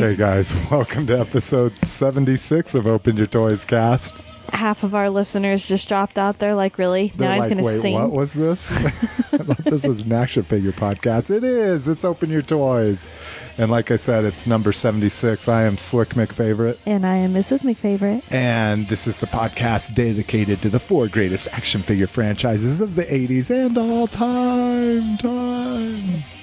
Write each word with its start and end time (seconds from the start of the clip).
hey 0.00 0.16
guys, 0.16 0.56
welcome 0.70 1.06
to 1.06 1.18
episode 1.18 1.76
76 1.84 2.74
of 2.74 2.86
Open 2.86 3.18
Your 3.18 3.26
Toys 3.26 3.66
Cast. 3.66 4.16
Half 4.50 4.82
of 4.82 4.94
our 4.94 5.10
listeners 5.10 5.68
just 5.68 5.88
dropped 5.88 6.18
out 6.18 6.38
there, 6.38 6.54
like, 6.54 6.78
really? 6.78 7.08
They're 7.08 7.28
now 7.28 7.34
he's 7.34 7.44
going 7.44 7.58
to 7.58 7.64
wait, 7.64 7.80
sing. 7.80 7.94
what 7.94 8.10
was 8.10 8.32
this? 8.32 8.72
I 9.34 9.38
thought 9.38 9.58
this 9.58 9.86
was 9.86 10.00
an 10.00 10.12
action 10.12 10.42
figure 10.42 10.72
podcast. 10.72 11.30
It 11.30 11.44
is. 11.44 11.86
It's 11.86 12.04
Open 12.04 12.30
Your 12.30 12.40
Toys. 12.40 13.10
And 13.58 13.70
like 13.70 13.90
I 13.90 13.96
said, 13.96 14.24
it's 14.24 14.46
number 14.46 14.72
76. 14.72 15.46
I 15.48 15.64
am 15.64 15.76
Slick 15.76 16.10
McFavorite. 16.10 16.78
and 16.86 17.06
I 17.06 17.16
am 17.16 17.34
Mrs. 17.34 17.62
McFavorite. 17.62 18.32
And 18.32 18.88
this 18.88 19.06
is 19.06 19.18
the 19.18 19.26
podcast 19.26 19.94
dedicated 19.94 20.62
to 20.62 20.70
the 20.70 20.80
four 20.80 21.08
greatest 21.08 21.46
action 21.52 21.82
figure 21.82 22.06
franchises 22.06 22.80
of 22.80 22.96
the 22.96 23.04
80s 23.04 23.50
and 23.50 23.76
all 23.76 24.06
time. 24.06 25.18
Time. 25.18 26.39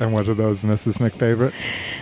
And 0.00 0.12
what 0.12 0.28
are 0.28 0.34
those, 0.34 0.64
Mrs. 0.64 0.98
McFavorite? 0.98 1.52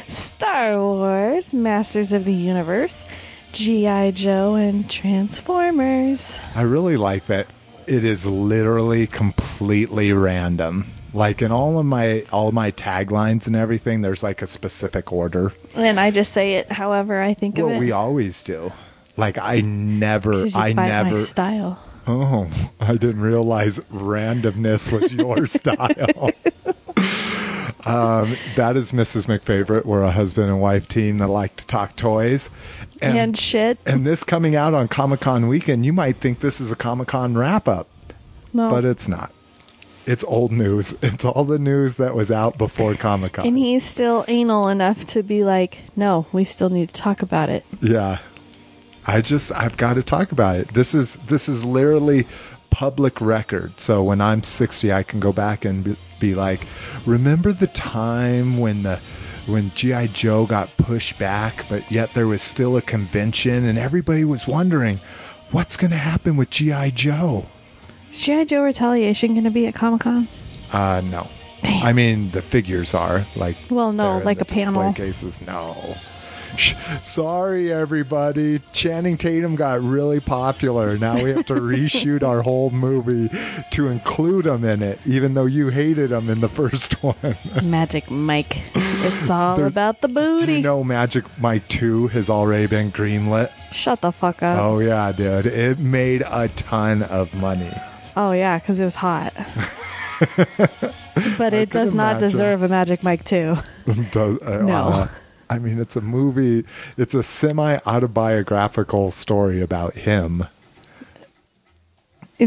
Star 0.08 0.78
Wars, 0.78 1.52
Masters 1.52 2.12
of 2.12 2.24
the 2.24 2.32
Universe, 2.32 3.06
G.I. 3.52 4.10
Joe, 4.12 4.54
and 4.54 4.88
Transformers. 4.90 6.40
I 6.54 6.62
really 6.62 6.96
like 6.96 7.26
that 7.26 7.46
it 7.86 8.04
is 8.04 8.26
literally 8.26 9.06
completely 9.06 10.12
random. 10.12 10.86
Like 11.14 11.40
in 11.40 11.50
all 11.52 11.78
of 11.78 11.86
my 11.86 12.24
all 12.32 12.48
of 12.48 12.54
my 12.54 12.72
taglines 12.72 13.46
and 13.46 13.56
everything, 13.56 14.02
there's 14.02 14.22
like 14.22 14.42
a 14.42 14.46
specific 14.46 15.12
order. 15.12 15.52
And 15.74 15.98
I 15.98 16.10
just 16.10 16.32
say 16.32 16.56
it 16.56 16.70
however 16.70 17.22
I 17.22 17.32
think 17.32 17.56
Well, 17.56 17.68
of 17.68 17.72
it. 17.74 17.78
we 17.78 17.92
always 17.92 18.42
do. 18.42 18.72
Like 19.16 19.38
I 19.38 19.60
never, 19.60 20.44
I 20.54 20.74
never. 20.74 21.16
style. 21.16 21.82
Oh, 22.06 22.48
I 22.80 22.96
didn't 22.96 23.22
realize 23.22 23.78
randomness 23.92 24.92
was 24.92 25.14
your 25.14 25.46
style. 25.46 26.32
Um, 27.84 28.36
that 28.56 28.76
is 28.76 28.92
Mrs. 28.92 29.26
McFavorite. 29.26 29.84
We're 29.84 30.02
a 30.02 30.10
husband 30.10 30.48
and 30.48 30.60
wife 30.60 30.88
team 30.88 31.18
that 31.18 31.28
like 31.28 31.56
to 31.56 31.66
talk 31.66 31.94
toys. 31.96 32.50
And, 33.02 33.36
shit. 33.36 33.78
and 33.84 34.06
this 34.06 34.24
coming 34.24 34.56
out 34.56 34.72
on 34.74 34.88
Comic 34.88 35.20
Con 35.20 35.48
weekend, 35.48 35.84
you 35.84 35.92
might 35.92 36.16
think 36.16 36.40
this 36.40 36.60
is 36.60 36.72
a 36.72 36.76
Comic 36.76 37.08
Con 37.08 37.34
wrap 37.36 37.68
up, 37.68 37.88
No. 38.52 38.70
but 38.70 38.84
it's 38.84 39.06
not. 39.08 39.32
It's 40.06 40.24
old 40.24 40.52
news. 40.52 40.94
It's 41.02 41.24
all 41.24 41.44
the 41.44 41.58
news 41.58 41.96
that 41.96 42.14
was 42.14 42.30
out 42.30 42.56
before 42.58 42.94
Comic 42.94 43.34
Con. 43.34 43.46
and 43.46 43.58
he's 43.58 43.82
still 43.84 44.24
anal 44.28 44.68
enough 44.68 45.04
to 45.08 45.22
be 45.22 45.44
like, 45.44 45.78
no, 45.96 46.26
we 46.32 46.44
still 46.44 46.70
need 46.70 46.88
to 46.88 46.94
talk 46.94 47.22
about 47.22 47.50
it. 47.50 47.64
Yeah. 47.82 48.18
I 49.06 49.20
just 49.20 49.52
I've 49.52 49.76
got 49.76 49.94
to 49.94 50.02
talk 50.02 50.32
about 50.32 50.56
it. 50.56 50.68
This 50.68 50.94
is 50.94 51.14
this 51.26 51.48
is 51.48 51.64
literally 51.64 52.24
public 52.70 53.20
record. 53.20 53.78
So 53.78 54.02
when 54.02 54.20
I'm 54.20 54.42
60 54.42 54.92
I 54.92 55.02
can 55.04 55.20
go 55.20 55.32
back 55.32 55.64
and 55.64 55.84
be, 55.84 55.96
be 56.20 56.34
like, 56.34 56.60
"Remember 57.06 57.52
the 57.52 57.66
time 57.68 58.58
when 58.58 58.82
the 58.82 58.96
when 59.46 59.70
GI 59.74 60.08
Joe 60.08 60.44
got 60.46 60.76
pushed 60.76 61.18
back, 61.18 61.66
but 61.68 61.90
yet 61.90 62.10
there 62.10 62.26
was 62.26 62.42
still 62.42 62.76
a 62.76 62.82
convention 62.82 63.64
and 63.64 63.78
everybody 63.78 64.24
was 64.24 64.48
wondering 64.48 64.98
what's 65.52 65.76
going 65.76 65.92
to 65.92 65.96
happen 65.96 66.36
with 66.36 66.50
GI 66.50 66.90
Joe?" 66.92 67.46
Is 68.10 68.20
G.I. 68.24 68.44
Joe 68.44 68.62
Retaliation 68.62 69.32
going 69.34 69.44
to 69.44 69.50
be 69.50 69.66
at 69.66 69.74
Comic 69.74 70.00
Con? 70.02 70.26
Uh 70.72 71.02
no. 71.10 71.28
Damn. 71.62 71.84
I 71.86 71.92
mean, 71.92 72.28
the 72.30 72.42
figures 72.42 72.94
are 72.94 73.24
like 73.34 73.56
Well, 73.70 73.92
no, 73.92 74.18
like 74.18 74.38
the 74.38 74.44
a 74.44 74.46
panel. 74.46 74.92
cases. 74.92 75.40
No. 75.46 75.76
Sorry, 76.56 77.72
everybody. 77.72 78.58
Channing 78.72 79.16
Tatum 79.16 79.56
got 79.56 79.80
really 79.82 80.20
popular. 80.20 80.96
Now 80.98 81.22
we 81.22 81.30
have 81.30 81.46
to 81.46 81.54
reshoot 81.54 82.22
our 82.22 82.42
whole 82.42 82.70
movie 82.70 83.30
to 83.72 83.88
include 83.88 84.46
him 84.46 84.64
in 84.64 84.82
it, 84.82 85.04
even 85.06 85.34
though 85.34 85.46
you 85.46 85.68
hated 85.68 86.10
him 86.12 86.28
in 86.30 86.40
the 86.40 86.48
first 86.48 86.94
one. 87.02 87.14
Magic 87.62 88.10
Mike. 88.10 88.62
It's 88.74 89.30
all 89.30 89.56
There's- 89.56 89.72
about 89.72 90.00
the 90.00 90.08
Do 90.08 90.14
booty. 90.14 90.52
you 90.54 90.62
know 90.62 90.82
Magic 90.82 91.24
Mike 91.40 91.66
2 91.68 92.08
has 92.08 92.28
already 92.30 92.66
been 92.66 92.90
greenlit? 92.90 93.50
Shut 93.72 94.00
the 94.00 94.10
fuck 94.12 94.42
up. 94.42 94.58
Oh, 94.60 94.78
yeah, 94.78 95.12
dude. 95.12 95.46
It 95.46 95.78
made 95.78 96.22
a 96.30 96.48
ton 96.48 97.02
of 97.02 97.34
money. 97.40 97.70
Oh 98.16 98.32
yeah, 98.32 98.58
because 98.58 98.80
it 98.80 98.84
was 98.84 98.94
hot. 98.94 99.34
but 101.38 101.52
it 101.52 101.70
does 101.70 101.92
not 101.94 102.12
imagine. 102.12 102.28
deserve 102.28 102.62
a 102.62 102.68
Magic 102.68 103.02
Mike 103.02 103.24
too. 103.24 103.56
Does- 104.10 104.40
uh, 104.40 104.62
No. 104.64 104.74
uh, 104.88 105.08
I 105.48 105.58
mean, 105.58 105.78
it's 105.78 105.96
a 105.96 106.00
movie, 106.00 106.64
it's 106.96 107.14
a 107.14 107.22
semi 107.22 107.78
autobiographical 107.86 109.10
story 109.10 109.60
about 109.60 109.94
him. 109.94 110.44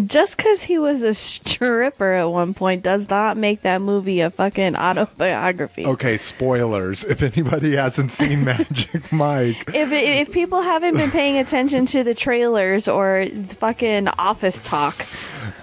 Just 0.05 0.38
because 0.38 0.61
he 0.63 0.77
was 0.77 1.01
a 1.01 1.13
stripper 1.16 2.13
at 2.13 2.25
one 2.25 2.53
point 2.53 2.83
does 2.83 3.09
not 3.09 3.38
make 3.38 3.63
that 3.63 3.81
movie 3.81 4.19
a 4.19 4.29
fucking 4.29 4.75
autobiography. 4.75 5.85
Okay, 5.85 6.16
spoilers. 6.17 7.03
If 7.03 7.23
anybody 7.23 7.75
hasn't 7.75 8.11
seen 8.11 8.44
Magic 8.45 9.11
Mike, 9.11 9.72
If 9.73 9.91
if 9.91 10.31
people 10.31 10.61
haven't 10.61 10.95
been 10.95 11.09
paying 11.09 11.38
attention 11.38 11.85
to 11.88 12.03
the 12.03 12.13
trailers 12.13 12.88
or 12.88 13.28
fucking 13.47 14.07
Office 14.09 14.61
Talk, 14.61 15.05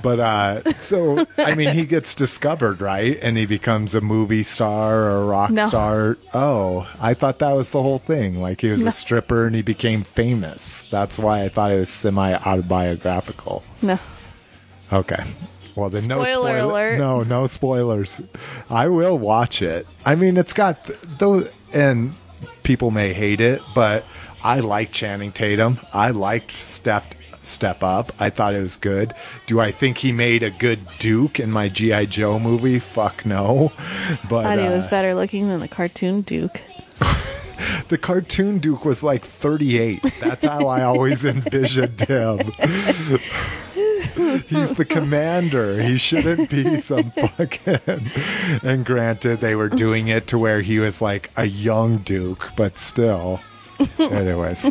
but 0.02 0.18
uh 0.18 0.72
so 0.72 1.24
I 1.38 1.54
mean 1.54 1.72
he 1.72 1.84
gets 1.86 2.14
discovered, 2.14 2.80
right? 2.80 3.16
And 3.22 3.36
he 3.38 3.46
becomes 3.46 3.94
a 3.94 4.00
movie 4.00 4.42
star 4.42 5.02
or 5.04 5.22
a 5.22 5.26
rock 5.26 5.50
No. 5.50 5.68
star. 5.68 6.18
Oh, 6.34 6.90
I 7.00 7.14
thought 7.14 7.38
that 7.38 7.52
was 7.52 7.70
the 7.70 7.80
whole 7.82 7.98
thing. 7.98 8.40
Like 8.40 8.60
he 8.60 8.70
was 8.70 8.84
a 8.84 8.90
stripper 8.90 9.46
and 9.46 9.54
he 9.54 9.62
became 9.62 10.02
famous. 10.02 10.82
That's 10.90 11.16
why 11.18 11.42
I 11.44 11.48
thought 11.48 11.70
it 11.70 11.78
was 11.78 11.88
semi 11.88 12.34
autobiographical. 12.34 13.62
no. 13.82 13.98
Okay. 14.92 15.22
Well, 15.74 15.90
then 15.90 16.04
no 16.08 16.22
Spoiler 16.24 16.58
spoiler. 16.58 16.58
alert. 16.90 16.98
No, 16.98 17.22
no 17.22 17.46
spoilers. 17.46 18.22
I 18.70 18.88
will 18.88 19.18
watch 19.18 19.60
it. 19.60 19.86
I 20.06 20.14
mean, 20.14 20.36
it's 20.38 20.54
got 20.54 20.84
th- 20.86 20.98
those, 21.18 21.50
and 21.74 22.12
people 22.62 22.90
may 22.90 23.12
hate 23.12 23.40
it, 23.42 23.60
but 23.74 24.06
I 24.42 24.60
like 24.60 24.90
Channing 24.92 25.32
Tatum. 25.32 25.78
I 25.92 26.10
liked 26.10 26.50
Step 26.50 27.04
Step 27.46 27.82
Up. 27.82 28.12
I 28.20 28.30
thought 28.30 28.54
it 28.54 28.60
was 28.60 28.76
good. 28.76 29.14
Do 29.46 29.60
I 29.60 29.70
think 29.70 29.98
he 29.98 30.12
made 30.12 30.42
a 30.42 30.50
good 30.50 30.80
Duke 30.98 31.40
in 31.40 31.50
my 31.50 31.68
GI 31.68 32.06
Joe 32.06 32.38
movie? 32.38 32.78
Fuck 32.78 33.24
no. 33.24 33.72
But 34.28 34.42
Thought 34.44 34.58
he 34.58 34.68
was 34.68 34.84
uh, 34.84 34.90
better 34.90 35.14
looking 35.14 35.48
than 35.48 35.60
the 35.60 35.68
cartoon 35.68 36.22
Duke. 36.22 36.60
the 37.88 37.98
cartoon 38.00 38.58
Duke 38.58 38.84
was 38.84 39.02
like 39.02 39.24
38. 39.24 40.02
That's 40.20 40.44
how 40.44 40.66
I 40.66 40.82
always 40.82 41.24
envisioned 41.24 42.00
him. 42.00 42.38
He's 44.48 44.74
the 44.74 44.86
commander. 44.88 45.80
He 45.82 45.96
shouldn't 45.98 46.50
be 46.50 46.80
some 46.80 47.10
fucking. 47.10 48.10
And 48.62 48.84
granted, 48.84 49.40
they 49.40 49.54
were 49.54 49.68
doing 49.68 50.08
it 50.08 50.26
to 50.28 50.38
where 50.38 50.60
he 50.60 50.78
was 50.78 51.00
like 51.02 51.30
a 51.36 51.44
young 51.44 51.98
Duke, 51.98 52.52
but 52.56 52.78
still. 52.78 53.40
Anyways, 53.98 54.70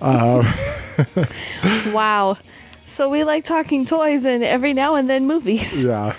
Wow. 1.92 2.36
So 2.84 3.08
we 3.08 3.24
like 3.24 3.44
talking 3.44 3.84
toys 3.86 4.26
and 4.26 4.44
every 4.44 4.74
now 4.74 4.94
and 4.96 5.08
then 5.08 5.26
movies. 5.26 5.84
yeah. 5.84 6.14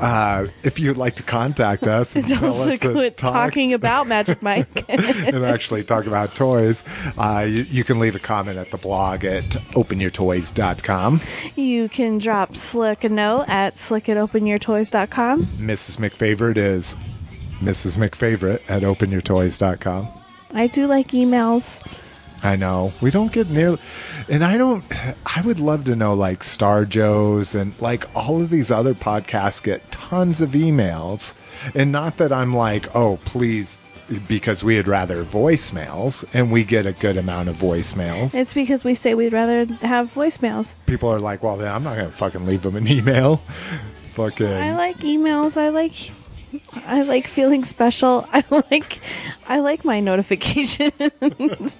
Uh, 0.00 0.46
if 0.62 0.78
you'd 0.78 0.96
like 0.96 1.16
to 1.16 1.24
contact 1.24 1.88
us 1.88 2.14
and 2.14 2.24
tell 2.28 2.44
Also 2.44 2.70
us 2.70 2.78
to 2.78 2.92
quit 2.92 3.16
talk 3.16 3.32
talking 3.32 3.72
about 3.72 4.06
Magic 4.06 4.40
Mike. 4.42 4.88
and 4.88 5.44
actually 5.44 5.82
talk 5.82 6.06
about 6.06 6.36
toys, 6.36 6.84
uh, 7.18 7.44
you, 7.48 7.62
you 7.68 7.82
can 7.82 7.98
leave 7.98 8.14
a 8.14 8.20
comment 8.20 8.58
at 8.58 8.70
the 8.70 8.76
blog 8.76 9.24
at 9.24 9.42
openyourtoys.com. 9.74 11.20
You 11.56 11.88
can 11.88 12.18
drop 12.18 12.54
Slick 12.54 13.02
a 13.02 13.08
note 13.08 13.46
at 13.48 13.76
slick 13.76 14.08
at 14.08 14.14
openyourtoys.com. 14.16 15.42
Mrs. 15.42 15.98
McFavorite 15.98 16.58
is 16.58 16.96
Mrs. 17.58 17.98
McFavorite 17.98 18.60
at 18.70 18.82
openyourtoys.com. 18.82 20.08
I 20.58 20.66
do 20.66 20.88
like 20.88 21.08
emails. 21.08 21.80
I 22.42 22.56
know. 22.56 22.92
We 23.00 23.12
don't 23.12 23.30
get 23.30 23.48
near 23.48 23.78
and 24.28 24.42
I 24.42 24.56
don't 24.58 24.84
I 25.24 25.40
would 25.42 25.60
love 25.60 25.84
to 25.84 25.94
know 25.94 26.14
like 26.14 26.42
Star 26.42 26.84
Joe's 26.84 27.54
and 27.54 27.80
like 27.80 28.04
all 28.16 28.42
of 28.42 28.50
these 28.50 28.72
other 28.72 28.92
podcasts 28.92 29.62
get 29.62 29.88
tons 29.92 30.40
of 30.40 30.50
emails. 30.50 31.34
And 31.76 31.92
not 31.92 32.16
that 32.16 32.32
I'm 32.32 32.56
like, 32.56 32.94
oh 32.96 33.18
please 33.24 33.78
because 34.26 34.64
we'd 34.64 34.88
rather 34.88 35.22
voicemails 35.22 36.24
and 36.34 36.50
we 36.50 36.64
get 36.64 36.86
a 36.86 36.92
good 36.92 37.16
amount 37.16 37.48
of 37.48 37.56
voicemails. 37.56 38.34
It's 38.34 38.52
because 38.52 38.82
we 38.82 38.96
say 38.96 39.14
we'd 39.14 39.32
rather 39.32 39.64
have 39.86 40.12
voicemails. 40.12 40.74
People 40.86 41.08
are 41.10 41.20
like, 41.20 41.44
well 41.44 41.56
then 41.56 41.72
I'm 41.72 41.84
not 41.84 41.94
gonna 41.94 42.10
fucking 42.10 42.46
leave 42.46 42.62
them 42.62 42.74
an 42.74 42.88
email. 42.88 43.36
Fucking 44.08 44.46
I 44.46 44.76
like 44.76 44.96
emails. 44.98 45.56
I 45.56 45.68
like 45.68 45.92
I 46.86 47.02
like 47.02 47.26
feeling 47.26 47.64
special. 47.64 48.26
I 48.32 48.44
like 48.50 48.98
I 49.48 49.60
like 49.60 49.84
my 49.84 50.00
notifications. 50.00 50.92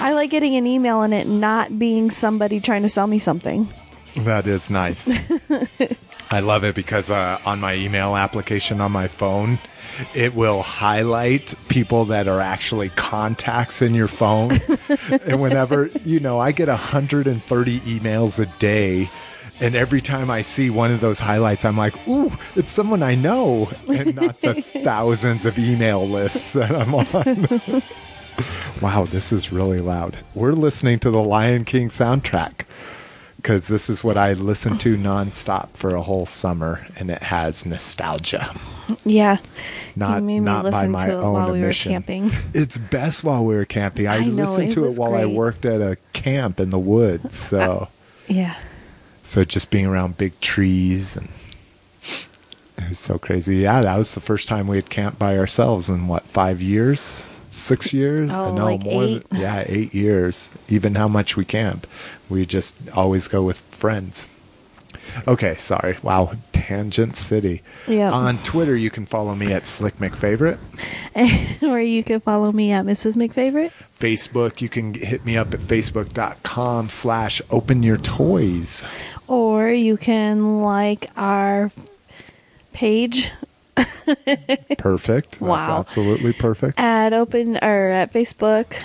I 0.00 0.12
like 0.12 0.30
getting 0.30 0.56
an 0.56 0.66
email 0.66 1.02
and 1.02 1.14
it 1.14 1.26
not 1.26 1.78
being 1.78 2.10
somebody 2.10 2.60
trying 2.60 2.82
to 2.82 2.88
sell 2.88 3.06
me 3.06 3.18
something. 3.18 3.68
That 4.16 4.46
is 4.46 4.70
nice. 4.70 5.10
I 6.30 6.40
love 6.40 6.64
it 6.64 6.74
because 6.74 7.10
uh, 7.10 7.38
on 7.46 7.60
my 7.60 7.74
email 7.74 8.16
application 8.16 8.80
on 8.80 8.90
my 8.90 9.06
phone, 9.06 9.58
it 10.14 10.34
will 10.34 10.62
highlight 10.62 11.54
people 11.68 12.06
that 12.06 12.26
are 12.26 12.40
actually 12.40 12.88
contacts 12.90 13.80
in 13.82 13.94
your 13.94 14.08
phone. 14.08 14.58
and 15.24 15.40
whenever, 15.40 15.88
you 16.04 16.18
know, 16.18 16.40
I 16.40 16.52
get 16.52 16.68
130 16.68 17.80
emails 17.80 18.40
a 18.40 18.46
day. 18.58 19.08
And 19.60 19.74
every 19.74 20.00
time 20.02 20.30
I 20.30 20.42
see 20.42 20.68
one 20.68 20.90
of 20.90 21.00
those 21.00 21.18
highlights, 21.18 21.64
I'm 21.64 21.78
like, 21.78 21.94
ooh, 22.06 22.30
it's 22.56 22.70
someone 22.70 23.02
I 23.02 23.14
know, 23.14 23.70
and 23.88 24.14
not 24.14 24.40
the 24.42 24.54
thousands 24.84 25.46
of 25.46 25.58
email 25.58 26.06
lists 26.06 26.52
that 26.52 26.72
I'm 26.72 26.94
on. 26.94 27.82
wow, 28.82 29.04
this 29.06 29.32
is 29.32 29.52
really 29.52 29.80
loud. 29.80 30.18
We're 30.34 30.52
listening 30.52 30.98
to 31.00 31.10
the 31.10 31.22
Lion 31.22 31.64
King 31.64 31.88
soundtrack 31.88 32.66
because 33.36 33.68
this 33.68 33.88
is 33.88 34.02
what 34.04 34.16
I 34.16 34.34
listened 34.34 34.80
to 34.82 34.96
nonstop 34.96 35.76
for 35.76 35.94
a 35.94 36.02
whole 36.02 36.26
summer, 36.26 36.84
and 36.98 37.10
it 37.10 37.22
has 37.22 37.64
nostalgia. 37.64 38.54
Yeah. 39.04 39.38
Not 39.94 40.16
you 40.16 40.22
made 40.22 40.40
me 40.40 40.40
not 40.40 40.70
by 40.70 40.86
my 40.86 41.06
to 41.06 41.12
it 41.12 41.14
own 41.14 41.32
while 41.32 41.46
we 41.46 41.52
were 41.52 41.66
admission. 41.66 41.92
camping. 41.92 42.30
It's 42.52 42.76
best 42.76 43.24
while 43.24 43.44
we 43.44 43.54
were 43.54 43.64
camping. 43.64 44.06
I, 44.06 44.16
I 44.16 44.24
know, 44.24 44.44
listened 44.44 44.68
it 44.68 44.72
to 44.72 44.80
it 44.80 44.88
was 44.88 44.98
while 44.98 45.14
I 45.14 45.24
worked 45.26 45.64
at 45.64 45.80
a 45.80 45.96
camp 46.12 46.60
in 46.60 46.70
the 46.70 46.78
woods. 46.78 47.38
So, 47.38 47.88
Yeah. 48.28 48.56
So 49.26 49.44
just 49.44 49.70
being 49.70 49.86
around 49.86 50.16
big 50.16 50.38
trees 50.40 51.16
and 51.16 51.28
it 52.78 52.90
was 52.90 52.98
so 52.98 53.18
crazy. 53.18 53.56
Yeah, 53.56 53.80
that 53.82 53.96
was 53.96 54.14
the 54.14 54.20
first 54.20 54.48
time 54.48 54.68
we 54.68 54.76
had 54.76 54.90
camped 54.90 55.18
by 55.18 55.36
ourselves 55.36 55.88
in 55.88 56.06
what 56.06 56.22
five 56.24 56.60
years, 56.60 57.24
six 57.48 57.92
years? 57.92 58.30
Oh, 58.30 58.54
no, 58.54 58.66
like 58.66 58.84
more. 58.84 59.04
eight? 59.04 59.28
Than, 59.30 59.40
yeah, 59.40 59.64
eight 59.66 59.94
years. 59.94 60.48
Even 60.68 60.94
how 60.94 61.08
much 61.08 61.36
we 61.36 61.44
camp, 61.44 61.86
we 62.28 62.46
just 62.46 62.76
always 62.90 63.28
go 63.28 63.42
with 63.42 63.58
friends. 63.74 64.28
Okay, 65.26 65.54
sorry. 65.56 65.96
Wow, 66.02 66.32
Tangent 66.52 67.16
City. 67.16 67.62
Yep. 67.88 68.12
On 68.12 68.38
Twitter, 68.38 68.76
you 68.76 68.90
can 68.90 69.06
follow 69.06 69.34
me 69.34 69.52
at 69.52 69.66
Slick 69.66 69.94
McFavorite. 69.96 70.58
or 71.62 71.80
you 71.80 72.02
can 72.04 72.20
follow 72.20 72.52
me 72.52 72.72
at 72.72 72.84
Mrs. 72.84 73.16
McFavorite. 73.16 73.72
Facebook, 73.98 74.60
you 74.60 74.68
can 74.68 74.94
hit 74.94 75.24
me 75.24 75.36
up 75.36 75.54
at 75.54 75.60
facebook.com 75.60 76.88
slash 76.88 77.40
open 77.50 77.82
your 77.82 77.96
toys. 77.96 78.84
Or 79.28 79.68
you 79.68 79.96
can 79.96 80.60
like 80.62 81.10
our 81.16 81.70
page 82.72 83.32
Perfect. 84.78 85.32
That's 85.32 85.40
Wow. 85.40 85.80
absolutely 85.80 86.32
perfect. 86.32 86.78
at 86.78 87.12
open 87.12 87.56
or 87.56 87.88
at 87.90 88.12
Facebook. 88.12 88.80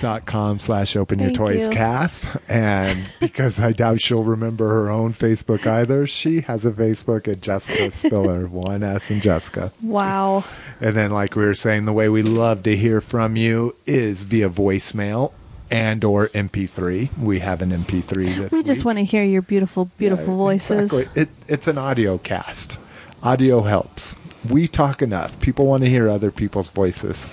Dot 0.00 0.26
com 0.26 0.58
slash 0.58 0.96
open 0.96 1.18
your 1.18 1.30
toys 1.30 1.68
you. 1.68 1.74
cast. 1.74 2.28
And 2.48 3.10
because 3.20 3.60
I 3.60 3.72
doubt 3.72 4.00
she'll 4.00 4.22
remember 4.24 4.68
her 4.68 4.90
own 4.90 5.12
Facebook 5.12 5.66
either, 5.66 6.06
she 6.06 6.42
has 6.42 6.64
a 6.66 6.72
Facebook 6.72 7.28
at 7.28 7.40
Jessica 7.40 7.90
Spiller, 7.90 8.46
one 8.48 8.82
S 8.82 9.10
in 9.10 9.20
Jessica. 9.20 9.72
Wow. 9.82 10.44
And 10.80 10.94
then, 10.94 11.10
like 11.10 11.36
we 11.36 11.44
were 11.44 11.54
saying, 11.54 11.84
the 11.84 11.92
way 11.92 12.08
we 12.08 12.22
love 12.22 12.62
to 12.64 12.76
hear 12.76 13.00
from 13.00 13.36
you 13.36 13.74
is 13.86 14.24
via 14.24 14.48
voicemail 14.48 15.32
and 15.70 16.04
or 16.04 16.28
MP3. 16.28 17.16
We 17.18 17.38
have 17.38 17.62
an 17.62 17.70
MP3 17.70 18.34
this 18.36 18.52
We 18.52 18.62
just 18.62 18.80
week. 18.80 18.84
want 18.86 18.98
to 18.98 19.04
hear 19.04 19.24
your 19.24 19.42
beautiful, 19.42 19.86
beautiful 19.96 20.34
Yeah, 20.34 20.36
voices. 20.38 20.92
Exactly. 20.92 21.22
It, 21.22 21.28
it's 21.48 21.66
an 21.66 21.78
audio 21.78 22.18
cast. 22.18 22.78
Audio 23.22 23.60
helps. 23.62 24.16
We 24.50 24.66
talk 24.66 25.00
enough. 25.02 25.38
People 25.40 25.66
want 25.66 25.84
to 25.84 25.88
hear 25.88 26.08
other 26.08 26.30
people's 26.32 26.68
voices. 26.68 27.28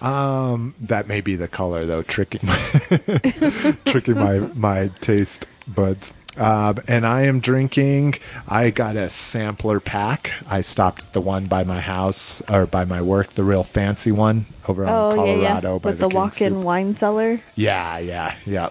Um, 0.00 0.74
that 0.80 1.08
may 1.08 1.20
be 1.20 1.36
the 1.36 1.48
color 1.48 1.84
though, 1.84 2.02
tricking 2.02 2.40
my 2.44 2.56
tricking 3.86 4.16
my 4.16 4.38
my 4.54 4.88
taste 5.00 5.46
buds. 5.66 6.12
Um, 6.38 6.78
and 6.86 7.04
I 7.04 7.22
am 7.22 7.40
drinking. 7.40 8.14
I 8.48 8.70
got 8.70 8.94
a 8.96 9.10
sampler 9.10 9.80
pack. 9.80 10.32
I 10.48 10.60
stopped 10.60 11.02
at 11.06 11.12
the 11.12 11.20
one 11.20 11.46
by 11.46 11.64
my 11.64 11.80
house 11.80 12.40
or 12.48 12.66
by 12.66 12.84
my 12.84 13.02
work, 13.02 13.28
the 13.32 13.42
real 13.42 13.64
fancy 13.64 14.12
one 14.12 14.46
over 14.68 14.84
on 14.86 14.90
Oh 14.90 15.10
yeah, 15.10 15.16
Colorado 15.16 15.72
yeah. 15.74 15.78
by 15.80 15.90
With 15.90 15.98
the, 15.98 16.08
the, 16.08 16.14
walk-in 16.14 16.54
Soup. 16.54 16.64
wine 16.64 16.94
cellar. 16.96 17.40
Yeah, 17.56 17.98
yeah, 17.98 18.36
yeah. 18.46 18.70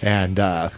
And 0.00 0.38
uh 0.38 0.70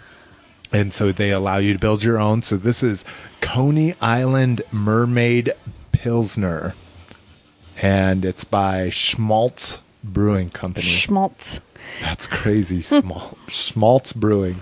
and 0.72 0.92
so 0.92 1.12
they 1.12 1.30
allow 1.30 1.58
you 1.58 1.74
to 1.74 1.78
build 1.78 2.02
your 2.02 2.18
own. 2.18 2.40
So 2.42 2.56
this 2.56 2.82
is 2.82 3.04
Coney 3.42 3.94
Island 4.00 4.62
Mermaid 4.72 5.52
Pilsner. 5.92 6.74
And 7.82 8.24
it's 8.24 8.44
by 8.44 8.88
Schmaltz 8.90 9.80
Brewing 10.02 10.50
Company. 10.50 10.86
Schmaltz. 10.86 11.60
That's 12.00 12.26
crazy. 12.26 12.80
Small 12.82 13.36
Schmaltz 13.48 14.12
Brewing. 14.12 14.56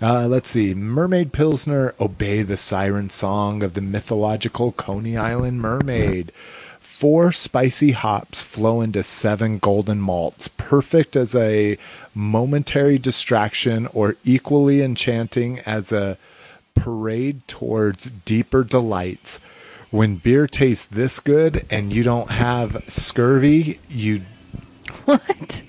Uh, 0.00 0.26
let's 0.26 0.50
see. 0.50 0.74
Mermaid 0.74 1.32
Pilsner, 1.32 1.94
obey 2.00 2.42
the 2.42 2.56
siren 2.56 3.10
song 3.10 3.62
of 3.62 3.74
the 3.74 3.80
mythological 3.80 4.72
Coney 4.72 5.16
Island 5.16 5.60
mermaid. 5.60 6.32
Four 6.32 7.32
spicy 7.32 7.92
hops 7.92 8.42
flow 8.42 8.80
into 8.80 9.02
seven 9.02 9.58
golden 9.58 10.00
malts, 10.00 10.48
perfect 10.48 11.16
as 11.16 11.34
a 11.34 11.78
momentary 12.14 12.98
distraction 12.98 13.86
or 13.88 14.16
equally 14.24 14.82
enchanting 14.82 15.60
as 15.60 15.90
a 15.92 16.18
parade 16.74 17.46
towards 17.48 18.10
deeper 18.10 18.64
delights. 18.64 19.40
When 19.94 20.16
beer 20.16 20.48
tastes 20.48 20.86
this 20.86 21.20
good 21.20 21.66
and 21.70 21.92
you 21.92 22.02
don't 22.02 22.28
have 22.28 22.82
scurvy, 22.88 23.78
you 23.88 24.22
What? 25.04 25.62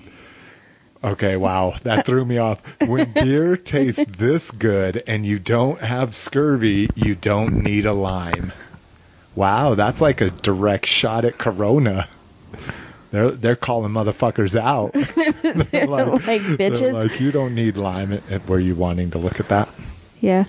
Okay, 1.04 1.36
wow, 1.36 1.74
that 1.84 2.04
threw 2.04 2.24
me 2.24 2.36
off. 2.36 2.60
When 2.80 3.12
beer 3.12 3.56
tastes 3.56 4.04
this 4.04 4.50
good 4.50 5.04
and 5.06 5.24
you 5.24 5.38
don't 5.38 5.80
have 5.80 6.12
scurvy, 6.12 6.88
you 6.96 7.14
don't 7.14 7.62
need 7.62 7.86
a 7.86 7.92
lime. 7.92 8.52
Wow, 9.36 9.76
that's 9.76 10.00
like 10.00 10.20
a 10.20 10.30
direct 10.30 10.86
shot 10.86 11.24
at 11.24 11.38
Corona. 11.38 12.08
They're 13.12 13.30
they're 13.30 13.54
calling 13.54 13.92
motherfuckers 13.92 14.56
out. 14.60 14.92
They're 15.70 15.86
like 15.86 16.26
they're 16.26 16.70
bitches. 16.72 16.94
like 16.94 17.20
you 17.20 17.30
don't 17.30 17.54
need 17.54 17.76
lime. 17.76 18.20
And 18.28 18.48
Were 18.48 18.58
you 18.58 18.74
wanting 18.74 19.12
to 19.12 19.18
look 19.18 19.38
at 19.38 19.48
that? 19.50 19.68
yeah. 20.20 20.46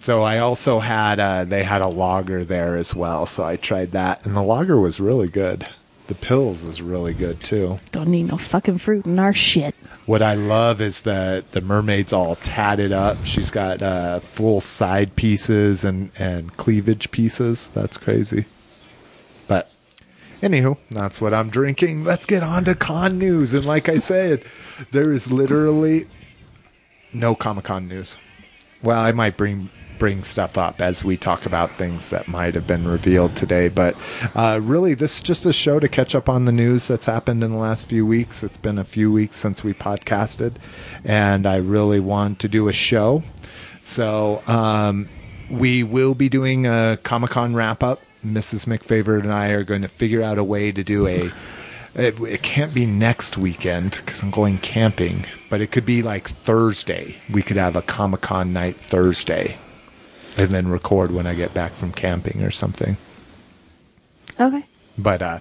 So 0.00 0.22
I 0.22 0.38
also 0.38 0.78
had 0.78 1.20
uh, 1.20 1.44
they 1.44 1.62
had 1.62 1.82
a 1.82 1.88
lager 1.88 2.42
there 2.42 2.78
as 2.78 2.94
well. 2.94 3.26
So 3.26 3.44
I 3.44 3.56
tried 3.56 3.90
that, 3.90 4.24
and 4.24 4.34
the 4.34 4.42
lager 4.42 4.80
was 4.80 4.98
really 4.98 5.28
good. 5.28 5.68
The 6.06 6.14
pills 6.14 6.64
is 6.64 6.80
really 6.80 7.12
good 7.12 7.38
too. 7.40 7.76
Don't 7.92 8.08
need 8.08 8.28
no 8.28 8.38
fucking 8.38 8.78
fruit 8.78 9.04
in 9.04 9.18
our 9.18 9.34
shit. 9.34 9.74
What 10.06 10.22
I 10.22 10.34
love 10.34 10.80
is 10.80 11.02
that 11.02 11.52
the 11.52 11.60
mermaid's 11.60 12.14
all 12.14 12.34
tatted 12.36 12.92
up. 12.92 13.18
She's 13.24 13.50
got 13.50 13.82
uh, 13.82 14.20
full 14.20 14.62
side 14.62 15.16
pieces 15.16 15.84
and, 15.84 16.10
and 16.18 16.56
cleavage 16.56 17.10
pieces. 17.10 17.68
That's 17.68 17.98
crazy. 17.98 18.46
But 19.48 19.70
anywho, 20.40 20.78
that's 20.90 21.20
what 21.20 21.34
I'm 21.34 21.50
drinking. 21.50 22.04
Let's 22.04 22.24
get 22.24 22.42
on 22.42 22.64
to 22.64 22.74
con 22.74 23.18
news. 23.18 23.52
And 23.52 23.66
like 23.66 23.90
I 23.90 23.98
said, 23.98 24.42
there 24.92 25.12
is 25.12 25.30
literally 25.30 26.06
no 27.12 27.34
Comic 27.34 27.66
Con 27.66 27.86
news. 27.86 28.18
Well, 28.82 28.98
I 28.98 29.12
might 29.12 29.36
bring 29.36 29.68
bring 30.00 30.22
stuff 30.22 30.58
up 30.58 30.80
as 30.80 31.04
we 31.04 31.16
talk 31.16 31.46
about 31.46 31.70
things 31.70 32.08
that 32.10 32.26
might 32.26 32.54
have 32.54 32.66
been 32.66 32.88
revealed 32.88 33.36
today. 33.36 33.68
But 33.68 33.94
uh, 34.34 34.58
really, 34.60 34.94
this 34.94 35.16
is 35.16 35.22
just 35.22 35.46
a 35.46 35.52
show 35.52 35.78
to 35.78 35.88
catch 35.88 36.16
up 36.16 36.28
on 36.28 36.46
the 36.46 36.52
news 36.52 36.88
that's 36.88 37.06
happened 37.06 37.44
in 37.44 37.52
the 37.52 37.58
last 37.58 37.86
few 37.86 38.04
weeks. 38.04 38.42
It's 38.42 38.56
been 38.56 38.78
a 38.78 38.84
few 38.84 39.12
weeks 39.12 39.36
since 39.36 39.62
we 39.62 39.74
podcasted, 39.74 40.54
and 41.04 41.46
I 41.46 41.56
really 41.58 42.00
want 42.00 42.40
to 42.40 42.48
do 42.48 42.68
a 42.68 42.72
show. 42.72 43.22
So 43.82 44.42
um, 44.48 45.08
we 45.50 45.84
will 45.84 46.14
be 46.14 46.28
doing 46.28 46.66
a 46.66 46.98
Comic 47.04 47.30
Con 47.30 47.54
wrap 47.54 47.84
up. 47.84 48.00
Mrs. 48.24 48.66
McFavorite 48.66 49.22
and 49.22 49.32
I 49.32 49.48
are 49.48 49.64
going 49.64 49.82
to 49.82 49.88
figure 49.88 50.22
out 50.22 50.38
a 50.38 50.44
way 50.44 50.72
to 50.72 50.82
do 50.82 51.06
a. 51.06 51.30
It, 51.94 52.20
it 52.20 52.42
can't 52.42 52.72
be 52.72 52.86
next 52.86 53.36
weekend 53.36 54.00
because 54.04 54.22
I'm 54.22 54.30
going 54.30 54.58
camping, 54.58 55.24
but 55.50 55.60
it 55.60 55.72
could 55.72 55.86
be 55.86 56.02
like 56.02 56.28
Thursday. 56.28 57.16
We 57.30 57.42
could 57.42 57.56
have 57.56 57.76
a 57.76 57.82
Comic 57.82 58.22
Con 58.22 58.52
night 58.52 58.76
Thursday 58.76 59.56
and 60.44 60.50
then 60.50 60.68
record 60.68 61.10
when 61.10 61.26
I 61.26 61.34
get 61.34 61.54
back 61.54 61.72
from 61.72 61.92
camping 61.92 62.42
or 62.42 62.50
something. 62.50 62.96
Okay. 64.38 64.64
But 64.98 65.22
uh, 65.22 65.38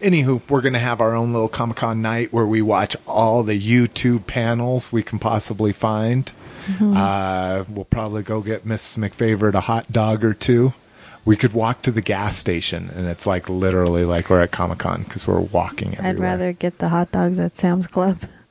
anywho, 0.00 0.48
we're 0.48 0.60
going 0.60 0.72
to 0.72 0.78
have 0.78 1.00
our 1.00 1.14
own 1.14 1.32
little 1.32 1.48
Comic 1.48 1.78
Con 1.78 2.00
night 2.02 2.32
where 2.32 2.46
we 2.46 2.62
watch 2.62 2.96
all 3.06 3.42
the 3.42 3.58
YouTube 3.58 4.26
panels 4.26 4.92
we 4.92 5.02
can 5.02 5.18
possibly 5.18 5.72
find. 5.72 6.32
Uh, 6.80 7.64
we'll 7.68 7.84
probably 7.84 8.22
go 8.22 8.40
get 8.40 8.64
Miss 8.64 8.96
McFavorite 8.96 9.54
a 9.54 9.60
hot 9.60 9.90
dog 9.92 10.24
or 10.24 10.32
two. 10.32 10.72
We 11.24 11.36
could 11.36 11.52
walk 11.52 11.82
to 11.82 11.90
the 11.90 12.02
gas 12.02 12.36
station, 12.36 12.88
and 12.94 13.06
it's 13.06 13.26
like 13.26 13.48
literally 13.48 14.04
like 14.04 14.30
we're 14.30 14.42
at 14.42 14.52
Comic 14.52 14.78
Con 14.78 15.02
because 15.02 15.26
we're 15.26 15.40
walking 15.40 15.94
everywhere. 15.94 16.08
I'd 16.08 16.18
rather 16.18 16.52
get 16.52 16.78
the 16.78 16.88
hot 16.88 17.10
dogs 17.12 17.40
at 17.40 17.56
Sam's 17.56 17.86
Club. 17.86 18.18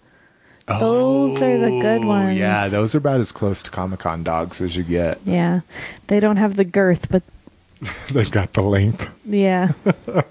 Those 0.79 1.41
are 1.41 1.57
the 1.57 1.79
good 1.81 2.01
Oh, 2.03 2.07
ones. 2.07 2.37
Yeah, 2.37 2.67
those 2.67 2.95
are 2.95 2.99
about 2.99 3.19
as 3.19 3.31
close 3.31 3.61
to 3.63 3.71
Comic 3.71 3.99
Con 3.99 4.23
dogs 4.23 4.61
as 4.61 4.75
you 4.77 4.83
get. 4.83 5.17
Yeah. 5.25 5.61
They 6.07 6.19
don't 6.19 6.37
have 6.37 6.55
the 6.55 6.65
girth, 6.65 7.09
but 7.09 7.23
They've 8.11 8.29
got 8.31 8.53
the 8.53 8.61
length. 8.61 9.09
yeah. 9.25 9.73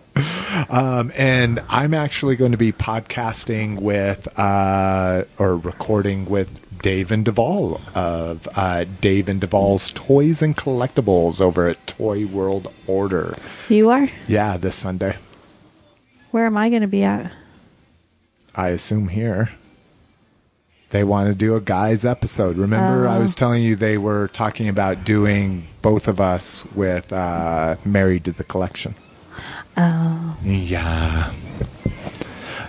Um, 0.68 1.10
and 1.16 1.60
I'm 1.70 1.94
actually 1.94 2.36
going 2.36 2.52
to 2.52 2.58
be 2.58 2.72
podcasting 2.72 3.80
with 3.80 4.28
uh, 4.38 5.24
or 5.38 5.56
recording 5.56 6.26
with 6.26 6.60
Dave 6.82 7.10
and 7.10 7.24
Duvall 7.24 7.80
of 7.94 8.46
uh, 8.56 8.84
Dave 9.00 9.28
and 9.30 9.40
Duvall's 9.40 9.90
Toys 9.94 10.42
and 10.42 10.54
Collectibles 10.54 11.40
over 11.40 11.68
at 11.68 11.86
Toy 11.86 12.26
World 12.26 12.70
Order. 12.86 13.34
You 13.70 13.88
are? 13.88 14.08
Yeah, 14.28 14.58
this 14.58 14.74
Sunday. 14.74 15.16
Where 16.32 16.44
am 16.44 16.56
I 16.58 16.68
going 16.68 16.82
to 16.82 16.88
be 16.88 17.02
at? 17.04 17.32
I 18.54 18.68
assume 18.70 19.08
here. 19.08 19.50
They 20.90 21.04
want 21.04 21.28
to 21.28 21.34
do 21.34 21.54
a 21.54 21.60
guys 21.60 22.04
episode. 22.04 22.56
Remember, 22.56 23.06
I 23.06 23.16
Oh. 23.16 23.20
was 23.20 23.34
telling 23.34 23.62
you 23.62 23.76
they 23.76 23.96
were 23.96 24.28
talking 24.28 24.68
about 24.68 25.04
doing 25.04 25.66
both 25.82 26.08
of 26.08 26.20
us 26.20 26.66
with 26.74 27.12
uh, 27.12 27.76
Married 27.84 28.24
to 28.24 28.32
the 28.32 28.42
Collection. 28.44 28.94
Oh. 29.76 30.36
Yeah. 30.44 31.32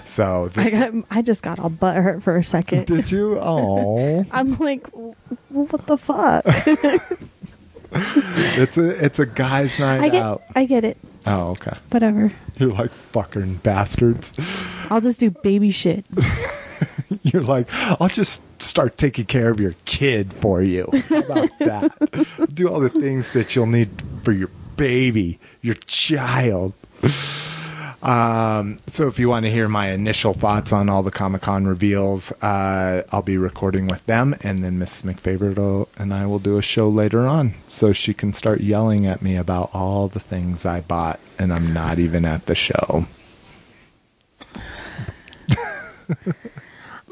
So 0.05 0.49
I, 0.55 0.69
got, 0.69 0.93
I 1.09 1.21
just 1.21 1.41
got 1.41 1.59
all 1.59 1.69
butthurt 1.69 2.21
for 2.21 2.35
a 2.35 2.43
second. 2.43 2.85
Did 2.85 3.11
you? 3.11 3.39
Oh. 3.39 4.23
I'm 4.31 4.55
like, 4.57 4.87
what 5.49 5.87
the 5.87 5.97
fuck? 5.97 6.45
It's 7.93 8.77
a 8.77 9.03
it's 9.05 9.19
a 9.19 9.25
guys' 9.25 9.77
night 9.77 9.99
I 10.01 10.07
get, 10.07 10.21
out. 10.23 10.43
I 10.55 10.63
get 10.63 10.85
it. 10.85 10.95
Oh, 11.27 11.49
okay. 11.49 11.75
Whatever. 11.89 12.31
You're 12.55 12.69
like 12.69 12.91
fucking 12.91 13.55
bastards. 13.57 14.31
I'll 14.89 15.01
just 15.01 15.19
do 15.19 15.29
baby 15.29 15.71
shit. 15.71 16.05
You're 17.23 17.41
like, 17.41 17.67
I'll 17.99 18.09
just 18.09 18.41
start 18.61 18.97
taking 18.97 19.25
care 19.25 19.49
of 19.49 19.59
your 19.59 19.75
kid 19.85 20.33
for 20.33 20.61
you. 20.61 20.89
How 21.09 21.19
about 21.19 21.49
that? 21.59 22.49
Do 22.53 22.69
all 22.69 22.79
the 22.79 22.89
things 22.89 23.33
that 23.33 23.55
you'll 23.55 23.65
need 23.65 23.89
for 24.23 24.31
your 24.31 24.49
baby, 24.77 25.39
your 25.61 25.75
child. 25.75 26.73
Um, 28.03 28.77
so 28.87 29.07
if 29.07 29.19
you 29.19 29.29
want 29.29 29.45
to 29.45 29.51
hear 29.51 29.67
my 29.67 29.89
initial 29.89 30.33
thoughts 30.33 30.73
on 30.73 30.89
all 30.89 31.03
the 31.03 31.11
Comic 31.11 31.43
Con 31.43 31.67
reveals, 31.67 32.31
uh, 32.41 33.03
I'll 33.11 33.21
be 33.21 33.37
recording 33.37 33.85
with 33.87 34.03
them, 34.07 34.33
and 34.43 34.63
then 34.63 34.79
Miss 34.79 35.03
McFavorite 35.03 35.87
and 35.97 36.11
I 36.13 36.25
will 36.25 36.39
do 36.39 36.57
a 36.57 36.63
show 36.63 36.89
later 36.89 37.27
on, 37.27 37.53
so 37.67 37.93
she 37.93 38.15
can 38.15 38.33
start 38.33 38.61
yelling 38.61 39.05
at 39.05 39.21
me 39.21 39.35
about 39.35 39.69
all 39.73 40.07
the 40.07 40.19
things 40.19 40.65
I 40.65 40.81
bought, 40.81 41.19
and 41.37 41.53
I'm 41.53 41.73
not 41.73 41.99
even 41.99 42.25
at 42.25 42.47
the 42.47 42.55
show. 42.55 43.05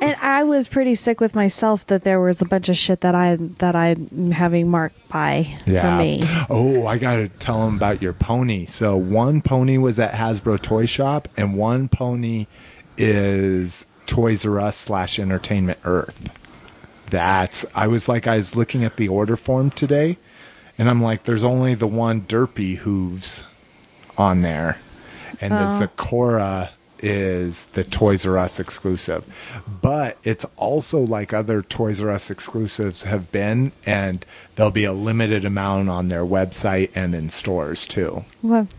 And 0.01 0.15
I 0.21 0.43
was 0.43 0.67
pretty 0.67 0.95
sick 0.95 1.19
with 1.19 1.35
myself 1.35 1.85
that 1.87 2.03
there 2.03 2.21
was 2.21 2.41
a 2.41 2.45
bunch 2.45 2.69
of 2.69 2.77
shit 2.77 3.01
that 3.01 3.15
I 3.15 3.35
that 3.35 3.75
I'm 3.75 4.31
having 4.31 4.69
marked 4.69 5.09
by 5.09 5.43
for 5.65 5.97
me. 5.97 6.21
Oh, 6.49 6.87
I 6.87 6.97
got 6.97 7.15
to 7.17 7.27
tell 7.27 7.65
them 7.65 7.75
about 7.75 8.01
your 8.01 8.13
pony. 8.13 8.65
So 8.65 8.95
one 8.95 9.41
pony 9.41 9.77
was 9.77 9.99
at 9.99 10.13
Hasbro 10.13 10.61
Toy 10.61 10.85
Shop, 10.85 11.27
and 11.35 11.55
one 11.55 11.89
pony 11.89 12.47
is 12.97 13.87
Toys 14.05 14.45
R 14.45 14.59
Us 14.59 14.77
slash 14.77 15.19
Entertainment 15.19 15.79
Earth. 15.83 16.35
That's. 17.09 17.65
I 17.75 17.87
was 17.87 18.07
like, 18.07 18.25
I 18.25 18.37
was 18.37 18.55
looking 18.55 18.85
at 18.85 18.95
the 18.95 19.09
order 19.09 19.35
form 19.35 19.69
today, 19.69 20.17
and 20.77 20.89
I'm 20.89 21.01
like, 21.01 21.23
there's 21.23 21.43
only 21.43 21.75
the 21.75 21.87
one 21.87 22.21
Derpy 22.21 22.77
Hooves 22.77 23.43
on 24.17 24.41
there, 24.41 24.77
and 25.41 25.51
the 25.53 25.63
Oh. 25.63 25.87
Zecora 25.87 26.69
is 27.01 27.67
the 27.67 27.83
Toys 27.83 28.25
R 28.25 28.37
Us 28.37 28.59
exclusive. 28.59 29.23
But 29.81 30.17
it's 30.23 30.45
also 30.57 30.99
like 30.99 31.33
other 31.33 31.61
Toys 31.61 32.01
R 32.01 32.09
Us 32.09 32.29
exclusives 32.29 33.03
have 33.03 33.31
been, 33.31 33.71
and 33.85 34.25
there'll 34.55 34.71
be 34.71 34.83
a 34.85 34.93
limited 34.93 35.45
amount 35.45 35.89
on 35.89 36.07
their 36.07 36.23
website 36.25 36.91
and 36.95 37.15
in 37.15 37.29
stores 37.29 37.87
too. 37.87 38.25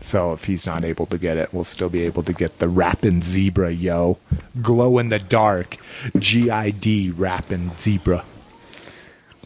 So 0.01 0.33
if 0.33 0.45
he's 0.45 0.65
not 0.65 0.83
able 0.83 1.05
to 1.07 1.17
get 1.17 1.37
it, 1.37 1.53
we'll 1.53 1.63
still 1.63 1.89
be 1.89 2.03
able 2.03 2.23
to 2.23 2.33
get 2.33 2.59
the 2.59 2.69
Rappin' 2.69 3.21
Zebra, 3.21 3.71
yo. 3.71 4.17
Glow 4.61 4.97
in 4.99 5.09
the 5.09 5.19
dark. 5.19 5.77
GID 6.17 7.13
Rappin' 7.17 7.71
Zebra. 7.77 8.23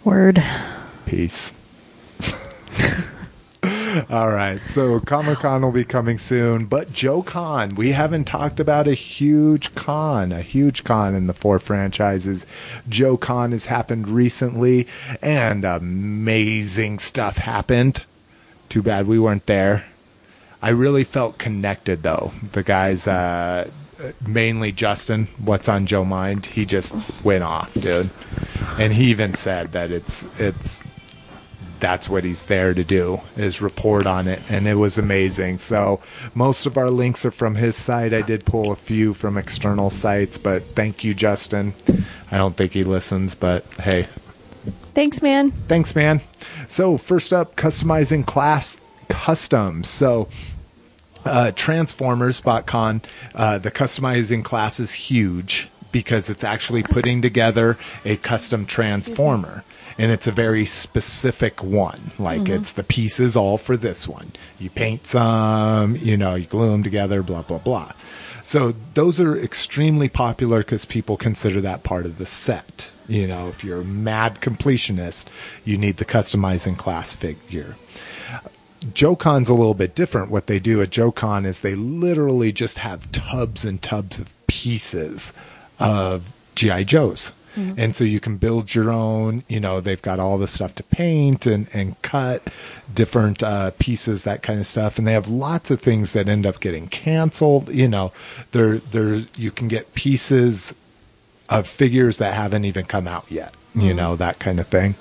word. 0.03 0.44
Peace. 1.05 1.51
All 4.09 4.29
right. 4.31 4.59
So 4.67 4.99
Comic 4.99 5.39
Con 5.39 5.61
will 5.61 5.71
be 5.71 5.85
coming 5.85 6.17
soon, 6.17 6.65
but 6.65 6.91
Joe 6.91 7.21
Con, 7.21 7.75
we 7.75 7.91
haven't 7.91 8.25
talked 8.25 8.59
about 8.59 8.87
a 8.87 8.93
huge 8.93 9.73
con, 9.75 10.31
a 10.31 10.41
huge 10.41 10.83
con 10.83 11.15
in 11.15 11.27
the 11.27 11.33
four 11.33 11.59
franchises. 11.59 12.45
Joe 12.89 13.15
Con 13.15 13.51
has 13.51 13.67
happened 13.67 14.07
recently, 14.07 14.87
and 15.21 15.63
amazing 15.63 16.99
stuff 16.99 17.37
happened. 17.37 18.03
Too 18.69 18.81
bad 18.81 19.07
we 19.07 19.19
weren't 19.19 19.45
there. 19.45 19.85
I 20.61 20.69
really 20.69 21.03
felt 21.03 21.37
connected 21.37 22.03
though. 22.03 22.31
The 22.51 22.63
guys, 22.63 23.07
uh, 23.07 23.69
mainly 24.27 24.71
Justin, 24.71 25.27
what's 25.37 25.69
on 25.69 25.85
Joe 25.85 26.03
Mind, 26.03 26.47
he 26.47 26.65
just 26.65 26.93
went 27.23 27.43
off, 27.43 27.73
dude. 27.75 28.09
And 28.79 28.93
he 28.93 29.05
even 29.05 29.35
said 29.35 29.71
that 29.73 29.91
it's 29.91 30.27
it's 30.39 30.83
that's 31.86 32.10
what 32.10 32.24
he's 32.24 32.48
there 32.48 32.74
to 32.74 32.84
do 32.84 33.22
is 33.38 33.62
report 33.62 34.08
on 34.08 34.27
it. 34.27 34.42
And 34.50 34.68
it 34.68 34.74
was 34.74 34.98
amazing. 34.98 35.60
So 35.60 36.01
most 36.34 36.65
of 36.65 36.80
our 36.80 36.89
links 36.89 37.24
are 37.27 37.32
from 37.32 37.54
his 37.54 37.75
site. 37.75 38.12
I 38.12 38.24
did 38.24 38.44
pull 38.44 38.72
a 38.72 38.75
few 38.75 39.13
from 39.13 39.38
external 39.38 39.92
sites 39.92 40.39
but 40.39 40.63
thank 40.74 41.04
you 41.04 41.13
justin. 41.13 41.75
I 42.32 42.38
don't 42.38 42.58
think 42.58 42.72
he 42.72 42.84
listens 42.84 43.36
but 43.36 43.65
hey. 43.75 44.08
Thanks, 44.96 45.22
man. 45.22 45.51
thanks 45.51 45.96
man. 45.96 46.22
So 46.68 46.98
first 46.98 47.32
up 47.32 47.56
customizing 47.56 48.25
class 48.25 48.82
customs. 49.08 49.88
So 49.88 50.27
uh, 51.24 51.51
Transformers.con, 51.51 53.04
uh, 53.36 53.60
the 53.60 53.70
customizing 53.70 54.44
class 54.44 54.80
is 54.80 54.92
huge 54.92 55.70
because 55.92 56.32
it's 56.32 56.44
actually 56.44 56.82
putting 56.82 57.22
together 57.22 57.77
a 58.04 58.18
custom 58.18 58.65
transformer. 58.65 59.63
And 59.97 60.11
it's 60.11 60.27
a 60.27 60.31
very 60.31 60.65
specific 60.65 61.63
one. 61.63 62.11
Like 62.19 62.41
mm-hmm. 62.41 62.53
it's 62.53 62.73
the 62.73 62.83
pieces 62.83 63.35
all 63.35 63.57
for 63.57 63.77
this 63.77 64.07
one. 64.07 64.31
You 64.59 64.69
paint 64.69 65.05
some, 65.05 65.95
you 65.95 66.17
know, 66.17 66.35
you 66.35 66.45
glue 66.45 66.71
them 66.71 66.83
together, 66.83 67.23
blah, 67.23 67.43
blah, 67.43 67.59
blah. 67.59 67.91
So 68.43 68.73
those 68.93 69.19
are 69.21 69.37
extremely 69.37 70.09
popular 70.09 70.59
because 70.59 70.85
people 70.85 71.17
consider 71.17 71.61
that 71.61 71.83
part 71.83 72.05
of 72.05 72.17
the 72.17 72.25
set. 72.25 72.91
You 73.07 73.27
know, 73.27 73.47
if 73.47 73.63
you're 73.63 73.81
a 73.81 73.85
mad 73.85 74.41
completionist, 74.41 75.27
you 75.63 75.77
need 75.77 75.97
the 75.97 76.05
customizing 76.05 76.77
class 76.77 77.13
figure 77.13 77.75
JoeCon's 78.93 79.49
a 79.49 79.53
little 79.53 79.73
bit 79.73 79.95
different. 79.95 80.29
What 80.29 80.47
they 80.47 80.59
do 80.59 80.81
at 80.81 80.89
JoeCon 80.89 81.45
is 81.45 81.61
they 81.61 81.75
literally 81.75 82.51
just 82.51 82.79
have 82.79 83.11
tubs 83.11 83.65
and 83.65 83.81
tubs 83.81 84.19
of 84.19 84.33
pieces 84.47 85.33
of 85.79 86.33
GI 86.55 86.85
Joes. 86.85 87.33
And 87.55 87.95
so 87.95 88.03
you 88.03 88.19
can 88.19 88.38
build 88.38 88.74
your 88.75 88.91
own, 88.91 89.43
you 89.47 89.59
know, 89.59 89.81
they've 89.81 90.01
got 90.01 90.19
all 90.19 90.38
the 90.38 90.47
stuff 90.47 90.75
to 90.75 90.83
paint 90.83 91.45
and, 91.45 91.67
and 91.74 92.01
cut 92.01 92.43
different 92.93 93.41
uh, 93.43 93.71
pieces, 93.79 94.24
that 94.24 94.41
kind 94.43 94.59
of 94.59 94.67
stuff. 94.67 94.97
And 94.97 95.07
they 95.07 95.13
have 95.13 95.27
lots 95.27 95.71
of 95.71 95.81
things 95.81 96.13
that 96.13 96.27
end 96.27 96.45
up 96.45 96.59
getting 96.59 96.88
canceled. 96.88 97.74
You 97.74 97.88
know, 97.88 98.12
there, 98.51 98.77
there, 98.77 99.21
you 99.35 99.51
can 99.51 99.67
get 99.67 99.93
pieces 99.93 100.74
of 101.49 101.67
figures 101.67 102.17
that 102.17 102.33
haven't 102.33 102.65
even 102.65 102.85
come 102.85 103.07
out 103.07 103.29
yet 103.31 103.53
you 103.75 103.93
know 103.93 104.15
that 104.15 104.39
kind 104.39 104.59
of 104.59 104.67
thing. 104.67 104.95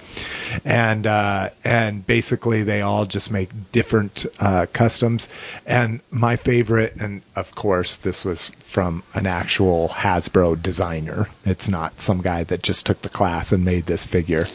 And 0.65 1.07
uh, 1.07 1.51
and 1.65 2.07
basically 2.07 2.63
they 2.63 2.83
all 2.83 3.07
just 3.07 3.31
make 3.31 3.51
different 3.73 4.27
uh, 4.41 4.67
customs. 4.73 5.29
And 5.67 6.01
my 6.11 6.37
favorite 6.37 7.01
and 7.01 7.23
of 7.37 7.55
course 7.55 7.97
this 7.97 8.25
was 8.25 8.51
from 8.51 9.05
an 9.15 9.27
actual 9.27 9.91
hasbro 9.91 10.61
designer. 10.61 11.29
It's 11.45 11.69
not 11.69 12.01
some 12.01 12.21
guy 12.21 12.45
that 12.45 12.63
just 12.63 12.87
took 12.87 13.03
the 13.03 13.09
class 13.09 13.53
and 13.53 13.65
made 13.65 13.87
this 13.87 14.07
figure. 14.07 14.47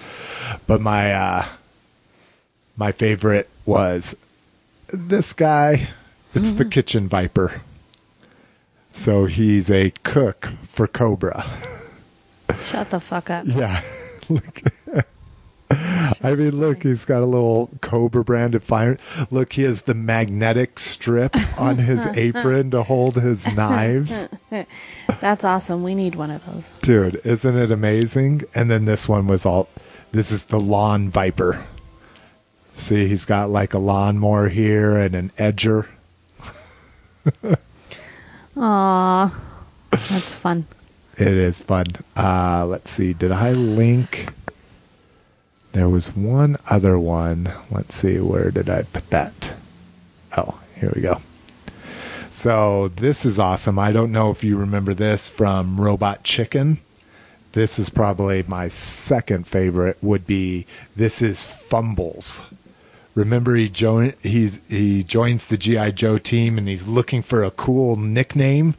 But 0.68 0.82
my 0.82 1.14
uh, 1.14 1.46
my 2.76 2.92
favorite 2.92 3.50
was 3.66 4.16
this 4.90 5.34
guy. 5.34 5.90
It's 6.36 6.54
the 6.54 6.66
kitchen 6.66 7.08
viper. 7.08 7.62
So 8.92 9.26
he's 9.26 9.72
a 9.72 9.92
cook 10.04 10.46
for 10.62 10.86
cobra 10.86 11.44
Shut 12.62 12.90
the 12.90 13.00
fuck 13.00 13.30
up. 13.30 13.46
Yeah. 13.48 13.82
look. 14.30 14.62
I 16.22 16.34
mean, 16.36 16.60
look, 16.60 16.84
he's 16.84 17.06
got 17.06 17.22
a 17.22 17.26
little 17.26 17.70
Cobra 17.82 18.24
branded 18.24 18.64
fire. 18.64 18.98
Look, 19.30 19.54
he 19.54 19.64
has 19.64 19.84
the 19.84 19.94
magnetic 19.94 20.80
strip 20.80 21.36
on 21.60 21.78
his 21.78 22.06
apron 22.18 22.72
to 22.72 22.84
hold 22.84 23.16
his 23.16 23.46
knives. 23.56 24.28
That's 25.20 25.44
awesome. 25.46 25.84
We 25.84 25.96
need 25.96 26.16
one 26.16 26.32
of 26.32 26.46
those. 26.46 26.72
Dude, 26.82 27.22
isn't 27.24 27.58
it 27.58 27.72
amazing? 27.72 28.42
And 28.56 28.70
then 28.70 28.86
this 28.86 29.08
one 29.08 29.28
was 29.28 29.46
all 29.46 29.70
this 30.12 30.32
is 30.32 30.48
the 30.48 30.60
lawn 30.60 31.10
viper. 31.10 31.66
See, 32.74 33.08
he's 33.08 33.26
got 33.26 33.50
like 33.50 33.74
a 33.74 33.80
lawnmower 33.80 34.50
here 34.50 34.98
and 34.98 35.14
an 35.14 35.32
edger. 35.38 35.88
Aw, 38.58 39.40
that's 39.92 40.36
fun. 40.36 40.66
It 41.20 41.28
is 41.28 41.62
fun. 41.62 41.88
Uh, 42.16 42.66
let's 42.66 42.90
see. 42.90 43.12
Did 43.12 43.34
I 43.34 43.52
link? 43.52 44.30
There 45.74 45.90
was 45.90 46.16
one 46.16 46.56
other 46.72 46.98
one. 46.98 47.52
Let's 47.70 47.96
see. 47.96 48.22
Where 48.22 48.52
did 48.52 48.70
I 48.70 48.84
put 48.84 49.10
that? 49.10 49.54
Oh, 50.38 50.62
here 50.80 50.94
we 50.96 51.02
go. 51.02 51.20
So 52.32 52.88
this 52.88 53.26
is 53.26 53.38
awesome. 53.38 53.78
I 53.78 53.92
don't 53.92 54.14
know 54.14 54.32
if 54.32 54.46
you 54.46 54.56
remember 54.56 54.94
this 54.94 55.28
from 55.28 55.82
Robot 55.82 56.24
Chicken. 56.24 56.78
This 57.52 57.78
is 57.78 57.90
probably 57.90 58.46
my 58.48 58.70
second 58.70 59.46
favorite. 59.46 59.98
Would 60.02 60.26
be 60.26 60.66
this 60.96 61.22
is 61.22 61.44
Fumbles. 61.44 62.46
Remember 63.14 63.56
he 63.56 63.68
join 63.68 64.14
he's 64.22 64.62
he 64.70 65.04
joins 65.04 65.50
the 65.50 65.58
GI 65.58 65.92
Joe 65.92 66.18
team 66.18 66.58
and 66.58 66.70
he's 66.70 66.88
looking 66.88 67.22
for 67.22 67.44
a 67.44 67.52
cool 67.52 67.98
nickname 67.98 68.76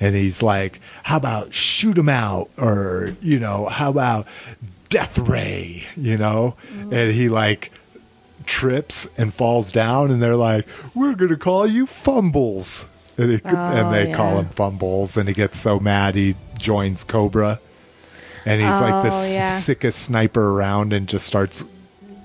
and 0.00 0.14
he's 0.14 0.42
like, 0.42 0.80
"How 1.04 1.16
about 1.18 1.52
shoot 1.52 1.96
him 1.98 2.08
out?" 2.08 2.48
or 2.58 3.14
you 3.20 3.38
know, 3.38 3.66
"How 3.66 3.90
about 3.90 4.26
Death 4.88 5.18
Ray?" 5.18 5.84
You 5.96 6.16
know, 6.16 6.56
and 6.90 7.12
he 7.12 7.28
like 7.28 7.70
trips 8.46 9.08
and 9.18 9.32
falls 9.32 9.70
down, 9.70 10.10
and 10.10 10.20
they're 10.22 10.36
like, 10.36 10.66
"We're 10.94 11.14
gonna 11.14 11.36
call 11.36 11.66
you 11.66 11.86
Fumbles," 11.86 12.88
and, 13.18 13.30
he, 13.32 13.40
and 13.44 13.92
they 13.94 14.12
call 14.12 14.38
him 14.38 14.46
Fumbles, 14.48 15.16
and 15.16 15.28
he 15.28 15.34
gets 15.34 15.58
so 15.60 15.78
mad 15.78 16.14
he 16.16 16.34
joins 16.58 17.04
Cobra, 17.04 17.60
and 18.46 18.60
he's 18.60 18.80
like 18.80 19.04
the 19.04 19.14
Oh, 19.14 19.32
yeah. 19.34 19.58
sickest 19.58 20.00
sniper 20.02 20.50
around, 20.52 20.92
and 20.92 21.06
just 21.06 21.26
starts 21.26 21.64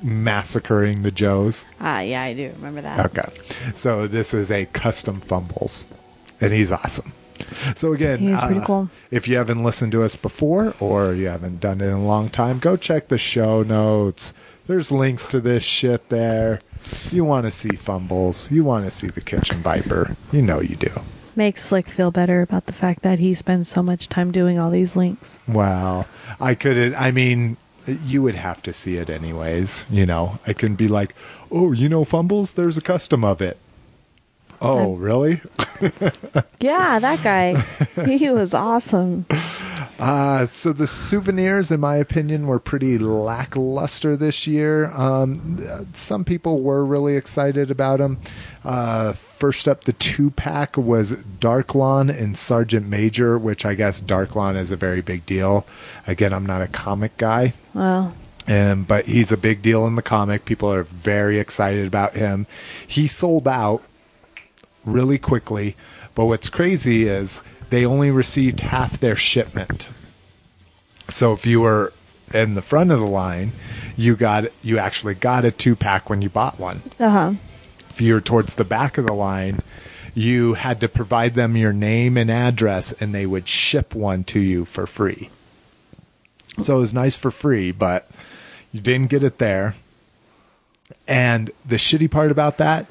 massacring 0.01 1.01
the 1.01 1.11
Joes. 1.11 1.65
Ah, 1.81 2.01
yeah, 2.01 2.21
I 2.21 2.33
do 2.33 2.51
remember 2.57 2.81
that. 2.81 3.05
Okay. 3.07 3.27
So 3.75 4.07
this 4.07 4.33
is 4.33 4.51
a 4.51 4.65
custom 4.65 5.19
fumbles, 5.19 5.85
and 6.41 6.53
he's 6.53 6.71
awesome. 6.71 7.11
So 7.75 7.93
again, 7.93 8.33
uh, 8.33 8.63
cool. 8.65 8.89
if 9.11 9.27
you 9.27 9.37
haven't 9.37 9.63
listened 9.63 9.91
to 9.93 10.03
us 10.03 10.15
before 10.15 10.73
or 10.79 11.13
you 11.13 11.27
haven't 11.27 11.59
done 11.59 11.81
it 11.81 11.87
in 11.87 11.93
a 11.93 12.03
long 12.03 12.29
time, 12.29 12.59
go 12.59 12.75
check 12.75 13.07
the 13.07 13.17
show 13.17 13.63
notes. 13.63 14.33
There's 14.67 14.91
links 14.91 15.27
to 15.29 15.39
this 15.39 15.63
shit 15.63 16.09
there. 16.09 16.61
You 17.11 17.25
want 17.25 17.45
to 17.45 17.51
see 17.51 17.75
fumbles. 17.75 18.51
You 18.51 18.63
want 18.63 18.85
to 18.85 18.91
see 18.91 19.07
the 19.07 19.21
kitchen 19.21 19.57
viper. 19.61 20.15
You 20.31 20.41
know 20.41 20.59
you 20.59 20.75
do. 20.75 20.91
Makes 21.35 21.65
Slick 21.65 21.89
feel 21.89 22.11
better 22.11 22.41
about 22.41 22.65
the 22.65 22.73
fact 22.73 23.01
that 23.01 23.19
he 23.19 23.33
spends 23.33 23.67
so 23.67 23.83
much 23.83 24.07
time 24.07 24.31
doing 24.31 24.57
all 24.57 24.71
these 24.71 24.95
links. 24.95 25.39
Well, 25.47 26.07
I 26.39 26.55
couldn't. 26.55 26.95
I 26.95 27.11
mean, 27.11 27.57
you 28.05 28.21
would 28.21 28.35
have 28.35 28.63
to 28.63 28.73
see 28.73 28.97
it 28.97 29.09
anyways. 29.09 29.85
You 29.89 30.05
know, 30.05 30.39
I 30.47 30.53
can 30.53 30.75
be 30.75 30.87
like, 30.87 31.13
oh, 31.51 31.71
you 31.73 31.89
know, 31.89 32.05
fumbles. 32.05 32.53
There's 32.53 32.77
a 32.77 32.81
custom 32.81 33.25
of 33.25 33.41
it. 33.41 33.57
Oh, 34.61 34.95
really? 34.95 35.41
Yeah, 36.61 36.99
that 36.99 37.21
guy. 37.21 37.53
he 38.07 38.29
was 38.29 38.53
awesome. 38.53 39.25
Uh, 39.99 40.45
so 40.45 40.71
the 40.73 40.87
souvenirs, 40.87 41.69
in 41.69 41.79
my 41.79 41.97
opinion, 41.97 42.47
were 42.47 42.59
pretty 42.59 42.97
lackluster 42.97 44.15
this 44.17 44.47
year. 44.47 44.89
Um, 44.91 45.57
some 45.93 46.23
people 46.23 46.61
were 46.61 46.85
really 46.85 47.15
excited 47.17 47.69
about 47.69 47.99
them. 47.99 48.17
Uh, 48.63 49.13
first 49.13 49.67
up, 49.67 49.81
the 49.83 49.93
two 49.93 50.31
pack 50.31 50.77
was 50.77 51.13
Darklon 51.39 52.09
and 52.09 52.37
Sergeant 52.37 52.87
Major, 52.87 53.37
which 53.37 53.65
I 53.65 53.75
guess 53.75 54.01
Darklon 54.01 54.55
is 54.55 54.71
a 54.71 54.75
very 54.77 55.01
big 55.01 55.25
deal. 55.25 55.67
Again, 56.07 56.33
I'm 56.33 56.45
not 56.45 56.61
a 56.61 56.67
comic 56.67 57.17
guy. 57.17 57.53
Well, 57.73 58.13
Um, 58.47 58.83
but 58.83 59.05
he's 59.05 59.31
a 59.31 59.37
big 59.37 59.61
deal 59.61 59.85
in 59.85 59.95
the 59.95 60.01
comic. 60.01 60.45
People 60.45 60.71
are 60.71 60.83
very 60.83 61.37
excited 61.37 61.85
about 61.85 62.13
him. 62.15 62.47
He 62.87 63.07
sold 63.07 63.47
out 63.47 63.83
really 64.85 65.17
quickly, 65.17 65.75
but 66.13 66.25
what's 66.25 66.49
crazy 66.49 67.07
is 67.07 67.41
they 67.69 67.85
only 67.85 68.11
received 68.11 68.61
half 68.61 68.99
their 68.99 69.15
shipment. 69.15 69.89
So 71.09 71.33
if 71.33 71.45
you 71.45 71.61
were 71.61 71.93
in 72.33 72.55
the 72.55 72.61
front 72.61 72.91
of 72.91 72.99
the 72.99 73.05
line, 73.05 73.51
you 73.97 74.15
got 74.15 74.45
you 74.63 74.77
actually 74.77 75.15
got 75.15 75.45
a 75.45 75.51
two 75.51 75.75
pack 75.75 76.09
when 76.09 76.21
you 76.21 76.29
bought 76.29 76.59
one. 76.59 76.81
uh 76.99 77.09
huh. 77.09 77.33
If 77.91 78.01
you 78.01 78.13
were 78.13 78.21
towards 78.21 78.55
the 78.55 78.65
back 78.65 78.97
of 78.97 79.05
the 79.05 79.13
line, 79.13 79.61
you 80.13 80.55
had 80.55 80.81
to 80.81 80.89
provide 80.89 81.33
them 81.33 81.55
your 81.55 81.71
name 81.71 82.17
and 82.17 82.29
address, 82.29 82.91
and 82.93 83.15
they 83.15 83.25
would 83.25 83.47
ship 83.47 83.95
one 83.95 84.23
to 84.25 84.39
you 84.39 84.65
for 84.65 84.85
free. 84.85 85.29
So 86.57 86.77
it 86.77 86.79
was 86.79 86.93
nice 86.93 87.15
for 87.15 87.31
free, 87.31 87.71
but 87.71 88.09
you 88.71 88.81
didn't 88.81 89.09
get 89.09 89.23
it 89.23 89.37
there. 89.37 89.75
And 91.07 91.51
the 91.65 91.77
shitty 91.77 92.11
part 92.11 92.31
about 92.31 92.57
that, 92.57 92.85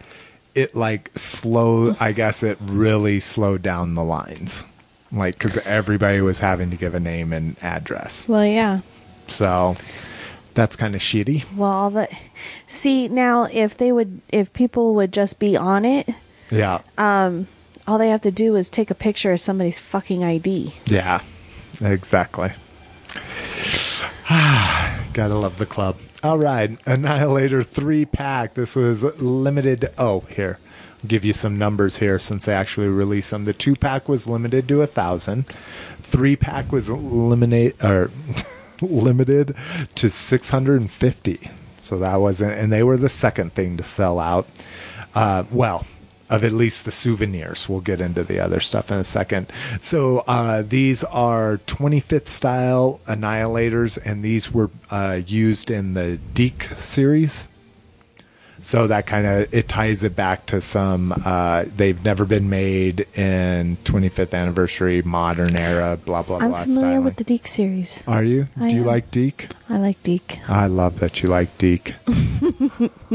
it 0.55 0.75
like 0.75 1.11
slow. 1.15 1.95
I 2.01 2.13
guess 2.13 2.43
it 2.43 2.59
really 2.61 3.21
slowed 3.21 3.63
down 3.63 3.95
the 3.95 4.05
lines, 4.05 4.65
like 5.13 5.35
because 5.35 5.57
everybody 5.59 6.21
was 6.21 6.39
having 6.39 6.71
to 6.71 6.77
give 6.77 6.95
a 6.95 7.01
name 7.01 7.33
and 7.33 7.57
address. 7.63 8.29
Well, 8.29 8.45
yeah. 8.47 8.81
So 9.27 9.77
that's 10.55 10.77
kind 10.77 10.95
of 10.95 11.01
shitty. 11.01 11.55
Well, 11.57 11.71
all 11.71 11.91
the 11.91 12.09
see 12.67 13.09
now, 13.09 13.45
if 13.45 13.77
they 13.77 13.91
would, 13.93 14.21
if 14.31 14.53
people 14.53 14.95
would 14.95 15.13
just 15.13 15.39
be 15.39 15.57
on 15.57 15.85
it, 15.85 16.09
Yeah. 16.51 16.81
Um, 16.99 17.49
all 17.87 17.99
they 17.99 18.09
have 18.09 18.21
to 18.23 18.31
do 18.31 18.55
is 18.57 18.71
take 18.71 18.91
a 18.91 18.95
picture 18.95 19.33
of 19.33 19.41
somebody's 19.41 19.79
fucking 19.79 20.23
ID. 20.25 20.73
Yeah, 20.87 21.21
exactly. 21.83 22.51
Gotta 25.15 25.37
love 25.37 25.59
the 25.59 25.67
club. 25.67 25.97
All 26.25 26.39
right, 26.39 26.77
Annihilator 26.87 27.63
3 27.63 28.05
pack. 28.05 28.55
This 28.55 28.75
was 28.75 29.23
limited. 29.23 29.87
Oh, 29.97 30.21
here. 30.23 30.59
I'll 31.03 31.09
give 31.09 31.25
you 31.25 31.33
some 31.33 31.55
numbers 31.55 31.99
here 31.99 32.19
since 32.19 32.47
they 32.47 32.53
actually 32.53 32.89
released 32.89 33.31
them. 33.31 33.45
The 33.45 33.53
2 33.53 33.77
pack 33.77 34.09
was 34.09 34.27
limited 34.27 34.67
to 34.67 34.77
a 34.77 34.79
1,000. 34.91 35.47
3 35.47 36.35
pack 36.35 36.73
was 36.73 36.91
eliminate, 36.91 37.83
or 37.85 38.11
limited 38.81 39.55
to 39.95 40.11
650. 40.11 41.51
So 41.79 41.99
that 41.99 42.17
wasn't, 42.17 42.59
and 42.59 42.73
they 42.73 42.83
were 42.83 42.97
the 42.97 43.09
second 43.09 43.53
thing 43.53 43.77
to 43.77 43.85
sell 43.85 44.19
out. 44.19 44.49
Uh, 45.15 45.45
well, 45.53 45.87
of 46.31 46.45
at 46.45 46.53
least 46.53 46.85
the 46.85 46.93
souvenirs. 46.93 47.69
We'll 47.69 47.81
get 47.81 48.01
into 48.01 48.25
the 48.25 48.41
other 48.41 48.61
stuff 48.61 48.91
in 48.91 48.99
a 48.99 49.05
second. 49.05 49.47
So 49.81 50.25
uh, 50.27 50.63
these 50.63 51.05
are 51.05 51.59
25th 51.67 52.29
style 52.29 53.01
annihilators, 53.07 53.99
and 54.05 54.23
these 54.23 54.53
were 54.53 54.71
uh, 54.91 55.21
used 55.27 55.71
in 55.71 55.95
the 55.95 56.19
Deke 56.35 56.71
series. 56.75 57.49
So 58.65 58.87
that 58.87 59.07
kind 59.07 59.27
of 59.27 59.53
it 59.55 59.69
ties 59.69 60.03
it 60.05 60.17
back 60.17 60.47
to 60.47 60.61
some. 60.63 61.13
Uh, 61.25 61.65
they've 61.67 62.03
never 62.03 62.25
been 62.25 62.49
made 62.49 63.01
in 63.17 63.77
25th 63.85 64.33
anniversary 64.33 65.03
modern 65.03 65.55
era. 65.55 65.99
Blah 66.03 66.23
blah 66.23 66.39
blah. 66.39 66.47
I'm 66.47 66.53
familiar 66.65 66.87
styling. 66.87 67.05
with 67.05 67.17
the 67.17 67.25
Deke 67.25 67.47
series. 67.47 68.03
Are 68.07 68.25
you? 68.25 68.49
I 68.59 68.69
Do 68.69 68.77
you 68.77 68.81
am. 68.81 68.87
like 68.87 69.11
Deke? 69.11 69.49
I 69.69 69.77
like 69.77 70.03
Deke. 70.03 70.39
I 70.49 70.67
love 70.67 71.01
that 71.01 71.23
you 71.23 71.29
like 71.29 71.57
Deke. 71.59 71.95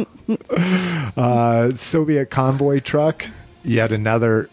uh, 1.17 1.71
Soviet 1.71 2.29
convoy 2.29 2.79
truck. 2.79 3.27
Yet 3.63 3.91
another, 3.91 4.49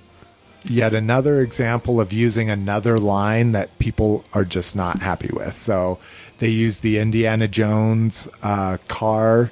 yet 0.65 0.95
another 0.95 1.41
example 1.41 2.01
of 2.01 2.13
using 2.13 2.51
another 2.51 2.99
line 2.99 3.53
that 3.53 3.79
people 3.79 4.25
are 4.35 4.45
just 4.45 4.75
not 4.75 5.01
happy 5.01 5.31
with. 5.33 5.57
So 5.57 5.99
they 6.39 6.49
use 6.49 6.81
the 6.81 6.99
Indiana 6.99 7.49
Jones 7.49 8.29
uh, 8.43 8.79
car 8.89 9.51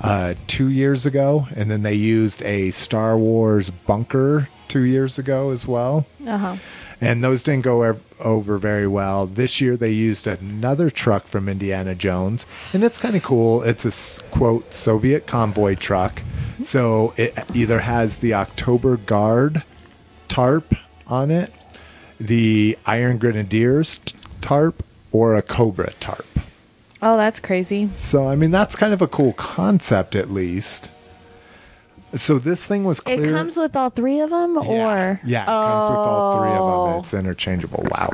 uh, 0.00 0.34
two 0.46 0.68
years 0.70 1.06
ago, 1.06 1.46
and 1.56 1.70
then 1.70 1.82
they 1.82 1.94
used 1.94 2.42
a 2.42 2.70
Star 2.70 3.16
Wars 3.16 3.70
bunker 3.70 4.48
two 4.68 4.82
years 4.82 5.18
ago 5.18 5.50
as 5.50 5.66
well 5.66 6.04
Uh 6.26 6.38
huh. 6.38 6.56
and 7.00 7.22
those 7.22 7.42
didn't 7.44 7.62
go 7.64 7.82
ev- 7.82 8.02
over 8.24 8.58
very 8.58 8.86
well. 8.88 9.26
This 9.26 9.60
year 9.60 9.76
they 9.76 9.92
used 9.92 10.26
another 10.26 10.90
truck 10.90 11.26
from 11.26 11.48
Indiana 11.48 11.94
Jones, 11.94 12.46
and 12.72 12.82
it's 12.82 12.98
kind 12.98 13.14
of 13.16 13.22
cool. 13.22 13.62
It's 13.62 13.84
a 13.84 14.24
quote 14.30 14.74
Soviet 14.74 15.26
convoy 15.26 15.76
truck, 15.76 16.22
so 16.60 17.14
it 17.16 17.32
either 17.54 17.78
has 17.80 18.18
the 18.18 18.34
October 18.34 18.96
Guard 18.96 19.62
tarp 20.28 20.74
on 21.06 21.30
it, 21.30 21.52
the 22.18 22.76
Iron 22.86 23.18
Grenadiers 23.18 23.98
t- 23.98 24.16
tarp, 24.40 24.82
or 25.12 25.36
a 25.36 25.42
Cobra 25.42 25.92
tarp. 26.00 26.26
Oh, 27.02 27.16
that's 27.16 27.40
crazy. 27.40 27.90
So 28.00 28.28
I 28.28 28.36
mean 28.36 28.50
that's 28.50 28.76
kind 28.76 28.92
of 28.92 29.02
a 29.02 29.08
cool 29.08 29.32
concept, 29.34 30.16
at 30.16 30.30
least. 30.30 30.90
So 32.14 32.38
this 32.38 32.66
thing 32.66 32.84
was 32.84 33.00
clear. 33.00 33.24
It 33.24 33.32
comes 33.32 33.56
with 33.56 33.76
all 33.76 33.90
three 33.90 34.20
of 34.20 34.30
them, 34.30 34.56
yeah, 34.62 34.70
or 34.70 35.20
yeah, 35.24 35.42
it 35.42 35.46
comes 35.46 35.90
with 35.90 35.98
all 35.98 36.38
three 36.40 36.50
of 36.50 36.60
Oh. 36.60 36.90
them. 36.90 36.98
It's 37.00 37.14
interchangeable. 37.14 37.86
Wow. 37.90 38.10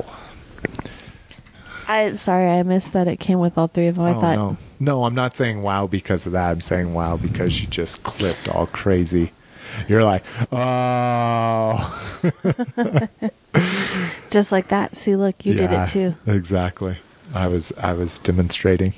I 1.89 2.13
sorry, 2.13 2.49
I 2.49 2.63
missed 2.63 2.95
that 2.95 3.07
it 3.07 3.21
came 3.21 3.39
with 3.39 3.59
all 3.59 3.67
three 3.67 3.89
of 3.89 3.97
them. 3.97 4.05
I 4.05 4.15
oh, 4.15 4.21
thought 4.21 4.37
no. 4.37 4.57
No, 4.81 5.05
I'm 5.05 5.15
not 5.15 5.37
saying 5.37 5.63
wow 5.63 5.87
because 5.87 6.27
of 6.27 6.33
that. 6.33 6.51
I'm 6.51 6.61
saying 6.61 6.95
wow 6.95 7.17
because 7.17 7.61
you 7.61 7.69
just 7.69 8.03
clipped 8.03 8.49
all 8.49 8.67
crazy. 8.67 9.31
You're 9.89 10.05
like, 10.05 10.25
oh. 10.51 12.21
just 14.31 14.53
like 14.53 14.69
that. 14.69 14.97
See, 14.97 15.17
look, 15.17 15.47
you 15.47 15.55
did 15.55 15.71
it 15.71 15.89
too. 15.89 16.15
Exactly. 16.27 16.99
I 17.35 17.47
was 17.49 17.73
I 17.79 17.93
was 17.93 18.19
demonstrating. 18.19 18.93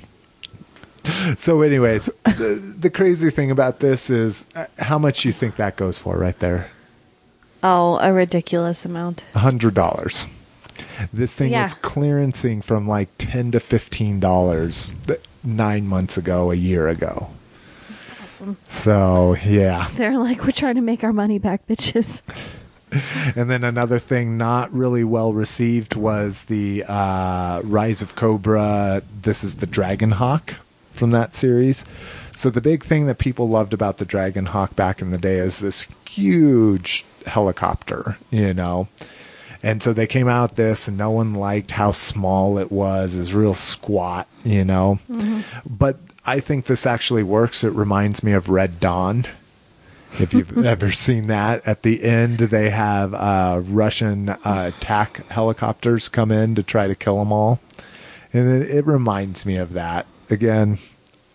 So, 1.37 1.61
anyways, 1.61 2.07
the, 2.23 2.73
the 2.79 2.89
crazy 2.89 3.29
thing 3.29 3.51
about 3.51 3.79
this 3.79 4.09
is 4.09 4.47
uh, 4.55 4.65
how 4.79 4.97
much 4.97 5.23
you 5.23 5.31
think 5.31 5.55
that 5.57 5.75
goes 5.75 5.99
for 5.99 6.17
right 6.17 6.37
there. 6.39 6.71
Oh, 7.61 7.99
a 8.01 8.11
ridiculous 8.11 8.85
amount. 8.85 9.23
A 9.35 9.39
hundred 9.39 9.75
dollars. 9.75 10.25
This 11.13 11.35
thing 11.35 11.51
Yeah. 11.51 11.61
was 11.63 11.75
clearancing 11.75 12.63
from 12.63 12.87
like 12.87 13.09
ten 13.19 13.51
to 13.51 13.59
fifteen 13.59 14.19
dollars 14.19 14.95
nine 15.43 15.87
months 15.87 16.17
ago, 16.17 16.49
a 16.51 16.55
year 16.55 16.87
ago. 16.87 17.29
Awesome. 18.23 18.57
So 18.67 19.35
yeah. 19.45 19.87
They're 19.93 20.17
like, 20.17 20.43
we're 20.43 20.51
trying 20.51 20.75
to 20.75 20.81
make 20.81 21.03
our 21.03 21.13
money 21.13 21.37
back, 21.37 21.67
bitches. 21.67 22.23
And 23.35 23.49
then 23.49 23.63
another 23.63 23.99
thing 23.99 24.37
not 24.37 24.71
really 24.71 25.03
well 25.03 25.33
received 25.33 25.95
was 25.95 26.45
the 26.45 26.83
uh, 26.87 27.61
Rise 27.63 28.01
of 28.01 28.15
Cobra. 28.15 29.01
This 29.21 29.43
is 29.43 29.57
the 29.57 29.65
Dragon 29.65 30.11
Hawk 30.11 30.55
from 30.91 31.11
that 31.11 31.33
series. 31.33 31.85
So 32.33 32.49
the 32.49 32.61
big 32.61 32.83
thing 32.83 33.07
that 33.07 33.17
people 33.17 33.49
loved 33.49 33.73
about 33.73 33.97
the 33.97 34.05
Dragon 34.05 34.47
Hawk 34.47 34.75
back 34.75 35.01
in 35.01 35.11
the 35.11 35.17
day 35.17 35.37
is 35.37 35.59
this 35.59 35.87
huge 36.09 37.05
helicopter, 37.25 38.17
you 38.29 38.53
know. 38.53 38.87
And 39.63 39.81
so 39.81 39.93
they 39.93 40.07
came 40.07 40.27
out 40.27 40.55
this, 40.55 40.87
and 40.87 40.97
no 40.97 41.09
one 41.11 41.33
liked 41.33 41.71
how 41.71 41.91
small 41.91 42.57
it 42.59 42.71
was. 42.71 43.15
It's 43.17 43.33
real 43.33 43.55
squat, 43.55 44.27
you 44.43 44.63
know. 44.63 44.99
But 45.67 45.97
I 46.25 46.39
think 46.39 46.65
this 46.65 46.85
actually 46.85 47.23
works. 47.23 47.63
It 47.63 47.73
reminds 47.73 48.23
me 48.23 48.33
of 48.33 48.49
Red 48.49 48.79
Dawn 48.79 49.25
if 50.19 50.33
you've 50.33 50.57
ever 50.65 50.91
seen 50.91 51.27
that. 51.27 51.67
At 51.67 51.83
the 51.83 52.03
end, 52.03 52.37
they 52.37 52.69
have 52.69 53.13
uh, 53.13 53.61
Russian 53.63 54.29
uh, 54.29 54.71
attack 54.75 55.27
helicopters 55.29 56.09
come 56.09 56.31
in 56.31 56.55
to 56.55 56.63
try 56.63 56.87
to 56.87 56.95
kill 56.95 57.19
them 57.19 57.31
all, 57.31 57.59
and 58.33 58.63
it, 58.63 58.69
it 58.69 58.85
reminds 58.85 59.45
me 59.45 59.57
of 59.57 59.73
that. 59.73 60.05
Again, 60.29 60.79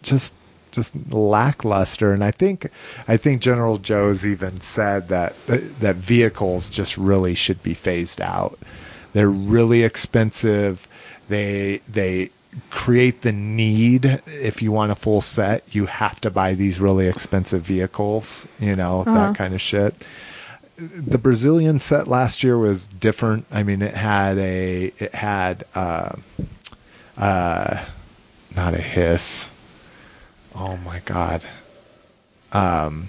just 0.02 0.34
just 0.72 0.94
lackluster. 1.12 2.12
And 2.12 2.22
I 2.22 2.30
think 2.30 2.70
I 3.08 3.16
think 3.16 3.40
Generals 3.40 3.80
Joe's 3.80 4.26
even 4.26 4.60
said 4.60 5.08
that 5.08 5.34
that 5.46 5.96
vehicles 5.96 6.70
just 6.70 6.96
really 6.96 7.34
should 7.34 7.62
be 7.62 7.74
phased 7.74 8.20
out. 8.20 8.58
They're 9.12 9.30
really 9.30 9.82
expensive. 9.82 10.86
They 11.28 11.80
they 11.88 12.30
create 12.70 13.22
the 13.22 13.32
need. 13.32 14.04
If 14.26 14.60
you 14.62 14.72
want 14.72 14.90
a 14.92 14.96
full 14.96 15.20
set 15.20 15.74
you 15.74 15.86
have 15.86 16.20
to 16.22 16.30
buy 16.30 16.54
these 16.54 16.80
really 16.80 17.06
expensive 17.06 17.62
vehicles 17.62 18.48
you 18.58 18.74
know 18.76 19.00
Uh-huh. 19.00 19.14
that 19.14 19.36
kind 19.36 19.54
of 19.54 19.60
shit. 19.60 19.94
The 20.76 21.18
brazilian 21.18 21.78
set 21.78 22.08
last 22.08 22.42
year 22.42 22.56
was 22.58 22.86
different. 22.88 23.46
I 23.52 23.62
mean 23.62 23.82
it 23.82 23.94
had 23.94 24.38
a 24.38 24.92
it 24.98 25.14
had 25.14 25.64
uh 25.74 26.12
uh 27.16 27.84
not 28.56 28.74
a 28.74 28.80
hiss. 28.82 29.48
Oh 30.56 30.76
my 30.78 31.00
god. 31.04 31.44
Um 32.52 33.08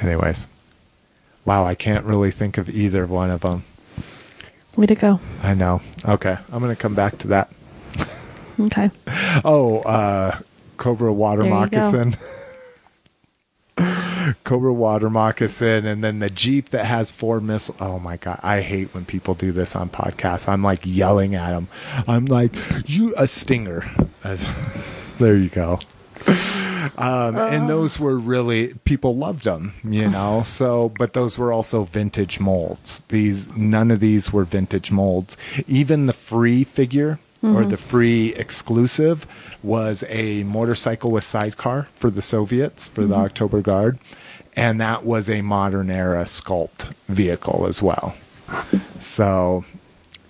anyways. 0.00 0.48
Wow 1.44 1.66
i 1.66 1.74
can't 1.74 2.06
really 2.06 2.30
think 2.30 2.56
of 2.56 2.70
either 2.70 3.04
one 3.06 3.30
of 3.30 3.40
them 3.42 3.64
Way 4.76 4.86
to 4.86 4.94
go. 4.94 5.20
i 5.42 5.52
know. 5.54 5.82
Okay 6.08 6.36
i'm 6.50 6.60
gonna 6.62 6.74
come 6.76 6.94
back 6.94 7.18
to 7.18 7.28
that 7.28 7.50
Okay. 8.60 8.90
Oh, 9.44 9.80
uh, 9.80 10.38
Cobra 10.76 11.12
water 11.12 11.44
moccasin. 11.44 12.14
Cobra 14.44 14.72
water 14.72 15.10
moccasin, 15.10 15.84
and 15.84 16.02
then 16.02 16.18
the 16.18 16.30
Jeep 16.30 16.70
that 16.70 16.86
has 16.86 17.10
four 17.10 17.40
missiles. 17.40 17.78
Oh 17.80 17.98
my 17.98 18.16
god, 18.16 18.40
I 18.42 18.60
hate 18.60 18.94
when 18.94 19.04
people 19.04 19.34
do 19.34 19.52
this 19.52 19.76
on 19.76 19.88
podcasts. 19.88 20.48
I'm 20.48 20.62
like 20.62 20.80
yelling 20.84 21.34
at 21.34 21.50
them. 21.50 21.68
I'm 22.08 22.26
like, 22.26 22.54
"You 22.86 23.14
a 23.16 23.26
stinger." 23.26 23.82
there 25.18 25.36
you 25.36 25.48
go. 25.48 25.78
Um, 26.96 27.36
and 27.36 27.68
those 27.68 27.98
were 27.98 28.18
really 28.18 28.74
people 28.84 29.16
loved 29.16 29.44
them, 29.44 29.72
you 29.82 30.08
know. 30.08 30.42
So, 30.54 30.90
but 30.98 31.14
those 31.14 31.38
were 31.38 31.52
also 31.52 31.82
vintage 31.84 32.38
molds. 32.38 33.00
These 33.08 33.56
none 33.56 33.90
of 33.90 33.98
these 34.00 34.32
were 34.32 34.44
vintage 34.44 34.92
molds. 34.92 35.36
Even 35.66 36.06
the 36.06 36.12
free 36.12 36.62
figure 36.64 37.18
or 37.44 37.64
the 37.64 37.76
free 37.76 38.34
exclusive 38.34 39.26
was 39.62 40.04
a 40.08 40.44
motorcycle 40.44 41.10
with 41.10 41.24
sidecar 41.24 41.88
for 41.94 42.10
the 42.10 42.22
Soviets 42.22 42.88
for 42.88 43.04
the 43.04 43.14
October 43.14 43.60
Guard, 43.60 43.98
and 44.56 44.80
that 44.80 45.04
was 45.04 45.28
a 45.28 45.42
modern 45.42 45.90
era 45.90 46.24
sculpt 46.24 46.94
vehicle 47.06 47.66
as 47.66 47.82
well. 47.82 48.14
So, 49.00 49.64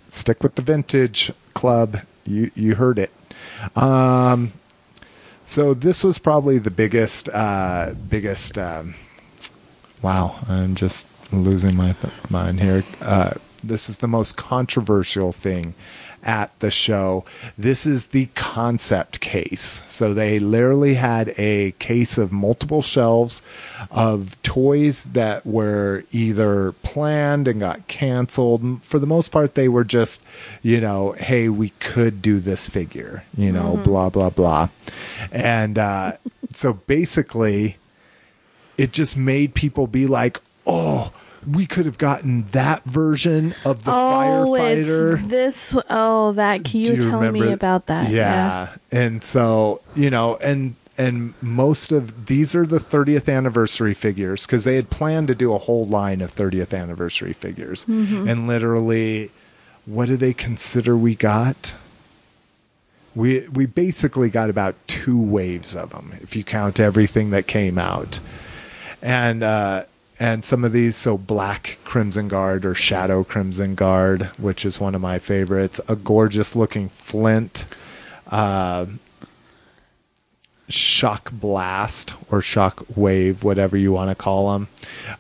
stick 0.09 0.43
with 0.43 0.57
the 0.57 0.63
vintage 0.63 1.33
club. 1.55 1.99
You 2.27 2.51
you 2.55 2.75
heard 2.75 2.99
it. 2.99 3.13
Um, 3.77 4.53
so 5.45 5.75
this 5.75 6.03
was 6.03 6.19
probably 6.19 6.59
the 6.59 6.71
biggest, 6.71 7.29
uh, 7.29 7.95
biggest. 8.09 8.59
Um, 8.59 8.95
wow, 10.03 10.37
I'm 10.49 10.75
just 10.75 11.09
losing 11.33 11.77
my 11.77 11.93
th- 11.93 12.13
mind 12.31 12.61
here. 12.61 12.83
Uh, 13.01 13.33
this 13.63 13.89
is 13.89 13.99
the 13.99 14.09
most 14.09 14.37
controversial 14.37 15.33
thing 15.33 15.75
at 16.25 16.59
the 16.61 16.71
show. 16.71 17.25
This 17.57 17.87
is 17.87 18.09
the 18.09 18.27
concept 18.35 19.21
case. 19.21 19.83
So 19.87 20.15
they 20.15 20.39
literally 20.39 20.95
had 20.95 21.33
a 21.39 21.73
case 21.73 22.19
of 22.19 22.33
multiple 22.33 22.83
shelves 22.83 23.43
of 23.91 24.41
toys 24.43 25.05
that 25.05 25.47
were 25.47 26.05
either 26.11 26.73
planned 26.83 27.47
and 27.47 27.61
got 27.61 27.87
canceled. 27.87 28.83
For 28.83 28.99
the 28.99 29.07
most 29.07 29.31
part, 29.31 29.55
they 29.55 29.69
were 29.69 29.85
just, 29.85 30.23
you 30.63 30.81
know, 30.81 31.13
hey, 31.13 31.49
we 31.49 31.71
could 31.81 32.23
do 32.23 32.41
this 32.41 32.69
figure, 32.69 33.25
you 33.37 33.53
know, 33.53 33.77
blah, 33.77 34.11
blah, 34.11 34.31
blah. 34.31 34.69
And 35.31 35.79
uh, 35.79 36.13
so 36.53 36.73
basically, 36.73 37.77
it 38.77 38.93
just 38.93 39.17
made 39.17 39.55
people 39.55 39.87
be 39.87 40.07
like, 40.07 40.41
oh, 40.67 41.13
we 41.47 41.67
could 41.67 41.87
have 41.87 41.99
gotten 41.99 42.45
that 42.53 42.85
version 42.85 43.55
of 43.65 43.85
the 43.85 43.91
oh, 43.91 43.95
firefighter. 43.95 45.19
it's 45.19 45.29
this. 45.29 45.77
Oh, 45.91 46.33
that. 46.33 46.65
Can 46.65 46.81
you, 46.81 46.97
Do 46.97 47.03
tell 47.03 47.33
me 47.33 47.53
about 47.53 47.87
that? 47.87 48.11
Yeah. 48.11 48.75
And 48.91 49.23
so, 49.23 49.81
you 49.95 50.11
know, 50.11 50.37
and 50.37 50.77
and 50.97 51.35
most 51.43 51.93
of 51.93 52.27
these 52.27 52.55
are 52.55 52.67
the 52.67 52.79
30th 52.79 53.35
anniversary 53.35 53.95
figures 53.95 54.47
because 54.47 54.65
they 54.65 54.77
had 54.77 54.91
planned 54.91 55.29
to 55.29 55.35
do 55.35 55.53
a 55.53 55.59
whole 55.59 55.87
line 55.87 56.21
of 56.21 56.33
30th 56.35 56.79
anniversary 56.79 57.33
figures. 57.33 57.85
Mm-hmm. 57.87 58.29
And 58.29 58.47
literally, 58.47 59.31
what 59.87 60.07
do 60.07 60.17
they 60.17 60.33
consider 60.33 60.97
we 60.97 61.15
got? 61.15 61.75
We 63.15 63.47
we 63.49 63.67
basically 63.67 64.31
got 64.31 64.51
about 64.51 64.75
two 64.87 65.21
waves 65.21 65.77
of 65.77 65.91
them 65.91 66.13
if 66.21 66.35
you 66.35 66.43
count 66.43 66.81
everything 66.81 67.31
that 67.31 67.47
came 67.47 67.79
out, 67.79 68.19
and 69.03 69.45
uh, 69.45 69.85
and 70.25 70.43
some 70.43 70.65
of 70.65 70.73
these 70.73 70.97
so 70.97 71.19
Black 71.19 71.77
Crimson 71.85 72.29
Guard 72.29 72.65
or 72.65 72.75
Shadow 72.75 73.25
Crimson 73.25 73.75
Guard, 73.75 74.23
which 74.39 74.65
is 74.65 74.81
one 74.81 74.95
of 74.95 75.03
my 75.03 75.19
favorites. 75.19 75.83
A 75.87 75.97
gorgeous 75.97 76.57
looking 76.57 76.89
Flint. 76.89 77.67
Uh, 78.31 78.87
shock 80.67 81.31
blast 81.31 82.15
or 82.31 82.41
shock 82.41 82.87
wave, 82.97 83.45
whatever 83.45 83.77
you 83.77 83.93
want 83.93 84.09
to 84.09 84.15
call 84.15 84.55
them. 84.55 84.69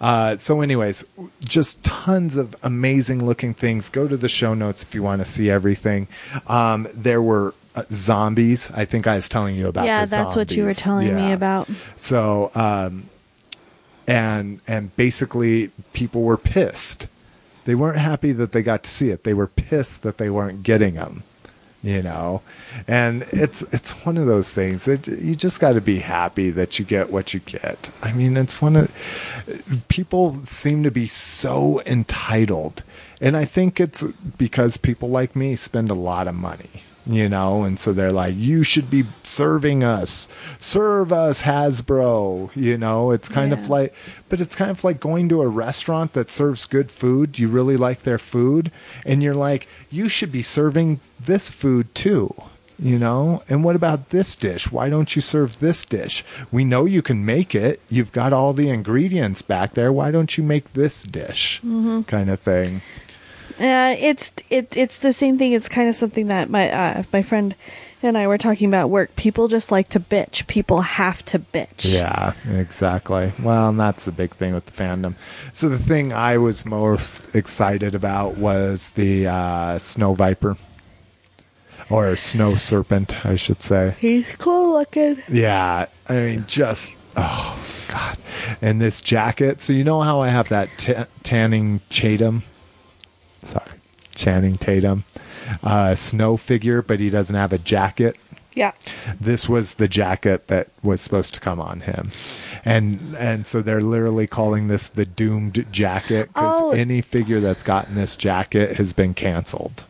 Uh, 0.00 0.38
so, 0.38 0.62
anyways, 0.62 1.04
just 1.40 1.84
tons 1.84 2.38
of 2.38 2.56
amazing 2.62 3.26
looking 3.26 3.52
things. 3.52 3.90
Go 3.90 4.08
to 4.08 4.16
the 4.16 4.30
show 4.30 4.54
notes 4.54 4.82
if 4.82 4.94
you 4.94 5.02
want 5.02 5.20
to 5.20 5.26
see 5.26 5.50
everything. 5.50 6.08
Um, 6.46 6.88
there 6.94 7.20
were 7.20 7.52
uh, 7.76 7.82
zombies. 7.90 8.70
I 8.72 8.86
think 8.86 9.06
I 9.06 9.16
was 9.16 9.28
telling 9.28 9.54
you 9.54 9.68
about. 9.68 9.84
yeah, 9.84 10.06
that's 10.06 10.34
what 10.34 10.56
you 10.56 10.64
were 10.64 10.72
zombies. 10.72 11.10
telling 11.10 11.14
me 11.14 11.32
about. 11.32 11.68
So, 11.96 12.50
um, 12.54 13.10
and 14.06 14.60
and 14.66 14.94
basically, 14.96 15.70
people 15.92 16.22
were 16.22 16.36
pissed. 16.36 17.08
They 17.64 17.74
weren't 17.74 17.98
happy 17.98 18.32
that 18.32 18.52
they 18.52 18.62
got 18.62 18.82
to 18.84 18.90
see 18.90 19.10
it. 19.10 19.24
They 19.24 19.34
were 19.34 19.46
pissed 19.46 20.02
that 20.02 20.18
they 20.18 20.30
weren't 20.30 20.62
getting 20.62 20.94
them. 20.94 21.22
You 21.82 22.02
know, 22.02 22.40
and 22.88 23.26
it's 23.30 23.60
it's 23.74 23.92
one 24.06 24.16
of 24.16 24.26
those 24.26 24.54
things 24.54 24.86
that 24.86 25.06
you 25.06 25.36
just 25.36 25.60
got 25.60 25.74
to 25.74 25.82
be 25.82 25.98
happy 25.98 26.48
that 26.48 26.78
you 26.78 26.84
get 26.86 27.10
what 27.10 27.34
you 27.34 27.40
get. 27.40 27.90
I 28.02 28.12
mean, 28.12 28.38
it's 28.38 28.62
one 28.62 28.74
of 28.74 29.84
people 29.88 30.42
seem 30.44 30.82
to 30.84 30.90
be 30.90 31.04
so 31.04 31.82
entitled, 31.84 32.82
and 33.20 33.36
I 33.36 33.44
think 33.44 33.80
it's 33.80 34.02
because 34.38 34.78
people 34.78 35.10
like 35.10 35.36
me 35.36 35.56
spend 35.56 35.90
a 35.90 35.94
lot 35.94 36.26
of 36.26 36.34
money 36.34 36.84
you 37.06 37.28
know 37.28 37.64
and 37.64 37.78
so 37.78 37.92
they're 37.92 38.10
like 38.10 38.34
you 38.36 38.62
should 38.62 38.90
be 38.90 39.04
serving 39.22 39.84
us. 39.84 40.28
Serve 40.58 41.12
us 41.12 41.42
hasbro 41.42 42.50
you 42.54 42.78
know? 42.78 43.10
It's 43.10 43.28
kind 43.28 43.52
of 43.52 43.68
like 43.68 43.94
but 44.28 44.40
it's 44.40 44.56
kind 44.56 44.70
of 44.70 44.84
like 44.84 45.00
going 45.00 45.28
to 45.28 45.42
a 45.42 45.48
restaurant 45.48 46.12
that 46.14 46.30
serves 46.30 46.66
good 46.66 46.90
food. 46.90 47.38
You 47.38 47.48
really 47.48 47.76
like 47.76 48.02
their 48.02 48.18
food 48.18 48.70
and 49.04 49.22
you're 49.22 49.34
like 49.34 49.68
you 49.90 50.08
should 50.08 50.32
be 50.32 50.42
serving 50.42 51.00
this 51.20 51.50
food 51.50 51.94
too 51.94 52.34
you 52.78 52.98
know? 52.98 53.42
And 53.48 53.62
what 53.62 53.76
about 53.76 54.10
this 54.10 54.34
dish? 54.34 54.72
Why 54.72 54.90
don't 54.90 55.14
you 55.14 55.22
serve 55.22 55.60
this 55.60 55.84
dish? 55.84 56.24
We 56.50 56.64
know 56.64 56.84
you 56.84 57.02
can 57.02 57.24
make 57.24 57.54
it. 57.54 57.80
You've 57.88 58.12
got 58.12 58.32
all 58.32 58.52
the 58.52 58.68
ingredients 58.68 59.42
back 59.42 59.74
there. 59.74 59.92
Why 59.92 60.10
don't 60.10 60.36
you 60.36 60.42
make 60.42 60.72
this 60.72 61.04
dish? 61.04 61.60
Mm-hmm. 61.60 62.02
Kind 62.02 62.30
of 62.30 62.40
thing 62.40 62.82
Yeah, 63.58 63.90
it's 63.90 64.32
it 64.50 64.76
it's 64.76 64.98
the 64.98 65.12
same 65.12 65.38
thing. 65.38 65.52
It's 65.52 65.68
kind 65.68 65.88
of 65.88 65.94
something 65.94 66.28
that 66.28 66.50
my 66.50 66.70
uh, 66.70 67.02
my 67.12 67.22
friend 67.22 67.54
and 68.02 68.18
I 68.18 68.26
were 68.26 68.38
talking 68.38 68.68
about 68.68 68.90
work. 68.90 69.14
People 69.16 69.48
just 69.48 69.72
like 69.72 69.88
to 69.90 70.00
bitch. 70.00 70.46
People 70.46 70.82
have 70.82 71.24
to 71.26 71.38
bitch. 71.38 71.94
Yeah, 71.94 72.34
exactly. 72.50 73.32
Well, 73.42 73.70
and 73.70 73.80
that's 73.80 74.04
the 74.04 74.12
big 74.12 74.32
thing 74.32 74.54
with 74.54 74.66
the 74.66 74.72
fandom. 74.72 75.14
So 75.52 75.68
the 75.68 75.78
thing 75.78 76.12
I 76.12 76.36
was 76.36 76.66
most 76.66 77.34
excited 77.34 77.94
about 77.94 78.36
was 78.36 78.90
the 78.90 79.28
uh, 79.28 79.78
Snow 79.78 80.14
Viper. 80.14 80.56
Or 81.90 82.16
Snow 82.16 82.54
Serpent, 82.54 83.26
I 83.26 83.36
should 83.36 83.62
say. 83.62 83.94
He's 83.98 84.36
cool 84.36 84.78
looking. 84.78 85.18
Yeah, 85.28 85.86
I 86.08 86.12
mean, 86.14 86.44
just 86.46 86.92
oh 87.14 87.86
god, 87.90 88.16
and 88.62 88.80
this 88.80 89.02
jacket. 89.02 89.60
So 89.60 89.74
you 89.74 89.84
know 89.84 90.00
how 90.00 90.20
I 90.20 90.28
have 90.28 90.48
that 90.48 90.70
ta 90.78 91.06
tanning 91.22 91.82
Chatham, 91.90 92.42
sorry, 93.44 93.70
Channing 94.14 94.56
Tatum, 94.58 95.04
uh, 95.62 95.94
snow 95.94 96.36
figure, 96.36 96.82
but 96.82 97.00
he 97.00 97.10
doesn't 97.10 97.36
have 97.36 97.52
a 97.52 97.58
jacket 97.58 98.16
Yeah. 98.54 98.72
this 99.20 99.48
was 99.48 99.74
the 99.74 99.88
jacket 99.88 100.46
that 100.48 100.68
was 100.82 101.00
supposed 101.00 101.34
to 101.34 101.40
come 101.40 101.58
on 101.60 101.80
him 101.80 102.10
and 102.64 103.14
and 103.18 103.46
so 103.46 103.62
they're 103.62 103.80
literally 103.82 104.26
calling 104.28 104.68
this 104.68 104.88
the 104.88 105.04
doomed 105.04 105.66
jacket 105.72 106.28
because 106.28 106.62
Oh. 106.62 106.70
any 106.70 107.00
figure 107.02 107.40
that's 107.40 107.62
gotten 107.64 107.94
this 107.96 108.14
jacket 108.16 108.76
has 108.76 108.92
been 108.92 109.12
canceled 109.14 109.84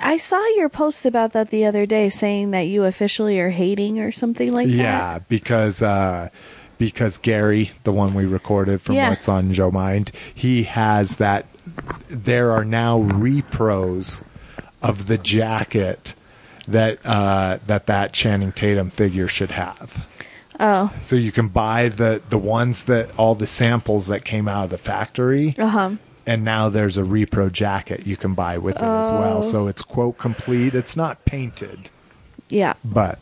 I 0.00 0.16
saw 0.16 0.42
your 0.56 0.68
post 0.68 1.04
about 1.04 1.32
that 1.32 1.50
the 1.50 1.64
other 1.66 1.84
day, 1.84 2.08
saying 2.08 2.50
that 2.52 2.62
you 2.62 2.84
officially 2.84 3.38
are 3.38 3.50
hating 3.50 4.00
or 4.00 4.10
something 4.10 4.52
like 4.52 4.66
that. 4.68 4.72
yeah 4.74 5.18
because 5.28 5.82
uh 5.82 6.28
because 6.78 7.18
gary 7.18 7.70
the 7.84 7.92
one 7.92 8.14
we 8.14 8.24
recorded 8.24 8.80
from 8.80 8.94
Yeah. 8.96 9.10
what's 9.10 9.28
on 9.28 9.52
joe 9.52 9.70
mind 9.70 10.10
he 10.34 10.64
has 10.64 11.16
that 11.16 11.46
there 12.08 12.50
are 12.50 12.64
now 12.64 12.98
repros 13.00 14.24
of 14.82 15.06
the 15.06 15.18
jacket 15.18 16.14
that 16.68 16.98
uh 17.04 17.58
that 17.66 17.86
that 17.86 18.12
channing 18.12 18.52
tatum 18.52 18.88
figure 18.90 19.26
should 19.28 19.50
have. 19.52 20.06
Oh. 20.60 20.92
So 21.02 21.16
you 21.16 21.32
can 21.32 21.48
buy 21.48 21.88
the 21.88 22.20
the 22.30 22.38
ones 22.38 22.84
that 22.84 23.10
all 23.18 23.34
the 23.34 23.46
samples 23.46 24.06
that 24.08 24.24
came 24.24 24.46
out 24.48 24.64
of 24.64 24.70
the 24.70 24.78
factory, 24.78 25.54
Uh 25.58 25.66
huh. 25.68 25.90
and 26.26 26.44
now 26.44 26.68
there's 26.68 26.98
a 26.98 27.02
repro 27.02 27.50
jacket 27.50 28.06
you 28.06 28.16
can 28.16 28.34
buy 28.34 28.58
with 28.58 28.76
it 28.76 28.82
as 28.82 29.10
well. 29.10 29.38
Oh. 29.38 29.42
So 29.42 29.66
it's 29.66 29.82
quote 29.82 30.18
complete. 30.18 30.74
It's 30.74 30.96
not 30.96 31.24
painted, 31.24 31.90
Yeah. 32.48 32.74
but 32.84 33.18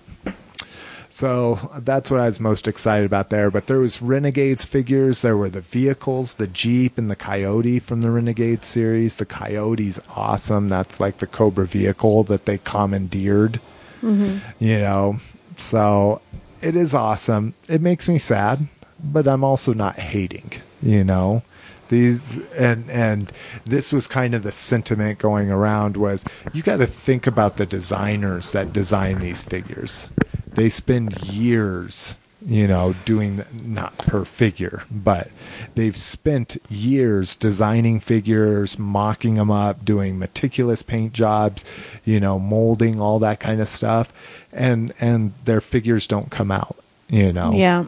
so 1.11 1.57
that's 1.81 2.11
what 2.11 2.21
I 2.21 2.27
was 2.27 2.39
most 2.39 2.69
excited 2.69 3.05
about 3.05 3.31
there. 3.31 3.51
But 3.51 3.67
there 3.67 3.81
was 3.81 4.01
Renegades 4.01 4.65
figures. 4.65 5.23
There 5.23 5.37
were 5.37 5.51
the 5.51 5.61
vehicles, 5.61 6.37
the 6.37 6.47
Jeep 6.47 6.97
and 6.97 7.11
the 7.11 7.17
Coyote 7.17 7.81
from 7.81 8.01
the 8.01 8.11
Renegade 8.11 8.63
series. 8.63 9.17
The 9.17 9.27
Coyote's 9.27 10.01
awesome. 10.17 10.69
That's 10.69 11.01
like 11.01 11.19
the 11.19 11.27
Cobra 11.27 11.67
vehicle 11.67 12.23
that 12.25 12.47
they 12.47 12.59
commandeered. 12.59 13.59
Mm-hmm. 14.03 14.65
You 14.65 14.79
know, 14.79 15.17
so 15.57 16.23
it 16.63 16.77
is 16.77 16.95
awesome. 16.95 17.55
It 17.69 17.81
makes 17.81 18.09
me 18.09 18.19
sad, 18.19 18.69
but 19.03 19.27
I'm 19.27 19.43
also 19.43 19.75
not 19.75 19.99
hating. 19.99 20.53
You 20.81 21.03
know, 21.03 21.43
these 21.89 22.39
and 22.55 22.89
and 22.89 23.33
this 23.65 23.93
was 23.93 24.07
kind 24.07 24.35
of 24.35 24.43
the 24.43 24.53
sentiment 24.53 25.19
going 25.19 25.51
around 25.51 25.97
was 25.97 26.25
you 26.53 26.63
got 26.63 26.77
to 26.77 26.87
think 26.87 27.27
about 27.27 27.57
the 27.57 27.67
designers 27.67 28.53
that 28.53 28.73
design 28.73 29.19
these 29.19 29.43
figures. 29.43 30.09
They 30.55 30.69
spend 30.69 31.23
years 31.23 32.15
you 32.47 32.67
know, 32.67 32.95
doing 33.05 33.45
not 33.65 33.97
per 33.99 34.25
figure, 34.25 34.83
but 34.91 35.31
they've 35.75 35.97
spent 35.97 36.57
years 36.71 37.37
designing 37.37 38.01
figures, 38.01 38.79
mocking 38.79 39.35
them 39.35 39.51
up, 39.51 39.85
doing 39.85 40.19
meticulous 40.19 40.83
paint 40.83 41.13
jobs, 41.13 41.65
you 42.05 42.19
know, 42.19 42.39
molding 42.39 43.01
all 43.01 43.19
that 43.19 43.41
kind 43.41 43.61
of 43.61 43.69
stuff, 43.69 44.47
and 44.53 44.93
and 45.01 45.35
their 45.45 45.61
figures 45.61 46.07
don't 46.07 46.31
come 46.31 46.51
out, 46.51 46.77
you 47.09 47.33
know. 47.33 47.53
Yeah. 47.53 47.85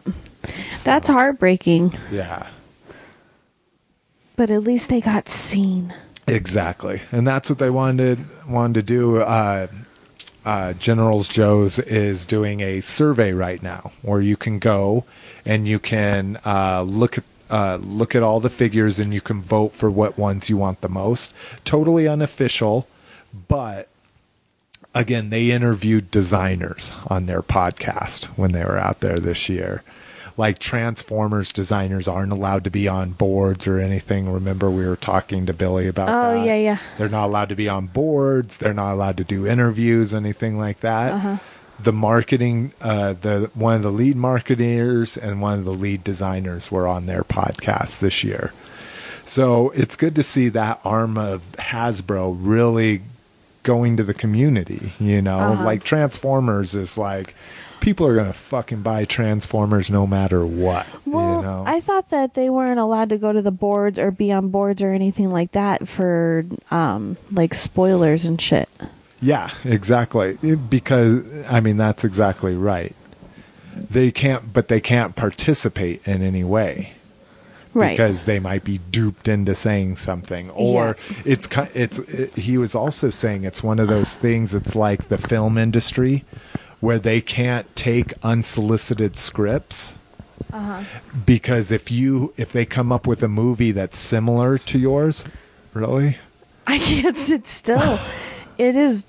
That's 0.83 1.07
heartbreaking, 1.07 1.97
Yeah. 2.11 2.45
but 4.35 4.51
at 4.51 4.61
least 4.63 4.89
they 4.89 5.01
got 5.01 5.29
seen. 5.29 5.93
Exactly, 6.27 7.01
and 7.11 7.25
that's 7.27 7.49
what 7.49 7.59
they 7.59 7.69
wanted 7.69 8.19
wanted 8.47 8.75
to 8.75 8.83
do. 8.83 9.17
Uh, 9.17 9.67
uh, 10.45 10.73
Generals 10.73 11.29
Joe's 11.29 11.79
is 11.79 12.25
doing 12.25 12.61
a 12.61 12.81
survey 12.81 13.33
right 13.33 13.61
now, 13.61 13.91
where 14.01 14.21
you 14.21 14.35
can 14.35 14.59
go 14.59 15.05
and 15.45 15.67
you 15.67 15.79
can 15.79 16.37
uh, 16.45 16.83
look 16.83 17.17
at 17.17 17.23
uh, 17.49 17.77
look 17.83 18.15
at 18.15 18.23
all 18.23 18.39
the 18.39 18.49
figures 18.49 18.99
and 18.99 19.13
you 19.13 19.21
can 19.21 19.39
vote 19.39 19.73
for 19.73 19.91
what 19.91 20.17
ones 20.17 20.49
you 20.49 20.57
want 20.57 20.81
the 20.81 20.89
most. 20.89 21.33
Totally 21.63 22.07
unofficial, 22.07 22.87
but 23.47 23.89
again, 24.95 25.29
they 25.29 25.51
interviewed 25.51 26.09
designers 26.09 26.93
on 27.07 27.25
their 27.25 27.41
podcast 27.43 28.25
when 28.37 28.53
they 28.53 28.63
were 28.63 28.77
out 28.77 29.01
there 29.01 29.19
this 29.19 29.49
year. 29.49 29.83
Like 30.35 30.57
Transformers 30.57 31.51
designers 31.51 32.07
aren't 32.07 32.31
allowed 32.31 32.63
to 32.63 32.71
be 32.71 32.87
on 32.87 33.11
boards 33.11 33.67
or 33.67 33.79
anything. 33.79 34.31
Remember, 34.31 34.71
we 34.71 34.87
were 34.87 34.95
talking 34.95 35.45
to 35.45 35.53
Billy 35.53 35.87
about 35.87 36.09
Oh, 36.09 36.37
that. 36.39 36.45
yeah, 36.45 36.55
yeah. 36.55 36.77
They're 36.97 37.07
not 37.09 37.25
allowed 37.25 37.49
to 37.49 37.55
be 37.55 37.69
on 37.69 37.85
boards. 37.87 38.57
They're 38.57 38.73
not 38.73 38.93
allowed 38.93 39.17
to 39.17 39.23
do 39.23 39.45
interviews, 39.45 40.13
anything 40.13 40.57
like 40.57 40.79
that. 40.79 41.13
Uh-huh. 41.13 41.37
The 41.79 41.93
marketing, 41.93 42.71
uh, 42.81 43.13
the 43.13 43.51
one 43.53 43.75
of 43.75 43.83
the 43.83 43.91
lead 43.91 44.15
marketeers 44.15 45.17
and 45.21 45.41
one 45.41 45.59
of 45.59 45.65
the 45.65 45.71
lead 45.73 46.03
designers 46.03 46.71
were 46.71 46.87
on 46.87 47.05
their 47.05 47.23
podcast 47.23 47.99
this 47.99 48.23
year. 48.23 48.53
So 49.25 49.69
it's 49.71 49.95
good 49.95 50.15
to 50.15 50.23
see 50.23 50.49
that 50.49 50.79
arm 50.83 51.17
of 51.17 51.41
Hasbro 51.57 52.35
really 52.39 53.01
going 53.63 53.97
to 53.97 54.03
the 54.03 54.13
community. 54.13 54.93
You 54.99 55.21
know, 55.21 55.37
Uh-huh. 55.39 55.63
like 55.63 55.83
Transformers 55.83 56.75
is 56.75 56.97
like 56.97 57.33
people 57.83 58.07
are 58.07 58.15
gonna 58.15 58.31
fucking 58.33 58.81
buy 58.81 59.03
Transformers 59.03 59.91
no 59.91 60.07
matter 60.07 60.45
what. 60.45 60.87
Well, 61.05 61.35
you 61.35 61.41
know, 61.41 61.63
I 61.67 61.81
thought 61.81 62.09
that 62.11 62.33
they 62.33 62.49
weren't 62.49 62.79
allowed 62.79 63.09
to 63.09 63.17
go 63.17 63.33
to 63.33 63.41
the 63.41 63.51
boards 63.51 63.99
or 63.99 64.09
be 64.09 64.31
on 64.31 64.49
boards 64.49 64.81
or 64.81 64.93
anything 64.93 65.29
like 65.29 65.51
that 65.51 65.87
for 65.87 66.45
um 66.71 67.17
like 67.31 67.53
spoilers 67.53 68.23
and 68.25 68.39
shit. 68.41 68.69
Yeah, 69.21 69.49
exactly. 69.65 70.37
Because 70.69 71.25
I 71.51 71.59
mean 71.59 71.77
that's 71.77 72.03
exactly 72.05 72.55
right. 72.55 72.95
They 73.75 74.11
can't, 74.11 74.53
but 74.53 74.67
they 74.69 74.79
can't 74.79 75.15
participate 75.15 76.07
in 76.07 76.21
any 76.21 76.43
way 76.43 76.93
Right. 77.73 77.91
because 77.97 78.25
they 78.25 78.39
might 78.39 78.63
be 78.63 78.77
duped 78.91 79.27
into 79.27 79.55
saying 79.55 79.95
something 79.95 80.51
or 80.51 80.95
it's 81.25 81.49
it's 81.75 81.97
it, 81.99 82.35
he 82.35 82.59
was 82.59 82.75
also 82.75 83.09
saying 83.09 83.45
it's 83.45 83.63
one 83.63 83.79
of 83.79 83.87
those 83.87 84.15
things 84.15 84.53
it's 84.53 84.75
like 84.75 85.07
the 85.09 85.17
film 85.17 85.57
industry 85.57 86.23
where 86.83 86.99
they 86.99 87.21
can't 87.21 87.73
take 87.77 88.11
unsolicited 88.23 89.15
scripts 89.15 89.95
uh-huh. 90.51 90.83
because 91.25 91.71
if 91.71 91.89
you 91.89 92.33
if 92.35 92.51
they 92.51 92.65
come 92.65 92.91
up 92.91 93.07
with 93.07 93.23
a 93.23 93.27
movie 93.29 93.71
that's 93.71 93.97
similar 93.97 94.57
to 94.57 94.77
yours 94.77 95.23
really 95.73 96.17
I 96.67 96.79
can't 96.79 97.15
sit 97.15 97.47
still. 97.47 97.99
it 98.57 98.75
is 98.75 99.05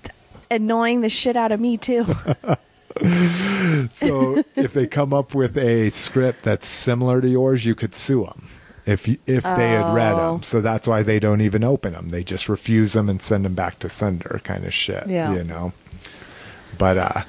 annoying 0.52 1.00
the 1.00 1.08
shit 1.08 1.36
out 1.36 1.50
of 1.50 1.58
me 1.58 1.76
too. 1.76 2.04
so 3.90 4.44
if 4.54 4.72
they 4.72 4.86
come 4.86 5.12
up 5.12 5.34
with 5.34 5.56
a 5.58 5.90
script 5.90 6.44
that's 6.44 6.68
similar 6.68 7.20
to 7.20 7.28
yours 7.28 7.66
you 7.66 7.74
could 7.74 7.92
sue 7.92 8.22
them 8.24 8.46
if 8.86 9.08
if 9.28 9.42
they 9.42 9.70
had 9.70 9.92
read 9.92 10.12
Oh. 10.12 10.34
them 10.34 10.42
so 10.44 10.60
that's 10.60 10.86
why 10.86 11.02
they 11.02 11.18
don't 11.18 11.40
even 11.40 11.64
open 11.64 11.92
them 11.94 12.10
they 12.10 12.22
just 12.22 12.48
refuse 12.48 12.92
them 12.92 13.08
and 13.08 13.20
send 13.20 13.44
them 13.44 13.54
back 13.56 13.80
to 13.80 13.88
sender 13.88 14.40
kind 14.44 14.64
of 14.64 14.72
shit 14.72 15.08
Yeah. 15.08 15.34
you 15.34 15.42
know 15.42 15.72
but 16.78 16.98
uh 16.98 17.22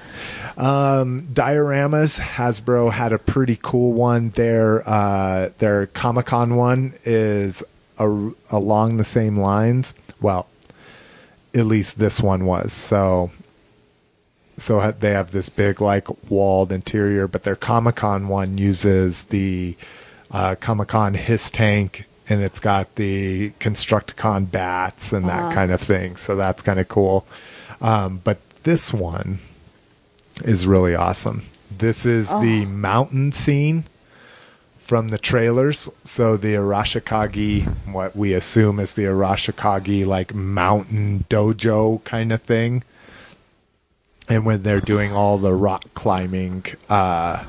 um 0.57 1.27
dioramas 1.33 2.19
hasbro 2.19 2.91
had 2.91 3.13
a 3.13 3.19
pretty 3.19 3.57
cool 3.61 3.93
one. 3.93 4.29
Their 4.29 4.83
uh 4.87 5.49
their 5.57 5.87
comic-con 5.87 6.55
one 6.55 6.93
is 7.03 7.63
a, 7.99 8.31
along 8.51 8.97
the 8.97 9.03
same 9.03 9.37
lines. 9.37 9.93
Well 10.21 10.47
at 11.53 11.65
least 11.65 11.99
this 11.99 12.21
one 12.21 12.45
was. 12.45 12.73
So 12.73 13.31
so 14.57 14.91
they 14.91 15.11
have 15.11 15.31
this 15.31 15.49
big 15.49 15.81
like 15.81 16.07
walled 16.29 16.71
interior 16.71 17.27
but 17.27 17.43
their 17.43 17.55
comic-con 17.55 18.27
one 18.27 18.57
uses 18.57 19.25
the 19.25 19.75
uh, 20.31 20.55
comic-con 20.59 21.13
HISS 21.13 21.51
tank 21.51 22.05
and 22.27 22.41
it's 22.41 22.59
got 22.59 22.95
the 22.95 23.51
constructicon 23.59 24.49
bats 24.49 25.13
and 25.13 25.27
that 25.27 25.53
kind 25.53 25.71
of 25.71 25.79
thing. 25.79 26.15
So 26.15 26.35
that's 26.35 26.61
kind 26.61 26.79
of 26.79 26.87
cool. 26.87 27.25
Um, 27.81 28.21
but 28.23 28.39
this 28.65 28.93
one 28.93 29.39
is 30.43 30.67
really 30.67 30.93
awesome 30.93 31.41
this 31.77 32.05
is 32.05 32.29
the 32.29 32.65
mountain 32.65 33.31
scene 33.31 33.85
from 34.77 35.09
the 35.09 35.17
trailers. 35.17 35.89
So 36.03 36.37
the 36.37 36.53
Arashikage, 36.53 37.65
what 37.91 38.15
we 38.15 38.33
assume 38.33 38.79
is 38.79 38.93
the 38.93 39.03
Arashikage 39.03 40.05
like 40.05 40.33
mountain 40.33 41.25
dojo 41.29 42.03
kind 42.03 42.31
of 42.31 42.41
thing. 42.41 42.83
And 44.27 44.45
when 44.45 44.63
they're 44.63 44.81
doing 44.81 45.11
all 45.11 45.37
the 45.37 45.53
rock 45.53 45.85
climbing, 45.93 46.65
uh, 46.89 47.43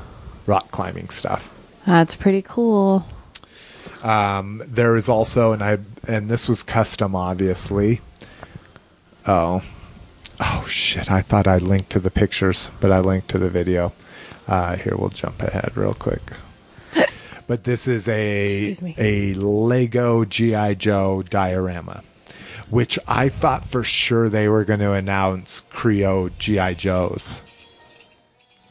rock 0.47 0.71
climbing 0.71 1.09
stuff. 1.09 1.53
That's 1.87 2.15
pretty 2.15 2.43
cool. 2.43 3.07
Um, 4.03 4.63
there 4.67 4.97
is 4.97 5.09
also, 5.09 5.53
and 5.53 5.63
I, 5.63 5.79
and 6.09 6.29
this 6.29 6.49
was 6.49 6.63
custom, 6.63 7.15
obviously. 7.15 8.01
Oh, 9.27 9.63
oh 10.41 10.65
shit! 10.69 11.11
I 11.11 11.23
thought 11.23 11.47
I 11.47 11.59
linked 11.59 11.91
to 11.91 12.01
the 12.01 12.11
pictures, 12.11 12.71
but 12.81 12.91
I 12.93 13.01
linked 13.01 13.29
to 13.29 13.39
the 13.39 13.51
video. 13.51 13.93
Uh, 14.49 14.77
here, 14.77 14.95
we'll 14.97 15.09
jump 15.09 15.43
ahead 15.43 15.77
real 15.77 15.95
quick. 15.95 16.23
But 17.49 17.63
this 17.63 17.87
is 17.87 18.09
a 18.09 18.43
Excuse 18.43 18.83
me. 18.83 18.95
a 18.99 19.33
Lego 19.35 20.25
GI 20.25 20.75
Joe 20.75 21.23
diorama, 21.23 22.03
which 22.71 22.99
I 23.07 23.29
thought 23.29 23.65
for 23.65 23.85
sure 23.85 24.29
they 24.29 24.49
were 24.49 24.65
going 24.65 24.81
to 24.81 24.93
announce 24.95 25.61
Kre-O 25.71 26.31
GI 26.41 26.75
Joes, 26.75 27.43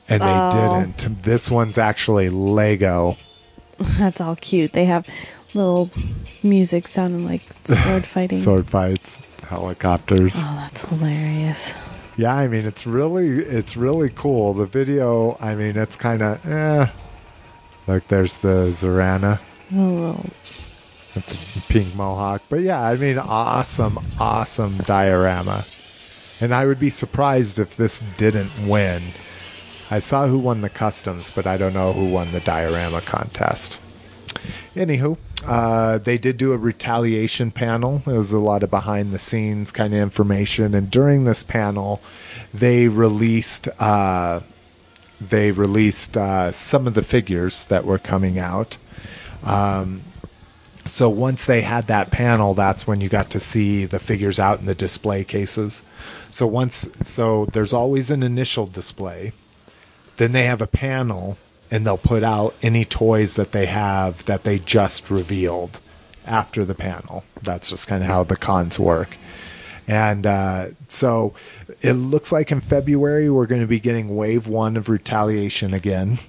and 0.09 0.21
they 0.21 0.25
Oh. 0.27 0.51
didn't. 0.51 1.23
This 1.23 1.49
one's 1.49 1.77
actually 1.77 2.29
Lego. 2.29 3.15
That's 3.97 4.19
all 4.19 4.35
cute. 4.35 4.73
They 4.73 4.85
have 4.85 5.07
little 5.53 5.89
music 6.43 6.85
sounding 6.89 7.23
like 7.25 7.43
sword 7.63 8.05
fighting. 8.13 8.39
sword 8.41 8.67
fights, 8.67 9.21
helicopters. 9.47 10.35
Oh, 10.37 10.55
that's 10.59 10.85
hilarious. 10.85 11.75
Yeah, 12.17 12.35
I 12.35 12.47
mean 12.47 12.65
it's 12.65 12.87
really 12.87 13.39
it's 13.39 13.75
really 13.75 14.09
cool. 14.09 14.53
The 14.53 14.65
video, 14.65 15.37
I 15.39 15.55
mean 15.55 15.77
it's 15.77 15.95
kind 15.95 16.21
of 16.21 16.45
eh. 16.45 16.87
Like 17.87 18.07
there's 18.07 18.39
the 18.41 18.69
Zarana 18.71 19.39
little 19.71 20.25
the 21.13 21.61
pink 21.69 21.95
mohawk, 21.95 22.41
but 22.49 22.61
yeah, 22.61 22.81
I 22.81 22.97
mean 22.97 23.17
awesome, 23.17 23.99
awesome 24.19 24.77
diorama. 24.79 25.65
And 26.41 26.53
I 26.53 26.65
would 26.65 26.79
be 26.79 26.89
surprised 26.89 27.59
if 27.59 27.75
this 27.75 28.03
didn't 28.17 28.67
win. 28.67 29.01
I 29.89 29.99
saw 29.99 30.27
who 30.27 30.37
won 30.37 30.61
the 30.61 30.69
customs, 30.69 31.31
but 31.33 31.47
I 31.47 31.57
don't 31.57 31.73
know 31.73 31.93
who 31.93 32.05
won 32.05 32.31
the 32.31 32.41
diorama 32.41 33.01
contest. 33.01 33.79
Anywho, 34.75 35.17
uh, 35.45 35.97
they 35.99 36.17
did 36.17 36.37
do 36.37 36.51
a 36.51 36.57
retaliation 36.57 37.49
panel. 37.49 37.99
There 37.99 38.17
was 38.17 38.33
a 38.33 38.39
lot 38.39 38.61
of 38.61 38.69
behind 38.69 39.13
the 39.13 39.19
scenes 39.19 39.71
kind 39.71 39.93
of 39.93 39.99
information, 40.01 40.75
and 40.75 40.91
during 40.91 41.23
this 41.23 41.43
panel, 41.43 42.01
they 42.53 42.89
released 42.89 43.69
uh, 43.79 44.41
they 45.21 45.51
released 45.51 46.17
uh, 46.17 46.51
some 46.51 46.87
of 46.87 46.93
the 46.93 47.01
figures 47.01 47.65
that 47.67 47.85
were 47.85 47.97
coming 47.97 48.37
out. 48.37 48.77
Um, 49.45 50.01
so 50.83 51.09
once 51.09 51.45
they 51.45 51.61
had 51.61 51.85
that 51.85 52.11
panel, 52.11 52.53
that's 52.53 52.85
when 52.85 53.01
you 53.01 53.09
got 53.09 53.31
to 53.31 53.39
see 53.39 53.85
the 53.85 53.99
figures 53.99 54.39
out 54.39 54.59
in 54.59 54.67
the 54.67 54.75
display 54.75 55.23
cases. 55.23 55.83
So 56.31 56.45
once, 56.45 56.89
so 57.01 57.45
there's 57.45 57.73
always 57.73 58.11
an 58.11 58.23
initial 58.23 58.67
display. 58.67 59.31
Then 60.17 60.31
they 60.31 60.45
have 60.45 60.61
a 60.61 60.67
panel, 60.67 61.37
and 61.75 61.85
they'll 61.85 61.97
put 61.97 62.23
out 62.23 62.55
any 62.61 62.85
toys 62.85 63.35
that 63.35 63.51
they 63.51 63.65
have 63.65 64.23
that 64.25 64.45
they 64.45 64.57
just 64.57 65.11
revealed 65.11 65.81
after 66.25 66.63
the 66.63 66.73
panel. 66.73 67.25
That's 67.41 67.69
just 67.69 67.85
kind 67.85 68.01
of 68.01 68.07
how 68.07 68.23
the 68.23 68.37
cons 68.37 68.79
work. 68.79 69.17
And 69.85 70.25
uh, 70.25 70.67
so 70.87 71.33
it 71.81 71.93
looks 71.93 72.31
like 72.31 72.49
in 72.49 72.61
February 72.61 73.29
we're 73.29 73.45
going 73.45 73.59
to 73.59 73.67
be 73.67 73.81
getting 73.81 74.15
wave 74.15 74.47
one 74.47 74.77
of 74.77 74.87
Retaliation 74.87 75.73
again. 75.73 76.19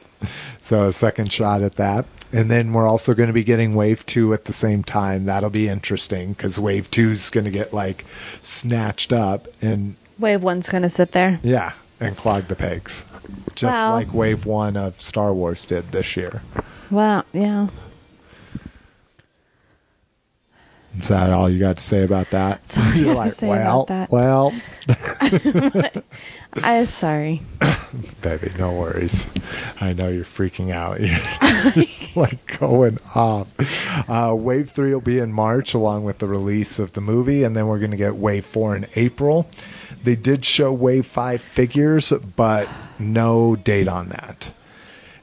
so 0.60 0.88
a 0.88 0.92
second 0.92 1.32
shot 1.32 1.62
at 1.62 1.76
that. 1.76 2.04
And 2.32 2.50
then 2.50 2.72
we're 2.72 2.88
also 2.88 3.14
going 3.14 3.28
to 3.28 3.32
be 3.32 3.44
getting 3.44 3.76
wave 3.76 4.04
two 4.04 4.34
at 4.34 4.46
the 4.46 4.52
same 4.52 4.82
time. 4.82 5.26
That'll 5.26 5.48
be 5.48 5.68
interesting 5.68 6.32
because 6.32 6.58
wave 6.58 6.90
two 6.90 7.10
is 7.10 7.30
going 7.30 7.44
to 7.44 7.52
get 7.52 7.72
like 7.72 8.04
snatched 8.42 9.12
up 9.12 9.46
and 9.62 9.94
wave 10.18 10.42
one's 10.42 10.68
gonna 10.68 10.88
sit 10.90 11.12
there. 11.12 11.38
yeah, 11.42 11.72
and 12.00 12.16
clog 12.16 12.44
the 12.44 12.56
pegs. 12.56 13.04
Just 13.54 13.86
Wow. 13.86 13.92
like 13.92 14.12
wave 14.14 14.46
one 14.46 14.76
of 14.76 15.00
Star 15.00 15.32
Wars 15.34 15.64
did 15.66 15.92
this 15.92 16.16
year. 16.16 16.42
Wow. 16.90 17.24
Yeah. 17.32 17.68
Is 21.00 21.08
that 21.08 21.30
all 21.30 21.48
you 21.48 21.58
got 21.58 21.78
to 21.78 21.82
say 21.82 22.02
about 22.02 22.28
that? 22.30 22.60
You're 22.94 23.14
like, 23.14 23.32
well, 23.40 23.82
about 23.82 23.86
that." 23.88 24.10
well, 24.10 24.52
I 26.62 26.84
sorry. 26.84 27.40
baby, 28.22 28.52
no 28.58 28.72
worries. 28.72 29.26
I 29.80 29.94
know 29.94 30.08
you're 30.08 30.24
freaking 30.24 30.70
out. 30.70 31.00
You're 31.76 31.86
like 32.14 32.58
going 32.58 32.98
off. 33.14 33.48
Uh, 34.08 34.34
wave 34.36 34.68
three 34.70 34.92
will 34.92 35.00
be 35.00 35.18
in 35.18 35.32
March, 35.32 35.72
along 35.72 36.04
with 36.04 36.18
the 36.18 36.26
release 36.26 36.78
of 36.78 36.92
the 36.92 37.00
movie, 37.00 37.42
and 37.42 37.56
then 37.56 37.66
we're 37.68 37.78
going 37.78 37.90
to 37.92 37.96
get 37.96 38.16
wave 38.16 38.44
four 38.44 38.76
in 38.76 38.84
April. 38.94 39.48
They 40.02 40.16
did 40.16 40.44
show 40.44 40.72
wave 40.72 41.06
five 41.06 41.40
figures, 41.40 42.12
but 42.36 42.68
no 42.98 43.56
date 43.56 43.88
on 43.88 44.08
that. 44.08 44.52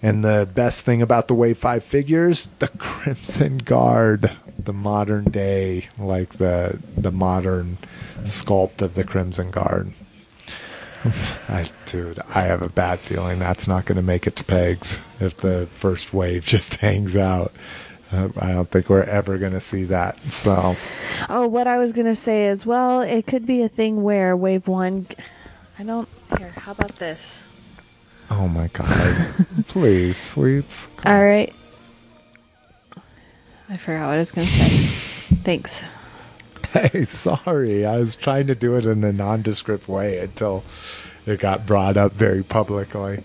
And 0.02 0.24
the 0.24 0.50
best 0.54 0.86
thing 0.86 1.02
about 1.02 1.28
the 1.28 1.34
Wave 1.34 1.58
5 1.58 1.84
figures, 1.84 2.48
the 2.60 2.68
Crimson 2.78 3.58
Guard, 3.58 4.32
the 4.58 4.74
modern 4.74 5.26
day, 5.26 5.88
like 5.98 6.36
the 6.36 6.80
the 6.96 7.12
modern 7.12 7.78
sculpt 8.24 8.82
of 8.82 8.94
the 8.94 9.04
Crimson 9.04 9.52
Guard. 9.52 9.92
I, 11.48 11.66
dude, 11.86 12.20
I 12.36 12.42
have 12.42 12.62
a 12.62 12.70
bad 12.70 13.00
feeling 13.00 13.40
that's 13.40 13.68
not 13.68 13.86
going 13.86 13.96
to 13.96 14.02
make 14.02 14.28
it 14.28 14.36
to 14.38 14.44
pegs 14.44 15.00
if 15.20 15.38
the 15.38 15.66
first 15.68 16.14
wave 16.14 16.46
just 16.56 16.76
hangs 16.76 17.16
out. 17.16 17.54
Uh, 18.12 18.30
I 18.40 18.54
don't 18.54 18.70
think 18.70 18.90
we're 18.90 19.04
ever 19.04 19.38
going 19.38 19.52
to 19.54 19.60
see 19.60 19.84
that. 19.86 20.20
So, 20.32 20.76
Oh, 21.30 21.48
what 21.48 21.68
I 21.68 21.78
was 21.78 21.94
gonna 21.94 22.16
say 22.16 22.48
is, 22.48 22.66
well, 22.66 23.02
it 23.02 23.28
could 23.28 23.46
be 23.46 23.62
a 23.62 23.70
thing 23.70 24.02
where 24.04 24.36
wave 24.36 24.68
one. 24.68 25.06
I 25.78 25.84
don't. 25.84 26.08
Here, 26.38 26.50
how 26.58 26.72
about 26.72 26.96
this? 26.96 27.46
oh 28.32 28.48
my 28.48 28.68
God. 28.74 29.34
Please, 29.68 30.18
sweets. 30.18 30.88
All 31.06 31.24
right. 31.24 31.54
I 33.70 33.78
forgot 33.78 34.08
what 34.08 34.16
I 34.16 34.18
was 34.18 34.32
gonna 34.32 34.48
say. 34.48 35.36
Thanks. 35.44 35.84
Hey, 36.72 37.04
sorry. 37.04 37.84
I 37.84 37.98
was 37.98 38.16
trying 38.16 38.46
to 38.46 38.54
do 38.54 38.76
it 38.76 38.86
in 38.86 39.04
a 39.04 39.12
nondescript 39.12 39.88
way 39.90 40.20
until 40.20 40.64
it 41.26 41.40
got 41.40 41.66
brought 41.66 41.98
up 41.98 42.12
very 42.12 42.44
publicly. 42.44 43.24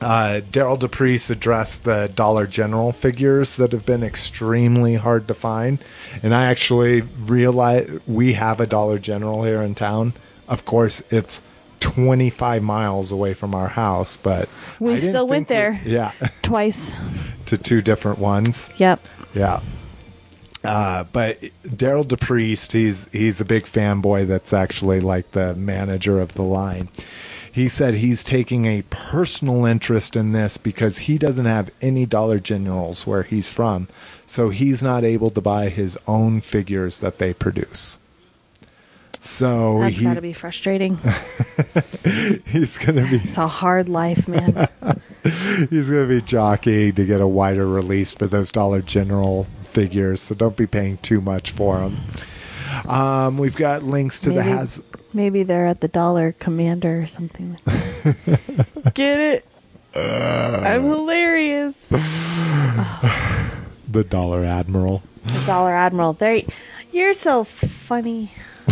Uh, 0.00 0.40
Derryl 0.50 0.78
DePriest 0.78 1.30
addressed 1.30 1.84
the 1.84 2.10
Dollar 2.14 2.46
General 2.46 2.90
figures 2.92 3.56
that 3.56 3.72
have 3.72 3.84
been 3.84 4.02
extremely 4.02 4.94
hard 4.94 5.28
to 5.28 5.34
find. 5.34 5.78
And 6.22 6.34
I 6.34 6.46
actually 6.46 7.02
realize 7.02 8.00
we 8.06 8.32
have 8.32 8.60
a 8.60 8.66
Dollar 8.66 8.98
General 8.98 9.44
here 9.44 9.60
in 9.60 9.74
town. 9.74 10.14
Of 10.48 10.64
course, 10.64 11.02
it's 11.10 11.42
25 11.80 12.62
miles 12.62 13.12
away 13.12 13.34
from 13.34 13.54
our 13.54 13.68
house, 13.68 14.16
but 14.16 14.48
We 14.78 14.96
still 14.96 15.26
went 15.26 15.48
there. 15.48 15.80
yeah, 15.84 16.12
Twice. 16.42 16.94
to 17.46 17.58
two 17.58 17.82
different 17.82 18.18
ones. 18.18 18.70
Yep. 18.76 19.00
Yeah. 19.34 19.60
Uh, 20.62 21.04
but 21.04 21.40
Derryl 21.64 22.04
DePriest, 22.04 22.72
he's 22.72 23.10
he's 23.12 23.40
a 23.40 23.46
big 23.46 23.64
fanboy. 23.64 24.26
That's 24.26 24.52
actually 24.52 25.00
like 25.00 25.30
the 25.30 25.54
manager 25.54 26.20
of 26.20 26.34
the 26.34 26.42
line. 26.42 26.88
He 27.52 27.68
said 27.68 27.94
he's 27.94 28.22
taking 28.22 28.66
a 28.66 28.82
personal 28.90 29.64
interest 29.66 30.14
in 30.14 30.32
this 30.32 30.56
because 30.56 30.98
he 30.98 31.18
doesn't 31.18 31.46
have 31.46 31.70
any 31.80 32.06
Dollar 32.06 32.38
Generals 32.38 33.06
where 33.06 33.24
he's 33.24 33.50
from, 33.50 33.88
so 34.24 34.50
he's 34.50 34.82
not 34.82 35.02
able 35.04 35.30
to 35.30 35.40
buy 35.40 35.68
his 35.68 35.98
own 36.06 36.40
figures 36.40 37.00
that 37.00 37.18
they 37.18 37.34
produce. 37.34 37.98
So 39.20 39.80
That's 39.80 39.98
he, 39.98 40.04
got 40.04 40.14
to 40.14 40.22
be 40.22 40.32
frustrating. 40.32 40.96
he's 42.46 42.78
gonna 42.78 43.02
be 43.02 43.16
It's 43.16 43.36
a 43.36 43.46
hard 43.46 43.88
life, 43.88 44.26
man. 44.26 44.68
he's 45.68 45.90
gonna 45.90 46.06
be 46.06 46.22
jockeying 46.22 46.94
to 46.94 47.04
get 47.04 47.20
a 47.20 47.28
wider 47.28 47.66
release 47.66 48.14
for 48.14 48.26
those 48.26 48.50
Dollar 48.50 48.80
General 48.80 49.44
figures. 49.60 50.22
So 50.22 50.34
don't 50.34 50.56
be 50.56 50.66
paying 50.66 50.96
too 50.98 51.20
much 51.20 51.50
for 51.50 51.78
them. 51.80 51.98
Um, 52.88 53.36
we've 53.36 53.56
got 53.56 53.82
links 53.82 54.20
to 54.20 54.32
the 54.32 54.42
has. 54.42 54.82
Maybe 55.12 55.42
they're 55.42 55.66
at 55.66 55.80
the 55.80 55.88
Dollar 55.88 56.32
Commander 56.32 57.02
or 57.02 57.06
something. 57.06 57.58
Get 58.94 59.20
it? 59.20 59.46
Uh. 59.94 60.62
I'm 60.64 60.82
hilarious. 60.82 61.88
the 63.88 64.04
Dollar 64.08 64.44
Admiral. 64.44 65.02
The 65.24 65.42
Dollar 65.46 65.74
Admiral. 65.74 66.12
There, 66.12 66.42
you're 66.92 67.14
so 67.14 67.44
funny. 67.44 68.30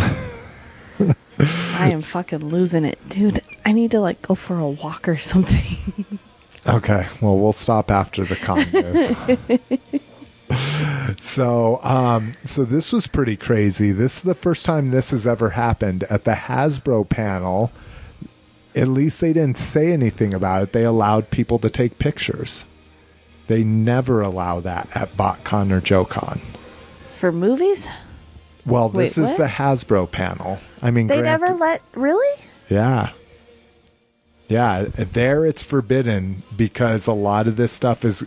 I 1.77 1.91
am 1.91 1.99
fucking 1.99 2.49
losing 2.49 2.85
it, 2.85 2.97
dude. 3.09 3.41
I 3.65 3.71
need 3.71 3.91
to 3.91 3.99
like 3.99 4.21
go 4.21 4.35
for 4.35 4.59
a 4.59 4.69
walk 4.69 5.07
or 5.07 5.17
something. 5.17 6.05
Okay, 6.67 7.07
well, 7.21 7.37
we'll 7.37 7.53
stop 7.53 7.89
after 7.89 8.23
the 8.23 8.35
condos. 8.35 9.99
So, 11.17 11.79
um, 11.83 12.33
so 12.43 12.63
this 12.65 12.91
was 12.91 13.07
pretty 13.07 13.35
crazy. 13.35 13.91
This 13.91 14.17
is 14.17 14.23
the 14.23 14.33
first 14.35 14.65
time 14.65 14.87
this 14.87 15.11
has 15.11 15.25
ever 15.27 15.51
happened 15.51 16.03
at 16.09 16.23
the 16.23 16.31
Hasbro 16.33 17.07
panel. 17.09 17.71
At 18.75 18.87
least 18.87 19.19
they 19.21 19.33
didn't 19.33 19.57
say 19.57 19.91
anything 19.91 20.33
about 20.33 20.63
it. 20.63 20.73
They 20.73 20.83
allowed 20.83 21.31
people 21.31 21.59
to 21.59 21.69
take 21.69 21.99
pictures. 21.99 22.65
They 23.47 23.63
never 23.63 24.21
allow 24.21 24.59
that 24.59 24.95
at 24.95 25.15
BotCon 25.17 25.71
or 25.71 25.81
JoeCon. 25.81 26.39
For 27.11 27.31
movies? 27.31 27.89
Well, 28.65 28.89
this 28.89 29.17
Wait, 29.17 29.23
is 29.23 29.35
the 29.35 29.45
Hasbro 29.45 30.11
panel. 30.11 30.59
I 30.81 30.91
mean, 30.91 31.07
They 31.07 31.17
granted- 31.17 31.47
never 31.47 31.57
let. 31.59 31.81
Really? 31.95 32.41
Yeah. 32.69 33.09
Yeah, 34.47 34.85
there 34.95 35.45
it's 35.45 35.63
forbidden 35.63 36.43
because 36.55 37.05
a 37.07 37.13
lot 37.13 37.47
of 37.47 37.55
this 37.55 37.71
stuff 37.71 38.03
is 38.05 38.23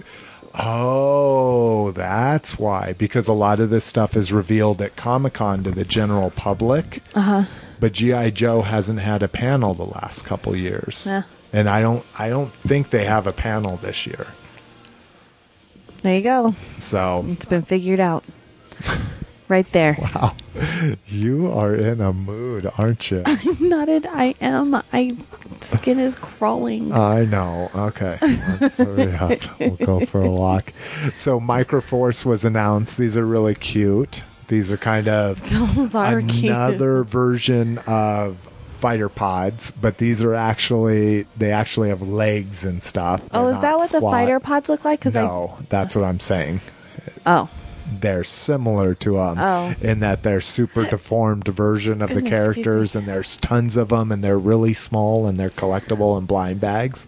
Oh, 0.59 1.93
that's 1.93 2.59
why 2.59 2.95
because 2.99 3.27
a 3.29 3.33
lot 3.33 3.61
of 3.61 3.71
this 3.71 3.85
stuff 3.85 4.17
is 4.17 4.33
revealed 4.33 4.83
at 4.83 4.97
Comic-Con 4.97 5.65
to 5.65 5.71
the 5.71 5.85
general 5.85 6.31
public. 6.31 7.03
Uh 7.15 7.21
huh. 7.21 7.43
But 7.81 7.93
GI 7.93 8.33
Joe 8.33 8.63
hasn't 8.63 9.01
had 9.01 9.23
a 9.23 9.29
panel 9.29 9.75
the 9.75 9.85
last 9.87 10.25
couple 10.25 10.55
years. 10.55 11.07
Yeah. 11.07 11.23
And 11.53 11.69
I 11.69 11.81
don't 11.81 12.05
I 12.19 12.29
don't 12.29 12.53
think 12.53 12.91
they 12.91 13.05
have 13.05 13.27
a 13.27 13.33
panel 13.33 13.77
this 13.77 14.07
year. 14.07 14.27
There 16.03 16.17
you 16.17 16.23
go. 16.23 16.55
So, 16.79 17.25
It's 17.29 17.45
been 17.45 17.63
figured 17.63 18.01
out. 18.01 18.25
right 19.53 19.71
there. 19.73 19.97
wow. 20.01 20.35
You 21.07 21.53
are 21.53 21.75
in 21.75 22.01
a 22.01 22.13
mood, 22.13 22.69
aren't 22.79 23.11
you? 23.11 23.23
I'm 23.27 23.69
Not 23.69 23.89
it. 23.89 24.07
I 24.07 24.35
am. 24.41 24.75
I 24.93 25.17
skin 25.61 25.99
is 25.99 26.15
crawling. 26.15 26.93
I 26.93 27.25
know. 27.27 27.71
Okay. 27.75 28.19
Let's 28.61 28.77
hurry 28.77 29.15
up. 29.15 29.39
We'll 29.61 29.77
go 29.77 30.01
for 30.07 30.23
a 30.23 30.31
walk. 30.31 30.73
So 31.15 31.39
Microforce 31.39 32.25
was 32.27 32.45
announced. 32.45 32.99
These 32.99 33.17
are 33.17 33.27
really 33.27 33.55
cute. 33.55 34.25
These 34.49 34.73
are 34.73 34.77
kind 34.77 35.07
of 35.09 35.41
Those 35.77 35.95
are 35.95 36.21
cute. 36.23 36.45
another 36.53 37.05
version 37.05 37.79
of 37.87 38.37
fighter 38.39 39.09
pods, 39.09 39.71
but 39.71 39.99
these 39.99 40.25
are 40.25 40.35
actually 40.35 41.27
they 41.37 41.53
actually 41.53 41.91
have 41.91 42.03
legs 42.03 42.65
and 42.65 42.83
stuff. 42.83 43.23
Oh, 43.33 43.43
They're 43.43 43.51
is 43.53 43.61
that 43.61 43.77
what 43.77 43.91
the 43.93 44.01
fighter 44.01 44.41
pods 44.41 44.69
look 44.69 44.85
like? 44.85 44.99
Because 44.99 45.15
No, 45.15 45.57
that's 45.69 45.95
what 45.95 46.05
I'm 46.05 46.21
saying. 46.21 46.61
Oh. 47.27 47.49
They're 48.01 48.25
similar 48.25 48.95
to 48.97 49.13
them 49.15 49.37
Oh. 49.39 49.75
in 49.81 50.01
that 50.01 50.23
they're 50.23 50.41
super 50.41 50.85
deformed 50.87 51.47
version 51.49 52.03
of 52.03 52.09
the 52.09 52.17
Goodness, 52.17 52.31
characters, 52.31 52.97
and 52.97 53.07
there's 53.07 53.37
tons 53.37 53.77
of 53.77 53.91
them, 53.91 54.11
and 54.13 54.23
they're 54.25 54.39
really 54.39 54.73
small, 54.73 55.27
and 55.27 55.39
they're 55.39 55.51
collectible 55.51 56.19
in 56.19 56.27
blind 56.27 56.61
bags. 56.61 57.07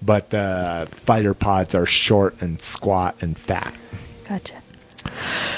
But 0.00 0.30
the 0.30 0.88
fighter 0.90 1.34
pods 1.34 1.74
are 1.74 1.86
short 1.86 2.40
and 2.40 2.60
squat 2.60 3.16
and 3.20 3.36
fat. 3.36 3.74
Gotcha. 4.28 4.54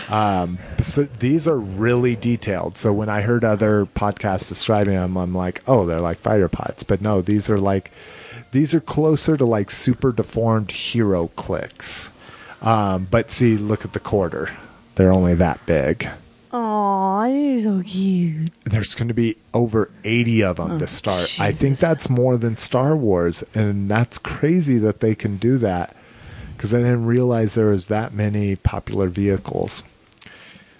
Um, 0.08 0.58
so 0.78 1.04
these 1.04 1.46
are 1.46 1.58
really 1.58 2.16
detailed. 2.16 2.76
So 2.78 2.92
when 2.92 3.08
I 3.08 3.20
heard 3.20 3.44
other 3.44 3.84
podcasts 3.86 4.48
describing 4.48 4.94
them, 4.94 5.16
I'm 5.16 5.34
like, 5.34 5.62
oh, 5.66 5.84
they're 5.84 6.00
like 6.00 6.18
fighter 6.18 6.48
pods. 6.48 6.82
But 6.82 7.00
no, 7.00 7.20
these 7.20 7.50
are 7.50 7.58
like 7.58 7.90
these 8.52 8.74
are 8.74 8.80
closer 8.80 9.36
to 9.36 9.44
like 9.44 9.70
super 9.70 10.12
deformed 10.12 10.68
HeroClix. 10.68 12.10
Um, 12.62 13.06
but 13.10 13.30
see, 13.30 13.56
look 13.56 13.84
at 13.84 13.92
the 13.92 14.00
quarter. 14.00 14.50
They're 14.96 15.12
only 15.12 15.34
that 15.34 15.64
big. 15.66 16.08
Aw, 16.52 17.24
you're 17.26 17.58
so 17.58 17.82
cute. 17.82 18.50
There's 18.64 18.94
going 18.94 19.08
to 19.08 19.14
be 19.14 19.36
over 19.54 19.90
80 20.04 20.42
of 20.44 20.56
them 20.56 20.78
to 20.80 20.86
start. 20.86 21.36
I 21.40 21.52
think 21.52 21.76
Oh, 21.78 21.80
that's 21.80 22.10
more 22.10 22.36
than 22.36 22.56
Star 22.56 22.96
Wars, 22.96 23.44
and 23.54 23.88
that's 23.88 24.18
crazy 24.18 24.78
that 24.78 25.00
they 25.00 25.14
can 25.14 25.36
do 25.36 25.58
that 25.58 25.94
because 26.56 26.74
I 26.74 26.78
didn't 26.78 27.06
realize 27.06 27.54
there 27.54 27.66
was 27.70 27.86
that 27.86 28.12
many 28.12 28.56
popular 28.56 29.08
vehicles. 29.08 29.82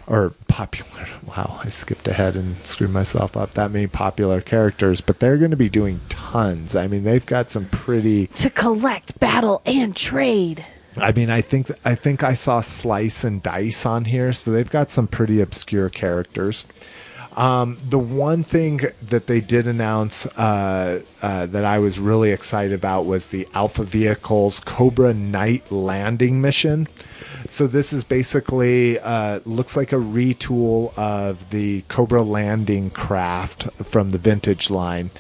Or 0.06 0.34
popular. 0.48 1.06
Wow, 1.24 1.60
I 1.64 1.68
skipped 1.68 2.08
ahead 2.08 2.34
and 2.34 2.58
screwed 2.66 2.90
myself 2.90 3.36
up. 3.36 3.52
That 3.52 3.70
many 3.70 3.86
popular 3.86 4.40
characters, 4.40 5.00
but 5.00 5.20
they're 5.20 5.38
going 5.38 5.52
to 5.52 5.56
be 5.56 5.68
doing 5.68 6.00
tons. 6.08 6.74
I 6.74 6.88
mean, 6.88 7.04
they've 7.04 7.24
got 7.24 7.48
some 7.48 7.66
pretty. 7.66 8.26
To 8.26 8.50
collect, 8.50 9.20
battle, 9.20 9.62
and 9.64 9.94
trade. 9.94 10.66
I 11.00 11.12
mean, 11.12 11.30
I 11.30 11.40
think 11.40 11.70
I 11.84 11.94
think 11.94 12.22
I 12.22 12.34
saw 12.34 12.60
Slice 12.60 13.24
and 13.24 13.42
Dice 13.42 13.86
on 13.86 14.04
here, 14.04 14.32
so 14.32 14.50
they've 14.50 14.70
got 14.70 14.90
some 14.90 15.06
pretty 15.06 15.40
obscure 15.40 15.88
characters. 15.88 16.66
Um, 17.36 17.78
the 17.88 17.98
one 17.98 18.42
thing 18.42 18.80
that 19.02 19.26
they 19.26 19.40
did 19.40 19.66
announce 19.66 20.26
uh, 20.26 21.02
uh, 21.22 21.46
that 21.46 21.64
I 21.64 21.78
was 21.78 22.00
really 22.00 22.32
excited 22.32 22.72
about 22.72 23.06
was 23.06 23.28
the 23.28 23.46
Alpha 23.54 23.84
Vehicles 23.84 24.58
Cobra 24.60 25.14
Night 25.14 25.70
landing 25.70 26.40
mission. 26.40 26.88
So 27.48 27.66
this 27.66 27.92
is 27.92 28.04
basically 28.04 28.98
uh, 28.98 29.40
looks 29.44 29.76
like 29.76 29.92
a 29.92 29.96
retool 29.96 30.96
of 30.98 31.50
the 31.50 31.82
Cobra 31.82 32.22
landing 32.22 32.90
craft 32.90 33.70
from 33.84 34.10
the 34.10 34.18
vintage 34.18 34.68
line, 34.68 35.10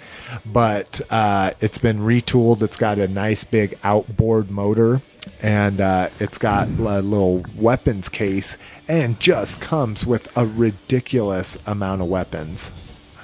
but 0.44 1.00
uh, 1.10 1.52
it's 1.60 1.78
been 1.78 2.00
retooled. 2.00 2.60
It's 2.62 2.78
got 2.78 2.98
a 2.98 3.08
nice 3.08 3.44
big 3.44 3.78
outboard 3.84 4.50
motor 4.50 5.00
and 5.42 5.80
uh, 5.80 6.08
it's 6.18 6.38
got 6.38 6.68
a 6.68 7.00
little 7.00 7.44
weapons 7.56 8.08
case 8.08 8.56
and 8.88 9.18
just 9.20 9.60
comes 9.60 10.06
with 10.06 10.36
a 10.36 10.46
ridiculous 10.46 11.58
amount 11.66 12.02
of 12.02 12.08
weapons. 12.08 12.72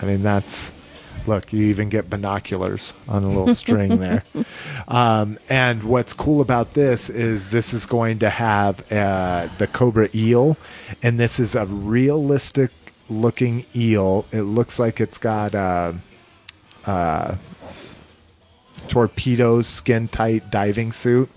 I 0.00 0.06
mean, 0.06 0.22
that's 0.22 0.72
look, 1.26 1.52
you 1.52 1.64
even 1.64 1.88
get 1.88 2.08
binoculars 2.08 2.94
on 3.08 3.24
a 3.24 3.28
little 3.28 3.54
string 3.54 3.98
there. 4.00 4.22
Um, 4.86 5.38
and 5.48 5.82
what's 5.82 6.12
cool 6.12 6.40
about 6.40 6.72
this 6.72 7.10
is 7.10 7.50
this 7.50 7.74
is 7.74 7.86
going 7.86 8.20
to 8.20 8.30
have 8.30 8.80
uh, 8.92 9.48
the 9.58 9.66
Cobra 9.66 10.08
eel, 10.14 10.56
and 11.02 11.18
this 11.18 11.40
is 11.40 11.54
a 11.54 11.66
realistic 11.66 12.70
looking 13.08 13.64
eel. 13.74 14.26
It 14.32 14.42
looks 14.42 14.78
like 14.78 15.00
it's 15.00 15.18
got. 15.18 15.54
Uh, 15.54 15.94
torpedoes 18.86 19.66
skin 19.66 20.06
tight 20.08 20.50
diving 20.50 20.92
suit. 20.92 21.28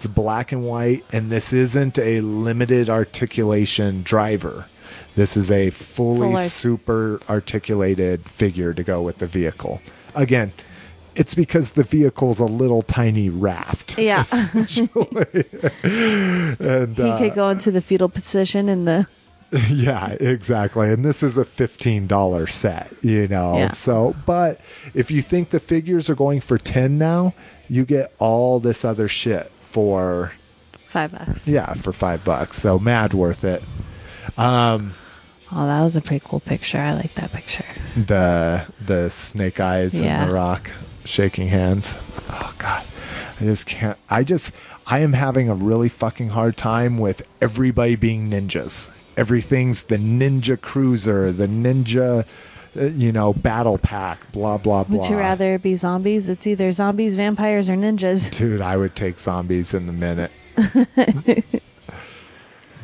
It's 0.00 0.06
black 0.06 0.50
and 0.50 0.64
white, 0.64 1.04
and 1.12 1.28
this 1.28 1.52
isn't 1.52 1.98
a 1.98 2.22
limited 2.22 2.88
articulation 2.88 4.02
driver. 4.02 4.64
This 5.14 5.36
is 5.36 5.52
a 5.52 5.68
fully 5.68 6.28
Full 6.28 6.38
super 6.38 7.20
articulated 7.28 8.26
figure 8.26 8.72
to 8.72 8.82
go 8.82 9.02
with 9.02 9.18
the 9.18 9.26
vehicle. 9.26 9.82
Again, 10.14 10.52
it's 11.16 11.34
because 11.34 11.72
the 11.72 11.82
vehicle's 11.82 12.40
a 12.40 12.46
little 12.46 12.80
tiny 12.80 13.28
raft. 13.28 13.98
Yeah. 13.98 14.24
and 14.32 14.64
He 14.64 14.88
uh, 17.02 17.18
could 17.18 17.34
go 17.34 17.50
into 17.50 17.70
the 17.70 17.82
fetal 17.82 18.08
position 18.08 18.70
in 18.70 18.86
the. 18.86 19.06
yeah, 19.68 20.16
exactly. 20.18 20.90
And 20.90 21.04
this 21.04 21.22
is 21.22 21.36
a 21.36 21.44
$15 21.44 22.48
set, 22.48 22.90
you 23.02 23.28
know. 23.28 23.58
Yeah. 23.58 23.72
So, 23.72 24.16
but 24.24 24.62
if 24.94 25.10
you 25.10 25.20
think 25.20 25.50
the 25.50 25.60
figures 25.60 26.08
are 26.08 26.14
going 26.14 26.40
for 26.40 26.56
10 26.56 26.96
now, 26.96 27.34
you 27.68 27.84
get 27.84 28.14
all 28.18 28.60
this 28.60 28.82
other 28.82 29.06
shit 29.06 29.52
for 29.70 30.32
Five 30.86 31.12
bucks. 31.12 31.46
yeah, 31.46 31.72
for 31.74 31.92
5 31.92 32.24
bucks. 32.24 32.56
So, 32.56 32.78
mad 32.78 33.14
worth 33.14 33.44
it. 33.44 33.62
Um 34.36 34.94
Oh, 35.52 35.66
that 35.66 35.82
was 35.82 35.96
a 35.96 36.00
pretty 36.00 36.24
cool 36.24 36.38
picture. 36.40 36.78
I 36.78 36.92
like 36.94 37.14
that 37.14 37.32
picture. 37.32 37.64
the 37.96 38.66
the 38.80 39.08
snake 39.10 39.58
eyes 39.60 40.00
Yeah. 40.00 40.22
and 40.22 40.30
the 40.30 40.34
rock 40.34 40.70
shaking 41.04 41.48
hands. 41.48 41.96
Oh 42.28 42.54
god. 42.58 42.84
I 43.40 43.44
just 43.44 43.66
can't 43.66 43.98
I 44.08 44.22
just 44.24 44.52
I 44.86 45.00
am 45.00 45.12
having 45.12 45.48
a 45.48 45.54
really 45.54 45.88
fucking 45.88 46.30
hard 46.30 46.56
time 46.56 46.98
with 46.98 47.26
everybody 47.40 47.96
being 47.96 48.30
ninjas. 48.30 48.90
Everything's 49.16 49.84
the 49.84 49.96
ninja 49.98 50.60
cruiser, 50.60 51.32
the 51.32 51.46
ninja 51.48 52.24
uh, 52.76 52.84
you 52.84 53.12
know, 53.12 53.32
battle 53.32 53.78
pack, 53.78 54.30
blah 54.32 54.58
blah 54.58 54.84
blah. 54.84 54.98
Would 54.98 55.08
you 55.10 55.16
rather 55.16 55.58
be 55.58 55.74
zombies? 55.76 56.28
It's 56.28 56.46
either 56.46 56.70
zombies, 56.72 57.16
vampires, 57.16 57.68
or 57.70 57.74
ninjas. 57.74 58.36
Dude, 58.36 58.60
I 58.60 58.76
would 58.76 58.94
take 58.94 59.18
zombies 59.18 59.74
in 59.74 59.88
a 59.88 59.92
minute. 59.92 60.30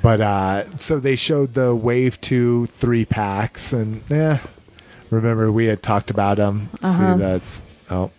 but 0.02 0.20
uh 0.20 0.76
so 0.76 0.98
they 0.98 1.16
showed 1.16 1.54
the 1.54 1.74
Wave 1.74 2.20
2 2.20 2.66
3 2.66 3.04
packs 3.04 3.72
and 3.72 4.02
yeah. 4.08 4.38
Remember 5.10 5.50
we 5.52 5.66
had 5.66 5.82
talked 5.82 6.10
about 6.10 6.36
them. 6.38 6.68
Uh-huh. 6.82 7.14
See 7.14 7.18
that's 7.20 7.62
oh 7.90 8.10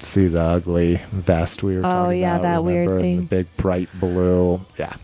see 0.00 0.26
the 0.28 0.40
ugly 0.40 0.96
vest 1.10 1.62
we 1.62 1.74
were 1.74 1.80
Oh, 1.80 1.90
talking 1.90 2.20
yeah, 2.20 2.36
about. 2.36 2.42
that 2.42 2.64
weird 2.64 2.86
remember? 2.88 3.00
thing. 3.02 3.16
The 3.20 3.22
big 3.24 3.56
bright 3.56 3.88
blue. 4.00 4.60
Yeah. 4.78 4.94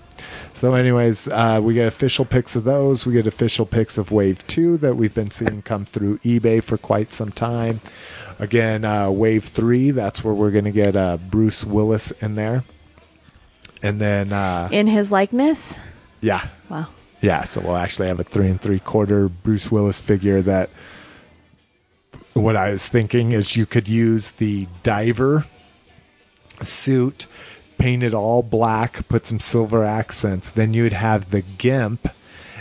So 0.58 0.74
anyways, 0.74 1.28
uh, 1.28 1.60
we 1.62 1.74
get 1.74 1.86
official 1.86 2.24
pics 2.24 2.56
of 2.56 2.64
those. 2.64 3.06
We 3.06 3.12
get 3.12 3.28
official 3.28 3.64
pics 3.64 3.96
of 3.96 4.10
Wave 4.10 4.44
2 4.48 4.78
that 4.78 4.96
we've 4.96 5.14
been 5.14 5.30
seeing 5.30 5.62
come 5.62 5.84
through 5.84 6.18
eBay 6.18 6.60
for 6.60 6.76
quite 6.76 7.12
some 7.12 7.30
time. 7.30 7.80
Again, 8.40 8.84
uh, 8.84 9.08
Wave 9.08 9.44
3, 9.44 9.92
that's 9.92 10.24
where 10.24 10.34
we're 10.34 10.50
going 10.50 10.64
to 10.64 10.72
get 10.72 10.96
uh, 10.96 11.16
Bruce 11.18 11.64
Willis 11.64 12.10
in 12.10 12.34
there. 12.34 12.64
And 13.84 14.00
then, 14.00 14.32
uh, 14.32 14.68
In 14.72 14.88
his 14.88 15.12
likeness? 15.12 15.78
yeah, 16.20 16.48
Wow. 16.68 16.88
yeah. 17.20 17.44
So 17.44 17.60
we'll 17.60 17.76
actually 17.76 18.08
have 18.08 18.18
a 18.18 18.24
three 18.24 18.48
and 18.48 18.60
three 18.60 18.80
quarter 18.80 19.28
Bruce 19.28 19.70
Willis 19.70 20.00
figure 20.00 20.42
that. 20.42 20.70
What 22.34 22.56
I 22.56 22.70
was 22.70 22.88
thinking 22.88 23.30
is 23.30 23.56
you 23.56 23.64
could 23.64 23.88
use 23.88 24.32
the 24.32 24.66
diver 24.82 25.44
suit, 26.62 27.28
paint 27.78 28.02
it 28.02 28.14
all 28.14 28.42
black, 28.42 29.06
put 29.08 29.26
some 29.26 29.40
silver 29.40 29.84
accents. 29.84 30.50
Then 30.50 30.74
you'd 30.74 30.92
have 30.92 31.30
the 31.30 31.42
gimp, 31.42 32.08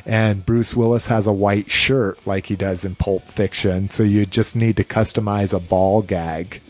and 0.05 0.45
Bruce 0.45 0.75
Willis 0.75 1.07
has 1.07 1.27
a 1.27 1.33
white 1.33 1.69
shirt 1.69 2.25
like 2.25 2.47
he 2.47 2.55
does 2.55 2.85
in 2.85 2.95
Pulp 2.95 3.23
Fiction. 3.23 3.89
So 3.89 4.03
you 4.03 4.25
just 4.25 4.55
need 4.55 4.77
to 4.77 4.83
customize 4.83 5.53
a 5.53 5.59
ball 5.59 6.01
gag. 6.01 6.61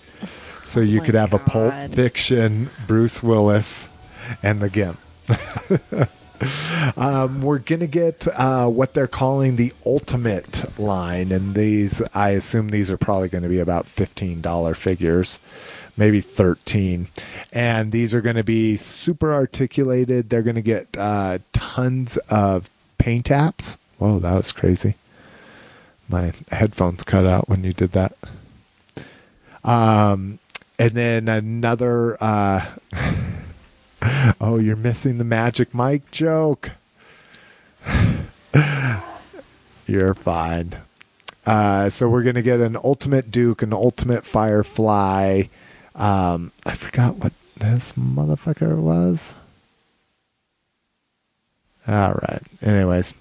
So 0.65 0.79
you 0.81 0.99
my 0.99 1.05
could 1.05 1.15
have 1.15 1.33
a 1.33 1.39
Pulp 1.39 1.73
Fiction 1.91 2.69
Bruce 2.87 3.21
Willis 3.21 3.89
and 4.41 4.59
the 4.59 4.69
gimp. 4.69 4.99
Um, 6.95 7.41
we're 7.41 7.59
gonna 7.59 7.87
get 7.87 8.27
uh, 8.27 8.67
what 8.67 8.93
they're 8.93 9.07
calling 9.07 9.55
the 9.55 9.73
ultimate 9.85 10.79
line, 10.79 11.31
and 11.31 11.55
these 11.55 12.01
I 12.13 12.29
assume 12.31 12.69
these 12.69 12.91
are 12.91 12.97
probably 12.97 13.29
going 13.29 13.43
to 13.43 13.49
be 13.49 13.59
about 13.59 13.85
fifteen 13.87 14.41
dollar 14.41 14.75
figures, 14.75 15.39
maybe 15.97 16.21
thirteen, 16.21 17.07
and 17.51 17.91
these 17.91 18.15
are 18.15 18.21
going 18.21 18.35
to 18.35 18.43
be 18.43 18.75
super 18.75 19.33
articulated. 19.33 20.29
They're 20.29 20.43
going 20.43 20.55
to 20.55 20.61
get 20.61 20.87
uh, 20.97 21.39
tons 21.53 22.17
of 22.29 22.69
paint 22.97 23.27
apps. 23.27 23.77
Whoa, 23.97 24.19
that 24.19 24.33
was 24.33 24.51
crazy. 24.51 24.95
My 26.07 26.31
headphones 26.51 27.03
cut 27.03 27.25
out 27.25 27.49
when 27.49 27.63
you 27.63 27.73
did 27.73 27.91
that. 27.91 28.13
Um, 29.63 30.39
and 30.79 30.91
then 30.91 31.27
another. 31.27 32.15
Uh, 32.21 32.65
Oh, 34.39 34.57
you're 34.57 34.75
missing 34.75 35.17
the 35.17 35.23
Magic 35.23 35.73
Mike 35.73 36.11
joke. 36.11 36.71
you're 39.87 40.13
fine. 40.13 40.73
Uh, 41.45 41.89
so 41.89 42.07
we're 42.07 42.23
gonna 42.23 42.41
get 42.41 42.59
an 42.59 42.77
Ultimate 42.83 43.31
Duke, 43.31 43.61
an 43.63 43.73
Ultimate 43.73 44.25
Firefly. 44.25 45.43
Um, 45.97 46.51
I 46.65 46.73
forgot 46.73 47.17
what 47.17 47.33
this 47.57 47.93
motherfucker 47.93 48.77
was. 48.77 49.33
All 51.87 52.13
right. 52.13 52.41
Anyways, 52.61 53.13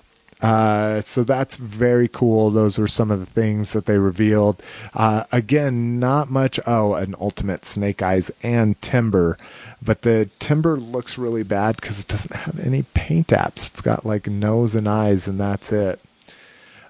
uh, 0.42 1.00
so 1.00 1.24
that's 1.24 1.56
very 1.56 2.08
cool. 2.08 2.50
Those 2.50 2.78
were 2.78 2.88
some 2.88 3.10
of 3.10 3.20
the 3.20 3.26
things 3.26 3.72
that 3.72 3.86
they 3.86 3.98
revealed. 3.98 4.62
Uh, 4.92 5.24
again, 5.32 5.98
not 5.98 6.30
much. 6.30 6.60
Oh, 6.66 6.94
an 6.94 7.14
Ultimate 7.18 7.64
Snake 7.64 8.02
Eyes 8.02 8.30
and 8.42 8.80
Timber, 8.82 9.38
but 9.82 10.02
the 10.02 10.28
Timber 10.38 10.76
looks 10.76 11.16
really 11.16 11.42
bad 11.42 11.76
because 11.76 12.00
it 12.00 12.08
doesn't 12.08 12.36
have 12.36 12.58
any 12.64 12.82
paint 12.94 13.28
apps. 13.28 13.70
It's 13.70 13.80
got 13.80 14.04
like 14.04 14.26
nose 14.26 14.74
and 14.74 14.88
eyes, 14.88 15.26
and 15.26 15.40
that's 15.40 15.72
it. 15.72 16.00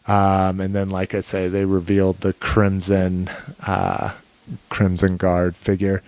Um, 0.09 0.61
and 0.61 0.75
then, 0.75 0.89
like 0.89 1.15
I 1.15 1.21
say, 1.21 1.49
they 1.49 1.65
revealed 1.65 2.21
the 2.21 2.33
Crimson 2.33 3.29
uh, 3.67 4.15
Crimson 4.69 5.17
Guard 5.17 5.57
figure. 5.57 6.03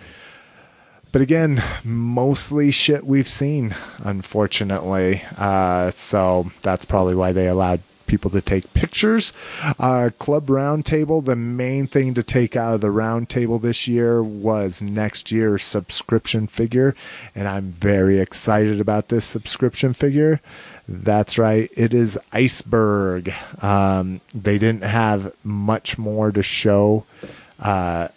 But 1.11 1.21
again, 1.21 1.63
mostly 1.83 2.69
shit 2.69 3.05
we've 3.05 3.27
seen, 3.27 3.75
unfortunately. 4.03 5.23
Uh, 5.37 5.89
so 5.89 6.51
that's 6.61 6.85
probably 6.85 7.15
why 7.15 7.31
they 7.31 7.47
allowed 7.47 7.81
people 8.05 8.29
to 8.31 8.41
take 8.41 8.73
pictures. 8.73 9.31
Uh, 9.79 10.09
Club 10.17 10.47
Roundtable, 10.47 11.23
the 11.23 11.35
main 11.35 11.87
thing 11.87 12.13
to 12.15 12.23
take 12.23 12.55
out 12.55 12.75
of 12.75 12.81
the 12.81 12.87
roundtable 12.87 13.61
this 13.61 13.87
year 13.87 14.21
was 14.21 14.81
next 14.81 15.31
year's 15.31 15.63
subscription 15.63 16.47
figure. 16.47 16.95
And 17.33 17.47
I'm 17.47 17.71
very 17.71 18.19
excited 18.19 18.81
about 18.81 19.07
this 19.07 19.25
subscription 19.25 19.93
figure. 19.93 20.41
That's 20.87 21.37
right, 21.37 21.69
it 21.77 21.93
is 21.93 22.19
Iceberg. 22.33 23.31
Um, 23.61 24.21
they 24.33 24.57
didn't 24.57 24.83
have 24.83 25.33
much 25.43 25.99
more 25.99 26.31
to 26.31 26.41
show. 26.41 27.05
Uh, 27.59 28.07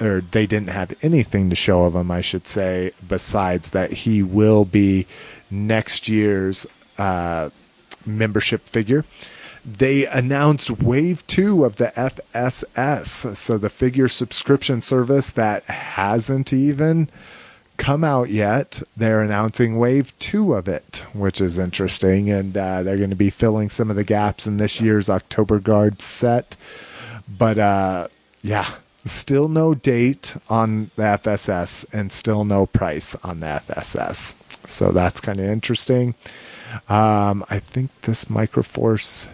or 0.00 0.20
they 0.20 0.46
didn't 0.46 0.70
have 0.70 0.94
anything 1.02 1.50
to 1.50 1.56
show 1.56 1.84
of 1.84 1.94
him, 1.94 2.10
I 2.10 2.20
should 2.20 2.46
say, 2.46 2.92
besides 3.06 3.70
that 3.72 3.92
he 3.92 4.22
will 4.22 4.64
be 4.64 5.06
next 5.50 6.08
year's 6.08 6.66
uh, 6.98 7.50
membership 8.06 8.62
figure. 8.62 9.04
They 9.64 10.06
announced 10.06 10.70
Wave 10.70 11.26
2 11.26 11.64
of 11.64 11.76
the 11.76 11.86
FSS, 11.96 13.36
so 13.36 13.56
the 13.56 13.70
figure 13.70 14.08
subscription 14.08 14.82
service 14.82 15.30
that 15.30 15.64
hasn't 15.64 16.52
even 16.52 17.08
come 17.78 18.04
out 18.04 18.28
yet. 18.28 18.82
They're 18.96 19.22
announcing 19.22 19.78
Wave 19.78 20.16
2 20.18 20.54
of 20.54 20.68
it, 20.68 21.06
which 21.14 21.40
is 21.40 21.58
interesting, 21.58 22.30
and 22.30 22.56
uh, 22.56 22.82
they're 22.82 22.98
going 22.98 23.10
to 23.10 23.16
be 23.16 23.30
filling 23.30 23.70
some 23.70 23.88
of 23.88 23.96
the 23.96 24.04
gaps 24.04 24.46
in 24.46 24.58
this 24.58 24.82
year's 24.82 25.08
October 25.08 25.58
Guard 25.58 26.02
set. 26.02 26.58
But 27.26 27.58
uh, 27.58 28.08
yeah, 28.42 28.70
still 29.04 29.48
no 29.48 29.74
date 29.74 30.36
on 30.48 30.90
the 30.96 31.02
FSS 31.02 31.92
and 31.92 32.10
still 32.10 32.44
no 32.44 32.66
price 32.66 33.14
on 33.16 33.40
the 33.40 33.46
FSS. 33.46 34.34
So 34.66 34.92
that's 34.92 35.20
kind 35.20 35.38
of 35.38 35.46
interesting. 35.46 36.14
Um, 36.88 37.44
I 37.50 37.58
think 37.58 37.90
this 38.02 38.26
Microforce. 38.26 39.28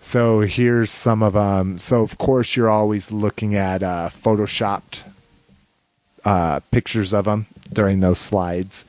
So 0.00 0.40
here's 0.40 0.90
some 0.90 1.22
of 1.22 1.32
them. 1.32 1.78
So 1.78 2.02
of 2.02 2.16
course 2.18 2.54
you're 2.54 2.70
always 2.70 3.10
looking 3.10 3.54
at 3.54 3.82
uh, 3.82 4.08
photoshopped 4.08 5.02
uh, 6.24 6.60
pictures 6.70 7.12
of 7.12 7.24
them 7.24 7.46
during 7.72 8.00
those 8.00 8.18
slides. 8.18 8.86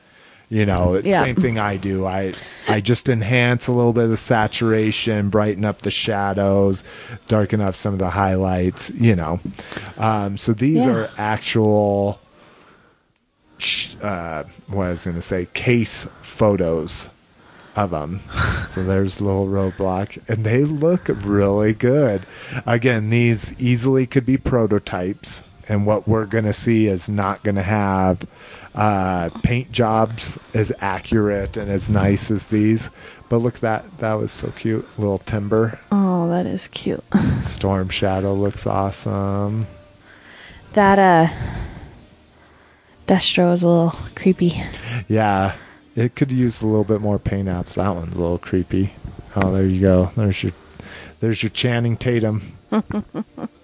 You 0.50 0.64
know, 0.64 0.94
it's 0.94 1.06
Yeah. 1.06 1.22
same 1.24 1.36
thing 1.36 1.58
I 1.58 1.76
do. 1.76 2.06
I 2.06 2.32
I 2.68 2.80
just 2.80 3.08
enhance 3.10 3.66
a 3.68 3.72
little 3.72 3.92
bit 3.92 4.04
of 4.04 4.10
the 4.10 4.16
saturation, 4.16 5.28
brighten 5.28 5.64
up 5.64 5.82
the 5.82 5.90
shadows, 5.90 6.82
darken 7.28 7.60
up 7.60 7.74
some 7.74 7.92
of 7.92 7.98
the 7.98 8.10
highlights. 8.10 8.90
You 8.94 9.14
know, 9.16 9.40
um, 9.98 10.38
so 10.38 10.52
these 10.54 10.86
Yeah. 10.86 10.92
are 10.92 11.10
actual. 11.18 12.20
Uh, 14.02 14.44
what 14.68 14.84
I 14.86 14.90
was 14.90 15.04
going 15.04 15.16
to 15.16 15.22
say, 15.22 15.48
case 15.52 16.06
photos 16.20 17.10
of 17.74 17.90
them. 17.90 18.20
so 18.64 18.84
there's 18.84 19.20
little 19.20 19.48
roadblock, 19.48 20.16
and 20.28 20.44
they 20.44 20.62
look 20.64 21.08
really 21.08 21.74
good. 21.74 22.22
Again, 22.66 23.10
these 23.10 23.60
easily 23.60 24.06
could 24.06 24.24
be 24.24 24.36
prototypes, 24.36 25.42
and 25.68 25.86
what 25.86 26.08
we're 26.08 26.26
going 26.26 26.44
to 26.44 26.52
see 26.52 26.86
is 26.86 27.08
not 27.08 27.42
going 27.42 27.56
to 27.56 27.62
have 27.62 28.22
uh, 28.74 29.30
paint 29.42 29.70
jobs 29.72 30.38
as 30.54 30.72
accurate 30.80 31.56
and 31.56 31.70
as 31.70 31.90
nice 31.90 32.30
as 32.30 32.48
these. 32.48 32.90
But 33.28 33.38
look, 33.38 33.58
that 33.60 33.98
that 33.98 34.14
was 34.14 34.30
so 34.32 34.50
cute. 34.52 34.86
Little 34.98 35.18
timber, 35.18 35.78
Oh, 35.92 36.28
that 36.28 36.46
is 36.46 36.68
cute. 36.68 37.04
storm 37.40 37.88
shadow 37.88 38.34
looks 38.34 38.66
awesome. 38.66 39.66
That 40.72 40.98
uh 40.98 41.26
Destro 43.06 43.52
is 43.52 43.62
a 43.62 43.68
little 43.68 43.98
creepy. 44.14 44.52
Yeah, 45.08 45.54
it 45.96 46.14
could 46.14 46.30
use 46.30 46.60
a 46.62 46.66
little 46.66 46.84
bit 46.84 47.00
more 47.00 47.18
paint 47.18 47.48
apps. 47.48 47.74
That 47.76 47.88
one's 47.94 48.16
a 48.16 48.20
little 48.20 48.38
creepy. 48.38 48.92
Oh, 49.34 49.50
there 49.52 49.66
you 49.66 49.80
go. 49.80 50.10
There's 50.16 50.42
your 50.42 50.52
there's 51.20 51.42
your 51.42 51.50
Channing 51.50 51.96
Tatum. 51.96 52.42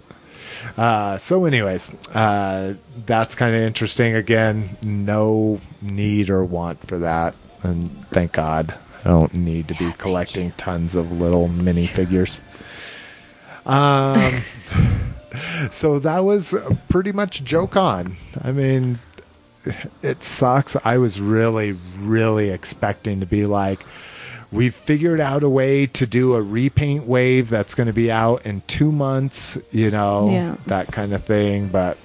uh, 0.76 1.18
so, 1.18 1.44
anyways, 1.44 1.94
uh, 2.14 2.74
that's 3.06 3.34
kind 3.34 3.54
of 3.54 3.60
interesting. 3.62 4.14
Again, 4.14 4.76
no 4.82 5.60
need 5.80 6.30
or 6.30 6.44
want 6.44 6.86
for 6.86 6.98
that, 6.98 7.34
and 7.62 7.90
thank 8.08 8.32
God, 8.32 8.76
I 9.04 9.08
don't 9.08 9.34
need 9.34 9.68
to 9.68 9.74
be 9.74 9.92
collecting 9.98 10.52
tons 10.52 10.96
of 10.96 11.12
little 11.12 11.48
mini 11.48 11.86
figures. 11.86 12.40
Um, 13.66 14.32
so 15.70 15.98
that 16.00 16.20
was 16.20 16.54
pretty 16.88 17.12
much 17.12 17.44
JoeCon. 17.44 18.14
I 18.44 18.52
mean, 18.52 18.98
it 20.02 20.22
sucks. 20.22 20.76
I 20.84 20.98
was 20.98 21.20
really, 21.20 21.76
really 22.00 22.50
expecting 22.50 23.20
to 23.20 23.26
be 23.26 23.46
like, 23.46 23.84
we've 24.54 24.74
figured 24.74 25.20
out 25.20 25.42
a 25.42 25.48
way 25.48 25.86
to 25.86 26.06
do 26.06 26.34
a 26.34 26.42
repaint 26.42 27.06
wave 27.06 27.50
that's 27.50 27.74
going 27.74 27.88
to 27.88 27.92
be 27.92 28.10
out 28.10 28.46
in 28.46 28.62
two 28.66 28.90
months, 28.92 29.58
you 29.70 29.90
know, 29.90 30.30
Yeah. 30.30 30.56
that 30.66 30.92
kind 30.92 31.12
of 31.12 31.24
thing. 31.24 31.68
But 31.68 31.98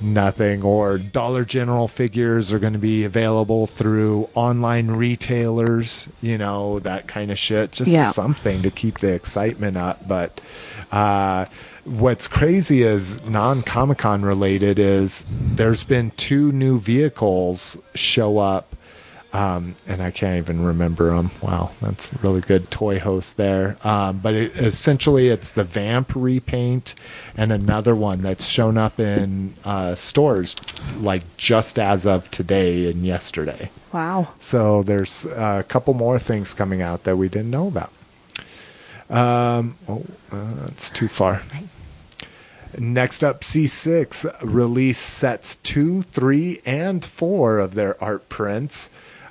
nothing. 0.00 0.62
Or 0.62 0.98
Dollar 0.98 1.44
General 1.44 1.86
figures 1.88 2.52
are 2.52 2.58
going 2.58 2.72
to 2.72 2.78
be 2.78 3.04
available 3.04 3.66
through 3.66 4.28
online 4.34 4.88
retailers, 4.88 6.08
you 6.22 6.38
know, 6.38 6.78
that 6.80 7.06
kind 7.06 7.30
of 7.30 7.38
shit. 7.38 7.72
Just 7.72 7.90
Yeah. 7.90 8.10
something 8.10 8.62
to 8.62 8.70
keep 8.70 8.98
the 8.98 9.12
excitement 9.12 9.76
up. 9.76 10.08
But 10.08 10.40
uh, 10.90 11.44
what's 11.84 12.28
crazy 12.28 12.82
is 12.82 13.24
non 13.26 13.62
Comic 13.62 13.98
Con 13.98 14.22
related 14.22 14.78
is 14.78 15.24
there's 15.30 15.84
been 15.84 16.12
two 16.16 16.50
new 16.52 16.78
vehicles 16.78 17.78
show 17.94 18.38
up. 18.38 18.69
Um, 19.32 19.76
and 19.86 20.02
I 20.02 20.10
can't 20.10 20.38
even 20.38 20.64
remember 20.64 21.14
them. 21.14 21.30
Wow, 21.40 21.70
that's 21.80 22.12
really 22.22 22.40
good 22.40 22.68
toy 22.70 22.98
host 22.98 23.36
there. 23.36 23.76
Um, 23.84 24.18
but 24.18 24.34
it, 24.34 24.56
essentially, 24.56 25.28
it's 25.28 25.52
the 25.52 25.62
Vamp 25.62 26.16
repaint 26.16 26.96
and 27.36 27.52
another 27.52 27.94
one 27.94 28.22
that's 28.22 28.46
shown 28.46 28.76
up 28.76 28.98
in 28.98 29.54
uh, 29.64 29.94
stores 29.94 30.56
like 30.98 31.22
just 31.36 31.78
as 31.78 32.06
of 32.06 32.28
today 32.32 32.90
and 32.90 33.06
yesterday. 33.06 33.70
Wow. 33.92 34.34
So 34.38 34.82
there's 34.82 35.26
a 35.26 35.64
couple 35.66 35.94
more 35.94 36.18
things 36.18 36.52
coming 36.52 36.82
out 36.82 37.04
that 37.04 37.16
we 37.16 37.28
didn't 37.28 37.50
know 37.50 37.68
about. 37.68 37.92
Um, 39.08 39.76
oh, 39.88 40.04
uh, 40.32 40.54
that's 40.64 40.90
too 40.90 41.08
far. 41.08 41.42
Next 42.78 43.24
up, 43.24 43.40
C6 43.40 44.42
release 44.42 44.98
sets 44.98 45.56
two, 45.56 46.02
three, 46.02 46.60
and 46.64 47.04
four 47.04 47.58
of 47.58 47.74
their 47.74 48.02
art 48.02 48.28
prints. 48.28 48.90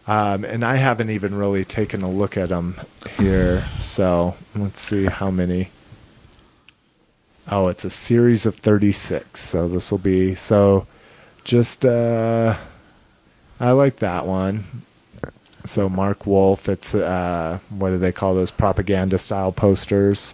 Um, 0.09 0.43
and 0.43 0.65
I 0.65 0.77
haven't 0.77 1.11
even 1.11 1.35
really 1.35 1.63
taken 1.63 2.01
a 2.01 2.09
look 2.09 2.35
at 2.35 2.49
them 2.49 2.75
here. 3.19 3.63
So 3.79 4.35
let's 4.55 4.81
see 4.81 5.05
how 5.05 5.29
many. 5.29 5.69
Oh, 7.47 7.67
it's 7.67 7.85
a 7.85 7.91
series 7.91 8.47
of 8.47 8.55
36. 8.55 9.39
So 9.39 9.67
this 9.67 9.91
will 9.91 9.99
be. 9.99 10.33
So 10.33 10.87
just. 11.43 11.85
Uh, 11.85 12.55
I 13.59 13.71
like 13.71 13.97
that 13.97 14.25
one. 14.25 14.63
So 15.63 15.89
Mark 15.89 16.25
Wolf, 16.25 16.67
it's 16.67 16.95
uh, 16.95 17.59
what 17.69 17.91
do 17.91 17.99
they 17.99 18.11
call 18.11 18.33
those 18.33 18.49
propaganda 18.49 19.19
style 19.19 19.51
posters? 19.51 20.33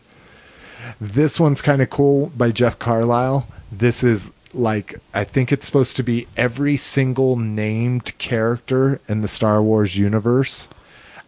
This 1.01 1.37
one's 1.37 1.61
kind 1.61 1.81
of 1.81 1.89
cool 1.89 2.27
by 2.37 2.51
Jeff 2.51 2.79
Carlisle. 2.79 3.45
This 3.73 4.05
is 4.05 4.31
like 4.55 4.95
I 5.13 5.23
think 5.23 5.51
it's 5.51 5.65
supposed 5.65 5.95
to 5.97 6.03
be 6.03 6.27
every 6.37 6.77
single 6.77 7.35
named 7.35 8.17
character 8.17 8.99
in 9.07 9.21
the 9.21 9.27
Star 9.27 9.61
Wars 9.61 9.97
universe 9.97 10.67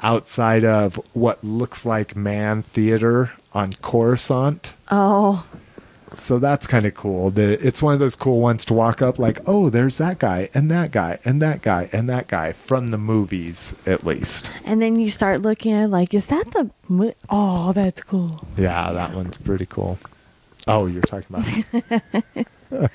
outside 0.01 0.63
of 0.63 0.95
what 1.13 1.43
looks 1.43 1.85
like 1.85 2.15
Man 2.15 2.61
Theater 2.61 3.33
on 3.53 3.73
Coruscant. 3.81 4.73
Oh, 4.91 5.45
So 6.17 6.39
that's 6.39 6.67
kind 6.67 6.85
of 6.85 6.93
cool. 6.93 7.31
The, 7.31 7.53
it's 7.65 7.81
one 7.83 7.93
of 7.93 7.99
those 7.99 8.15
cool 8.15 8.39
ones 8.39 8.63
to 8.65 8.73
walk 8.73 9.01
up 9.01 9.17
like, 9.19 9.39
oh, 9.47 9.69
there's 9.69 9.97
that 9.97 10.19
guy 10.19 10.49
and 10.53 10.69
that 10.71 10.91
guy 10.91 11.19
and 11.25 11.41
that 11.41 11.61
guy 11.61 11.89
and 11.91 12.07
that 12.09 12.27
guy 12.27 12.51
from 12.53 12.87
the 12.89 12.97
movies, 12.97 13.75
at 13.85 14.05
least. 14.05 14.51
and 14.65 14.81
then 14.81 14.97
you 14.99 15.09
start 15.09 15.41
looking 15.41 15.73
at 15.73 15.89
like, 15.89 16.13
is 16.13 16.27
that 16.27 16.51
the? 16.51 16.69
Mo- 16.87 17.13
oh, 17.29 17.73
that's 17.73 18.03
cool. 18.03 18.45
Yeah, 18.55 18.91
that 18.93 19.13
one's 19.13 19.37
pretty 19.37 19.65
cool. 19.65 19.97
Oh, 20.67 20.85
you're 20.85 21.01
talking 21.01 21.35
about. 21.35 22.47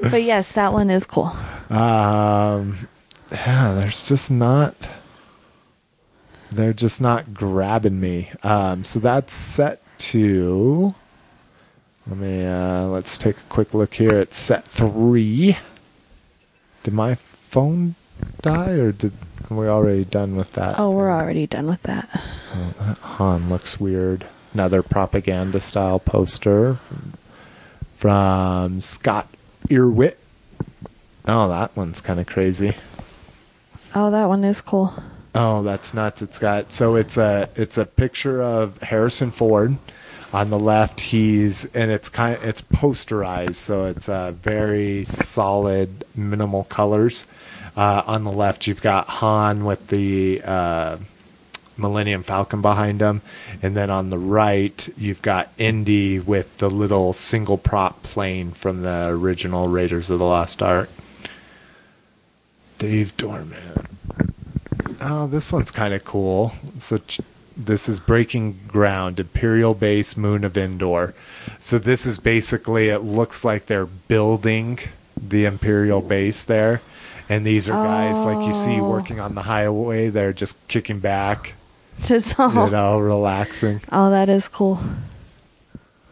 But 0.00 0.22
yes, 0.22 0.52
that 0.52 0.72
one 0.72 0.90
is 0.90 1.04
cool. 1.06 1.26
um, 1.70 2.88
yeah, 3.30 3.74
there's 3.74 4.06
just 4.08 4.30
not. 4.30 4.88
They're 6.50 6.72
just 6.72 7.00
not 7.00 7.34
grabbing 7.34 8.00
me. 8.00 8.30
Um, 8.42 8.84
so 8.84 9.00
that's 9.00 9.34
set 9.34 9.82
to. 9.98 10.94
Let 12.06 12.16
me. 12.16 12.46
Uh, 12.46 12.84
let's 12.86 13.18
take 13.18 13.36
a 13.36 13.42
quick 13.50 13.74
look 13.74 13.94
here. 13.94 14.18
It's 14.18 14.38
set 14.38 14.64
three. 14.64 15.58
Did 16.84 16.94
my 16.94 17.14
phone 17.14 17.96
die, 18.40 18.70
or 18.72 18.92
did 18.92 19.12
we're 19.50 19.68
already 19.68 20.04
done 20.04 20.36
with 20.36 20.52
that? 20.52 20.78
Oh, 20.78 20.90
we're 20.90 21.10
already 21.12 21.46
done 21.46 21.66
with 21.66 21.82
that. 21.82 22.08
Han 23.02 23.48
looks 23.50 23.78
weird. 23.78 24.26
Another 24.54 24.82
propaganda 24.82 25.60
style 25.60 25.98
poster 25.98 26.78
from, 27.98 28.80
Scott 28.80 29.26
Erwert. 29.68 30.16
Oh, 31.26 31.48
that 31.48 31.76
one's 31.76 32.00
kind 32.00 32.20
of 32.20 32.26
crazy. 32.26 32.74
Oh, 33.92 34.12
that 34.12 34.26
one 34.26 34.44
is 34.44 34.60
cool. 34.60 34.94
Oh, 35.34 35.62
that's 35.62 35.92
nuts. 35.92 36.22
It's 36.22 36.38
got 36.38 36.70
so 36.70 36.94
it's 36.94 37.16
a 37.16 37.48
it's 37.56 37.76
a 37.76 37.84
picture 37.84 38.40
of 38.40 38.78
Harrison 38.82 39.32
Ford 39.32 39.78
on 40.32 40.50
the 40.50 40.58
left. 40.58 41.00
He's 41.00 41.64
and 41.74 41.90
it's 41.90 42.08
kind 42.08 42.36
of 42.36 42.44
it's 42.44 42.62
posterized, 42.62 43.56
so 43.56 43.86
it's 43.86 44.08
uh, 44.08 44.30
very 44.32 45.02
solid, 45.04 46.04
minimal 46.14 46.64
colors. 46.64 47.26
Uh, 47.76 48.02
on 48.06 48.22
the 48.24 48.32
left, 48.32 48.66
you've 48.66 48.82
got 48.82 49.08
Han 49.08 49.64
with 49.64 49.88
the 49.88 50.40
uh, 50.44 50.98
Millennium 51.78 52.22
Falcon 52.22 52.60
behind 52.60 53.00
him, 53.00 53.22
and 53.62 53.76
then 53.76 53.90
on 53.90 54.10
the 54.10 54.18
right, 54.18 54.88
you've 54.96 55.22
got 55.22 55.50
Indy 55.58 56.18
with 56.18 56.58
the 56.58 56.68
little 56.68 57.12
single 57.12 57.56
prop 57.58 58.02
plane 58.02 58.50
from 58.50 58.82
the 58.82 59.08
original 59.10 59.68
Raiders 59.68 60.10
of 60.10 60.18
the 60.18 60.24
Lost 60.24 60.62
Ark. 60.62 60.90
Dave 62.78 63.16
Dorman. 63.16 63.86
Oh, 65.00 65.26
this 65.26 65.52
one's 65.52 65.70
kind 65.70 65.94
of 65.94 66.04
cool. 66.04 66.52
So 66.78 66.98
this 67.56 67.88
is 67.88 67.98
Breaking 68.00 68.58
Ground, 68.68 69.18
Imperial 69.18 69.74
Base, 69.74 70.16
Moon 70.16 70.44
of 70.44 70.56
Endor. 70.56 71.14
So 71.58 71.78
this 71.78 72.06
is 72.06 72.18
basically 72.20 72.88
it 72.88 73.00
looks 73.00 73.44
like 73.44 73.66
they're 73.66 73.86
building 73.86 74.78
the 75.16 75.44
Imperial 75.44 76.00
base 76.00 76.44
there. 76.44 76.80
And 77.28 77.44
these 77.44 77.68
are 77.68 77.72
guys 77.84 78.24
like 78.24 78.46
you 78.46 78.52
see 78.52 78.80
Oh. 78.80 78.88
working 78.88 79.20
on 79.20 79.34
the 79.34 79.42
highway. 79.42 80.08
They're 80.08 80.32
just 80.32 80.66
kicking 80.68 80.98
back, 81.00 81.54
Just 82.04 82.38
all, 82.38 82.66
you 82.66 82.70
know, 82.70 82.98
relaxing. 83.00 83.80
oh, 83.92 84.10
that 84.10 84.28
is 84.28 84.48
cool. 84.48 84.80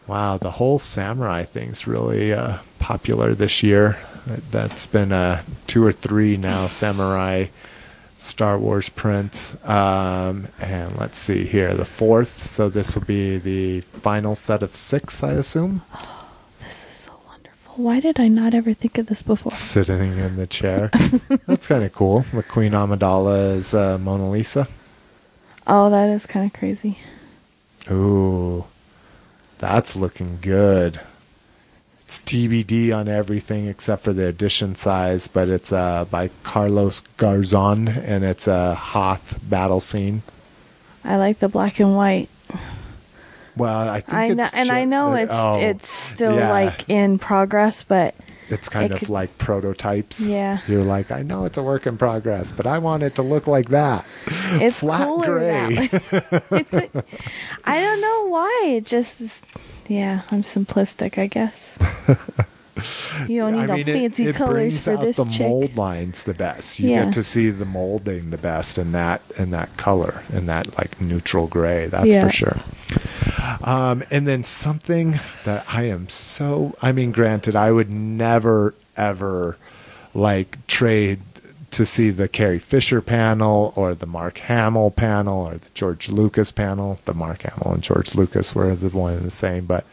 Wow, 0.05 0.37
the 0.37 0.51
whole 0.51 0.79
samurai 0.79 1.43
thing's 1.43 1.85
really 1.87 2.31
uh, 2.33 2.57
popular 2.79 3.33
this 3.33 3.63
year. 3.63 3.97
That- 4.25 4.51
That's 4.51 4.85
been 4.87 5.11
uh, 5.11 5.41
two 5.67 5.83
or 5.85 5.91
three 5.91 6.37
now 6.37 6.67
samurai 6.67 7.45
Star 8.17 8.57
Wars 8.57 8.89
prints. 8.89 9.55
Um, 9.67 10.47
and 10.61 10.97
let's 10.97 11.17
see 11.17 11.45
here, 11.45 11.73
the 11.73 11.85
fourth. 11.85 12.39
So 12.41 12.67
this 12.69 12.95
will 12.95 13.05
be 13.05 13.37
the 13.37 13.81
final 13.81 14.33
set 14.35 14.63
of 14.63 14.75
six, 14.75 15.23
I 15.23 15.33
assume. 15.33 15.81
This 16.59 16.83
is 16.85 16.93
so 17.05 17.11
wonderful. 17.27 17.83
Why 17.83 17.99
did 17.99 18.19
I 18.19 18.27
not 18.27 18.53
ever 18.53 18.73
think 18.73 18.97
of 18.97 19.05
this 19.07 19.21
before? 19.23 19.51
Sitting 19.51 20.17
in 20.17 20.35
the 20.37 20.47
chair. 20.47 20.89
That's 21.45 21.67
kind 21.67 21.83
of 21.83 21.93
cool. 21.93 22.21
The 22.33 22.43
Queen 22.43 22.71
Amidala 22.73 23.55
is 23.55 23.73
uh, 23.73 23.97
Mona 23.99 24.29
Lisa. 24.29 24.67
Oh, 25.67 25.89
that 25.89 26.09
is 26.09 26.25
kind 26.25 26.45
of 26.45 26.57
crazy. 26.57 26.97
Ooh, 27.91 28.65
that's 29.59 29.97
looking 29.97 30.39
good. 30.41 31.01
It's 31.99 32.21
TBD 32.21 32.95
on 32.95 33.09
everything 33.09 33.67
except 33.67 34.03
for 34.03 34.13
the 34.13 34.27
edition 34.27 34.75
size, 34.75 35.27
but 35.27 35.49
it's 35.49 35.73
uh, 35.73 36.05
by 36.05 36.29
Carlos 36.43 37.01
Garzon 37.17 37.89
and 37.89 38.23
it's 38.23 38.47
a 38.47 38.75
Hoth 38.75 39.37
battle 39.43 39.81
scene. 39.81 40.21
I 41.03 41.17
like 41.17 41.39
the 41.39 41.49
black 41.49 41.81
and 41.81 41.97
white. 41.97 42.29
Well, 43.57 43.89
I 43.89 43.99
think 43.99 44.13
I 44.13 44.25
it's 44.27 44.35
know, 44.35 44.49
and 44.53 44.71
I 44.71 44.85
know 44.85 45.09
uh, 45.09 45.15
it's 45.15 45.33
oh, 45.35 45.59
it's 45.59 45.89
still 45.89 46.35
yeah. 46.35 46.49
like 46.49 46.87
in 46.87 47.19
progress, 47.19 47.83
but 47.83 48.15
it's 48.49 48.69
kind 48.69 48.91
of 48.93 48.99
could- 48.99 49.09
like 49.09 49.37
prototypes. 49.37 50.27
Yeah. 50.27 50.59
you're 50.67 50.83
like, 50.83 51.11
I 51.11 51.21
know 51.21 51.45
it's 51.45 51.57
a 51.57 51.63
work 51.63 51.85
in 51.87 51.97
progress, 51.97 52.51
but 52.51 52.65
I 52.67 52.77
want 52.79 53.03
it 53.03 53.15
to 53.15 53.21
look 53.21 53.47
like 53.47 53.69
that. 53.69 54.05
it's 54.25 54.79
Flat 54.81 55.05
cooler 55.07 55.25
gray. 55.39 55.87
that. 55.87 57.05
I 57.65 57.79
don't 57.81 58.01
know 58.01 58.27
why. 58.29 58.63
It 58.67 58.85
just, 58.85 59.21
is- 59.21 59.41
yeah, 59.87 60.21
I'm 60.31 60.41
simplistic, 60.41 61.17
I 61.17 61.27
guess. 61.27 61.77
You 63.27 63.39
don't 63.41 63.53
need 63.53 63.59
I 63.59 63.67
all 63.67 63.77
mean, 63.77 63.87
it, 63.87 63.93
fancy 63.93 64.27
it 64.27 64.35
colors 64.35 64.53
brings 64.53 64.83
for 64.85 64.93
out 64.93 65.01
this 65.01 65.17
the 65.17 65.25
chick. 65.25 65.47
mold 65.47 65.77
lines 65.77 66.23
the 66.23 66.33
best. 66.33 66.79
You 66.79 66.89
Yeah. 66.91 67.05
get 67.05 67.13
to 67.13 67.23
see 67.23 67.49
the 67.49 67.65
molding 67.65 68.29
the 68.29 68.37
best 68.37 68.77
in 68.77 68.91
that 68.93 69.21
in 69.39 69.51
that 69.51 69.75
color 69.77 70.23
in 70.31 70.45
that 70.47 70.77
like 70.77 70.99
neutral 71.01 71.47
gray. 71.47 71.87
That's 71.87 72.07
Yeah. 72.07 72.27
for 72.27 72.33
sure. 72.33 72.57
Um, 73.63 74.03
and 74.11 74.27
then 74.27 74.43
something 74.43 75.19
that 75.43 75.65
I 75.71 75.83
am 75.83 76.09
so 76.09 76.75
I 76.81 76.91
mean, 76.91 77.11
granted, 77.11 77.55
I 77.55 77.71
would 77.71 77.89
never 77.89 78.73
ever 78.95 79.57
like 80.13 80.65
trade 80.67 81.19
to 81.69 81.85
see 81.85 82.09
the 82.09 82.27
Carrie 82.27 82.59
Fisher 82.59 83.01
panel 83.01 83.73
or 83.75 83.93
the 83.93 84.05
Mark 84.05 84.37
Hamill 84.39 84.89
panel 84.91 85.47
or 85.47 85.55
the 85.55 85.69
George 85.73 86.09
Lucas 86.09 86.49
panel. 86.51 86.99
The 87.05 87.13
Mark 87.13 87.41
Hamill 87.43 87.73
and 87.73 87.83
George 87.83 88.15
Lucas 88.15 88.55
were 88.55 88.73
the 88.73 88.89
one 88.89 89.13
and 89.13 89.25
the 89.25 89.31
same, 89.31 89.65
but 89.65 89.85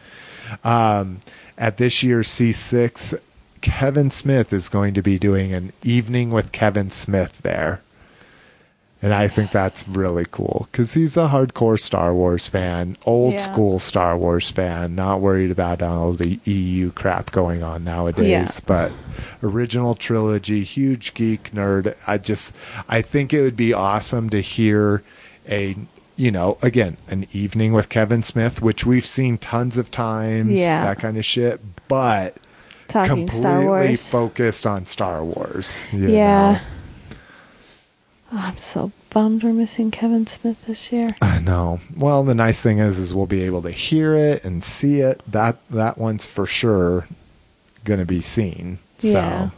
um, 0.63 1.19
at 1.57 1.77
this 1.77 2.03
year's 2.03 2.27
C6, 2.27 3.19
Kevin 3.61 4.09
Smith 4.09 4.53
is 4.53 4.69
going 4.69 4.93
to 4.93 5.01
be 5.01 5.17
doing 5.17 5.53
an 5.53 5.71
evening 5.83 6.29
with 6.29 6.51
Kevin 6.51 6.89
Smith 6.89 7.41
there. 7.41 7.81
And 9.01 9.13
I 9.13 9.27
think 9.27 9.51
that's 9.51 9.87
really 9.87 10.25
cool 10.31 10.67
because 10.71 10.95
he's 10.95 11.15
a 11.15 11.27
hardcore 11.27 11.79
Star 11.79 12.13
Wars 12.13 12.47
fan, 12.47 12.95
old 13.05 13.33
Yeah. 13.33 13.39
school 13.39 13.77
Star 13.77 14.17
Wars 14.17 14.49
fan, 14.49 14.95
not 14.95 15.21
worried 15.21 15.51
about 15.51 15.83
all 15.83 16.13
the 16.13 16.39
EU 16.45 16.91
crap 16.91 17.31
going 17.31 17.61
on 17.61 17.83
nowadays. 17.83 18.27
Yeah. 18.27 18.47
But 18.65 18.91
original 19.43 19.93
trilogy, 19.93 20.63
huge 20.63 21.13
geek 21.13 21.51
nerd. 21.51 21.95
I 22.07 22.17
just, 22.17 22.51
I 22.89 23.01
think 23.03 23.31
it 23.31 23.41
would 23.41 23.57
be 23.57 23.73
awesome 23.73 24.29
to 24.31 24.41
hear 24.41 25.03
a, 25.47 25.75
you 26.17 26.31
know, 26.31 26.57
again, 26.61 26.97
an 27.09 27.25
evening 27.33 27.73
with 27.73 27.89
Kevin 27.89 28.21
Smith, 28.23 28.61
which 28.61 28.85
we've 28.85 29.05
seen 29.05 29.37
tons 29.37 29.77
of 29.77 29.91
times, 29.91 30.51
Yeah. 30.59 30.85
that 30.85 30.99
kind 30.99 31.17
of 31.17 31.25
shit. 31.25 31.61
But 31.87 32.37
Talking 32.87 33.27
completely 33.27 33.95
focused 33.95 34.65
on 34.67 34.85
Star 34.85 35.23
Wars. 35.23 35.83
you 35.91 36.09
yeah. 36.09 36.51
know? 36.53 36.59
Oh, 38.33 38.43
I'm 38.47 38.57
so 38.57 38.91
bummed 39.11 39.43
we're 39.43 39.53
missing 39.53 39.91
Kevin 39.91 40.25
Smith 40.27 40.65
this 40.65 40.91
year. 40.91 41.07
I 41.21 41.39
know. 41.39 41.79
Well, 41.97 42.23
the 42.23 42.35
nice 42.35 42.61
thing 42.61 42.79
is, 42.79 42.97
is 42.99 43.13
we'll 43.13 43.27
be 43.27 43.43
able 43.43 43.61
to 43.61 43.71
hear 43.71 44.15
it 44.15 44.43
and 44.43 44.63
see 44.63 44.99
it. 44.99 45.21
That 45.27 45.57
that 45.69 45.97
one's 45.97 46.25
for 46.25 46.45
sure 46.45 47.07
going 47.83 47.99
to 47.99 48.05
be 48.05 48.21
seen. 48.21 48.79
Yeah. 48.99 49.49
So, 49.49 49.55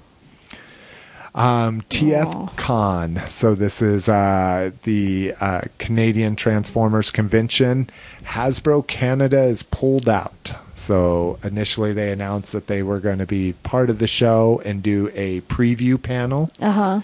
um, 1.37 1.81
TF 1.83 2.55
Con. 2.57 3.17
So 3.27 3.55
this 3.55 3.81
is 3.81 4.09
uh, 4.09 4.71
the 4.83 5.33
uh, 5.39 5.61
Canadian 5.77 6.35
Transformers 6.35 7.11
Convention. 7.11 7.89
Hasbro 8.23 8.85
Canada 8.87 9.43
is 9.43 9.63
pulled 9.63 10.09
out. 10.09 10.53
So 10.75 11.37
initially 11.43 11.93
they 11.93 12.11
announced 12.11 12.51
that 12.53 12.67
they 12.67 12.83
were 12.83 12.99
going 12.99 13.19
to 13.19 13.25
be 13.25 13.53
part 13.63 13.89
of 13.89 13.99
the 13.99 14.07
show 14.07 14.61
and 14.65 14.83
do 14.83 15.09
a 15.13 15.41
preview 15.41 16.01
panel 16.01 16.51
Uh 16.59 16.71
huh. 16.71 17.01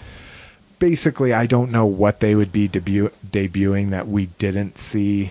basically 0.78 1.32
I 1.32 1.46
don't 1.46 1.70
know 1.72 1.86
what 1.86 2.20
they 2.20 2.34
would 2.34 2.52
be 2.52 2.68
debut- 2.68 3.10
debuting 3.28 3.90
that 3.90 4.06
we 4.06 4.26
didn't 4.38 4.78
see 4.78 5.30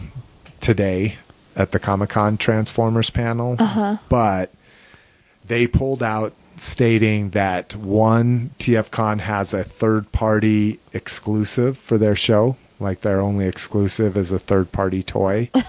today 0.60 1.16
at 1.56 1.72
the 1.72 1.80
Comic 1.80 2.10
Con 2.10 2.38
Transformers 2.38 3.10
panel. 3.10 3.56
Uh-huh. 3.60 3.98
But 4.10 4.52
they 5.48 5.68
pulled 5.68 6.02
out 6.04 6.34
stating 6.56 7.32
that 7.32 7.76
one 7.76 8.52
TFCon 8.60 9.20
has 9.20 9.54
a 9.54 9.64
third 9.64 10.12
party 10.12 10.80
exclusive 10.94 11.78
for 11.78 11.98
their 11.98 12.16
show. 12.16 12.58
Like 12.80 13.02
their 13.02 13.22
only 13.22 13.48
exclusive 13.48 14.18
is 14.18 14.32
a 14.32 14.40
third 14.40 14.72
party 14.72 15.04
toy. 15.04 15.50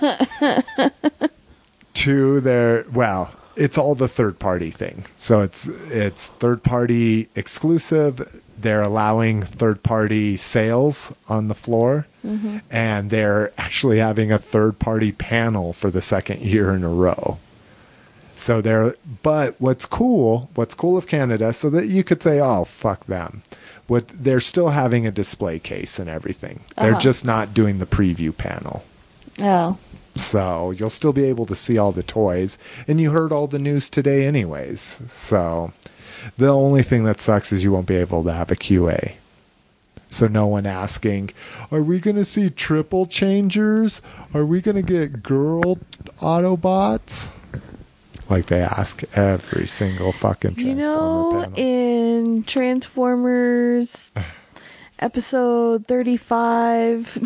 Two, 1.93 2.41
their 2.41 2.85
well, 2.93 3.32
it's 3.57 3.78
all 3.78 3.95
the 3.95 4.09
third 4.09 4.39
party 4.39 4.70
thing. 4.70 5.05
So 5.16 5.41
it's 5.41 5.68
it's 5.68 6.30
third 6.30 6.62
party 6.62 7.28
exclusive. 7.35 8.43
They're 8.59 8.82
allowing 8.82 9.43
third 9.43 9.82
party 9.82 10.37
sales 10.37 11.14
on 11.28 11.49
the 11.49 11.55
floor, 11.55 12.07
mm-hmm. 12.24 12.59
and 12.70 13.11
they're 13.11 13.53
actually 13.59 13.99
having 13.99 14.32
a 14.32 14.39
third 14.39 14.78
party 14.78 15.12
panel 15.12 15.72
for 15.72 15.91
the 15.91 16.01
second 16.01 16.41
year 16.41 16.72
in 16.72 16.82
a 16.82 16.89
row. 16.89 17.39
So 18.37 18.61
they're, 18.61 18.95
but 19.22 19.55
what's 19.61 19.87
cool, 19.87 20.51
what's 20.55 20.74
cool 20.74 20.97
of 20.99 21.07
Canada, 21.07 21.53
so 21.53 21.70
that 21.70 21.87
you 21.87 22.03
could 22.03 22.22
say, 22.22 22.41
oh, 22.41 22.64
fuck 22.64 23.07
them. 23.07 23.43
What 23.87 24.09
they're 24.09 24.41
still 24.41 24.70
having 24.70 25.07
a 25.07 25.11
display 25.12 25.59
case 25.59 25.99
and 25.99 26.09
everything. 26.11 26.61
They're 26.76 26.93
Uh-huh. 26.93 27.01
just 27.01 27.24
not 27.24 27.55
doing 27.55 27.78
the 27.78 27.87
preview 27.87 28.37
panel. 28.37 28.85
Oh. 29.41 29.78
So 30.16 30.70
you'll 30.70 30.91
still 30.91 31.12
be 31.12 31.24
able 31.24 31.47
to 31.47 31.55
see 31.55 31.76
all 31.78 31.93
the 31.93 32.03
toys. 32.03 32.57
And 32.89 33.01
you 33.01 33.11
heard 33.11 33.30
all 33.32 33.47
the 33.47 33.59
news 33.59 33.89
today, 33.91 34.26
anyways. 34.26 35.03
So 35.09 35.72
the 36.39 36.49
only 36.49 36.82
thing 36.82 37.05
that 37.05 37.20
sucks 37.20 37.53
is 37.53 37.62
you 37.62 37.72
won't 37.72 37.87
be 37.87 37.97
able 37.97 38.22
to 38.24 38.32
have 38.32 38.51
a 38.51 38.57
QA. 38.57 39.14
So 40.09 40.28
no 40.28 40.47
one 40.47 40.64
asking, 40.66 41.30
are 41.72 41.82
we 41.82 41.99
going 41.99 42.14
to 42.16 42.24
see 42.24 42.49
triple 42.49 43.05
changers? 43.07 44.01
Are 44.32 44.47
we 44.47 44.61
going 44.61 44.76
to 44.76 44.82
get 44.82 45.22
girl 45.24 45.78
Autobots? 46.20 47.30
Like 48.29 48.47
they 48.47 48.61
ask 48.61 49.03
every 49.16 49.66
single 49.66 50.12
fucking 50.12 50.55
You 50.57 50.75
Transformer 50.75 50.83
know, 50.83 51.41
panel. 51.43 51.55
in 51.59 52.43
Transformers 52.45 54.12
episode 54.99 55.87
35, 55.87 57.18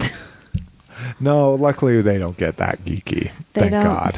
no, 1.20 1.55
luckily 1.55 2.01
they 2.03 2.18
don't 2.18 2.36
get 2.36 2.57
that 2.57 2.78
geeky. 2.78 3.30
They 3.53 3.61
Thank 3.61 3.70
don't. 3.72 3.84
God. 3.84 4.16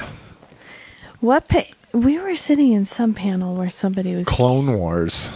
what 1.21 1.49
pa- 1.49 1.65
we 1.93 2.19
were 2.19 2.35
sitting 2.37 2.73
in 2.73 2.85
some 2.87 3.13
panel 3.15 3.55
where 3.57 3.71
somebody 3.71 4.15
was 4.15 4.27
Clone 4.27 4.73
Wars 4.79 5.31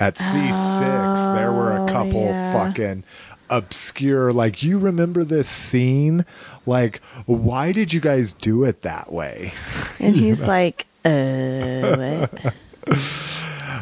at 0.00 0.14
C6, 0.14 1.34
there 1.36 1.52
were 1.52 1.72
a 1.76 1.82
Oh, 1.82 1.86
couple 1.88 2.22
yeah. 2.24 2.52
fucking 2.52 3.04
obscure. 3.50 4.32
Like 4.32 4.62
you 4.62 4.78
remember 4.78 5.24
this 5.24 5.48
scene? 5.48 6.24
Like 6.66 7.02
why 7.26 7.72
did 7.72 7.92
you 7.92 8.00
guys 8.00 8.32
do 8.32 8.64
it 8.64 8.82
that 8.82 9.12
way? 9.12 9.52
And 10.00 10.14
he's 10.14 10.46
like, 10.46 10.86
uh, 11.04 11.96
what? 11.96 12.54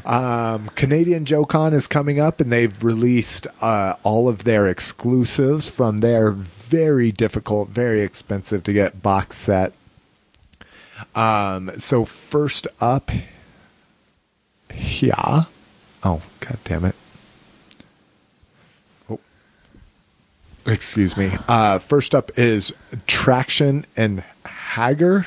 um 0.06 0.68
canadian 0.70 1.24
joe 1.24 1.44
con 1.44 1.74
is 1.74 1.86
coming 1.86 2.20
up 2.20 2.40
and 2.40 2.52
they've 2.52 2.82
released 2.84 3.46
uh 3.60 3.94
all 4.02 4.28
of 4.28 4.44
their 4.44 4.68
exclusives 4.68 5.68
from 5.68 5.98
their 5.98 6.30
very 6.30 7.10
difficult 7.12 7.68
very 7.68 8.00
expensive 8.02 8.62
to 8.62 8.72
get 8.72 9.02
box 9.02 9.36
set. 9.36 9.72
Um 11.14 11.70
so 11.76 12.04
first 12.04 12.66
up 12.80 13.10
yeah 14.74 15.42
oh 16.04 16.22
god 16.40 16.58
damn 16.64 16.84
it 16.84 16.94
excuse 20.66 21.16
me 21.16 21.30
uh 21.48 21.78
first 21.78 22.14
up 22.14 22.30
is 22.38 22.74
traction 23.06 23.84
and 23.96 24.24
hagar 24.46 25.26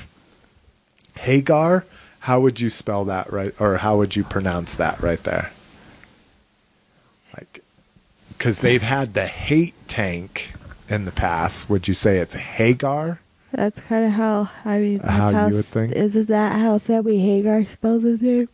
hagar 1.18 1.86
how 2.22 2.40
would 2.42 2.60
you 2.60 2.70
spell 2.70 3.06
that 3.06 3.32
right 3.32 3.54
or 3.60 3.78
how 3.78 3.98
would 3.98 4.16
you 4.16 4.24
pronounce 4.24 4.76
that 4.76 5.02
right 5.02 5.24
there 5.24 5.52
like 7.38 7.64
because 8.38 8.62
they've 8.62 8.84
had 8.84 9.14
the 9.14 9.28
hate 9.28 9.74
tank 9.88 10.52
in 10.90 11.06
the 11.06 11.12
past 11.12 11.70
would 11.70 11.88
you 11.88 11.94
say 11.94 12.18
it's 12.18 12.36
hagar 12.36 13.20
That's 13.52 13.80
kind 13.80 14.06
of 14.06 14.12
how 14.12 14.50
I 14.66 14.78
mean. 14.80 14.98
That's 15.00 15.32
How 15.32 15.48
you 15.48 15.56
would 15.56 15.66
think? 15.66 15.94
Is, 15.94 16.16
is 16.16 16.28
that 16.28 16.60
how 16.60 16.78
Sammy 16.78 17.18
Hagar 17.20 17.66
spelled 17.66 18.04
his 18.04 18.22
name? 18.22 18.48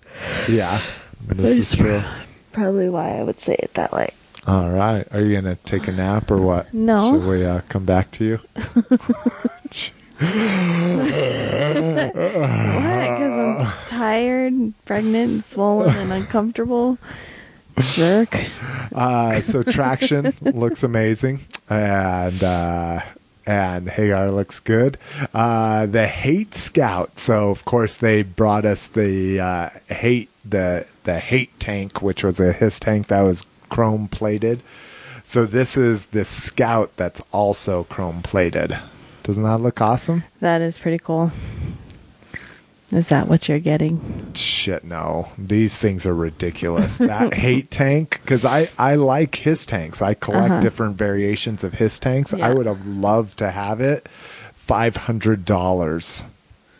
yeah 0.47 0.79
this 1.27 1.57
is 1.57 1.75
true 1.75 2.01
Probably 2.53 2.87
why 2.89 3.17
I 3.19 3.23
would 3.23 3.41
say 3.41 3.55
it 3.59 3.73
that 3.73 3.91
way. 3.91 4.13
All 4.47 4.69
right 4.69 5.07
are 5.11 5.21
you 5.21 5.33
gonna 5.35 5.55
take 5.65 5.87
a 5.87 5.91
nap 5.91 6.29
or 6.31 6.37
what 6.37 6.73
No. 6.73 7.11
should 7.11 7.27
we 7.27 7.43
uh, 7.45 7.61
come 7.69 7.85
back 7.85 8.11
to 8.11 8.23
you 8.25 8.39
What? 10.17 12.11
Because 12.13 13.37
I'm 13.37 13.87
tired, 13.87 14.53
and 14.53 14.85
pregnant, 14.85 15.31
and 15.31 15.43
swollen, 15.43 15.93
and 15.95 16.11
uncomfortable. 16.13 16.97
Jerk. 17.79 18.37
Uh, 18.93 19.41
so 19.41 19.61
traction 19.63 20.33
looks 20.41 20.83
amazing, 20.83 21.41
and 21.69 22.41
uh, 22.43 23.01
and 23.45 23.89
Hagar 23.89 24.31
looks 24.31 24.59
good. 24.61 24.97
Uh, 25.33 25.85
the 25.85 26.07
hate 26.07 26.55
scout. 26.55 27.19
So 27.19 27.49
of 27.49 27.65
course 27.65 27.97
they 27.97 28.23
brought 28.23 28.63
us 28.65 28.87
the 28.87 29.39
uh, 29.41 29.69
hate 29.89 30.29
the 30.45 30.87
the 31.03 31.19
hate 31.19 31.59
tank, 31.59 32.01
which 32.01 32.23
was 32.23 32.39
a 32.39 32.53
HISS 32.53 32.79
tank 32.79 33.07
that 33.07 33.21
was 33.23 33.45
chrome 33.75 34.07
plated. 34.07 34.63
So 35.25 35.45
this 35.45 35.75
is 35.75 36.05
the 36.07 36.23
scout 36.23 36.91
that's 36.95 37.21
also 37.33 37.83
chrome 37.83 38.21
plated. 38.21 38.77
Doesn't 39.23 39.43
that 39.43 39.57
look 39.57 39.81
awesome? 39.81 40.23
That 40.39 40.61
is 40.61 40.77
pretty 40.77 40.99
cool. 40.99 41.31
Is 42.91 43.09
that 43.09 43.27
what 43.27 43.49
you're 43.49 43.59
getting? 43.59 44.31
Shit, 44.33 44.85
no. 44.85 45.27
These 45.37 45.77
things 45.79 46.05
are 46.07 46.15
ridiculous. 46.15 46.99
That 46.99 47.33
hate 47.45 47.69
tank, 47.69 48.21
because 48.21 48.45
I, 48.45 48.69
I 48.79 48.95
like 48.95 49.35
HISS 49.35 49.65
tanks. 49.65 50.01
I 50.01 50.13
collect 50.13 50.51
Uh-huh. 50.51 50.61
different 50.61 50.95
variations 50.95 51.65
of 51.65 51.73
HISS 51.73 51.99
tanks. 51.99 52.33
I 52.33 52.53
would 52.53 52.67
have 52.67 52.85
loved 52.85 53.37
to 53.39 53.51
have 53.51 53.81
it. 53.81 54.07
$500 54.55 56.25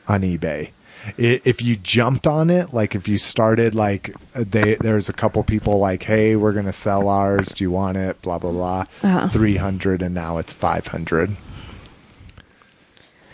on 0.08 0.22
eBay. 0.22 0.70
If 1.18 1.62
you 1.62 1.76
jumped 1.76 2.28
on 2.28 2.49
it, 2.49 2.74
like 2.74 2.95
if 2.95 3.08
you 3.08 3.18
started, 3.18 3.76
like 3.76 4.16
they, 4.34 4.76
there's 4.76 5.10
a 5.10 5.14
couple 5.14 5.43
people 5.43 5.78
like, 5.80 6.03
hey, 6.03 6.36
we're 6.36 6.53
gonna 6.53 6.74
sell 6.74 7.08
ours. 7.08 7.49
Do 7.49 7.64
you 7.64 7.72
want 7.72 7.97
it? 7.97 8.22
Blah 8.22 8.39
blah 8.39 8.51
blah. 8.51 8.84
Uh-huh. 9.03 9.28
Three 9.28 9.58
hundred, 9.58 10.01
and 10.01 10.16
now 10.16 10.38
it's 10.38 10.53
five 10.53 10.88
hundred. 10.88 11.36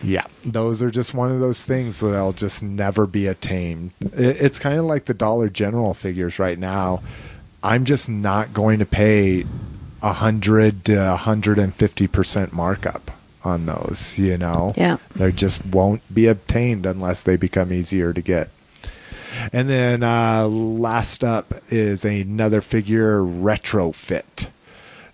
Yeah, 0.03 0.25
those 0.43 0.81
are 0.81 0.89
just 0.89 1.13
one 1.13 1.31
of 1.31 1.39
those 1.39 1.63
things 1.63 1.99
that'll 1.99 2.33
just 2.33 2.63
never 2.63 3.05
be 3.05 3.27
attained. 3.27 3.91
It, 4.01 4.41
it's 4.41 4.59
kind 4.59 4.79
of 4.79 4.85
like 4.85 5.05
the 5.05 5.13
Dollar 5.13 5.47
General 5.47 5.93
figures 5.93 6.39
right 6.39 6.57
now. 6.57 7.03
I'm 7.63 7.85
just 7.85 8.09
not 8.09 8.53
going 8.53 8.79
to 8.79 8.85
pay 8.85 9.45
a 10.01 10.13
hundred 10.13 10.85
to 10.85 11.15
hundred 11.15 11.59
and 11.59 11.73
fifty 11.73 12.07
percent 12.07 12.51
markup 12.51 13.11
on 13.43 13.65
those. 13.65 14.17
You 14.19 14.37
know, 14.37 14.69
Yeah. 14.75 14.97
they 15.15 15.31
just 15.31 15.65
won't 15.65 16.01
be 16.13 16.27
obtained 16.27 16.85
unless 16.85 17.23
they 17.23 17.37
become 17.37 17.71
easier 17.73 18.13
to 18.13 18.21
get. 18.21 18.49
And 19.53 19.69
then 19.69 20.03
uh, 20.03 20.45
last 20.47 21.23
up 21.23 21.53
is 21.69 22.03
another 22.05 22.61
figure 22.61 23.19
retrofit. 23.19 24.49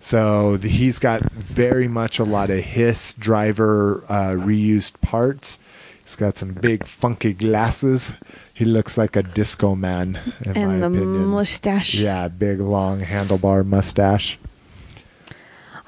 So 0.00 0.56
the, 0.56 0.68
he's 0.68 0.98
got 0.98 1.22
very 1.32 1.88
much 1.88 2.18
a 2.18 2.24
lot 2.24 2.50
of 2.50 2.58
Hiss 2.58 3.14
driver 3.14 4.04
uh, 4.08 4.30
reused 4.32 5.00
parts. 5.00 5.58
He's 6.04 6.16
got 6.16 6.38
some 6.38 6.52
big 6.54 6.84
funky 6.86 7.32
glasses. 7.34 8.14
He 8.54 8.64
looks 8.64 8.96
like 8.96 9.14
a 9.16 9.22
disco 9.22 9.74
man, 9.74 10.18
in 10.46 10.52
my 10.54 10.60
and 10.60 10.82
the 10.82 10.86
opinion. 10.86 11.24
mustache. 11.26 11.94
Yeah, 12.00 12.28
big 12.28 12.60
long 12.60 13.00
handlebar 13.00 13.64
mustache. 13.66 14.38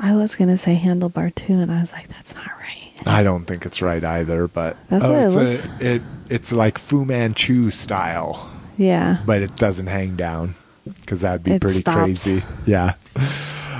I 0.02 0.14
was 0.14 0.34
gonna 0.34 0.56
say 0.56 0.76
handlebar 0.82 1.34
too, 1.34 1.52
and 1.54 1.70
I 1.70 1.80
was 1.80 1.92
like, 1.92 2.08
that's 2.08 2.34
not 2.34 2.46
right. 2.46 3.06
I 3.06 3.22
don't 3.22 3.44
think 3.44 3.64
it's 3.66 3.80
right 3.82 4.02
either, 4.02 4.48
but 4.48 4.76
That's 4.88 5.04
what 5.04 5.12
it 5.14 5.24
it's 5.26 5.36
looks- 5.36 5.82
a, 5.82 5.94
it 5.96 6.02
it's 6.28 6.52
like 6.52 6.78
Fu 6.78 7.04
Manchu 7.04 7.70
style, 7.70 8.50
Yeah. 8.78 9.18
but 9.26 9.42
it 9.42 9.54
doesn't 9.56 9.86
hang 9.88 10.16
down 10.16 10.54
because 10.84 11.20
that'd 11.22 11.42
be 11.44 11.52
It 11.52 11.60
pretty 11.60 11.80
stops. 11.80 11.96
crazy. 11.96 12.42
Yeah. 12.66 12.94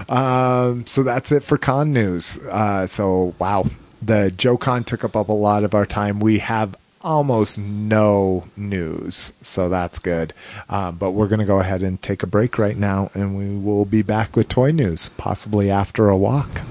Um, 0.09 0.87
so 0.87 1.03
that's 1.03 1.31
it 1.33 1.43
for 1.43 1.57
con 1.59 1.93
news. 1.93 2.39
Uh, 2.51 2.87
so 2.87 3.35
wow, 3.39 3.67
the 4.03 4.31
Joe 4.37 4.57
Con 4.57 4.85
took 4.85 5.05
up, 5.05 5.17
up 5.17 5.29
a 5.29 5.33
lot 5.33 5.65
of 5.65 5.75
our 5.75 5.87
time. 5.87 6.19
We 6.21 6.39
have 6.41 6.75
almost 7.03 7.59
no 7.59 8.45
news, 8.57 9.33
so 9.43 9.69
that's 9.69 9.99
good. 9.99 10.33
Um, 10.69 10.97
but 10.97 11.13
we're 11.13 11.29
gonna 11.29 11.47
go 11.47 11.61
ahead 11.61 11.83
and 11.83 12.01
take 12.01 12.23
a 12.23 12.27
break 12.27 12.59
right 12.59 12.77
now, 12.77 13.11
and 13.15 13.37
we 13.37 13.57
will 13.57 13.85
be 13.85 14.03
back 14.03 14.37
with 14.37 14.49
toy 14.49 14.71
news, 14.73 15.11
possibly 15.17 15.71
after 15.71 16.09
a 16.09 16.17
walk. 16.17 16.63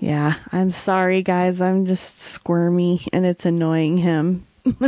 Yeah. 0.00 0.34
I'm 0.52 0.70
sorry, 0.70 1.22
guys. 1.22 1.60
I'm 1.60 1.86
just 1.86 2.18
squirmy, 2.20 3.00
and 3.12 3.26
it's 3.26 3.44
annoying 3.46 3.98
him. 3.98 4.46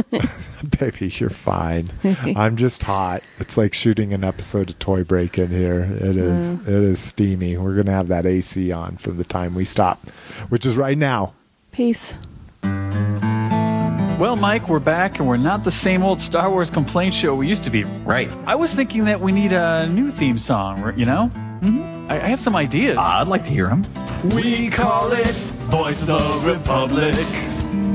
Baby, 0.78 1.08
you're 1.16 1.30
fine. 1.30 1.90
I'm 2.36 2.56
just 2.56 2.82
hot. 2.82 3.22
It's 3.38 3.56
like 3.56 3.72
shooting 3.72 4.12
an 4.12 4.24
episode 4.24 4.70
of 4.70 4.78
Toy 4.78 5.04
Break 5.04 5.38
in 5.38 5.48
here. 5.48 5.80
It 5.80 6.16
is 6.16 6.54
it 6.54 6.68
is 6.68 7.00
steamy. 7.00 7.56
We're 7.56 7.76
gonna 7.76 7.92
have 7.92 8.08
that 8.08 8.26
AC 8.26 8.70
on 8.72 8.96
from 8.98 9.16
the 9.16 9.24
time 9.24 9.54
we 9.54 9.64
stop, 9.64 10.06
which 10.50 10.66
is 10.66 10.76
right 10.76 10.98
now. 10.98 11.32
Peace. 11.72 12.14
Well, 14.20 14.36
Mike, 14.36 14.68
we're 14.68 14.80
back, 14.80 15.18
and 15.18 15.26
we're 15.26 15.38
not 15.38 15.64
the 15.64 15.70
same 15.70 16.02
old 16.02 16.20
Star 16.20 16.50
Wars 16.50 16.68
complaint 16.68 17.14
show 17.14 17.34
we 17.34 17.48
used 17.48 17.64
to 17.64 17.70
be. 17.70 17.84
Right. 17.84 18.30
I 18.46 18.54
was 18.54 18.70
thinking 18.70 19.06
that 19.06 19.18
we 19.18 19.32
need 19.32 19.54
a 19.54 19.86
new 19.86 20.12
theme 20.12 20.38
song, 20.38 20.92
you 20.94 21.06
know? 21.06 21.30
Mm-hmm. 21.62 22.10
I, 22.10 22.16
I 22.16 22.28
have 22.28 22.42
some 22.42 22.54
ideas. 22.54 22.98
Uh, 22.98 23.00
I'd 23.00 23.28
like 23.28 23.44
to 23.44 23.50
hear 23.50 23.68
them. 23.68 23.82
we 24.34 24.68
call 24.68 25.10
it 25.12 25.26
Voice 25.70 26.02
of 26.02 26.08
the 26.08 26.42
Republic. 26.46 27.14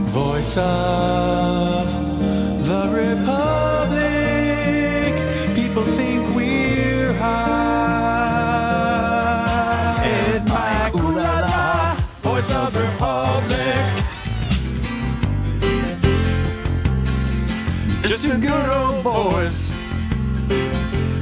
Voice 0.09 0.57
of 0.57 1.86
the 2.65 2.89
Republic. 2.89 3.95
People 5.55 5.86
think 5.86 6.36
we're 6.36 7.13
high. 7.13 7.55
Good 18.42 18.70
old 18.70 19.02
voice. 19.02 19.70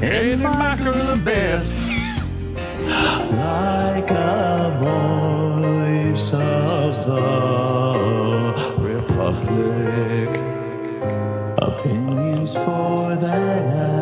Ed 0.01 0.39
Mike 0.39 0.81
are 0.81 0.93
the 0.93 1.21
best. 1.23 1.75
like 3.31 4.09
a 4.09 4.71
voice 4.81 6.33
of 6.33 7.05
the 7.05 8.53
republic. 8.81 10.29
Opinions 11.61 12.55
for 12.55 13.15
that. 13.15 13.92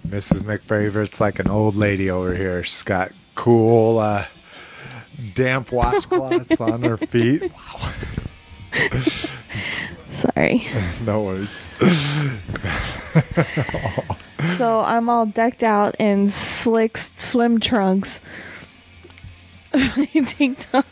Mrs. 0.07 0.43
McFavorite's 0.43 1.19
like 1.19 1.39
an 1.39 1.49
old 1.49 1.75
lady 1.75 2.09
over 2.09 2.33
here. 2.33 2.63
She's 2.63 2.83
got 2.83 3.11
cool 3.35 3.99
uh, 3.99 4.23
damp 5.39 5.69
washcloths 5.69 6.59
on 6.59 6.83
her 6.83 6.97
feet. 6.97 7.49
Wow, 7.53 7.91
Sorry. 10.09 10.67
no 11.05 11.23
worries. 11.23 11.61
so 14.57 14.79
I'm 14.79 15.07
all 15.07 15.25
decked 15.27 15.63
out 15.63 15.95
in 15.97 16.27
slick 16.27 16.97
swim 16.97 17.61
trunks. 17.61 18.19
top. 20.71 20.85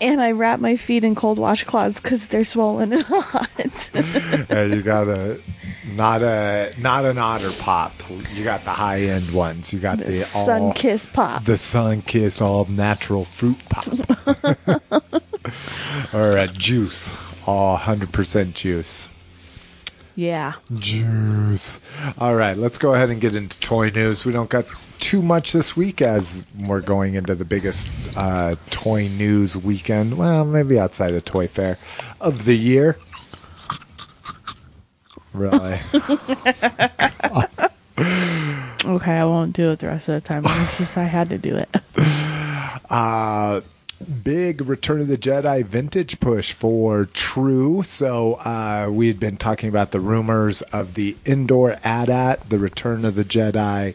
And 0.00 0.20
I 0.20 0.32
wrap 0.32 0.60
my 0.60 0.76
feet 0.76 1.04
in 1.04 1.14
cold 1.14 1.38
washcloths 1.38 2.02
because 2.02 2.28
they're 2.28 2.44
swollen 2.44 2.92
and 2.92 3.02
hot. 3.06 3.90
and 4.50 4.72
you 4.74 4.82
got 4.82 5.08
a 5.08 5.40
not 5.94 6.22
a 6.22 6.72
not 6.78 7.04
an 7.04 7.18
otter 7.18 7.50
pop. 7.58 7.92
You 8.32 8.44
got 8.44 8.64
the 8.64 8.70
high 8.70 9.02
end 9.02 9.30
ones. 9.32 9.72
You 9.72 9.80
got 9.80 9.98
the, 9.98 10.06
all 10.34 10.46
Sun 10.46 10.72
kiss 10.72 11.06
pop. 11.06 11.44
the 11.44 11.56
sun 11.56 12.02
kiss 12.02 12.40
all 12.40 12.64
natural 12.66 13.24
fruit 13.24 13.58
pop, 13.68 13.86
or 16.14 16.36
a 16.36 16.46
juice, 16.48 17.14
all 17.46 17.76
hundred 17.76 18.12
percent 18.12 18.54
juice. 18.54 19.08
yeah. 20.14 20.54
Juice. 20.74 21.80
All 22.18 22.34
right, 22.34 22.56
let's 22.56 22.78
go 22.78 22.94
ahead 22.94 23.10
and 23.10 23.20
get 23.20 23.34
into 23.34 23.58
toy 23.60 23.90
news. 23.90 24.24
We 24.24 24.32
don't 24.32 24.50
got 24.50 24.66
too 25.02 25.20
much 25.20 25.52
this 25.52 25.76
week 25.76 26.00
as 26.00 26.46
we're 26.66 26.80
going 26.80 27.14
into 27.14 27.34
the 27.34 27.44
biggest 27.44 27.90
uh, 28.16 28.54
toy 28.70 29.08
news 29.08 29.56
weekend. 29.56 30.16
Well, 30.16 30.44
maybe 30.44 30.78
outside 30.78 31.12
of 31.12 31.24
Toy 31.24 31.48
Fair 31.48 31.76
of 32.20 32.44
the 32.44 32.54
year. 32.56 32.96
Really? 35.34 35.80
Okay, 38.84 39.12
I 39.12 39.24
won't 39.24 39.54
do 39.54 39.70
it 39.70 39.78
the 39.78 39.86
rest 39.86 40.08
of 40.08 40.14
the 40.14 40.20
time. 40.20 40.42
It's 40.44 40.78
just 40.78 40.98
I 40.98 41.04
had 41.04 41.28
to 41.28 41.38
do 41.38 41.56
it. 41.56 41.68
uh, 42.90 43.60
big 44.02 44.60
Return 44.62 45.00
of 45.00 45.08
the 45.08 45.16
Jedi 45.18 45.64
vintage 45.64 46.20
push 46.20 46.52
for 46.52 47.06
True. 47.06 47.82
So 47.82 48.34
uh, 48.34 48.88
we 48.90 49.08
had 49.08 49.18
been 49.20 49.36
talking 49.36 49.68
about 49.68 49.90
the 49.90 50.00
rumors 50.00 50.62
of 50.62 50.94
the 50.94 51.16
Endor 51.26 51.78
AT-AT, 51.84 52.48
the 52.50 52.58
Return 52.58 53.04
of 53.04 53.14
the 53.14 53.24
Jedi, 53.24 53.94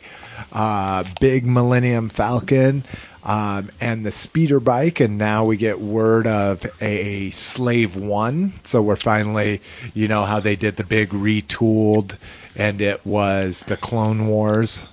uh, 0.54 1.04
big 1.20 1.46
Millennium 1.46 2.10
Falcon. 2.10 2.84
Um, 3.24 3.72
and 3.82 4.06
the 4.06 4.12
speeder 4.12 4.62
bike, 4.62 5.02
and 5.02 5.18
now 5.18 5.44
we 5.44 5.58
get 5.58 5.82
word 5.82 6.26
of 6.28 6.66
a 6.82 7.30
Slave 7.32 7.98
One. 7.98 8.54
So 8.64 8.82
we're 8.82 8.96
finally, 8.96 9.60
you 9.94 10.08
know, 10.08 10.24
how 10.24 10.40
they 10.40 10.56
did 10.56 10.78
the 10.78 10.86
big 10.86 11.10
retooled, 11.10 12.16
and 12.56 12.80
it 12.80 13.06
was 13.06 13.64
the 13.64 13.76
Clone 13.76 14.28
Wars 14.28 14.88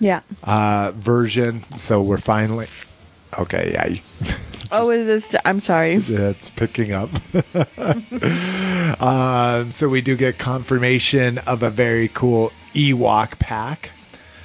Yeah. 0.00 0.20
uh, 0.44 0.92
version. 0.94 1.62
So 1.76 2.00
we're 2.00 2.16
finally 2.16 2.68
okay. 3.38 3.72
Yeah, 3.72 3.86
you, 3.86 4.00
Oh, 4.70 4.90
is 4.90 5.06
this? 5.06 5.34
I'm 5.44 5.60
sorry. 5.60 5.94
yeah, 6.08 6.28
it's 6.30 6.50
picking 6.50 6.92
up. 6.92 7.08
um, 9.02 9.72
so 9.72 9.88
we 9.88 10.02
do 10.02 10.14
get 10.14 10.38
confirmation 10.38 11.38
of 11.38 11.62
a 11.62 11.70
very 11.70 12.08
cool 12.08 12.52
Ewok 12.74 13.38
pack. 13.38 13.90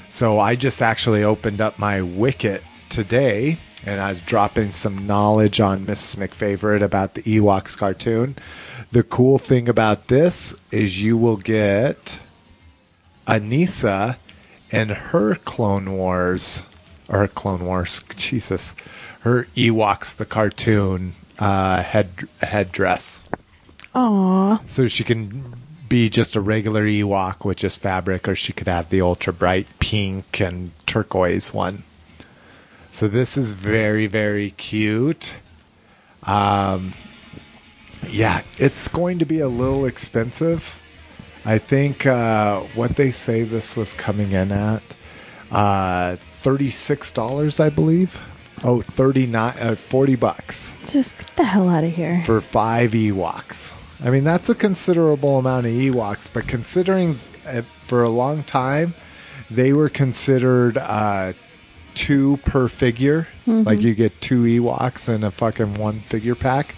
So 0.08 0.40
I 0.40 0.56
just 0.56 0.82
actually 0.82 1.24
opened 1.24 1.60
up 1.60 1.78
my 1.78 2.02
Wicket 2.02 2.64
today, 2.88 3.58
and 3.86 4.00
I 4.00 4.10
was 4.10 4.22
dropping 4.22 4.72
some 4.72 5.06
knowledge 5.06 5.60
on 5.60 5.86
Mrs. 5.86 6.16
McFavorite 6.16 6.84
about 6.84 7.16
the 7.16 7.24
Ewoks 7.24 7.78
cartoon. 7.78 8.36
The 8.92 9.04
cool 9.04 9.38
thing 9.40 9.68
about 9.68 10.08
this 10.08 10.56
is 10.72 11.04
you 11.04 11.18
will 11.18 11.38
get 11.38 12.20
Kneesaa 13.28 14.16
and 14.72 14.92
her 14.92 15.36
Clone 15.36 15.94
Wars, 15.94 16.64
or 17.10 17.28
Clone 17.28 17.66
Wars, 17.66 18.04
Jesus, 18.16 18.76
her 19.22 19.46
Ewoks 19.56 20.16
the 20.16 20.26
cartoon 20.26 21.14
uh, 21.40 21.82
head 21.82 22.10
headdress, 22.42 23.24
Aw. 23.96 24.62
so 24.66 24.88
she 24.88 25.04
can 25.04 25.56
be 25.90 26.10
just 26.10 26.36
a 26.36 26.42
regular 26.42 26.86
Ewok 26.86 27.46
with 27.46 27.58
just 27.58 27.80
fabric, 27.80 28.28
or 28.28 28.36
she 28.36 28.54
could 28.54 28.68
have 28.68 28.90
the 28.90 29.02
ultra 29.02 29.34
bright 29.34 29.68
pink 29.80 30.40
and 30.40 30.72
turquoise 30.86 31.54
one. 31.54 31.84
So 32.92 33.08
this 33.08 33.38
is 33.38 33.52
very 33.52 34.08
very 34.08 34.52
cute. 34.52 35.36
Um, 36.24 36.94
yeah, 38.10 38.42
it's 38.58 38.88
going 38.88 39.20
to 39.20 39.26
be 39.26 39.40
a 39.40 39.48
little 39.48 39.86
expensive. 39.86 40.80
I 41.46 41.58
think 41.58 42.06
uh, 42.06 42.62
what 42.76 42.96
they 42.96 43.12
say 43.12 43.44
this 43.44 43.76
was 43.76 43.94
coming 43.94 44.32
in 44.32 44.52
at 44.52 44.84
uh, 45.52 46.16
$36, 46.44 47.60
I 47.60 47.70
believe. 47.70 48.30
Oh, 48.66 48.82
39 48.82 49.54
uh, 49.60 49.76
40 49.76 50.16
bucks 50.16 50.76
Just 50.90 51.18
get 51.18 51.28
the 51.36 51.44
hell 51.44 51.68
out 51.68 51.84
of 51.84 51.92
here. 51.94 52.22
for 52.24 52.40
5 52.40 52.92
Ewoks. 52.92 53.76
I 54.06 54.10
mean, 54.10 54.24
that's 54.24 54.50
a 54.50 54.56
considerable 54.56 55.38
amount 55.40 55.66
of 55.66 55.72
Ewoks, 55.74 56.32
but 56.34 56.48
considering 56.48 57.10
uh, 57.48 57.62
for 57.64 58.04
a 58.04 58.10
long 58.10 58.44
time 58.44 58.94
they 59.52 59.74
were 59.74 59.90
considered 59.90 60.78
uh, 60.78 61.34
two 61.94 62.38
per 62.46 62.68
figure, 62.70 63.28
like 63.46 63.82
you 63.82 63.94
get 63.94 64.20
two 64.22 64.44
Ewoks 64.44 65.14
in 65.14 65.24
a 65.24 65.32
fucking 65.32 65.74
one 65.76 66.00
figure 66.00 66.36
pack. 66.36 66.74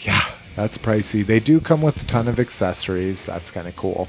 Yeah, 0.00 0.22
that's 0.56 0.78
pricey. 0.78 1.24
They 1.24 1.38
do 1.40 1.60
come 1.60 1.82
with 1.82 2.02
a 2.02 2.06
ton 2.06 2.28
of 2.28 2.40
accessories. 2.40 3.26
That's 3.26 3.50
kind 3.50 3.68
of 3.68 3.76
cool. 3.76 4.08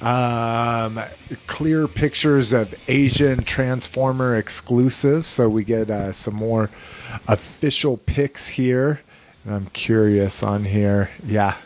Um, 0.00 1.00
clear 1.46 1.86
pictures 1.88 2.52
of 2.52 2.74
Asian 2.88 3.42
Transformer 3.42 4.36
exclusives. 4.36 5.28
So 5.28 5.48
we 5.48 5.64
get 5.64 5.90
uh, 5.90 6.12
some 6.12 6.34
more 6.34 6.70
official 7.28 7.96
pics 7.96 8.48
here. 8.48 9.00
And 9.44 9.54
I'm 9.54 9.66
curious 9.66 10.42
on 10.42 10.64
here. 10.64 11.10
Yeah. 11.24 11.56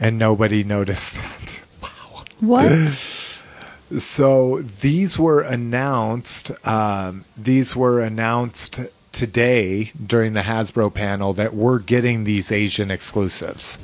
And 0.00 0.18
nobody 0.18 0.64
noticed 0.64 1.14
that. 1.14 1.60
Wow. 1.82 2.24
What? 2.40 3.28
So 3.98 4.62
these 4.62 5.18
were 5.18 5.42
announced. 5.42 6.50
Um, 6.66 7.26
these 7.36 7.76
were 7.76 8.00
announced 8.00 8.80
today 9.12 9.92
during 10.04 10.32
the 10.32 10.40
Hasbro 10.40 10.94
panel 10.94 11.34
that 11.34 11.54
we're 11.54 11.78
getting 11.78 12.24
these 12.24 12.50
Asian 12.50 12.90
exclusives. 12.90 13.78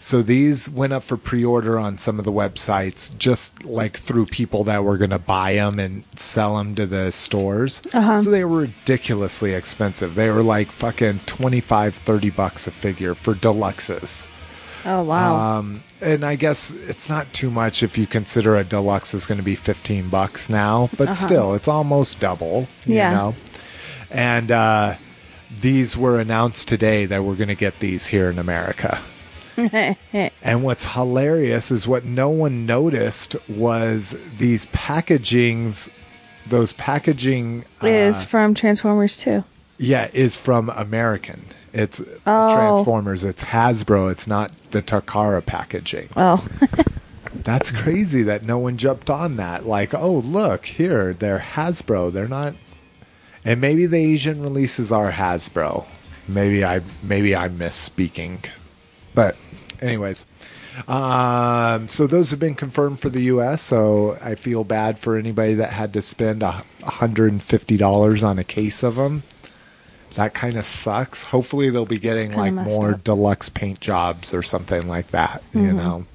So 0.00 0.22
these 0.22 0.68
went 0.70 0.92
up 0.92 1.02
for 1.02 1.16
pre-order 1.16 1.78
on 1.78 1.98
some 1.98 2.18
of 2.18 2.24
the 2.24 2.32
websites, 2.32 3.16
just 3.18 3.64
like 3.64 3.96
through 3.96 4.26
people 4.26 4.64
that 4.64 4.84
were 4.84 4.96
going 4.96 5.10
to 5.10 5.18
buy 5.18 5.54
them 5.54 5.78
and 5.78 6.04
sell 6.16 6.56
them 6.56 6.74
to 6.76 6.86
the 6.86 7.10
stores. 7.12 7.82
So 8.16 8.30
they 8.30 8.44
were 8.44 8.62
ridiculously 8.62 9.52
expensive. 9.54 10.14
They 10.14 10.30
were 10.30 10.42
like 10.42 10.68
fucking 10.68 11.20
25, 11.26 11.94
30 11.94 12.30
bucks 12.30 12.66
a 12.66 12.70
figure 12.70 13.14
for 13.14 13.34
deluxes. 13.34 14.30
Oh 14.86 15.02
wow. 15.02 15.58
Um, 15.58 15.82
and 16.02 16.24
I 16.24 16.36
guess 16.36 16.70
it's 16.90 17.08
not 17.08 17.32
too 17.32 17.50
much 17.50 17.82
if 17.82 17.96
you 17.96 18.06
consider 18.06 18.56
a 18.56 18.64
deluxe 18.64 19.14
is 19.14 19.24
going 19.24 19.38
to 19.38 19.44
be 19.44 19.54
15 19.54 20.10
bucks 20.10 20.50
now, 20.50 20.90
but 20.98 21.14
still, 21.16 21.54
it's 21.54 21.68
almost 21.68 22.20
double, 22.20 22.66
you 22.84 22.96
Yeah. 22.96 23.10
know? 23.12 23.34
And 24.10 24.50
uh, 24.50 24.94
these 25.60 25.96
were 25.96 26.20
announced 26.20 26.68
today 26.68 27.06
that 27.06 27.24
we're 27.24 27.36
going 27.36 27.48
to 27.48 27.54
get 27.54 27.78
these 27.80 28.08
here 28.08 28.28
in 28.28 28.38
America. 28.38 29.00
And 30.42 30.62
what's 30.62 30.92
hilarious 30.94 31.70
is 31.70 31.86
what 31.86 32.04
no 32.04 32.28
one 32.30 32.66
noticed 32.66 33.36
was 33.48 34.10
these 34.38 34.66
packagings, 34.66 35.88
those 36.46 36.72
packaging 36.74 37.64
uh, 37.82 37.86
is 37.86 38.24
from 38.24 38.54
Transformers 38.54 39.16
too. 39.18 39.44
yeah, 39.78 40.08
is 40.12 40.36
from 40.36 40.70
American. 40.70 41.42
It's 41.72 42.00
Oh. 42.26 42.54
Transformers. 42.54 43.24
It's 43.24 43.44
Hasbro. 43.44 44.10
It's 44.12 44.26
not 44.26 44.52
the 44.70 44.80
Takara 44.82 45.44
packaging. 45.44 46.08
Oh. 46.16 46.46
That's 47.34 47.70
crazy 47.70 48.22
that 48.22 48.44
no 48.44 48.58
one 48.58 48.76
jumped 48.76 49.10
on 49.10 49.36
that. 49.36 49.66
Like, 49.66 49.92
oh, 49.92 50.18
look, 50.18 50.66
here, 50.66 51.12
they're 51.12 51.40
Hasbro. 51.40 52.12
They're 52.12 52.28
not. 52.28 52.54
And 53.44 53.60
maybe 53.60 53.86
the 53.86 53.96
Asian 53.98 54.40
releases 54.40 54.92
are 54.92 55.10
Hasbro. 55.10 55.84
Maybe 56.28 56.64
I 56.64 56.80
maybe 57.02 57.34
I'm 57.36 57.58
misspeaking. 57.58 58.48
But 59.14 59.36
anyways, 59.84 60.26
um, 60.88 61.88
so 61.88 62.06
those 62.06 62.30
have 62.30 62.40
been 62.40 62.54
confirmed 62.54 62.98
for 63.00 63.08
the 63.08 63.22
U.S. 63.24 63.62
So 63.62 64.16
I 64.22 64.34
feel 64.34 64.64
bad 64.64 64.98
for 64.98 65.16
anybody 65.16 65.54
that 65.54 65.72
had 65.72 65.92
to 65.92 66.02
spend 66.02 66.42
a 66.42 66.64
hundred 66.84 67.32
and 67.32 67.42
fifty 67.42 67.76
dollars 67.76 68.24
on 68.24 68.38
a 68.38 68.44
case 68.44 68.82
of 68.82 68.96
them. 68.96 69.22
That 70.14 70.32
kind 70.34 70.56
of 70.56 70.64
sucks. 70.64 71.24
Hopefully 71.24 71.70
they'll 71.70 71.86
be 71.86 71.98
getting 71.98 72.32
like 72.32 72.52
more 72.52 72.94
up. 72.94 73.04
deluxe 73.04 73.48
paint 73.48 73.80
jobs 73.80 74.32
or 74.32 74.42
something 74.42 74.86
like 74.88 75.08
that. 75.08 75.42
You 75.52 75.72
know. 75.72 76.06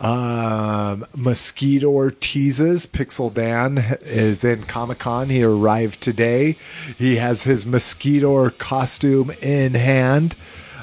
Um, 0.00 1.06
Mosquitor 1.14 2.18
teases 2.18 2.86
Pixel 2.86 3.32
Dan 3.32 3.78
is 4.00 4.42
in 4.42 4.64
Comic 4.64 4.98
Con. 4.98 5.28
He 5.28 5.44
arrived 5.44 6.00
today. 6.00 6.56
He 6.98 7.16
has 7.16 7.44
his 7.44 7.64
Mosquitor 7.64 8.56
costume 8.58 9.30
in 9.40 9.74
hand. 9.74 10.34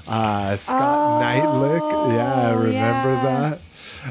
Uh, 0.10 0.58
Scott 0.58 0.82
oh, 0.82 1.24
Neitlich. 1.24 2.14
Yeah, 2.14 2.54
remember 2.56 3.14
yeah. 3.14 3.22
that? 3.22 3.60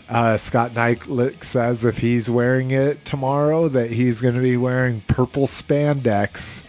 Uh, 0.08 0.36
Scott 0.36 0.70
Neitlich 0.70 1.42
says 1.42 1.84
if 1.84 1.98
he's 1.98 2.30
wearing 2.30 2.70
it 2.70 3.04
tomorrow, 3.04 3.68
that 3.68 3.90
he's 3.90 4.20
going 4.20 4.36
to 4.36 4.40
be 4.40 4.56
wearing 4.56 5.02
purple 5.08 5.46
spandex 5.46 6.64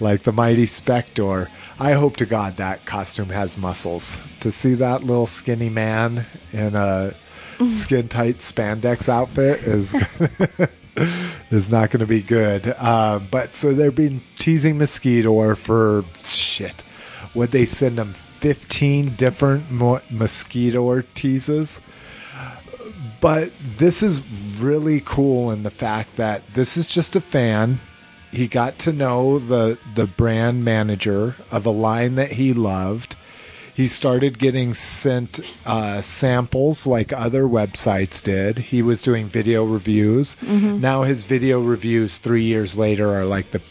like 0.00 0.24
the 0.24 0.32
mighty 0.32 0.66
Spector. 0.66 1.48
I 1.78 1.92
hope 1.92 2.16
to 2.16 2.26
God 2.26 2.54
that 2.54 2.84
costume 2.84 3.28
has 3.28 3.56
muscles. 3.56 4.20
To 4.40 4.50
see 4.50 4.74
that 4.74 5.04
little 5.04 5.26
skinny 5.26 5.70
man 5.70 6.26
in 6.52 6.74
a 6.74 7.12
mm-hmm. 7.14 7.68
skin 7.68 8.08
tight 8.08 8.38
spandex 8.38 9.08
outfit 9.08 9.60
is. 9.62 9.94
is 11.50 11.70
not 11.70 11.90
going 11.90 12.00
to 12.00 12.06
be 12.06 12.20
good. 12.20 12.74
Uh, 12.78 13.20
but 13.30 13.54
so 13.54 13.72
they've 13.72 13.94
been 13.94 14.20
teasing 14.36 14.78
Mosquitor 14.78 15.56
for 15.56 16.04
shit. 16.26 16.82
Would 17.34 17.50
they 17.50 17.64
send 17.64 17.98
him 17.98 18.12
15 18.42 19.10
different 19.10 19.70
mo- 19.70 20.00
mosquitor 20.10 21.04
teasers. 21.14 21.80
But 23.20 23.52
this 23.60 24.02
is 24.02 24.20
really 24.60 25.00
cool 25.04 25.52
in 25.52 25.62
the 25.62 25.70
fact 25.70 26.16
that 26.16 26.44
this 26.54 26.76
is 26.76 26.88
just 26.88 27.14
a 27.14 27.20
fan. 27.20 27.78
He 28.32 28.48
got 28.48 28.80
to 28.80 28.92
know 28.92 29.38
the 29.38 29.78
the 29.94 30.08
brand 30.08 30.64
manager 30.64 31.36
of 31.52 31.66
a 31.66 31.70
line 31.70 32.16
that 32.16 32.32
he 32.32 32.52
loved. 32.52 33.14
He 33.76 33.86
started 33.86 34.40
getting 34.40 34.74
sent 34.74 35.40
uh, 35.64 36.00
samples 36.00 36.84
like 36.84 37.12
other 37.12 37.44
websites 37.44 38.20
did. 38.22 38.58
He 38.58 38.82
was 38.82 39.02
doing 39.02 39.26
video 39.26 39.64
reviews. 39.64 40.34
Mm-hmm. 40.36 40.80
Now 40.80 41.04
his 41.04 41.22
video 41.22 41.60
reviews 41.60 42.18
three 42.18 42.42
years 42.42 42.76
later 42.76 43.08
are 43.10 43.24
like 43.24 43.52
the 43.52 43.62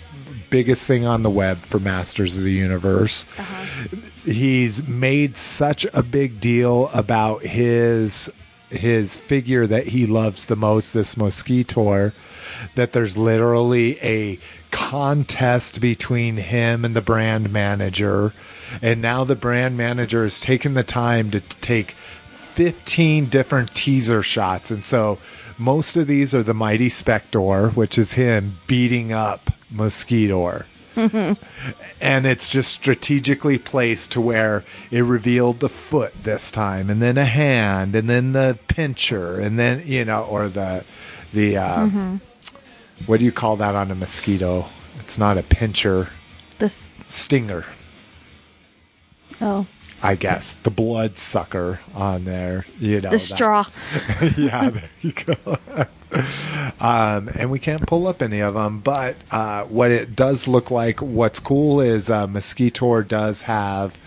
biggest 0.50 0.88
thing 0.88 1.06
on 1.06 1.24
the 1.24 1.30
web 1.30 1.58
for 1.58 1.80
Masters 1.80 2.38
of 2.38 2.44
the 2.44 2.54
Universe. 2.54 3.26
Uh-huh 3.38 3.98
he's 4.24 4.88
made 4.88 5.38
such 5.38 5.86
a 5.94 6.04
big 6.04 6.40
deal 6.40 6.90
about 6.94 7.42
his 7.42 8.32
his 8.70 9.18
figure 9.18 9.68
that 9.68 9.88
he 9.88 10.06
loves 10.06 10.46
the 10.46 10.56
most 10.56 10.94
this 10.94 11.16
mosquitor 11.16 12.14
that 12.76 12.94
there's 12.94 13.18
literally 13.18 14.00
a 14.02 14.40
contest 14.72 15.82
between 15.82 16.38
him 16.38 16.86
and 16.86 16.96
the 16.96 17.02
brand 17.02 17.52
manager. 17.52 18.34
And 18.82 19.02
now 19.02 19.26
the 19.26 19.36
brand 19.36 19.76
manager 19.76 20.24
has 20.24 20.40
taken 20.40 20.74
the 20.74 20.84
time 20.84 21.32
to 21.32 21.42
take 21.42 21.92
15 21.92 23.26
different 23.26 23.76
teaser 23.76 24.24
shots. 24.24 24.72
And 24.72 24.86
so 24.86 25.20
most 25.58 25.98
of 25.98 26.08
these 26.08 26.34
are 26.34 26.44
the 26.44 26.54
mighty 26.54 26.88
spector 26.88 27.76
which 27.76 27.98
is 27.98 28.14
him 28.14 28.56
beating 28.68 29.12
up 29.12 29.52
mosquitor 29.72 30.66
and 32.02 32.26
it's 32.26 32.50
just 32.50 32.72
strategically 32.72 33.58
placed 33.58 34.12
to 34.12 34.22
where 34.22 34.64
it 34.92 35.02
revealed 35.02 35.60
the 35.60 35.70
foot 35.70 36.14
this 36.24 36.52
time 36.52 36.90
and 36.90 37.02
then 37.02 37.18
a 37.18 37.26
hand 37.26 37.96
and 37.96 38.10
then 38.10 38.34
the 38.34 38.58
pincher 38.68 39.40
and 39.40 39.58
then 39.58 39.82
you 39.86 40.04
know 40.04 40.24
or 40.30 40.50
the 40.50 40.84
the 41.34 41.56
uh, 41.58 41.88
what 43.06 43.20
do 43.20 43.26
you 43.26 43.32
call 43.32 43.56
that 43.56 43.74
on 43.76 43.90
a 43.90 43.96
mosquito 43.96 44.66
it's 45.00 45.18
not 45.18 45.38
a 45.38 45.44
pincher 45.44 46.10
This. 46.60 46.90
stinger 47.08 47.64
Oh. 49.40 49.66
i 50.04 50.16
guess 50.16 50.56
the 50.56 50.72
blood 50.72 51.18
sucker 51.18 51.80
on 51.96 52.26
there 52.26 52.66
you 52.80 53.00
know 53.02 53.12
The 53.12 53.20
straw. 53.20 53.66
yeah, 54.38 54.70
there 54.72 54.90
you 55.02 55.14
go. 55.14 55.36
um, 56.82 57.30
and 57.40 57.50
we 57.50 57.60
can't 57.60 57.86
pull 57.88 58.08
up 58.08 58.22
any 58.22 58.42
of 58.42 58.54
them, 58.54 58.80
but 58.80 59.16
uh, 59.32 59.64
what 59.66 59.92
it 59.92 60.16
does 60.16 60.48
look 60.48 60.72
like, 60.72 61.02
what's 61.02 61.40
cool 61.40 61.80
is 61.80 62.10
uh, 62.10 62.28
does 63.08 63.42
have 63.44 63.98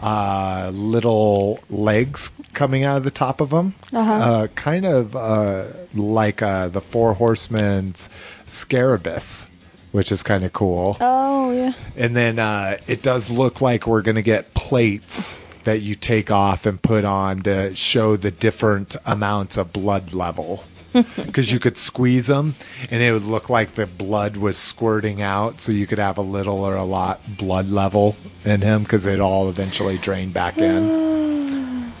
uh, 0.00 0.70
little 0.74 1.60
legs 1.70 2.32
coming 2.52 2.84
out 2.84 2.96
of 2.96 3.04
the 3.04 3.10
top 3.10 3.40
of 3.40 3.50
them, 3.50 3.74
uh 3.94 4.48
kind 4.54 4.84
of 4.84 5.14
uh, 5.14 5.66
like 5.94 6.42
uh, 6.42 6.68
the 6.68 6.80
Four 6.80 7.14
Horsemen's 7.14 8.08
Scarabus, 8.46 9.46
which 9.92 10.10
is 10.10 10.22
kind 10.24 10.44
of 10.44 10.52
cool. 10.52 10.96
Oh 11.00 11.52
yeah. 11.52 11.72
And 11.96 12.16
then 12.16 12.38
uh, 12.38 12.78
it 12.88 13.02
does 13.02 13.30
look 13.30 13.60
like 13.60 13.86
we're 13.86 14.02
going 14.02 14.16
to 14.16 14.22
get 14.22 14.54
plates 14.54 15.38
that 15.64 15.80
you 15.80 15.94
take 15.94 16.30
off 16.30 16.66
and 16.66 16.82
put 16.82 17.04
on 17.04 17.38
to 17.40 17.74
show 17.76 18.16
the 18.16 18.32
different 18.32 18.96
amounts 19.06 19.56
of 19.56 19.72
blood 19.72 20.12
level. 20.12 20.64
because 21.16 21.50
you 21.50 21.58
could 21.58 21.76
squeeze 21.76 22.26
them 22.26 22.54
and 22.90 23.02
it 23.02 23.12
would 23.12 23.22
look 23.22 23.48
like 23.48 23.72
the 23.72 23.86
blood 23.86 24.36
was 24.36 24.56
squirting 24.56 25.22
out. 25.22 25.60
So 25.60 25.72
you 25.72 25.86
could 25.86 25.98
have 25.98 26.18
a 26.18 26.22
little 26.22 26.64
or 26.64 26.76
a 26.76 26.84
lot 26.84 27.20
blood 27.36 27.70
level 27.70 28.16
in 28.44 28.60
him 28.60 28.82
because 28.82 29.06
it 29.06 29.20
all 29.20 29.48
eventually 29.48 29.96
drained 29.98 30.34
back 30.34 30.58
in. 30.58 31.92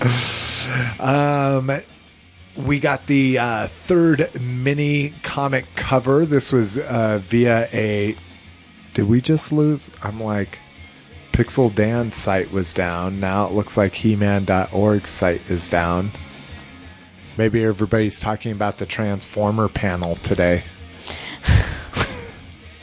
um, 1.00 1.70
we 2.66 2.80
got 2.80 3.06
the 3.06 3.38
uh, 3.38 3.66
third 3.66 4.28
mini 4.40 5.12
comic 5.22 5.66
cover. 5.76 6.24
This 6.24 6.52
was 6.52 6.78
uh, 6.78 7.20
via 7.22 7.68
a. 7.72 8.14
Did 8.94 9.08
we 9.08 9.20
just 9.20 9.52
lose? 9.52 9.90
I'm 10.02 10.20
like. 10.20 10.58
Pixel 11.32 11.74
Dan 11.74 12.12
site 12.12 12.52
was 12.52 12.74
down. 12.74 13.18
Now 13.18 13.46
it 13.46 13.52
looks 13.52 13.76
like 13.78 13.94
He-Man.org 13.94 15.06
site 15.06 15.48
is 15.48 15.68
down. 15.68 16.10
Maybe 17.40 17.64
everybody's 17.64 18.20
talking 18.20 18.52
about 18.52 18.76
the 18.76 18.84
Transformer 18.84 19.68
panel 19.70 20.16
today. 20.16 20.62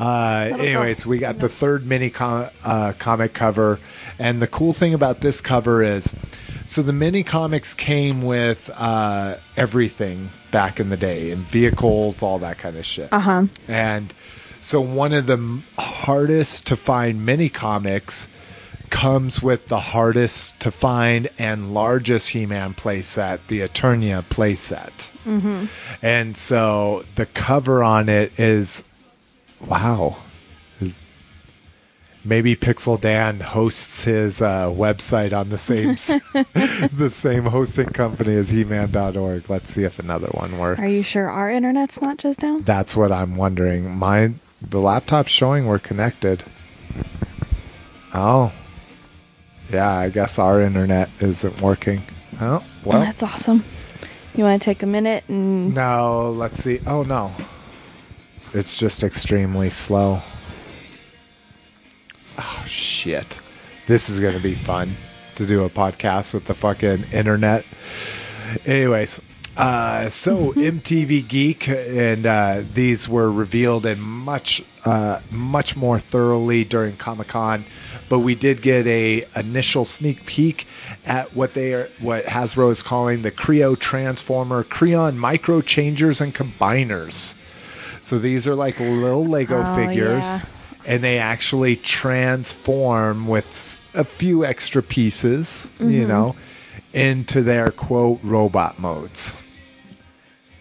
uh, 0.00 0.48
anyways, 0.58 1.04
we 1.04 1.18
got 1.18 1.38
the 1.38 1.50
third 1.50 1.84
mini 1.84 2.08
com- 2.08 2.48
uh, 2.64 2.94
comic 2.98 3.34
cover, 3.34 3.78
and 4.18 4.40
the 4.40 4.46
cool 4.46 4.72
thing 4.72 4.94
about 4.94 5.20
this 5.20 5.42
cover 5.42 5.82
is, 5.82 6.14
so 6.64 6.80
the 6.80 6.94
mini 6.94 7.22
comics 7.22 7.74
came 7.74 8.22
with 8.22 8.70
uh, 8.78 9.36
everything 9.58 10.30
back 10.50 10.80
in 10.80 10.88
the 10.88 10.96
day, 10.96 11.30
and 11.30 11.42
vehicles, 11.42 12.22
all 12.22 12.38
that 12.38 12.56
kind 12.56 12.78
of 12.78 12.86
shit. 12.86 13.12
Uh 13.12 13.20
huh. 13.20 13.46
And 13.68 14.14
so 14.62 14.80
one 14.80 15.12
of 15.12 15.26
the 15.26 15.62
hardest 15.76 16.68
to 16.68 16.76
find 16.76 17.26
mini 17.26 17.50
comics 17.50 18.28
comes 18.90 19.42
with 19.42 19.68
the 19.68 19.80
hardest 19.80 20.60
to 20.60 20.70
find 20.70 21.28
and 21.38 21.72
largest 21.72 22.30
He-Man 22.30 22.74
playset, 22.74 23.38
the 23.46 23.60
Eternia 23.60 24.22
playset. 24.22 25.10
Mm-hmm. 25.24 25.66
And 26.02 26.36
so 26.36 27.04
the 27.14 27.26
cover 27.26 27.82
on 27.82 28.08
it 28.08 28.38
is 28.38 28.84
wow. 29.66 30.18
Is 30.80 31.06
maybe 32.24 32.56
Pixel 32.56 33.00
Dan 33.00 33.40
hosts 33.40 34.04
his 34.04 34.42
uh, 34.42 34.66
website 34.68 35.32
on 35.32 35.48
the 35.48 35.58
same 35.58 35.90
the 36.96 37.10
same 37.10 37.44
hosting 37.44 37.88
company 37.88 38.34
as 38.34 38.50
He-Man.org. 38.50 39.48
Let's 39.48 39.70
see 39.70 39.84
if 39.84 39.98
another 39.98 40.28
one 40.28 40.58
works. 40.58 40.80
Are 40.80 40.88
you 40.88 41.02
sure 41.02 41.28
our 41.28 41.50
internet's 41.50 42.00
not 42.00 42.18
just 42.18 42.40
down? 42.40 42.62
That's 42.62 42.96
what 42.96 43.12
I'm 43.12 43.34
wondering. 43.34 43.90
Mine, 43.96 44.40
the 44.60 44.80
laptop's 44.80 45.30
showing 45.30 45.66
we're 45.66 45.78
connected. 45.78 46.44
Oh, 48.12 48.52
yeah. 49.72 49.90
I 49.90 50.10
guess 50.10 50.38
our 50.38 50.60
internet 50.60 51.10
isn't 51.20 51.60
working. 51.60 52.02
Oh, 52.40 52.64
well. 52.84 53.00
That's 53.00 53.22
awesome. 53.22 53.64
You 54.34 54.44
want 54.44 54.62
to 54.62 54.64
take 54.64 54.82
a 54.82 54.86
minute 54.86 55.24
and 55.28 55.74
No, 55.74 56.30
let's 56.30 56.62
see. 56.62 56.78
Oh 56.86 57.02
no, 57.02 57.32
it's 58.54 58.78
just 58.78 59.02
extremely 59.02 59.70
slow. 59.70 60.20
Oh 62.38 62.64
shit! 62.66 63.40
This 63.86 64.08
is 64.08 64.20
gonna 64.20 64.38
be 64.40 64.54
fun 64.54 64.90
to 65.34 65.46
do 65.46 65.64
a 65.64 65.68
podcast 65.68 66.32
with 66.34 66.44
the 66.46 66.54
fucking 66.54 67.04
internet. 67.12 67.64
Anyways, 68.64 69.20
uh, 69.56 70.08
so 70.08 70.52
MTV 70.52 71.28
Geek 71.28 71.68
and 71.68 72.24
uh, 72.24 72.62
these 72.72 73.08
were 73.08 73.30
revealed 73.30 73.84
in 73.84 74.00
much, 74.00 74.62
uh, 74.86 75.20
much 75.30 75.76
more 75.76 75.98
thoroughly 75.98 76.64
during 76.64 76.96
Comic 76.96 77.28
Con, 77.28 77.64
but 78.10 78.18
we 78.18 78.34
did 78.34 78.60
get 78.60 78.86
a 78.88 79.24
initial 79.36 79.86
sneak 79.86 80.26
peek 80.26 80.66
at 81.06 81.34
what 81.34 81.54
they 81.54 81.72
are, 81.72 81.88
what 82.00 82.24
Hasbro 82.24 82.70
is 82.70 82.82
calling 82.82 83.22
the 83.22 83.30
Kre-O 83.30 83.76
Transformer 83.76 84.64
Kreon 84.64 85.16
Micro 85.16 85.62
Changers 85.62 86.20
and 86.20 86.34
Combiners. 86.34 87.34
So 88.02 88.18
these 88.18 88.48
are 88.48 88.56
like 88.56 88.80
little 88.80 89.24
Lego 89.24 89.62
Oh, 89.64 89.76
figures. 89.76 90.24
yeah. 90.24 90.44
And 90.86 91.04
they 91.04 91.18
actually 91.18 91.76
transform 91.76 93.26
with 93.26 93.88
a 93.94 94.02
few 94.02 94.44
extra 94.44 94.82
pieces, 94.82 95.68
you 95.78 95.86
mm-hmm. 95.86 96.08
know, 96.08 96.36
into 96.92 97.42
their 97.42 97.70
quote 97.70 98.18
robot 98.24 98.80
modes. 98.80 99.36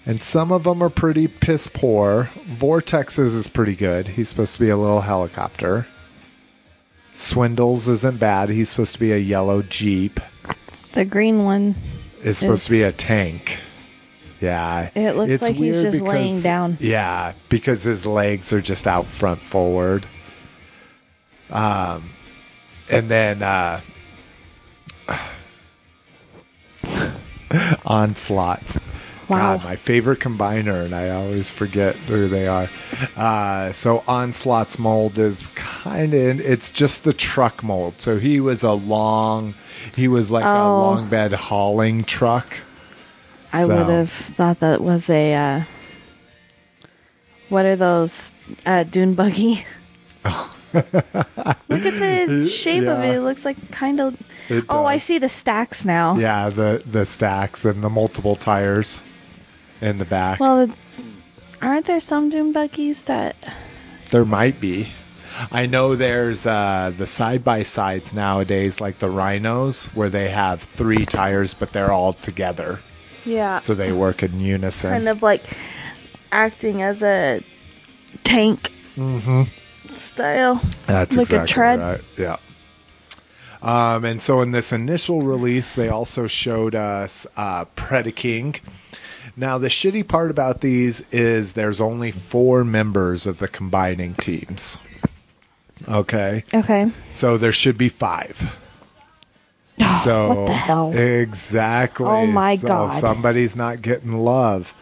And 0.06 0.22
some 0.22 0.52
of 0.52 0.66
them 0.66 0.84
are 0.84 0.90
pretty 0.90 1.28
piss 1.28 1.68
poor. 1.68 2.30
Vortex's 2.46 3.34
is 3.34 3.48
pretty 3.48 3.76
good. 3.76 4.10
He's 4.10 4.30
supposed 4.30 4.54
to 4.56 4.60
be 4.60 4.70
a 4.70 4.78
little 4.78 5.02
helicopter. 5.02 5.88
Swindles 7.20 7.90
isn't 7.90 8.18
bad. 8.18 8.48
He's 8.50 8.70
supposed 8.70 8.94
to 8.94 9.00
be 9.00 9.12
a 9.12 9.18
yellow 9.18 9.62
Jeep. 9.62 10.22
the 10.94 11.04
green 11.04 11.44
one. 11.44 11.76
It's 12.24 12.40
supposed 12.40 12.62
Is- 12.62 12.66
to 12.68 12.72
be 12.72 12.84
a 12.84 12.94
tank. 12.94 13.60
Yeah. 14.42 14.90
It 14.96 15.18
looks 15.18 15.34
It's 15.34 15.44
like 15.44 15.56
he's 15.56 15.82
just 15.82 16.00
laying 16.02 16.40
down. 16.40 16.78
Yeah, 16.80 17.34
because 17.50 17.84
his 17.84 18.06
legs 18.08 18.54
are 18.54 18.62
just 18.62 18.88
out 18.88 19.06
front 19.06 19.42
forward. 19.42 20.06
Um, 21.52 22.10
and 22.90 23.10
then 23.10 23.44
uh, 23.44 23.82
onslaughts. 27.86 28.80
Wow. 29.30 29.58
God, 29.58 29.64
my 29.64 29.76
favorite 29.76 30.20
combiner, 30.20 30.84
and 30.86 30.94
I 30.96 31.10
always 31.12 31.52
forget 31.52 31.96
who 31.96 32.28
they 32.28 32.48
are. 32.48 32.68
Uh, 33.16 33.72
so 33.72 34.04
Onslaught's 34.08 34.80
mold 34.80 35.18
is 35.20 35.48
kind 35.50 36.14
of 36.14 36.40
it's 36.42 36.72
just 36.72 37.04
the 37.04 37.14
truck 37.14 37.62
mold. 37.64 38.02
So 38.02 38.18
he 38.18 38.40
was 38.40 38.64
a 38.64 38.74
long, 38.74 39.54
he 39.96 40.08
was 40.08 40.32
like 40.32 40.44
a 40.46 40.48
Oh. 40.60 40.82
long 40.82 41.10
bed 41.10 41.32
hauling 41.34 42.04
truck. 42.04 42.58
I 43.54 43.62
So- 43.64 43.68
would 43.78 43.88
have 43.94 44.10
thought 44.12 44.60
that 44.62 44.82
was 44.82 45.10
a. 45.10 45.34
Uh, 45.36 45.62
what 47.50 47.66
are 47.66 47.76
those? 47.76 48.34
Uh, 48.66 48.84
dune 48.84 49.14
buggy. 49.16 49.66
Look 50.74 50.86
at 50.86 51.14
the 51.68 52.46
shape 52.52 52.88
of 52.88 53.04
it. 53.04 53.16
It 53.16 53.22
looks 53.22 53.46
like 53.46 53.72
kind 53.72 54.00
of. 54.00 54.16
It 54.50 54.66
Oh, 54.70 54.86
I 54.86 54.98
see 54.98 55.18
the 55.18 55.30
stacks 55.30 55.86
now. 55.86 56.16
Yeah, 56.18 56.50
the 56.50 56.82
the 56.86 57.06
stacks 57.06 57.66
and 57.66 57.82
the 57.84 57.90
multiple 57.90 58.36
tires 58.36 59.02
in 59.82 59.98
the 59.98 60.06
back. 60.06 60.40
Well, 60.40 60.70
aren't 61.62 61.86
there 61.86 62.00
some 62.00 62.30
dune 62.30 62.52
buggies 62.54 63.04
that? 63.06 63.36
There 64.12 64.26
might 64.26 64.60
be. 64.60 64.92
I 65.52 65.68
know 65.68 65.96
there's 65.96 66.46
uh, 66.46 66.92
the 66.98 67.06
side 67.06 67.44
by 67.46 67.64
sides 67.64 68.14
nowadays, 68.14 68.82
like 68.82 69.00
the 69.00 69.10
rhinos, 69.10 69.88
where 69.96 70.10
they 70.10 70.30
have 70.30 70.62
three 70.62 71.06
tires, 71.06 71.54
but 71.54 71.72
they're 71.72 71.92
all 71.94 72.12
together, 72.14 72.80
Yeah. 73.26 73.58
so 73.58 73.74
they 73.74 73.94
work 73.94 74.22
in 74.22 74.40
unison. 74.42 74.92
kind 74.92 75.08
of 75.08 75.24
like 75.24 75.44
acting 76.32 76.82
as 76.82 77.02
a 77.02 77.42
tank 78.26 78.70
style. 79.94 80.62
That's 80.88 81.16
like 81.16 81.30
a 81.32 81.44
exactly 81.44 81.48
tread. 81.48 81.80
right. 81.80 82.02
Yeah. 82.18 82.38
Um, 83.62 84.06
and 84.06 84.22
so 84.22 84.42
in 84.42 84.52
this 84.52 84.72
initial 84.74 85.22
release, 85.22 85.76
they 85.76 85.90
also 85.90 86.28
showed 86.28 86.76
us 86.76 87.28
uh, 87.38 87.66
Predaking. 87.76 88.60
Now, 89.40 89.58
the 89.58 89.70
shitty 89.70 90.06
part 90.06 90.32
about 90.32 90.60
these 90.60 91.00
is 91.14 91.54
there's 91.54 91.80
only 91.80 92.12
four 92.12 92.66
members 92.66 93.26
of 93.26 93.40
the 93.40 93.48
combining 93.48 94.16
teams. 94.16 94.82
Okay. 95.88 96.44
Okay. 96.54 96.92
So 97.10 97.38
there 97.38 97.54
should 97.54 97.78
be 97.78 97.88
five. 97.90 98.58
So 100.04 100.30
what 100.30 100.48
the 100.48 100.54
hell? 100.54 100.92
Exactly. 100.94 102.06
Oh 102.06 102.26
my 102.26 102.56
So 102.56 102.68
God. 102.68 102.90
Somebody's 102.90 103.56
not 103.56 103.82
getting 103.82 104.12
love. 104.12 104.74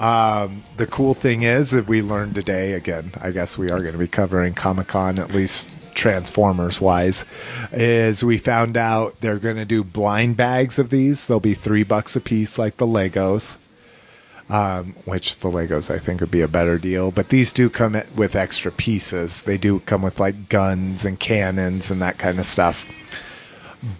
Um, 0.00 0.64
the 0.76 0.86
cool 0.88 1.14
thing 1.14 1.42
is 1.44 1.70
that 1.70 1.86
we 1.86 2.02
learned 2.02 2.34
today 2.34 2.72
again. 2.72 3.12
I 3.20 3.30
guess 3.30 3.56
we 3.56 3.70
are 3.70 3.78
going 3.78 3.92
to 3.92 3.98
be 3.98 4.08
covering 4.08 4.54
Comic 4.54 4.88
Con 4.88 5.20
at 5.20 5.30
least 5.30 5.68
Transformers 5.94 6.80
wise. 6.80 7.24
Is 7.72 8.24
we 8.24 8.36
found 8.36 8.76
out 8.76 9.20
they're 9.20 9.38
going 9.38 9.56
to 9.56 9.64
do 9.64 9.84
blind 9.84 10.36
bags 10.36 10.80
of 10.80 10.90
these. 10.90 11.28
They'll 11.28 11.38
be 11.38 11.54
three 11.54 11.84
bucks 11.84 12.16
a 12.16 12.20
piece, 12.20 12.58
like 12.58 12.78
the 12.78 12.86
Legos. 12.86 13.58
Um, 14.52 14.92
which 15.06 15.38
the 15.38 15.48
Legos 15.48 15.90
I 15.90 15.98
think 15.98 16.20
would 16.20 16.30
be 16.30 16.42
a 16.42 16.46
better 16.46 16.76
deal, 16.76 17.10
but 17.10 17.30
these 17.30 17.54
do 17.54 17.70
come 17.70 17.94
with 18.18 18.36
extra 18.36 18.70
pieces. 18.70 19.44
They 19.44 19.56
do 19.56 19.80
come 19.80 20.02
with 20.02 20.20
like 20.20 20.50
guns 20.50 21.06
and 21.06 21.18
cannons 21.18 21.90
and 21.90 22.02
that 22.02 22.18
kind 22.18 22.38
of 22.38 22.44
stuff. 22.44 22.84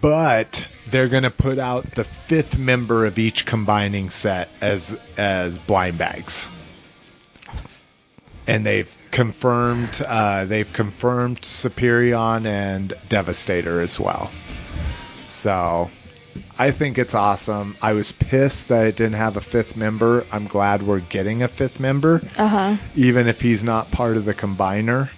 But 0.02 0.66
they're 0.90 1.08
going 1.08 1.22
to 1.22 1.30
put 1.30 1.58
out 1.58 1.92
the 1.92 2.04
fifth 2.04 2.58
member 2.58 3.06
of 3.06 3.18
each 3.18 3.46
combining 3.46 4.10
set 4.10 4.50
as 4.60 5.00
as 5.16 5.56
blind 5.56 5.96
bags. 5.96 6.50
And 8.46 8.66
they've 8.66 8.94
confirmed 9.10 10.02
uh, 10.06 10.44
they've 10.44 10.70
confirmed 10.70 11.40
superion 11.40 12.44
and 12.44 12.92
devastator 13.08 13.80
as 13.80 13.98
well. 13.98 14.26
So 15.28 15.90
i 16.58 16.70
think 16.70 16.98
it's 16.98 17.14
awesome 17.14 17.74
i 17.82 17.92
was 17.92 18.12
pissed 18.12 18.68
that 18.68 18.86
it 18.86 18.96
didn't 18.96 19.14
have 19.14 19.36
a 19.36 19.40
fifth 19.40 19.76
member 19.76 20.24
i'm 20.32 20.46
glad 20.46 20.82
we're 20.82 21.00
getting 21.00 21.42
a 21.42 21.48
fifth 21.48 21.80
member 21.80 22.20
Uh 22.38 22.46
huh. 22.48 22.76
even 22.94 23.26
if 23.26 23.40
he's 23.40 23.64
not 23.64 23.90
part 23.90 24.16
of 24.16 24.24
the 24.24 24.34
combiner 24.34 25.10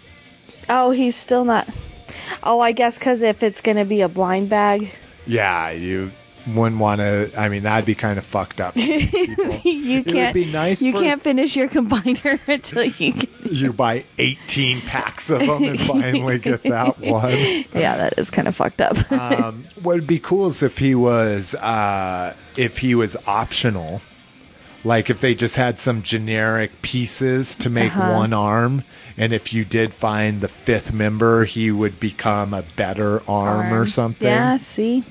Oh, 0.67 0.93
he's 0.93 1.15
still 1.15 1.45
not. 1.45 1.69
Oh, 2.43 2.59
I 2.59 2.73
guess 2.73 2.99
because 2.99 3.21
if 3.21 3.43
it's 3.43 3.61
gonna 3.61 3.85
be 3.85 4.01
a 4.01 4.09
blind 4.09 4.49
bag. 4.49 4.89
Yeah, 5.27 5.69
you 5.73 6.11
wouldn't 6.47 6.81
want 6.81 7.01
to. 7.01 7.31
I 7.39 7.49
mean, 7.49 7.63
that'd 7.63 7.87
be 7.87 7.95
kind 7.95 8.19
of 8.19 8.25
fucked 8.25 8.61
up. 8.61 8.75
You 9.65 10.03
can't 10.05 10.35
be 10.35 10.45
nice 10.53 10.83
You 10.83 10.93
for- 10.93 11.01
can't 11.01 11.21
finish 11.23 11.57
your 11.57 11.69
combiner 11.69 12.39
until 12.49 12.85
you 12.85 13.13
get 13.13 13.31
you 13.53 13.73
buy 13.73 14.05
18 14.19 14.81
packs 14.83 15.31
of 15.31 15.41
them 15.41 15.63
and 15.65 15.81
finally 15.81 16.39
get 16.39 16.63
that 16.65 16.99
one. 16.99 17.33
Yeah, 17.75 17.97
that 17.97 18.19
is 18.19 18.31
kind 18.31 18.47
of 18.49 18.55
fucked 18.57 18.81
up. 18.81 19.11
Um, 19.13 19.65
what 19.83 19.95
would 19.97 20.07
be 20.07 20.19
cool 20.19 20.49
is 20.49 20.63
if 20.63 20.79
he 20.79 20.95
was 20.95 21.55
uh, 21.55 22.35
if 22.57 22.79
he 22.79 22.95
was 22.95 23.17
optional. 23.27 24.01
Like 24.87 25.09
if 25.09 25.23
they 25.23 25.35
just 25.35 25.57
had 25.57 25.79
some 25.79 26.03
generic 26.03 26.83
pieces 26.83 27.55
to 27.57 27.71
make 27.71 27.97
Uh-huh. 27.97 28.13
one 28.19 28.35
arm, 28.35 28.85
and 29.17 29.33
if 29.33 29.55
you 29.55 29.65
did 29.65 29.95
find 29.95 30.43
the 30.43 30.49
fifth 30.49 30.93
member, 30.93 31.47
he 31.47 31.71
would 31.71 31.99
become 31.99 32.53
a 32.53 32.61
better 32.77 33.23
arm, 33.27 33.73
or 33.73 33.87
something. 33.87 34.29
Yeah, 34.29 34.59
see? 34.59 35.03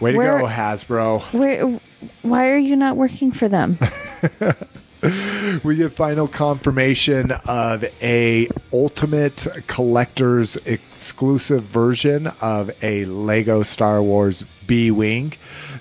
Way 0.00 0.12
to 0.12 0.18
Where- 0.18 0.38
go, 0.38 0.46
Hasbro. 0.46 1.22
Where 1.32 1.66
why 2.22 2.48
are 2.50 2.58
you 2.58 2.76
not 2.76 2.96
working 2.96 3.32
for 3.32 3.48
them? 3.48 3.78
we 5.64 5.76
get 5.76 5.92
final 5.92 6.26
confirmation 6.26 7.30
of 7.46 7.84
a 8.02 8.48
ultimate 8.72 9.46
collector's 9.66 10.56
exclusive 10.56 11.62
version 11.62 12.28
of 12.40 12.70
a 12.82 13.04
lego 13.04 13.62
star 13.62 14.02
wars 14.02 14.42
b-wing 14.66 15.32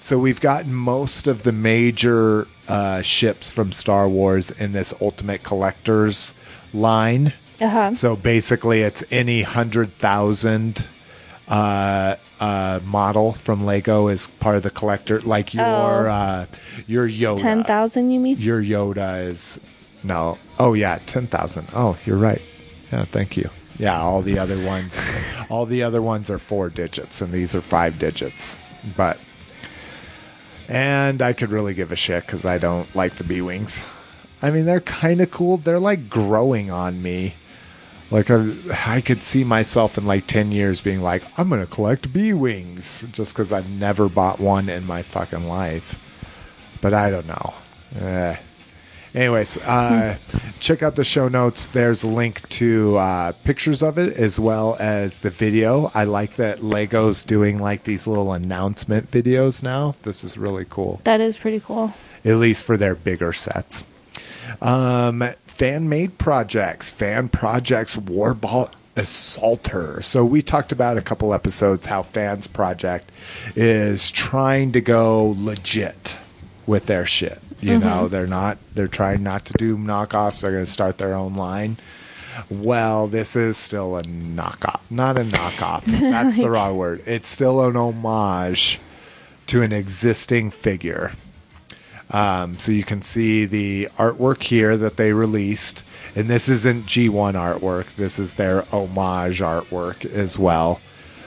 so 0.02 0.20
we've 0.20 0.42
gotten 0.42 0.74
most 0.74 1.28
of 1.28 1.44
the 1.44 1.54
major 1.54 2.48
uh, 2.68 3.02
ships 3.02 3.50
from 3.50 3.72
star 3.72 4.10
wars 4.10 4.52
in 4.52 4.74
this 4.74 4.94
ultimate 5.00 5.42
collector's 5.44 6.34
line 6.74 7.32
Uh-huh. 7.62 7.94
so 7.96 8.18
basically 8.18 8.82
it's 8.82 9.06
any 9.10 9.44
100000 9.44 10.88
uh, 11.48 12.16
uh, 12.44 12.80
model 12.86 13.32
from 13.32 13.66
lego 13.66 14.08
is 14.10 14.28
part 14.28 14.56
of 14.58 14.64
the 14.64 14.70
collector 14.70 15.22
like 15.22 15.54
your 15.54 15.66
Oh. 15.66 16.12
uh, 16.12 16.46
your 16.88 17.08
yoda 17.08 17.40
10,000 17.42 18.12
you 18.12 18.20
mean? 18.20 18.38
your 18.40 18.62
Yoda 18.62 19.26
is 19.28 19.60
no. 20.04 20.38
Oh 20.60 20.74
yeah, 20.74 21.00
ten 21.06 21.28
thousand. 21.28 21.68
Oh, 21.74 21.98
you're 22.06 22.18
right. 22.18 22.42
Yeah, 22.92 23.06
thank 23.06 23.38
you. 23.38 23.50
Yeah, 23.80 23.98
all 24.02 24.22
the 24.22 24.38
other 24.38 24.58
ones, 24.66 25.02
all 25.50 25.66
the 25.66 25.84
other 25.84 26.02
ones 26.02 26.30
are 26.30 26.38
four 26.40 26.70
digits, 26.70 27.22
and 27.22 27.32
these 27.32 27.56
are 27.56 27.62
five 27.62 27.98
digits. 28.00 28.58
But, 28.98 29.18
and 30.68 31.22
I 31.22 31.34
could 31.34 31.50
really 31.52 31.74
give 31.74 31.92
a 31.92 31.96
shit 31.96 32.26
because 32.26 32.46
I 32.46 32.58
don't 32.58 32.94
like 32.96 33.14
the 33.14 33.24
B 33.24 33.42
wings. 33.42 33.86
I 34.42 34.52
mean, 34.52 34.66
they're 34.66 34.82
kind 34.82 35.22
of 35.22 35.32
cool. 35.32 35.56
They're 35.58 35.80
like 35.80 36.10
growing 36.10 36.70
on 36.70 37.02
me. 37.02 37.36
Like 38.14 38.30
I, 38.32 38.46
I 38.96 39.02
could 39.02 39.24
see 39.24 39.44
myself 39.44 39.98
in 39.98 40.06
like 40.06 40.28
ten 40.28 40.52
years 40.54 40.80
being 40.80 41.02
like, 41.02 41.24
I'm 41.38 41.50
gonna 41.50 41.66
collect 41.66 42.14
B 42.14 42.32
wings 42.32 43.06
just 43.12 43.34
because 43.34 43.52
I've 43.52 43.70
never 43.80 44.08
bought 44.08 44.40
one 44.40 44.70
in 44.70 44.86
my 44.86 45.02
fucking 45.02 45.48
life 45.48 46.00
but 46.84 46.94
I 46.94 47.10
don't 47.10 47.26
know. 47.28 47.54
Eh. 48.02 48.36
Anyways, 49.16 49.58
uh, 49.60 50.18
check 50.60 50.84
out 50.84 50.96
the 50.98 51.04
show 51.06 51.30
notes. 51.30 51.68
There's 51.68 52.04
a 52.04 52.08
link 52.08 52.48
to 52.50 52.98
uh, 52.98 53.32
pictures 53.46 53.82
of 53.82 53.98
it 53.98 54.18
as 54.18 54.38
well 54.40 54.76
as 54.80 55.20
the 55.20 55.30
video. 55.30 55.90
I 55.96 56.04
like 56.04 56.36
that 56.36 56.62
Lego's 56.62 57.24
doing 57.24 57.58
like 57.58 57.86
these 57.86 58.06
little 58.06 58.34
announcement 58.34 59.10
videos 59.10 59.64
now. 59.64 59.96
This 60.02 60.24
is 60.26 60.38
really 60.38 60.66
cool, 60.70 61.00
That 61.06 61.22
is 61.22 61.38
pretty 61.38 61.62
cool. 61.62 61.94
at 62.26 62.36
least 62.36 62.64
for 62.64 62.76
their 62.76 62.96
bigger 62.96 63.32
sets. 63.32 63.86
Um, 64.62 65.24
fan 65.54 65.88
made 65.88 66.18
projects, 66.18 66.90
fan 66.90 67.30
projects, 67.30 67.96
Warbot 67.96 68.72
Assaulter. 68.96 70.02
So 70.02 70.26
we 70.26 70.42
talked 70.42 70.72
about 70.72 70.98
a 70.98 71.02
couple 71.02 71.34
episodes 71.34 71.86
how 71.86 72.02
Fans 72.02 72.48
Project 72.48 73.12
is 73.56 74.10
trying 74.10 74.72
to 74.72 74.82
go 74.82 75.36
legit 75.38 76.18
with 76.66 76.88
their 76.88 77.06
shit. 77.06 77.40
You 77.62 77.74
mm-hmm. 77.78 77.88
know, 77.88 78.08
they're 78.08 78.28
not 78.28 78.58
they're 78.74 78.88
trying 78.88 79.22
not 79.22 79.46
to 79.46 79.54
do 79.54 79.78
knockoffs. 79.78 80.42
They're 80.42 80.52
going 80.52 80.66
to 80.66 80.72
start 80.72 80.98
their 80.98 81.14
own 81.14 81.36
line. 81.36 81.78
Well, 82.50 83.08
this 83.08 83.36
is 83.36 83.56
still 83.56 83.96
a 83.98 84.04
knockoff. 84.04 84.82
Not 84.90 85.18
a 85.18 85.24
knockoff. 85.24 85.86
That's 86.00 86.36
the 86.36 86.50
wrong 86.50 86.78
word. 86.78 87.04
It's 87.06 87.30
still 87.30 87.64
an 87.64 87.78
homage 87.78 88.80
to 89.48 89.62
an 89.62 89.72
existing 89.72 90.50
figure. 90.50 91.12
Um, 92.14 92.58
so 92.60 92.72
you 92.72 92.84
can 92.84 93.02
see 93.02 93.46
the 93.46 93.90
artwork 93.98 94.44
here 94.44 94.78
that 94.78 94.98
they 94.98 95.14
released, 95.14 95.84
and 96.16 96.30
this 96.30 96.48
isn't 96.48 96.86
G1 96.86 97.34
artwork. 97.34 97.96
This 97.96 98.20
is 98.20 98.36
their 98.36 98.62
homage 98.72 99.40
artwork 99.42 100.06
as 100.06 100.38
well. 100.38 100.80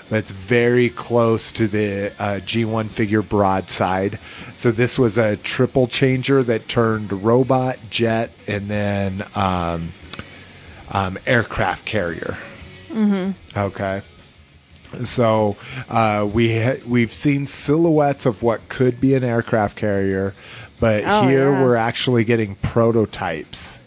It's 0.08 0.30
very 0.30 0.88
close 0.90 1.50
to 1.52 1.66
the 1.66 2.12
uh, 2.20 2.38
G1 2.38 2.86
figure 2.88 3.22
broadside. 3.22 4.20
So 4.54 4.70
this 4.70 4.96
was 4.96 5.18
a 5.18 5.36
triple 5.36 5.88
changer 5.88 6.44
that 6.44 6.68
turned 6.68 7.12
robot, 7.12 7.78
jet, 7.90 8.30
and 8.46 8.68
then 8.68 9.24
um, 9.34 9.88
um, 10.92 11.18
aircraft 11.26 11.84
carrier. 11.86 12.38
Okay. 13.56 14.02
So 15.02 15.56
uh, 15.90 16.28
we 16.32 16.62
ha- 16.62 16.80
we've 16.86 17.12
seen 17.12 17.46
silhouettes 17.48 18.24
of 18.26 18.44
what 18.44 18.68
could 18.68 19.00
be 19.00 19.14
an 19.14 19.24
aircraft 19.24 19.76
carrier, 19.76 20.32
but 20.80 21.04
Oh, 21.06 21.26
here 21.26 21.50
yeah. 21.52 21.62
we're 21.62 21.76
actually 21.76 22.24
getting 22.24 22.54
prototypes. 22.56 23.78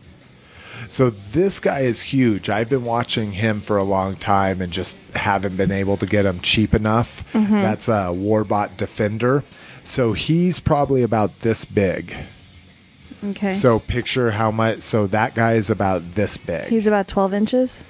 So 0.90 1.12
this 1.12 1.60
guy 1.60 1.82
is 1.82 2.02
huge. 2.02 2.50
I've 2.50 2.70
been 2.70 2.84
watching 2.84 3.32
him 3.32 3.60
for 3.62 3.78
a 3.78 3.84
long 3.84 4.16
time 4.16 4.60
and 4.62 4.74
just 4.74 4.98
haven't 5.14 5.56
been 5.56 5.72
able 5.72 5.98
to 5.98 6.06
get 6.08 6.26
him 6.26 6.40
cheap 6.40 6.74
enough. 6.74 7.32
Mm-hmm. 7.34 7.54
That's 7.62 7.88
a 7.88 8.10
Warbot 8.12 8.76
Defender. 8.78 9.44
So 9.86 10.14
he's 10.14 10.60
probably 10.60 11.04
about 11.04 11.42
this 11.42 11.64
big. 11.66 12.16
Okay. 13.24 13.52
So 13.52 13.80
picture 13.80 14.32
how 14.32 14.50
much. 14.50 14.80
So 14.80 15.06
that 15.08 15.36
guy 15.36 15.54
is 15.54 15.70
about 15.70 16.16
this 16.16 16.38
big. 16.38 16.66
He's 16.70 16.88
about 16.88 17.08
12 17.08 17.34
inches, 17.34 17.84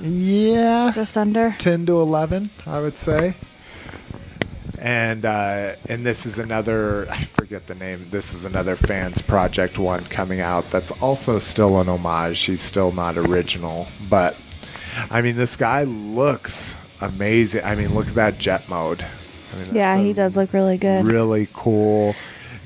yeah, 0.00 0.92
just 0.94 1.18
under. 1.18 1.54
10 1.58 1.86
to 1.86 2.00
11 2.00 2.48
i 2.66 2.80
would 2.80 2.96
say 2.96 3.34
and 4.80 5.24
uh, 5.24 5.72
and 5.88 6.04
this 6.06 6.24
is 6.26 6.38
another 6.38 7.06
i 7.10 7.22
forget 7.22 7.66
the 7.66 7.74
name 7.74 7.98
this 8.10 8.34
is 8.34 8.44
another 8.44 8.76
fans 8.76 9.20
project 9.20 9.78
one 9.78 10.02
coming 10.04 10.40
out 10.40 10.64
that's 10.70 10.90
also 11.02 11.38
still 11.38 11.80
an 11.80 11.88
homage. 11.88 12.40
He's 12.40 12.62
still 12.62 12.90
not 12.92 13.16
original 13.18 13.86
but 14.08 14.40
i 15.10 15.20
mean 15.20 15.36
this 15.36 15.56
guy 15.56 15.84
looks 15.84 16.76
amazing. 17.00 17.64
I 17.64 17.74
mean 17.74 17.94
look 17.94 18.08
at 18.08 18.14
that 18.14 18.38
jet 18.38 18.68
mode. 18.68 19.02
I 19.52 19.56
mean, 19.56 19.74
Yeah, 19.74 19.98
he 19.98 20.12
does 20.12 20.36
look 20.36 20.52
really 20.52 20.78
good. 20.78 21.04
really 21.04 21.48
cool 21.52 22.14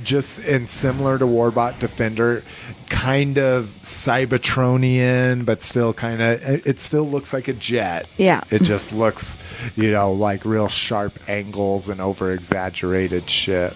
just 0.05 0.45
and 0.47 0.69
similar 0.69 1.19
to 1.19 1.25
warbot 1.25 1.79
defender 1.79 2.43
kind 2.89 3.39
of 3.39 3.65
cybertronian 3.65 5.45
but 5.45 5.63
still 5.63 5.93
kind 5.93 6.21
of 6.21 6.67
it 6.67 6.79
still 6.79 7.09
looks 7.09 7.33
like 7.33 7.49
a 7.49 7.53
jet. 7.53 8.09
Yeah. 8.17 8.43
it 8.51 8.63
just 8.63 8.93
looks 8.93 9.37
you 9.77 9.91
know 9.91 10.13
like 10.13 10.45
real 10.45 10.69
sharp 10.69 11.13
angles 11.29 11.89
and 11.89 12.01
over 12.01 12.33
exaggerated 12.33 13.29
shit 13.29 13.75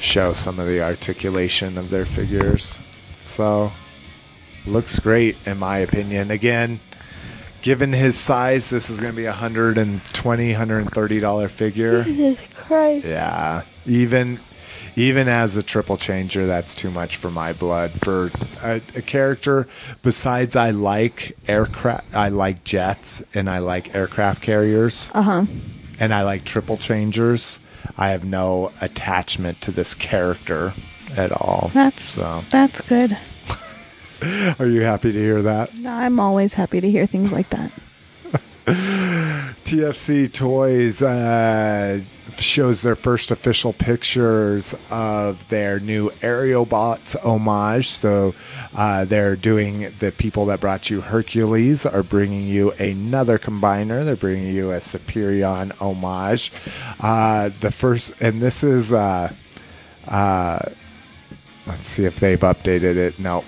show 0.00 0.32
some 0.32 0.58
of 0.58 0.66
the 0.66 0.82
articulation 0.82 1.78
of 1.78 1.90
their 1.90 2.04
figures. 2.04 2.78
So 3.24 3.72
looks 4.66 4.98
great 4.98 5.46
in 5.46 5.58
my 5.58 5.78
opinion. 5.78 6.30
Again 6.30 6.80
given 7.66 7.92
his 7.92 8.16
size 8.16 8.70
this 8.70 8.90
is 8.90 9.00
going 9.00 9.12
to 9.12 9.16
be 9.16 9.24
a 9.24 9.30
120 9.30 10.52
130 10.52 11.20
dollar 11.20 11.48
figure. 11.48 12.02
Jesus 12.04 12.54
Christ. 12.54 13.04
yeah, 13.04 13.62
even 13.86 14.38
even 14.96 15.28
as 15.28 15.56
a 15.56 15.62
triple 15.62 15.96
changer, 15.96 16.46
that's 16.46 16.74
too 16.74 16.90
much 16.90 17.16
for 17.16 17.30
my 17.30 17.52
blood. 17.52 17.90
For 17.92 18.30
a, 18.62 18.80
a 18.96 19.02
character, 19.02 19.68
besides 20.02 20.56
I 20.56 20.70
like 20.70 21.36
aircraft, 21.46 22.14
I 22.16 22.30
like 22.30 22.64
jets, 22.64 23.22
and 23.34 23.48
I 23.48 23.58
like 23.58 23.94
aircraft 23.94 24.42
carriers, 24.42 25.10
Uh 25.14 25.22
huh. 25.22 25.44
and 26.00 26.12
I 26.14 26.22
like 26.22 26.44
triple 26.44 26.76
changers. 26.76 27.60
I 27.98 28.10
have 28.10 28.24
no 28.24 28.72
attachment 28.80 29.60
to 29.62 29.70
this 29.70 29.94
character 29.94 30.72
at 31.16 31.30
all. 31.32 31.70
That's 31.72 32.02
so. 32.02 32.42
that's 32.50 32.80
good. 32.82 33.16
Are 34.58 34.66
you 34.66 34.80
happy 34.82 35.12
to 35.12 35.18
hear 35.18 35.42
that? 35.42 35.70
I'm 35.86 36.18
always 36.18 36.54
happy 36.54 36.80
to 36.80 36.90
hear 36.90 37.06
things 37.06 37.32
like 37.32 37.50
that. 37.50 37.70
TFC 39.64 40.32
Toys 40.32 41.02
uh, 41.02 42.00
shows 42.40 42.82
their 42.82 42.96
first 42.96 43.30
official 43.30 43.72
pictures 43.72 44.74
of 44.90 45.48
their 45.48 45.80
new 45.80 46.10
Aerobots 46.22 47.16
homage. 47.24 47.88
So 47.88 48.34
uh, 48.76 49.04
they're 49.04 49.36
doing 49.36 49.88
the 49.98 50.12
people 50.16 50.46
that 50.46 50.60
brought 50.60 50.90
you 50.90 51.00
Hercules 51.00 51.86
are 51.86 52.02
bringing 52.02 52.46
you 52.46 52.72
another 52.72 53.38
combiner. 53.38 54.04
They're 54.04 54.16
bringing 54.16 54.54
you 54.54 54.72
a 54.72 54.76
Superion 54.76 55.72
homage. 55.80 56.52
Uh, 57.00 57.50
the 57.60 57.70
first, 57.70 58.20
and 58.20 58.40
this 58.40 58.62
is. 58.64 58.92
Uh, 58.92 59.32
uh, 60.08 60.60
let's 61.66 61.88
see 61.88 62.04
if 62.04 62.20
they've 62.20 62.38
updated 62.38 62.96
it. 62.96 63.18
No. 63.18 63.44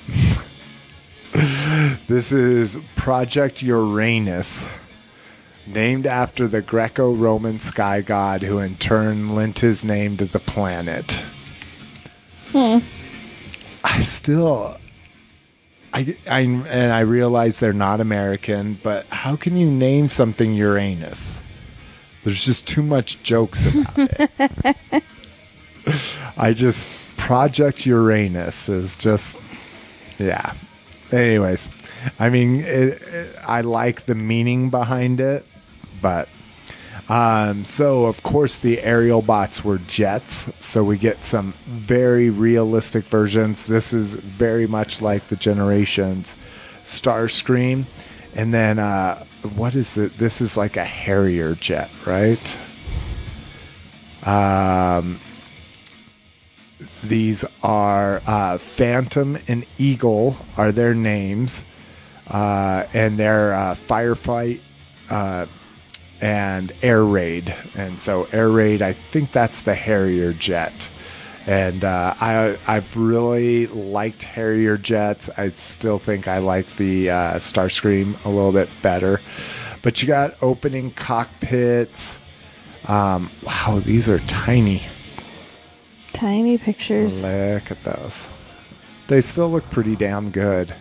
this 2.08 2.32
is 2.32 2.78
Project 2.96 3.62
Uranus 3.62 4.66
named 5.72 6.06
after 6.06 6.48
the 6.48 6.62
Greco 6.62 7.12
Roman 7.12 7.58
sky 7.58 8.00
god 8.00 8.42
who 8.42 8.58
in 8.58 8.76
turn 8.76 9.34
lent 9.34 9.60
his 9.60 9.84
name 9.84 10.16
to 10.16 10.24
the 10.24 10.38
planet. 10.38 11.22
Hmm. 12.52 12.78
I 13.84 14.00
still. 14.00 14.78
I, 15.92 16.16
I 16.30 16.40
and 16.40 16.92
I 16.92 17.00
realize 17.00 17.60
they're 17.60 17.72
not 17.72 18.00
American, 18.00 18.78
but 18.82 19.06
how 19.06 19.36
can 19.36 19.56
you 19.56 19.70
name 19.70 20.08
something 20.08 20.54
Uranus? 20.54 21.42
There's 22.24 22.44
just 22.44 22.66
too 22.66 22.82
much 22.82 23.22
jokes 23.22 23.66
about 23.66 23.94
it. 23.96 25.04
I 26.36 26.52
just 26.52 27.16
Project 27.16 27.86
Uranus 27.86 28.68
is 28.68 28.96
just 28.96 29.42
yeah. 30.18 30.52
Anyways, 31.10 31.68
I 32.18 32.28
mean, 32.28 32.56
it, 32.56 33.00
it, 33.02 33.36
I 33.46 33.62
like 33.62 34.02
the 34.02 34.14
meaning 34.14 34.68
behind 34.68 35.20
it, 35.20 35.46
but 36.00 36.28
um, 37.08 37.64
so 37.64 38.04
of 38.04 38.22
course 38.22 38.60
the 38.60 38.80
aerial 38.82 39.22
bots 39.22 39.64
were 39.64 39.78
jets, 39.78 40.52
so 40.64 40.84
we 40.84 40.98
get 40.98 41.24
some 41.24 41.52
very 41.66 42.28
realistic 42.28 43.04
versions. 43.04 43.66
This 43.66 43.94
is 43.94 44.14
very 44.14 44.66
much 44.66 45.00
like 45.00 45.24
the 45.28 45.36
Generations 45.36 46.36
Starscream, 46.82 47.84
and 48.34 48.52
then 48.52 48.78
uh, 48.78 49.24
what 49.56 49.74
is 49.74 49.96
it? 49.96 50.18
This 50.18 50.40
is 50.42 50.56
like 50.56 50.76
a 50.76 50.84
Harrier 50.84 51.54
jet, 51.54 51.90
right? 52.06 52.58
Um, 54.24 55.18
these 57.02 57.44
are 57.62 58.20
uh, 58.26 58.58
Phantom 58.58 59.38
and 59.48 59.64
Eagle 59.78 60.36
are 60.58 60.72
their 60.72 60.94
names, 60.94 61.64
uh, 62.30 62.84
and 62.92 63.16
they're 63.16 63.54
uh, 63.54 63.74
firefight 63.74 64.60
uh, 65.10 65.46
and 66.20 66.72
air 66.82 67.04
raid. 67.04 67.54
And 67.76 68.00
so 68.00 68.28
air 68.32 68.48
raid, 68.48 68.82
I 68.82 68.92
think 68.92 69.32
that's 69.32 69.62
the 69.62 69.74
Harrier 69.74 70.32
jet. 70.32 70.90
And 71.46 71.82
uh, 71.82 72.14
I 72.20 72.58
I've 72.66 72.96
really 72.96 73.68
liked 73.68 74.22
Harrier 74.22 74.76
jets. 74.76 75.30
I 75.38 75.48
still 75.50 75.98
think 75.98 76.28
I 76.28 76.38
like 76.38 76.66
the 76.76 77.10
uh, 77.10 77.34
Starscream 77.36 78.22
a 78.26 78.28
little 78.28 78.52
bit 78.52 78.68
better. 78.82 79.20
But 79.82 80.02
you 80.02 80.08
got 80.08 80.34
opening 80.42 80.90
cockpits. 80.90 82.18
Um, 82.86 83.30
wow, 83.44 83.80
these 83.82 84.08
are 84.08 84.18
tiny. 84.20 84.82
Tiny 86.12 86.58
pictures. 86.58 87.22
Look 87.22 87.70
at 87.70 87.82
those. 87.82 88.28
They 89.06 89.22
still 89.22 89.50
look 89.50 89.68
pretty 89.70 89.96
damn 89.96 90.30
good. 90.30 90.74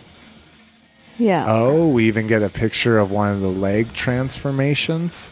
Yeah. 1.18 1.44
Oh, 1.48 1.88
we 1.88 2.06
even 2.06 2.26
get 2.28 2.42
a 2.42 2.48
picture 2.48 2.98
of 2.98 3.10
one 3.10 3.32
of 3.32 3.40
the 3.40 3.48
leg 3.48 3.92
transformations. 3.92 5.30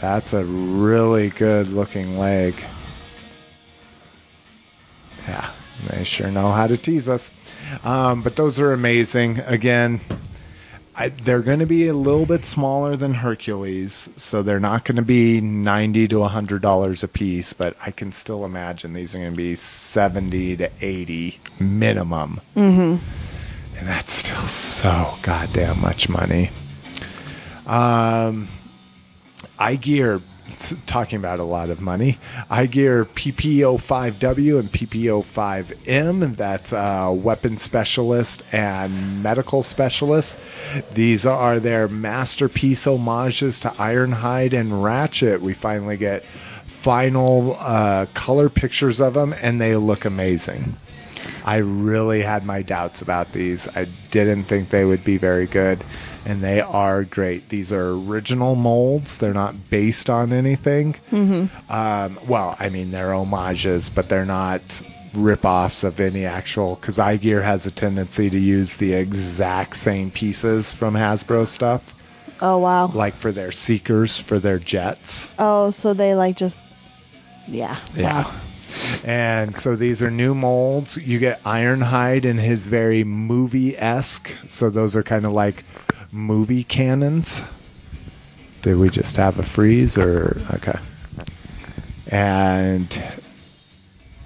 That's 0.00 0.32
a 0.32 0.44
really 0.44 1.30
good 1.30 1.68
looking 1.68 2.18
leg. 2.18 2.54
Yeah, 5.28 5.50
they 5.88 6.04
sure 6.04 6.30
know 6.30 6.52
how 6.52 6.66
to 6.66 6.76
tease 6.76 7.08
us. 7.08 7.30
Um, 7.84 8.22
but 8.22 8.36
those 8.36 8.60
are 8.60 8.72
amazing. 8.72 9.40
Again, 9.40 10.00
I, 10.94 11.08
they're 11.08 11.42
going 11.42 11.58
to 11.58 11.66
be 11.66 11.88
a 11.88 11.94
little 11.94 12.26
bit 12.26 12.44
smaller 12.44 12.96
than 12.96 13.14
Hercules, 13.14 14.08
so 14.16 14.42
they're 14.42 14.60
not 14.60 14.84
going 14.84 14.96
to 14.96 15.02
be 15.02 15.40
ninety 15.40 16.08
to 16.08 16.22
hundred 16.24 16.62
dollars 16.62 17.02
a 17.02 17.08
piece. 17.08 17.52
But 17.52 17.76
I 17.84 17.90
can 17.90 18.12
still 18.12 18.44
imagine 18.44 18.92
these 18.92 19.14
are 19.14 19.18
going 19.18 19.32
to 19.32 19.36
be 19.36 19.56
seventy 19.56 20.56
to 20.56 20.70
eighty 20.80 21.38
minimum, 21.58 22.40
mm-hmm. 22.56 23.04
And 23.78 23.86
that's 23.86 24.12
still 24.12 24.36
so 24.46 25.10
goddamn 25.22 25.80
much 25.80 26.08
money. 26.08 26.50
Um, 27.66 28.48
iGear, 29.58 30.22
talking 30.86 31.18
about 31.18 31.40
a 31.40 31.44
lot 31.44 31.68
of 31.70 31.80
money. 31.80 32.18
iGear 32.50 33.04
PP05W 33.04 34.58
and 34.60 34.68
PP05M. 34.68 36.36
That's 36.36 36.72
uh, 36.72 37.12
weapon 37.14 37.58
specialist 37.58 38.42
and 38.52 39.22
medical 39.22 39.62
specialist. 39.62 40.40
These 40.94 41.26
are 41.26 41.58
their 41.60 41.88
masterpiece 41.88 42.84
homages 42.84 43.60
to 43.60 43.68
Ironhide 43.68 44.52
and 44.52 44.82
Ratchet. 44.82 45.40
We 45.42 45.52
finally 45.52 45.96
get 45.96 46.24
final 46.24 47.56
uh, 47.58 48.06
color 48.14 48.48
pictures 48.48 49.00
of 49.00 49.14
them, 49.14 49.34
and 49.42 49.60
they 49.60 49.74
look 49.76 50.04
amazing. 50.04 50.74
I 51.46 51.58
really 51.58 52.22
had 52.22 52.44
my 52.44 52.62
doubts 52.62 53.02
about 53.02 53.32
these. 53.32 53.68
I 53.76 53.86
didn't 54.10 54.42
think 54.42 54.70
they 54.70 54.84
would 54.84 55.04
be 55.04 55.16
very 55.16 55.46
good, 55.46 55.84
and 56.26 56.42
they 56.42 56.60
are 56.60 57.04
great. 57.04 57.48
These 57.50 57.72
are 57.72 57.90
original 57.90 58.56
molds. 58.56 59.18
They're 59.18 59.32
not 59.32 59.54
based 59.70 60.10
on 60.10 60.32
anything. 60.32 60.96
Um, 61.70 62.18
well, 62.26 62.56
I 62.58 62.68
mean, 62.68 62.90
they're 62.90 63.12
homages, 63.12 63.88
but 63.88 64.08
they're 64.08 64.26
not 64.26 64.82
rip-offs 65.14 65.84
of 65.84 66.00
any 66.00 66.24
actual. 66.26 66.74
Because 66.74 66.98
iGear 66.98 67.44
has 67.44 67.64
a 67.64 67.70
tendency 67.70 68.28
to 68.28 68.38
use 68.38 68.76
the 68.76 68.94
exact 68.94 69.76
same 69.76 70.10
pieces 70.10 70.72
from 70.72 70.94
Hasbro 70.94 71.46
stuff, 71.46 72.02
oh 72.42 72.58
wow. 72.58 72.88
like 72.88 73.14
for 73.14 73.30
their 73.30 73.52
Seekers, 73.52 74.20
for 74.20 74.40
their 74.40 74.58
jets. 74.58 75.32
Oh, 75.38 75.70
so 75.70 75.94
they 75.94 76.16
like 76.16 76.36
just. 76.36 76.68
Yeah. 77.46 77.76
Yeah. 77.94 78.24
Wow. 78.24 78.40
And 79.04 79.56
so 79.56 79.76
these 79.76 80.02
are 80.02 80.10
new 80.10 80.34
molds. 80.34 80.96
You 80.96 81.18
get 81.18 81.42
Ironhide 81.44 82.24
in 82.24 82.38
his 82.38 82.66
very 82.66 83.04
movie 83.04 83.76
esque. 83.76 84.30
So 84.46 84.70
those 84.70 84.96
are 84.96 85.02
kind 85.02 85.24
of 85.24 85.32
like 85.32 85.64
movie 86.12 86.64
cannons. 86.64 87.44
Did 88.62 88.78
we 88.78 88.90
just 88.90 89.16
have 89.16 89.38
a 89.38 89.42
freeze 89.42 89.96
or 89.96 90.40
okay? 90.54 90.78
And 92.10 92.88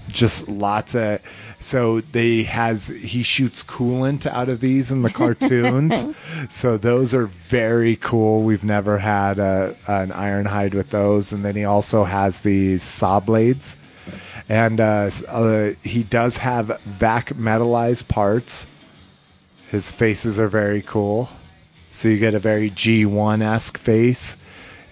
just 0.08 0.48
lots 0.48 0.94
of 0.94 1.20
so 1.60 2.00
they 2.00 2.42
has 2.42 2.88
he 2.88 3.22
shoots 3.22 3.62
coolant 3.62 4.26
out 4.26 4.48
of 4.48 4.60
these 4.60 4.90
in 4.90 5.02
the 5.02 5.10
cartoons 5.10 6.06
so 6.50 6.76
those 6.76 7.14
are 7.14 7.26
very 7.26 7.96
cool 7.96 8.42
we've 8.42 8.64
never 8.64 8.98
had 8.98 9.38
a, 9.38 9.76
an 9.86 10.10
ironhide 10.10 10.74
with 10.74 10.90
those 10.90 11.32
and 11.32 11.44
then 11.44 11.54
he 11.54 11.64
also 11.64 12.04
has 12.04 12.40
these 12.40 12.82
saw 12.82 13.20
blades 13.20 13.76
and 14.50 14.80
uh, 14.80 15.08
uh, 15.28 15.70
he 15.84 16.02
does 16.02 16.38
have 16.38 16.80
vac 16.82 17.28
metallized 17.30 18.08
parts 18.08 18.66
his 19.70 19.90
faces 19.92 20.40
are 20.40 20.48
very 20.48 20.82
cool 20.82 21.28
so 21.92 22.08
you 22.08 22.18
get 22.18 22.34
a 22.34 22.38
very 22.38 22.68
g1-esque 22.70 23.78
face 23.78 24.36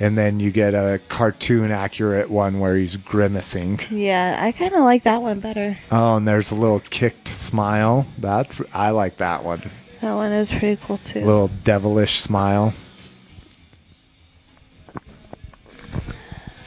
and 0.01 0.17
then 0.17 0.39
you 0.39 0.53
get 0.53 0.75
a 0.75 1.01
cartoon 1.09 1.73
accurate 1.73 2.31
one 2.31 2.61
where 2.61 2.77
he's 2.77 2.97
grimacing 2.97 3.81
Yeah, 3.91 4.39
I 4.41 4.53
kind 4.53 4.73
of 4.73 4.81
like 4.83 5.03
that 5.03 5.21
one 5.23 5.41
better. 5.41 5.77
Oh, 5.91 6.17
and 6.17 6.29
there's 6.29 6.53
a 6.53 6.55
little 6.55 6.79
kicked 6.79 7.27
smile. 7.27 8.07
That's 8.17 8.63
I 8.73 8.91
like 8.91 9.17
that 9.17 9.43
one. 9.43 9.61
That 10.01 10.15
one 10.15 10.31
is 10.31 10.51
pretty 10.53 10.81
cool 10.85 10.99
too. 10.99 11.25
Little 11.25 11.51
devilish 11.65 12.21
smile. 12.21 12.75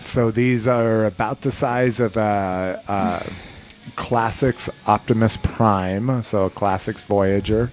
So 0.04 0.32
these 0.32 0.68
are 0.68 1.06
about 1.06 1.42
the 1.42 1.52
size 1.52 2.00
of 2.00 2.18
a, 2.18 2.82
uh 2.88 3.24
Classics 3.96 4.70
Optimus 4.88 5.38
Prime, 5.38 6.22
so 6.22 6.46
a 6.46 6.50
Classics 6.50 7.04
Voyager. 7.04 7.72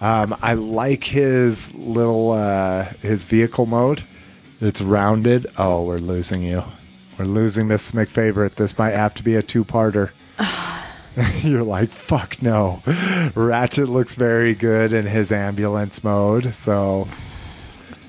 Um, 0.00 0.34
I 0.42 0.54
like 0.54 1.04
his 1.04 1.74
little 1.74 2.32
uh, 2.32 2.84
his 3.02 3.24
vehicle 3.24 3.66
mode. 3.66 4.02
It's 4.60 4.80
rounded. 4.80 5.46
Oh, 5.58 5.84
we're 5.84 5.98
losing 5.98 6.42
you. 6.42 6.62
We're 7.18 7.24
losing 7.26 7.68
Miss 7.68 7.92
McFavorite. 7.92 8.54
This 8.54 8.78
might 8.78 8.92
have 8.92 9.14
to 9.14 9.22
be 9.22 9.34
a 9.34 9.42
two-parter. 9.42 10.10
You're 11.42 11.64
like, 11.64 11.88
fuck 11.90 12.40
no. 12.42 12.82
Ratchet 13.34 13.88
looks 13.88 14.14
very 14.14 14.54
good 14.54 14.92
in 14.92 15.06
his 15.06 15.32
ambulance 15.32 16.02
mode. 16.02 16.54
So, 16.54 17.08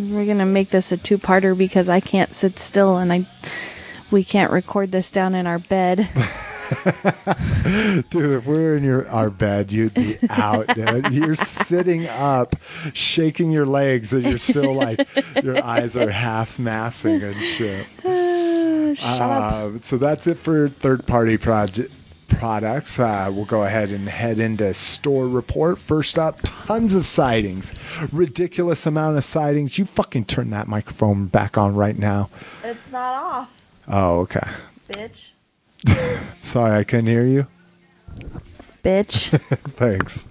We're 0.10 0.26
gonna 0.26 0.46
make 0.46 0.70
this 0.70 0.92
a 0.92 0.98
two-parter 0.98 1.58
because 1.58 1.90
I 1.90 2.00
can't 2.00 2.34
sit 2.34 2.58
still 2.60 2.98
and 2.98 3.14
I 3.14 3.26
we 4.12 4.24
can't 4.24 4.52
record 4.52 4.92
this 4.92 5.12
down 5.12 5.36
in 5.36 5.48
our 5.48 5.60
bed. 5.60 5.98
dude, 8.10 8.32
if 8.32 8.46
we 8.46 8.54
were 8.54 8.76
in 8.78 8.84
your 8.84 9.08
our 9.10 9.30
bed, 9.30 9.72
you'd 9.72 9.94
be 9.94 10.18
out, 10.30 10.68
dude. 10.74 11.12
You're 11.12 11.36
sitting 11.36 12.08
up, 12.08 12.56
shaking 12.94 13.52
your 13.52 13.66
legs, 13.66 14.14
and 14.14 14.24
you're 14.24 14.38
still 14.38 14.74
like, 14.74 15.08
your 15.44 15.64
eyes 15.64 15.98
are 15.98 16.10
half 16.10 16.60
massing 16.60 17.22
and 17.22 17.36
shit. 17.38 17.88
Up. 18.92 19.22
Uh, 19.22 19.80
so 19.80 19.98
that's 19.98 20.28
it 20.28 20.38
for 20.38 20.68
third 20.68 21.08
party 21.08 21.38
project 21.38 21.94
products. 22.38 23.00
Uh, 23.00 23.30
we'll 23.34 23.46
go 23.46 23.64
ahead 23.64 23.90
and 23.90 24.08
head 24.10 24.40
into 24.40 24.74
store 24.74 25.28
report. 25.28 25.78
First 25.78 26.18
up, 26.20 26.40
tons 26.44 26.96
of 26.96 27.06
sightings, 27.06 27.74
ridiculous 28.12 28.86
amount 28.86 29.18
of 29.18 29.24
sightings. 29.24 29.78
You 29.78 29.86
fucking 29.86 30.26
turn 30.26 30.50
that 30.52 30.68
microphone 30.68 31.26
back 31.28 31.58
on 31.58 31.76
right 31.76 31.98
now. 31.98 32.30
It's 32.64 32.92
not 32.92 33.16
off, 33.16 33.62
Oh, 33.88 34.20
okay. 34.22 34.48
bitch. 34.90 35.32
Sorry, 36.44 36.78
I 36.80 36.84
couldn't 36.84 37.08
hear 37.08 37.26
you. 37.26 37.48
Bitch. 38.84 39.30
Thanks. 39.78 40.28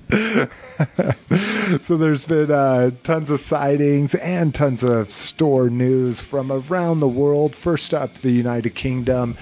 so 1.85 1.97
there's 1.97 2.27
been 2.27 2.51
uh, 2.51 2.91
tons 3.03 3.31
of 3.31 3.41
sightings 3.41 4.15
and 4.17 4.55
tons 4.55 4.83
of 4.83 5.11
store 5.11 5.71
news 5.71 6.23
from 6.23 6.51
around 6.51 7.01
the 7.01 7.09
world. 7.09 7.55
First 7.55 7.95
up, 7.95 8.15
the 8.15 8.31
United 8.33 8.75
Kingdom. 8.75 9.37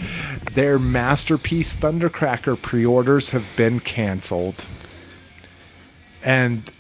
Their 0.53 0.79
masterpiece 0.79 1.77
Thundercracker 1.77 2.61
pre-orders 2.61 3.31
have 3.31 3.47
been 3.57 3.81
canceled, 3.81 4.67
and 6.25 6.71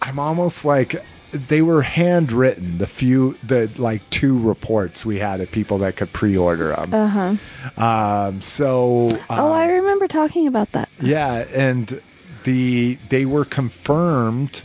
I'm 0.00 0.18
almost 0.18 0.64
like 0.64 0.96
they 1.32 1.62
were 1.62 1.82
handwritten. 1.82 2.78
The 2.78 2.86
few, 2.86 3.32
the 3.44 3.70
like 3.78 4.08
two 4.10 4.38
reports 4.38 5.04
we 5.04 5.18
had 5.18 5.40
of 5.40 5.50
people 5.50 5.78
that 5.78 5.96
could 5.96 6.12
pre-order 6.12 6.74
them. 6.76 6.94
Uh 6.94 7.08
huh. 7.08 8.26
Um, 8.28 8.40
so 8.42 9.18
oh, 9.30 9.52
I 9.52 9.66
remember 9.66 10.08
talking 10.08 10.46
about 10.46 10.72
that. 10.72 10.88
yeah, 11.00 11.44
and 11.54 12.00
the 12.44 12.98
they 13.08 13.24
were 13.24 13.44
confirmed 13.44 14.62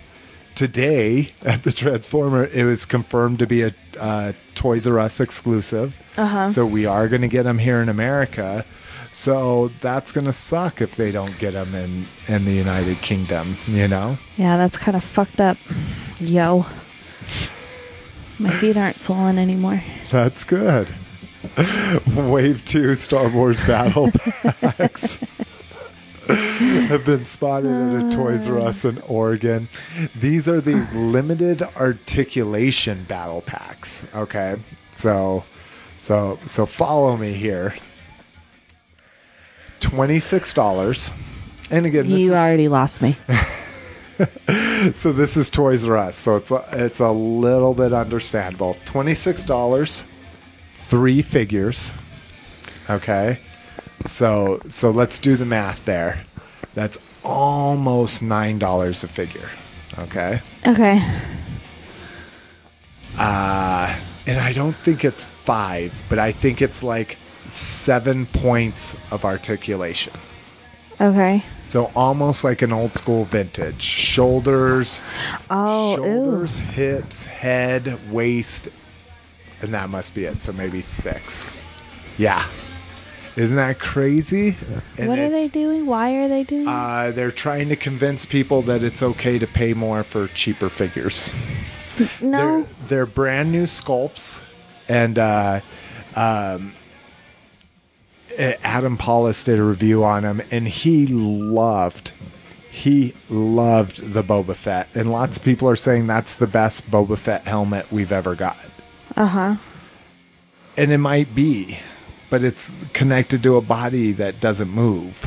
today 0.56 1.32
at 1.46 1.64
the 1.64 1.72
Transformer. 1.72 2.46
It 2.46 2.64
was 2.64 2.86
confirmed 2.86 3.40
to 3.40 3.48
be 3.48 3.62
a 3.64 3.72
uh, 4.00 4.34
Toys 4.56 4.88
R 4.88 5.00
Us 5.00 5.20
exclusive. 5.20 6.02
Uh-huh. 6.18 6.50
So 6.50 6.66
we 6.66 6.86
are 6.86 7.08
going 7.08 7.22
to 7.22 7.28
get 7.28 7.44
them 7.44 7.60
here 7.60 7.82
in 7.82 7.90
America. 7.90 8.66
So 9.14 9.70
that's 9.80 10.12
going 10.12 10.26
to 10.26 10.34
suck 10.34 10.82
if 10.82 10.96
they 10.96 11.12
don't 11.12 11.38
get 11.40 11.54
them 11.54 11.74
in 11.74 12.06
in 12.28 12.46
the 12.46 12.52
United 12.54 12.98
Kingdom. 12.98 13.56
You 13.68 13.88
know. 13.88 14.18
Yeah, 14.38 14.58
that's 14.58 14.78
kind 14.78 14.96
of 14.96 15.04
fucked 15.04 15.42
up. 15.42 15.58
Yo. 16.20 16.66
My 18.40 18.52
feet 18.52 18.78
aren't 18.78 19.00
swollen 19.00 19.40
anymore. 19.40 19.82
That's 20.12 20.44
good. 20.44 20.94
Wave 22.16 22.64
two 22.66 22.94
Star 22.94 23.30
Wars 23.30 23.66
battle 23.66 24.12
packs 24.62 25.18
have 26.28 27.06
been 27.06 27.26
spotted 27.26 27.72
at 27.72 28.06
a 28.06 28.16
Toys 28.16 28.48
R 28.50 28.60
Us 28.60 28.86
in 28.86 29.00
Oregon. 29.08 29.68
These 30.20 30.50
are 30.50 30.62
the 30.62 30.76
limited 30.94 31.62
articulation 31.78 33.04
battle 33.06 33.42
packs. 33.42 34.06
Okay, 34.16 34.58
so 34.92 35.44
so 35.98 36.38
so 36.46 36.66
follow 36.66 37.18
me 37.18 37.34
here. 37.34 37.74
Twenty 39.80 40.20
six 40.20 40.54
dollars, 40.54 41.12
and 41.72 41.86
again, 41.86 42.10
this 42.10 42.22
You 42.22 42.32
is, 42.34 42.38
already 42.38 42.68
lost 42.68 43.02
me. 43.02 43.16
so 44.94 45.12
this 45.12 45.38
is 45.38 45.50
Toys 45.50 45.88
R 45.88 45.98
Us, 45.98 46.16
so 46.16 46.38
it's 46.38 46.50
a, 46.52 46.64
it's 46.74 47.00
a 47.00 47.12
little 47.12 47.74
bit 47.74 47.94
understandable. 47.94 48.76
Twenty 48.86 49.14
six 49.14 49.44
dollars, 49.44 50.02
three 50.74 51.22
figures. 51.22 51.92
Okay, 52.90 53.38
so 54.06 54.60
so 54.70 54.90
let's 54.90 55.20
do 55.20 55.36
the 55.36 55.46
math 55.46 55.86
there. 55.86 56.20
That's 56.74 56.98
almost 57.24 58.24
nine 58.24 58.58
dollars 58.60 59.04
a 59.04 59.08
figure. 59.08 59.50
Okay, 60.00 60.42
Okay. 60.66 61.00
uh, 63.20 63.96
and 64.28 64.38
I 64.40 64.54
don't 64.54 64.76
think 64.76 65.04
it's 65.06 65.24
five, 65.26 66.00
but 66.10 66.20
I 66.20 66.32
think 66.32 66.62
it's 66.62 66.84
like 66.84 67.18
seven 67.50 68.26
points 68.26 68.96
of 69.12 69.26
articulation. 69.26 70.14
Okay. 71.00 71.44
So 71.54 71.92
almost 71.96 72.44
like 72.44 72.62
an 72.64 72.74
old 72.74 72.94
school 72.94 73.24
vintage. 73.24 73.82
Shoulders, 73.82 75.02
Oh, 75.50 75.96
shoulders, 75.98 76.58
hips, 76.60 77.26
head, 77.28 78.00
waist, 78.12 78.70
and 79.62 79.74
that 79.74 79.90
must 79.90 80.16
be 80.16 80.26
it. 80.26 80.42
So 80.42 80.54
maybe 80.54 80.82
six. 80.82 81.54
Yeah. 82.20 82.44
Isn't 83.36 83.58
that 83.58 83.78
crazy? 83.78 84.56
And 84.98 85.08
What 85.10 85.20
are 85.20 85.30
they 85.30 85.48
doing? 85.48 85.86
Why 85.86 86.16
are 86.16 86.28
they 86.28 86.44
doing? 86.44 86.68
Uh, 86.68 87.12
they're 87.14 87.30
trying 87.30 87.70
to 87.70 87.76
convince 87.76 88.26
people 88.26 88.64
that 88.64 88.82
it's 88.82 89.04
okay 89.04 89.38
to 89.38 89.46
pay 89.46 89.74
more 89.74 90.02
for 90.02 90.28
cheaper 90.30 90.70
figures. 90.70 91.30
no. 92.20 92.64
They're, 92.64 92.66
they're 92.88 93.06
brand 93.06 93.52
new 93.52 93.66
sculpts, 93.66 94.42
and 94.90 95.20
uh, 95.20 95.60
um, 96.16 96.74
Adam 98.38 98.98
Pawlus 98.98 99.44
did 99.44 99.60
a 99.60 99.64
review 99.64 100.04
on 100.04 100.24
them, 100.24 100.42
and 100.52 100.68
he 100.68 101.08
loved. 101.08 102.12
He 102.70 103.14
loved 103.30 104.14
the 104.14 104.22
Boba 104.22 104.56
Fett, 104.56 104.96
and 104.96 105.12
lots 105.12 105.38
of 105.38 105.44
people 105.44 105.68
are 105.70 105.76
saying 105.76 106.06
that's 106.08 106.38
the 106.38 106.46
best 106.48 106.92
Boba 106.92 107.18
Fett 107.18 107.44
helmet 107.46 107.92
we've 107.92 108.12
ever 108.12 108.36
got. 108.36 108.58
Uh 109.16 109.26
huh. 109.26 109.56
And 110.78 110.92
it 110.92 111.00
might 111.00 111.34
be, 111.34 111.80
but 112.30 112.44
it's 112.44 112.76
connected 112.94 113.42
to 113.44 113.56
a 113.58 113.62
body 113.62 114.12
that 114.14 114.40
doesn't 114.40 114.70
move. 114.70 115.26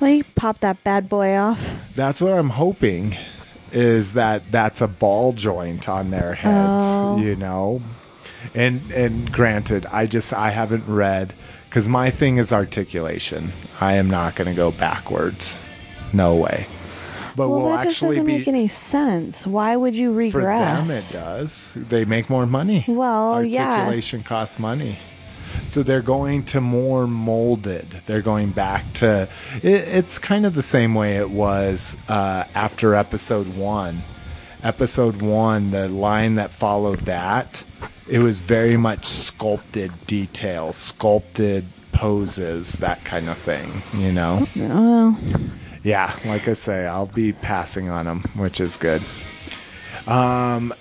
Well, 0.00 0.10
you 0.10 0.24
pop 0.34 0.58
that 0.60 0.84
bad 0.84 1.08
boy 1.08 1.34
off. 1.36 1.72
That's 1.94 2.20
what 2.20 2.32
I'm 2.34 2.50
hoping 2.50 3.16
is 3.70 4.12
that 4.12 4.52
that's 4.52 4.82
a 4.82 4.88
ball 4.88 5.32
joint 5.32 5.88
on 5.88 6.10
their 6.10 6.34
heads, 6.34 6.84
Oh. 6.84 7.16
you 7.18 7.36
know. 7.36 7.80
And 8.54 8.82
and 8.92 9.32
granted, 9.32 9.86
I 9.86 10.04
just 10.04 10.34
I 10.34 10.50
haven't 10.50 10.84
read 10.86 11.32
cuz 11.72 11.88
my 11.88 12.10
thing 12.10 12.36
is 12.38 12.52
articulation. 12.52 13.52
I 13.80 13.94
am 13.94 14.08
not 14.08 14.36
going 14.36 14.48
to 14.48 14.54
go 14.54 14.70
backwards. 14.70 15.60
No 16.12 16.36
way. 16.36 16.66
But 17.34 17.48
Well, 17.48 17.60
we'll 17.60 17.68
that 17.70 17.84
just 17.84 17.96
actually 17.96 18.16
doesn't 18.16 18.26
be 18.26 18.38
make 18.38 18.48
any 18.48 18.68
sense. 18.68 19.46
Why 19.46 19.74
would 19.74 19.96
you 19.96 20.12
regress? 20.12 20.80
for 20.80 20.86
them 20.86 20.96
it 20.96 21.24
does. 21.24 21.72
They 21.74 22.04
make 22.04 22.28
more 22.28 22.46
money. 22.46 22.84
Well, 22.86 23.42
yeah. 23.42 23.70
articulation 23.70 24.22
costs 24.22 24.58
money. 24.58 24.96
So 25.64 25.82
they're 25.82 26.02
going 26.02 26.44
to 26.46 26.60
more 26.60 27.06
molded. 27.06 27.88
They're 28.06 28.22
going 28.22 28.50
back 28.50 28.84
to. 28.94 29.28
It, 29.62 29.88
it's 29.88 30.18
kind 30.18 30.44
of 30.44 30.54
the 30.54 30.62
same 30.62 30.94
way 30.94 31.16
it 31.16 31.30
was 31.30 31.96
uh, 32.08 32.44
after 32.54 32.94
episode 32.94 33.56
one. 33.56 33.98
Episode 34.62 35.20
one, 35.22 35.70
the 35.70 35.88
line 35.88 36.36
that 36.36 36.50
followed 36.50 37.00
that, 37.00 37.64
it 38.08 38.18
was 38.18 38.40
very 38.40 38.76
much 38.76 39.04
sculpted 39.06 39.92
details, 40.06 40.76
sculpted 40.76 41.64
poses, 41.92 42.78
that 42.78 43.04
kind 43.04 43.28
of 43.28 43.36
thing. 43.38 43.70
You 44.00 44.12
know. 44.12 44.46
Oh, 44.58 45.16
Yeah, 45.82 46.14
like 46.24 46.48
I 46.48 46.52
say, 46.52 46.86
I'll 46.86 47.06
be 47.06 47.32
passing 47.32 47.88
on 47.90 48.06
them, 48.06 48.20
which 48.36 48.60
is 48.60 48.76
good. 48.76 49.02
Um, 50.06 50.72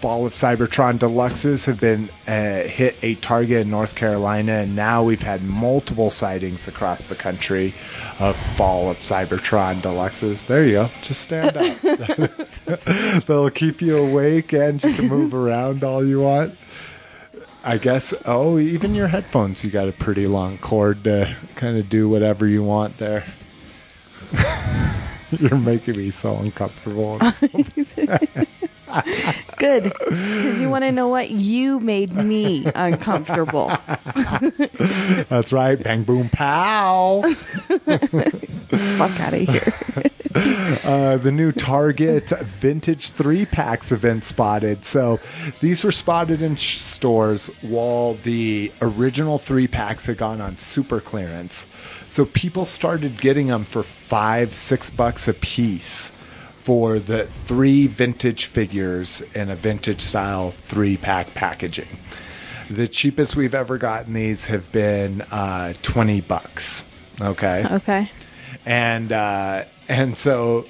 Fall 0.00 0.26
of 0.26 0.32
Cybertron 0.32 0.96
Deluxes 0.96 1.66
have 1.66 1.80
been 1.80 2.08
uh, 2.28 2.68
hit 2.68 2.96
a 3.02 3.16
target 3.16 3.62
in 3.62 3.70
North 3.70 3.96
Carolina, 3.96 4.52
and 4.52 4.76
now 4.76 5.02
we've 5.02 5.22
had 5.22 5.42
multiple 5.42 6.08
sightings 6.08 6.68
across 6.68 7.08
the 7.08 7.16
country 7.16 7.74
of 8.20 8.36
Fall 8.36 8.90
of 8.90 8.96
Cybertron 8.98 9.74
Deluxes. 9.76 10.46
There 10.46 10.64
you 10.64 10.72
go. 10.72 10.86
Just 11.02 11.22
stand 11.22 11.56
up. 11.56 13.24
They'll 13.26 13.50
keep 13.50 13.82
you 13.82 13.96
awake, 13.96 14.52
and 14.52 14.82
you 14.84 14.94
can 14.94 15.08
move 15.08 15.34
around 15.44 15.82
all 15.82 16.04
you 16.06 16.20
want. 16.20 16.56
I 17.64 17.76
guess. 17.78 18.14
Oh, 18.24 18.60
even 18.60 18.94
your 18.94 19.08
headphones, 19.08 19.64
you 19.64 19.70
got 19.72 19.88
a 19.88 19.92
pretty 19.92 20.28
long 20.28 20.58
cord 20.58 21.02
to 21.04 21.36
kind 21.56 21.76
of 21.76 21.88
do 21.88 22.08
whatever 22.08 22.46
you 22.46 22.62
want 22.62 22.98
there. 22.98 23.24
You're 25.32 25.58
making 25.58 25.96
me 25.96 26.10
so 26.10 26.36
uncomfortable. 26.36 27.18
Good. 29.56 29.84
Because 29.84 30.60
you 30.60 30.68
want 30.70 30.84
to 30.84 30.92
know 30.92 31.08
what? 31.08 31.30
You 31.30 31.80
made 31.80 32.12
me 32.14 32.64
uncomfortable. 32.74 33.68
That's 35.28 35.52
right. 35.52 35.82
Bang, 35.82 36.04
boom, 36.04 36.28
pow. 36.30 37.22
Fuck 37.28 39.20
out 39.20 39.34
of 39.34 39.48
here. 39.48 39.72
Uh, 40.84 41.16
the 41.16 41.32
new 41.32 41.50
Target 41.50 42.30
Vintage 42.30 43.10
three 43.10 43.46
packs 43.46 43.90
have 43.90 44.02
been 44.02 44.22
spotted. 44.22 44.84
So 44.84 45.18
these 45.60 45.82
were 45.82 45.90
spotted 45.90 46.42
in 46.42 46.54
sh- 46.54 46.76
stores 46.76 47.48
while 47.62 48.14
the 48.14 48.70
original 48.80 49.38
three 49.38 49.66
packs 49.66 50.06
had 50.06 50.18
gone 50.18 50.40
on 50.40 50.56
super 50.56 51.00
clearance. 51.00 51.66
So 52.08 52.24
people 52.26 52.64
started 52.64 53.18
getting 53.18 53.48
them 53.48 53.64
for 53.64 53.82
five, 53.82 54.52
six 54.52 54.90
bucks 54.90 55.26
a 55.26 55.34
piece 55.34 56.12
for 56.68 56.98
the 56.98 57.22
three 57.24 57.86
vintage 57.86 58.44
figures 58.44 59.22
in 59.34 59.48
a 59.48 59.54
vintage 59.56 60.02
style 60.02 60.50
three 60.50 60.98
pack 60.98 61.32
packaging. 61.32 61.88
The 62.68 62.86
cheapest 62.86 63.36
we've 63.36 63.54
ever 63.54 63.78
gotten 63.78 64.12
these 64.12 64.44
have 64.44 64.70
been 64.70 65.22
uh, 65.32 65.72
20 65.80 66.20
bucks. 66.20 66.84
Okay 67.22 67.64
Okay. 67.70 68.10
and 68.66 69.10
uh, 69.10 69.64
and 69.88 70.14
so 70.18 70.66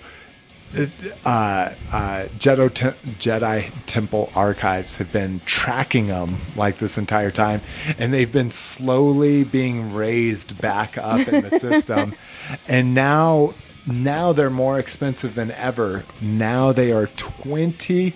uh, 1.24 1.72
uh, 1.92 2.26
Jedi, 2.38 2.72
Tem- 2.72 2.92
Jedi 3.18 3.72
Temple 3.86 4.30
Archives 4.36 4.98
have 4.98 5.12
been 5.12 5.40
tracking 5.46 6.06
them 6.06 6.36
like 6.54 6.78
this 6.78 6.96
entire 6.96 7.32
time, 7.32 7.60
and 7.98 8.14
they've 8.14 8.32
been 8.32 8.52
slowly 8.52 9.42
being 9.42 9.92
raised 9.94 10.60
back 10.60 10.96
up 10.96 11.26
in 11.26 11.42
the 11.42 11.50
system, 11.58 12.14
and 12.68 12.94
now 12.94 13.52
now 13.88 14.32
they're 14.32 14.50
more 14.50 14.78
expensive 14.78 15.34
than 15.34 15.50
ever. 15.52 16.04
Now 16.20 16.72
they 16.72 16.92
are 16.92 17.06
twenty. 17.16 18.14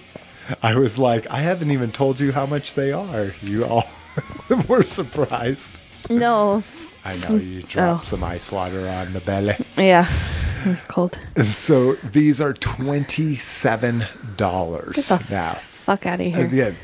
I 0.63 0.75
was 0.77 0.99
like, 0.99 1.31
I 1.31 1.39
haven't 1.39 1.71
even 1.71 1.91
told 1.91 2.21
you 2.21 2.33
how 2.33 2.47
much 2.47 2.75
they 2.75 2.93
are. 2.93 3.33
You 3.43 3.65
all 3.65 3.85
were 4.69 4.83
surprised. 4.83 5.79
No. 6.11 6.63
I 7.05 7.17
know 7.23 7.37
you 7.37 7.63
dropped 7.63 8.03
oh. 8.03 8.05
some 8.05 8.25
ice 8.25 8.51
water 8.51 8.89
on 8.89 9.13
the 9.13 9.21
belly. 9.21 9.55
Yeah. 9.77 10.07
It 10.65 10.69
was 10.69 10.85
cold. 10.85 11.19
So 11.43 11.95
these 11.95 12.41
are 12.41 12.53
twenty 12.53 13.35
seven 13.35 14.05
dollars 14.37 15.11
now. 15.31 15.55
Fuck 15.55 16.07
out 16.07 16.21
of 16.21 16.27
here. 16.35 16.47
Again, 16.47 16.77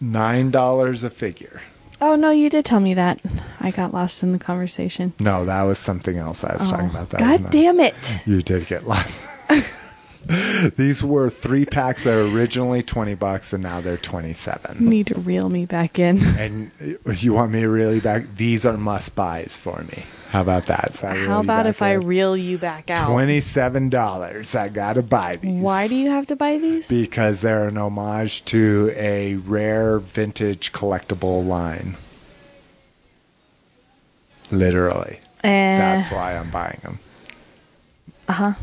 nine 0.00 0.50
dollars 0.50 1.04
a 1.04 1.10
figure. 1.10 1.60
Oh 2.00 2.14
no, 2.14 2.30
you 2.30 2.50
did 2.50 2.64
tell 2.64 2.80
me 2.80 2.94
that. 2.94 3.20
I 3.60 3.70
got 3.70 3.92
lost 3.94 4.22
in 4.22 4.32
the 4.32 4.38
conversation. 4.38 5.12
No, 5.18 5.44
that 5.46 5.62
was 5.62 5.78
something 5.78 6.18
else 6.18 6.44
I 6.44 6.52
was 6.52 6.68
talking 6.68 6.86
Oh, 6.88 6.90
about. 6.90 7.10
That 7.10 7.20
God 7.20 7.42
not- 7.44 7.52
damn 7.52 7.80
it! 7.80 7.94
You 8.26 8.42
did 8.42 8.66
get 8.66 8.86
lost. 8.86 9.28
These 10.76 11.04
were 11.04 11.30
three 11.30 11.64
packs 11.66 12.04
that 12.04 12.14
were 12.16 12.28
originally 12.36 12.82
twenty 12.82 13.14
bucks, 13.14 13.52
and 13.52 13.62
now 13.62 13.80
they're 13.80 13.96
27. 13.96 14.78
You 14.80 14.88
need 14.88 15.06
to 15.08 15.18
reel 15.20 15.48
me 15.48 15.66
back 15.66 15.98
in. 15.98 16.18
And 16.38 16.70
you 17.18 17.32
want 17.32 17.52
me 17.52 17.60
to 17.60 17.68
really 17.68 18.00
back? 18.00 18.24
These 18.36 18.66
are 18.66 18.76
must 18.76 19.14
buys 19.14 19.56
for 19.56 19.82
me. 19.90 20.04
How 20.30 20.40
about 20.42 20.66
that? 20.66 20.92
That 21.02 21.16
How 21.16 21.40
about 21.40 21.66
if 21.66 21.80
I 21.82 21.92
reel 21.94 22.36
you 22.36 22.58
back 22.58 22.90
out? 22.90 23.08
Twenty 23.08 23.40
seven 23.40 23.88
dollars. 23.88 24.54
I 24.54 24.68
gotta 24.68 25.02
buy 25.02 25.36
these. 25.36 25.62
Why 25.62 25.86
do 25.86 25.94
you 25.96 26.10
have 26.10 26.26
to 26.26 26.36
buy 26.36 26.58
these? 26.58 26.88
Because 26.88 27.40
they're 27.42 27.68
an 27.68 27.78
homage 27.78 28.44
to 28.46 28.92
a 28.96 29.36
rare 29.36 29.98
vintage 30.00 30.72
collectible 30.72 31.46
line. 31.46 31.96
Literally. 34.50 35.20
Eh, 35.44 35.76
That's 35.78 36.10
why 36.10 36.36
I'm 36.36 36.50
buying 36.50 36.80
them. 36.82 36.98
uh 38.28 38.54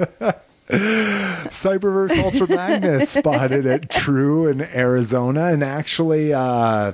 huh. 0.00 0.32
Cyberverse 0.68 2.16
Ultra 2.22 2.48
Magnus 2.48 3.10
spotted 3.10 3.66
at 3.66 3.90
True 3.90 4.46
in 4.46 4.62
Arizona, 4.62 5.46
and 5.46 5.62
actually, 5.62 6.32
uh, 6.32 6.92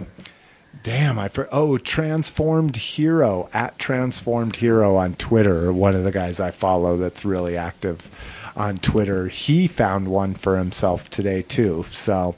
damn, 0.82 1.18
I 1.18 1.28
for 1.28 1.48
oh 1.52 1.78
Transformed 1.78 2.76
Hero 2.76 3.48
at 3.52 3.78
Transformed 3.78 4.56
Hero 4.56 4.97
on 4.97 5.14
Twitter. 5.14 5.72
One 5.72 5.94
of 5.94 6.05
the 6.05 6.12
guys 6.12 6.40
I 6.40 6.51
follow 6.51 6.97
that's 6.97 7.24
really 7.24 7.56
active 7.56 8.10
on 8.56 8.78
Twitter. 8.78 9.28
He 9.28 9.68
found 9.68 10.09
one 10.09 10.34
for 10.34 10.59
himself 10.59 11.09
today 11.10 11.42
too. 11.42 11.84
So. 11.90 12.34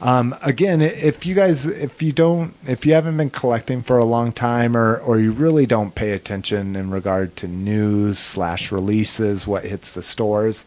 Um, 0.00 0.34
again, 0.44 0.82
if 0.82 1.24
you 1.26 1.34
guys, 1.34 1.66
if 1.66 2.02
you 2.02 2.12
don't, 2.12 2.54
if 2.66 2.84
you 2.84 2.92
haven't 2.92 3.16
been 3.16 3.30
collecting 3.30 3.82
for 3.82 3.96
a 3.98 4.04
long 4.04 4.32
time, 4.32 4.76
or 4.76 4.98
or 4.98 5.18
you 5.18 5.32
really 5.32 5.66
don't 5.66 5.94
pay 5.94 6.12
attention 6.12 6.76
in 6.76 6.90
regard 6.90 7.34
to 7.36 7.48
news 7.48 8.18
slash 8.18 8.70
releases, 8.70 9.46
what 9.46 9.64
hits 9.64 9.94
the 9.94 10.02
stores, 10.02 10.66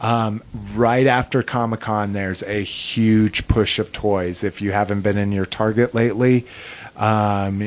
um, 0.00 0.42
right 0.74 1.06
after 1.06 1.42
Comic 1.42 1.80
Con, 1.80 2.12
there's 2.12 2.42
a 2.42 2.62
huge 2.64 3.46
push 3.46 3.78
of 3.78 3.92
toys. 3.92 4.42
If 4.42 4.60
you 4.60 4.72
haven't 4.72 5.02
been 5.02 5.16
in 5.16 5.30
your 5.30 5.46
Target 5.46 5.94
lately, 5.94 6.44
um, 6.96 7.62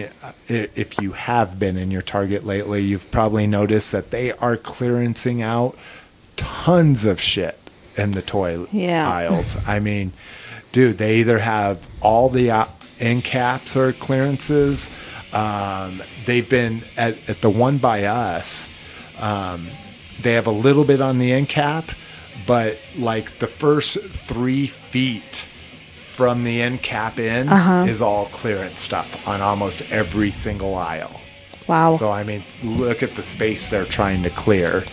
if 0.48 1.00
you 1.02 1.14
have 1.14 1.58
been 1.60 1.78
in 1.78 1.92
your 1.92 2.02
Target 2.02 2.46
lately, 2.46 2.82
you've 2.82 3.10
probably 3.10 3.48
noticed 3.48 3.94
that 3.94 4.12
they 4.12 4.34
are 4.34 4.58
clearancing 4.58 5.42
out 5.42 5.78
tons 6.36 7.06
of 7.06 7.22
shit 7.22 7.58
in 7.98 8.12
the 8.12 8.22
toy 8.22 8.66
Yeah. 8.72 9.10
aisles. 9.10 9.56
I 9.68 9.80
mean, 9.80 10.14
dude, 10.72 10.98
they 10.98 11.18
either 11.18 11.40
have 11.40 11.88
all 12.02 12.30
the 12.30 12.52
uh, 12.52 12.66
end 13.00 13.24
caps 13.24 13.76
or 13.76 13.92
clearances. 13.94 14.90
Um, 15.34 16.02
they've 16.26 16.50
been 16.50 16.82
at, 16.98 17.30
at 17.30 17.42
the 17.42 17.50
one 17.50 17.78
by 17.78 18.06
us. 18.06 18.70
Um, 19.20 19.62
they 20.22 20.34
have 20.34 20.48
a 20.48 20.52
little 20.52 20.84
bit 20.86 21.02
on 21.02 21.20
the 21.20 21.32
end 21.32 21.50
cap, 21.50 21.86
but 22.48 22.80
like 22.98 23.38
the 23.40 23.48
first 23.48 24.00
three 24.02 24.68
feet 24.68 25.46
from 25.46 26.44
the 26.44 26.62
end 26.62 26.82
cap 26.82 27.20
in 27.20 27.48
Uh-huh. 27.48 27.86
is 27.88 28.02
all 28.02 28.26
clearance 28.26 28.82
stuff 28.82 29.26
on 29.28 29.40
almost 29.42 29.90
every 29.92 30.32
single 30.32 30.76
aisle. 30.76 31.22
Wow. 31.68 31.90
So 31.92 32.12
I 32.12 32.24
mean, 32.24 32.44
look 32.64 33.04
at 33.04 33.12
the 33.12 33.22
space 33.24 33.70
they're 33.70 33.86
trying 33.86 34.24
to 34.24 34.30
clear. 34.32 34.84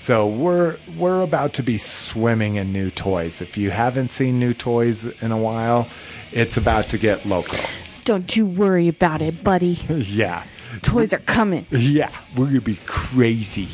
So 0.00 0.26
we're 0.26 0.78
we're 0.96 1.22
about 1.22 1.52
to 1.54 1.62
be 1.62 1.76
swimming 1.76 2.54
in 2.54 2.72
new 2.72 2.88
toys. 2.88 3.42
If 3.42 3.58
you 3.58 3.68
haven't 3.68 4.12
seen 4.12 4.38
new 4.40 4.54
toys 4.54 5.04
in 5.22 5.30
a 5.30 5.36
while, 5.36 5.90
it's 6.32 6.56
about 6.56 6.86
to 6.88 6.98
get 6.98 7.26
loco. 7.26 7.58
Don't 8.04 8.34
you 8.34 8.46
worry 8.46 8.88
about 8.88 9.20
it, 9.20 9.44
buddy. 9.44 9.76
yeah. 9.90 10.44
Toys 10.80 11.12
are 11.12 11.18
coming. 11.18 11.66
Yeah, 11.68 12.10
we're 12.34 12.46
gonna 12.46 12.62
be 12.62 12.78
crazy. 12.86 13.68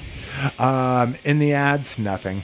Um, 0.58 1.14
in 1.22 1.38
the 1.38 1.52
ads, 1.52 1.96
nothing. 1.96 2.42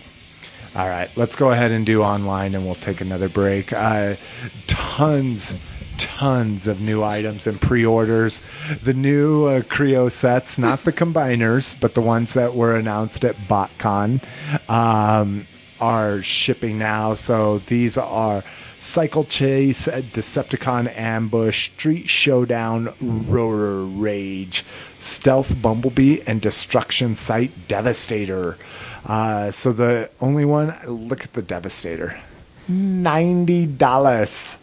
All 0.81 0.89
right, 0.89 1.11
let's 1.17 1.35
go 1.35 1.51
ahead 1.51 1.73
and 1.73 1.85
do 1.85 2.05
online, 2.05 2.55
and 2.55 2.65
we'll 2.65 2.77
take 2.77 3.01
another 3.01 3.29
break. 3.29 3.73
Uh, 3.73 4.15
tons, 4.69 5.55
tons 5.99 6.67
of 6.67 6.81
new 6.81 7.03
items 7.03 7.47
and 7.47 7.61
pre-orders. 7.61 8.43
The 8.83 8.95
new 8.95 9.47
uh, 9.47 9.61
Kre-O 9.63 10.09
sets, 10.09 10.59
not 10.59 10.85
the 10.85 10.93
combiners, 10.93 11.79
but 11.81 11.95
the 11.95 12.01
ones 12.01 12.35
that 12.35 12.55
were 12.55 12.77
announced 12.77 13.25
at 13.25 13.37
BotCon, 13.37 14.21
um, 14.71 15.47
are 15.81 16.23
shipping 16.23 16.79
now. 16.79 17.15
So 17.15 17.59
these 17.59 17.99
are 17.99 18.43
Cycle 18.79 19.25
Chase, 19.25 19.87
Decepticon 19.87 20.97
Ambush, 20.97 21.71
Street 21.71 22.09
Showdown, 22.09 22.95
Rotor 23.01 23.85
Rage, 23.85 24.65
Stealth 24.99 25.61
Bumblebee, 25.61 26.21
and 26.27 26.41
Destruction 26.41 27.15
Site 27.15 27.69
Devastator. 27.69 28.59
Uh, 29.07 29.51
so 29.51 29.73
the 29.73 30.11
only 30.21 30.45
one, 30.45 30.73
look 30.87 31.25
at 31.25 31.33
the 31.33 31.43
Devastator, 31.43 32.21
ninety 32.69 33.67
dollars. 33.67 34.59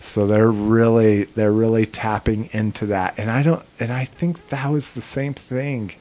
So 0.00 0.26
they're 0.26 0.50
really 0.50 1.24
they're 1.24 1.52
really 1.52 1.84
tapping 1.84 2.48
into 2.52 2.86
that, 2.86 3.18
and 3.18 3.30
I 3.30 3.42
don't, 3.42 3.64
and 3.80 3.92
I 3.92 4.04
think 4.04 4.48
that 4.48 4.70
was 4.70 4.94
the 4.94 5.00
same 5.00 5.34
thing, 5.34 5.94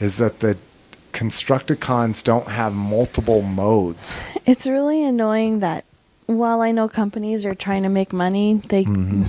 is 0.00 0.18
that 0.18 0.40
the 0.40 0.56
Constructicons 1.12 2.22
don't 2.22 2.48
have 2.48 2.74
multiple 2.74 3.42
modes. 3.42 4.22
It's 4.46 4.66
really 4.66 5.04
annoying 5.04 5.60
that 5.60 5.84
while 6.24 6.62
I 6.62 6.70
know 6.70 6.88
companies 6.88 7.44
are 7.44 7.54
trying 7.54 7.82
to 7.82 7.90
make 7.90 8.14
money, 8.14 8.62
they 8.68 8.84
mm-hmm. 8.84 9.24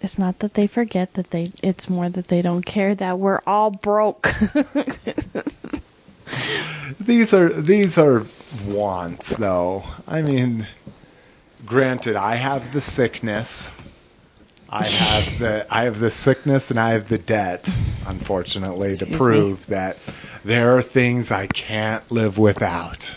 It's 0.00 0.18
not 0.18 0.38
that 0.38 0.54
they 0.54 0.66
forget 0.66 1.12
that 1.14 1.30
they 1.30 1.44
it's 1.62 1.90
more 1.90 2.08
that 2.08 2.28
they 2.28 2.40
don't 2.40 2.64
care 2.64 2.94
that 2.94 3.18
we're 3.18 3.40
all 3.46 3.70
broke. 3.70 4.28
These 7.00 7.34
are 7.34 7.48
these 7.48 7.98
are 7.98 8.24
wants 8.66 9.36
though. 9.36 9.84
I 10.06 10.22
mean, 10.22 10.66
granted, 11.64 12.16
I 12.16 12.36
have 12.36 12.72
the 12.72 12.80
sickness. 12.80 13.72
I 14.68 14.86
have 14.86 15.38
the 15.38 15.66
I 15.70 15.84
have 15.84 16.00
the 16.00 16.10
sickness 16.10 16.70
and 16.70 16.80
I 16.80 16.90
have 16.90 17.08
the 17.08 17.18
debt, 17.18 17.68
unfortunately, 18.06 18.90
Excuse 18.90 19.08
to 19.08 19.12
me. 19.12 19.18
prove 19.18 19.66
that 19.68 19.96
there 20.44 20.76
are 20.76 20.82
things 20.82 21.30
I 21.30 21.46
can't 21.46 22.08
live 22.10 22.38
without. 22.38 23.14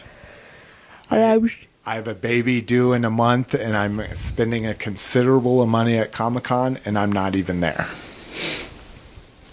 I 1.10 1.18
have 1.18 1.52
I 1.86 1.96
have 1.96 2.08
a 2.08 2.14
baby 2.14 2.62
due 2.62 2.94
in 2.94 3.06
a 3.06 3.10
month 3.10 3.54
and 3.54 3.76
I'm 3.76 4.02
spending 4.16 4.68
a 4.68 4.74
considerable 4.74 5.62
of 5.62 5.70
money 5.70 5.98
at 5.98 6.12
Comic 6.12 6.44
Con 6.44 6.78
and 6.86 7.00
I'm 7.00 7.12
not 7.12 7.36
even 7.36 7.62
there. 7.62 7.88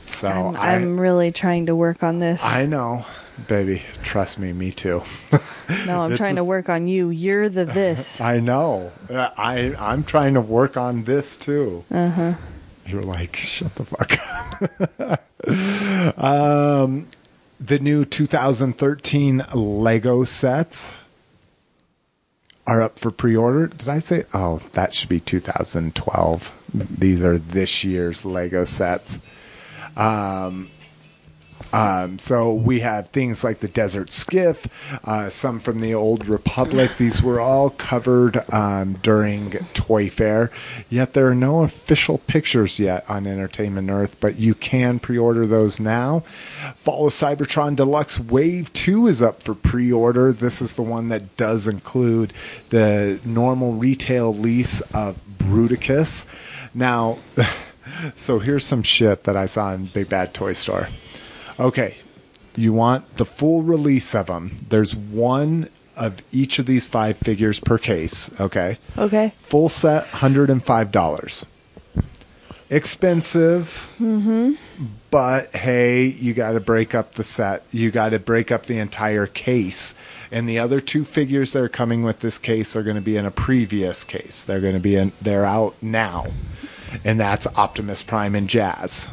So 0.07 0.29
I'm, 0.29 0.57
I 0.57 0.75
I'm 0.75 1.01
really 1.01 1.33
trying 1.33 1.66
to 1.66 1.77
work 1.77 2.03
on 2.03 2.19
this. 2.19 2.45
I 2.45 2.66
know, 2.66 3.07
baby. 3.47 3.82
Trust 4.02 4.39
me, 4.39 4.52
me 4.52 4.70
too. 4.70 5.02
no, 5.86 6.02
I'm 6.02 6.16
trying 6.16 6.36
to 6.36 6.44
work 6.44 6.69
on 6.69 6.86
you. 6.86 7.11
You're 7.11 7.48
the 7.48 7.65
this. 7.65 8.20
I 8.20 8.40
know. 8.40 8.93
I 9.11 9.74
I'm 9.78 10.05
trying 10.05 10.35
to 10.35 10.40
work 10.40 10.77
on 10.77 11.05
this 11.05 11.36
too. 11.36 11.85
Uh 11.90 12.11
huh. 12.11 12.32
You're 12.86 13.02
like, 13.02 13.36
shut 13.36 13.74
the 13.77 13.85
fuck 13.85 14.12
up. 15.01 16.19
um, 16.23 17.09
the 17.59 17.78
new 17.78 18.05
2013 18.05 19.43
Lego 19.55 20.24
sets 20.24 20.93
are 22.66 22.82
up 22.82 22.98
for 22.98 23.11
pre-order. 23.11 23.69
Did 23.69 23.89
I 23.89 23.98
say? 24.01 24.24
Oh, 24.35 24.59
that 24.73 24.94
should 24.94 25.09
be 25.09 25.20
2012. 25.20 26.62
These 26.74 27.24
are 27.24 27.39
this 27.39 27.85
year's 27.85 28.24
Lego 28.24 28.65
sets. 28.65 29.20
Um, 29.97 30.70
um, 31.75 32.21
so 32.21 32.55
we 32.55 32.81
have 32.81 33.09
things 33.09 33.43
like 33.43 33.59
the 33.59 33.67
Desert 33.67 34.13
Skiff, 34.13 35.03
uh, 35.05 35.29
some 35.29 35.59
from 35.59 35.81
the 35.81 35.93
Old 35.93 36.29
Republic. 36.29 36.93
These 36.99 37.21
were 37.21 37.41
all 37.41 37.71
covered 37.71 38.49
um, 38.53 38.93
during 39.03 39.51
Toy 39.75 40.09
Fair. 40.09 40.53
Yet 40.89 41.15
there 41.15 41.27
are 41.27 41.35
no 41.35 41.63
official 41.63 42.19
pictures 42.19 42.79
yet 42.79 43.05
on 43.11 43.27
Entertainment 43.27 43.91
Earth, 43.91 44.19
but 44.21 44.37
you 44.39 44.55
can 44.55 45.01
pre-order 45.01 45.47
those 45.47 45.81
now. 45.81 46.21
Fall 46.77 47.09
of 47.09 47.13
Cybertron 47.13 47.75
Deluxe 47.75 48.21
Wave 48.21 48.73
2 48.73 49.09
is 49.09 49.21
up 49.21 49.43
for 49.43 49.57
pre-order. 49.57 50.33
This 50.33 50.63
is 50.63 50.77
the 50.77 50.83
one 50.83 51.09
that 51.09 51.37
does 51.37 51.67
include 51.67 52.33
the 52.71 53.21
normal 53.25 53.73
retail 53.73 54.33
lease 54.33 54.81
of 54.93 55.21
Bruticus. 55.39 56.25
Now, 56.73 57.19
so 58.15 58.39
here's 58.39 58.65
some 58.65 58.85
shit 58.85 59.25
that 59.25 59.37
I 59.37 59.47
saw 59.47 59.73
in 59.73 59.87
Big 59.87 60.09
Bad 60.09 60.35
Toy 60.35 60.53
Store. 60.53 60.87
Okay, 61.59 61.97
you 62.57 62.73
want 62.73 63.17
the 63.17 63.25
full 63.25 63.63
release 63.63 64.15
of 64.15 64.27
them. 64.27 64.57
There's 64.69 64.95
one 64.97 65.69
of 65.97 66.23
each 66.33 66.59
of 66.59 66.67
these 66.67 66.87
five 66.87 67.17
figures 67.17 67.61
per 67.61 67.79
case. 67.79 68.39
Okay, 68.41 68.79
Okay. 68.99 69.33
full 69.39 69.69
set, 69.69 70.07
hundred 70.07 70.51
and 70.51 70.63
five 70.63 70.91
dollars. 70.91 71.47
expensive. 72.71 73.89
Mm-hmm. 74.01 74.55
But 75.11 75.55
hey, 75.55 76.07
you 76.07 76.35
got 76.35 76.53
to 76.53 76.61
break 76.61 76.93
up 76.95 77.13
the 77.15 77.23
set. 77.23 77.63
You 77.71 77.93
got 77.93 78.09
to 78.11 78.19
break 78.19 78.51
up 78.51 78.65
the 78.65 78.79
entire 78.79 79.29
case. 79.29 79.95
And 80.33 80.49
the 80.49 80.59
other 80.59 80.81
two 80.81 81.05
figures 81.05 81.53
that 81.53 81.61
are 81.63 81.69
coming 81.69 82.03
with 82.03 82.19
this 82.21 82.37
case 82.39 82.75
are 82.75 82.83
going 82.83 82.97
to 82.97 83.03
be 83.03 83.17
in 83.17 83.25
a 83.27 83.31
previous 83.31 84.03
case. 84.03 84.45
They're 84.45 84.61
going 84.61 84.75
to 84.75 84.81
be 84.81 84.97
in. 84.97 85.13
They're 85.23 85.45
out 85.45 85.77
now, 85.81 86.27
and 87.05 87.21
that's 87.21 87.47
Optimus 87.57 88.03
Prime 88.03 88.35
and 88.35 88.49
Jazz. 88.49 89.09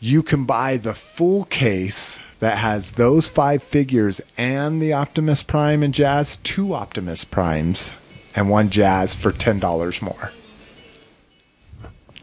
You 0.00 0.22
can 0.22 0.44
buy 0.44 0.76
the 0.76 0.94
full 0.94 1.44
case 1.44 2.20
that 2.38 2.58
has 2.58 2.92
those 2.92 3.26
five 3.26 3.62
figures 3.62 4.20
and 4.36 4.80
the 4.80 4.92
Optimus 4.92 5.42
Prime 5.42 5.82
and 5.82 5.92
Jazz, 5.92 6.36
two 6.38 6.72
Optimus 6.72 7.24
Primes 7.24 7.94
and 8.36 8.48
one 8.48 8.70
Jazz 8.70 9.16
for 9.16 9.32
ten 9.32 9.58
dollars 9.58 10.00
more. 10.00 10.30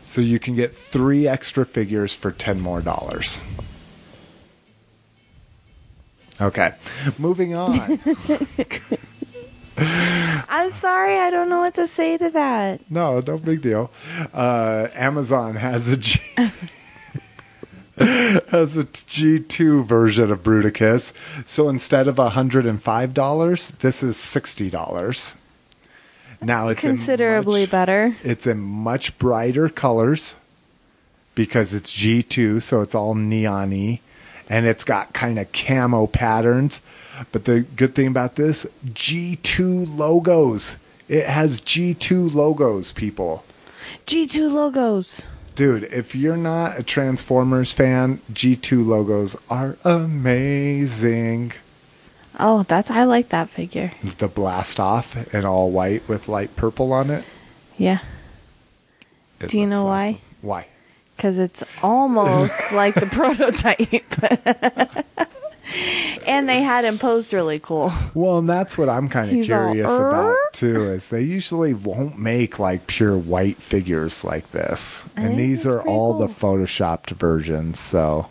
So 0.04 0.22
you 0.22 0.40
can 0.40 0.56
get 0.56 0.74
three 0.74 1.28
extra 1.28 1.66
figures 1.66 2.16
for 2.16 2.32
ten 2.32 2.62
more 2.62 2.80
dollars. 2.82 3.42
Okay, 6.40 6.72
moving 7.18 7.56
on. 7.56 7.74
I'm 9.78 10.70
sorry, 10.70 11.18
I 11.18 11.30
don't 11.30 11.50
know 11.50 11.60
what 11.60 11.74
to 11.76 11.86
say 11.88 12.18
to 12.18 12.30
that. 12.30 12.90
no, 12.90 13.20
no 13.20 13.38
big 13.38 13.62
deal. 13.62 13.92
Uh, 14.34 14.88
Amazon 14.94 15.56
has 15.56 15.90
a 15.90 15.98
G. 15.98 16.22
has 17.98 18.76
a 18.78 18.84
G2 18.84 19.86
version 19.86 20.32
of 20.32 20.44
Bruticus. 20.44 21.14
So 21.48 21.70
instead 21.70 22.08
of 22.08 22.16
$105, 22.16 23.78
this 23.80 24.04
is 24.04 24.18
$60. 24.18 25.36
Now 26.42 26.68
it's 26.68 26.82
Considerably 26.82 27.62
much- 27.62 27.72
better. 27.72 28.16
It's 28.24 28.46
in 28.46 28.60
much 28.60 29.18
brighter 29.18 29.70
colors 29.70 30.36
because 31.34 31.74
it's 31.74 31.92
G2, 31.94 32.62
so 32.62 32.82
it's 32.82 32.94
all 32.96 33.16
neon-y, 33.16 34.00
and 34.50 34.66
it's 34.66 34.84
got 34.84 35.14
kind 35.14 35.40
of 35.40 35.52
camo 35.52 36.08
patterns. 36.08 36.82
But 37.32 37.46
the 37.46 37.62
good 37.62 37.96
thing 37.96 38.08
about 38.08 38.36
this, 38.36 38.68
G2 38.86 39.98
logos. 39.98 40.78
It 41.08 41.26
has 41.28 41.62
G2 41.62 42.34
logos, 42.34 42.92
people. 42.92 43.44
G2 44.08 44.52
logos. 44.52 45.26
Dude, 45.56 45.84
if 45.86 46.14
you're 46.14 46.36
not 46.38 46.78
a 46.80 46.84
Transformers 46.84 47.72
fan, 47.72 48.20
G2 48.32 48.86
logos 48.86 49.38
are 49.50 49.78
amazing. 49.86 51.54
Oh, 52.38 52.64
that's 52.64 52.92
I 52.92 53.06
like 53.06 53.30
that 53.30 53.48
figure. 53.48 53.92
The 54.02 54.28
blast 54.28 54.80
off 54.82 55.34
in 55.34 55.46
all 55.46 55.72
white 55.72 56.08
with 56.10 56.28
light 56.28 56.56
purple 56.58 56.92
on 56.92 57.10
it. 57.10 57.24
Yeah, 57.78 58.00
It 59.40 59.50
Do 59.50 59.60
you 59.60 59.68
know 59.68 59.86
why? 59.86 60.20
Why? 60.42 60.68
because 61.16 61.40
it's 61.40 61.64
almost 61.82 62.72
like 62.74 62.94
the 62.96 63.06
prototype. 63.06 63.80
and 66.28 66.48
they 66.48 66.62
had 66.62 66.86
him 66.86 66.98
posed 66.98 67.34
really 67.34 67.60
cool. 67.60 67.92
Well, 68.14 68.40
and 68.40 68.48
that's 68.48 68.78
what 68.78 68.90
I'm 68.90 69.08
kind 69.08 69.30
of 69.30 69.36
He's 69.36 69.52
all, 69.52 69.72
curious 69.72 69.92
"Er?" 69.92 70.10
about 70.10 70.38
too. 70.54 70.84
Is 70.84 71.10
they 71.10 71.24
usually 71.24 71.74
won't 71.74 72.18
make 72.18 72.60
like 72.60 72.88
pure 72.88 73.18
white 73.18 73.58
figures 73.58 74.24
like 74.24 74.52
this, 74.52 75.04
I 75.18 75.24
and 75.24 75.40
these 75.40 75.66
are 75.66 75.82
all 75.82 76.18
the 76.18 76.28
photoshopped 76.28 77.12
versions. 77.12 77.80
So 77.80 78.30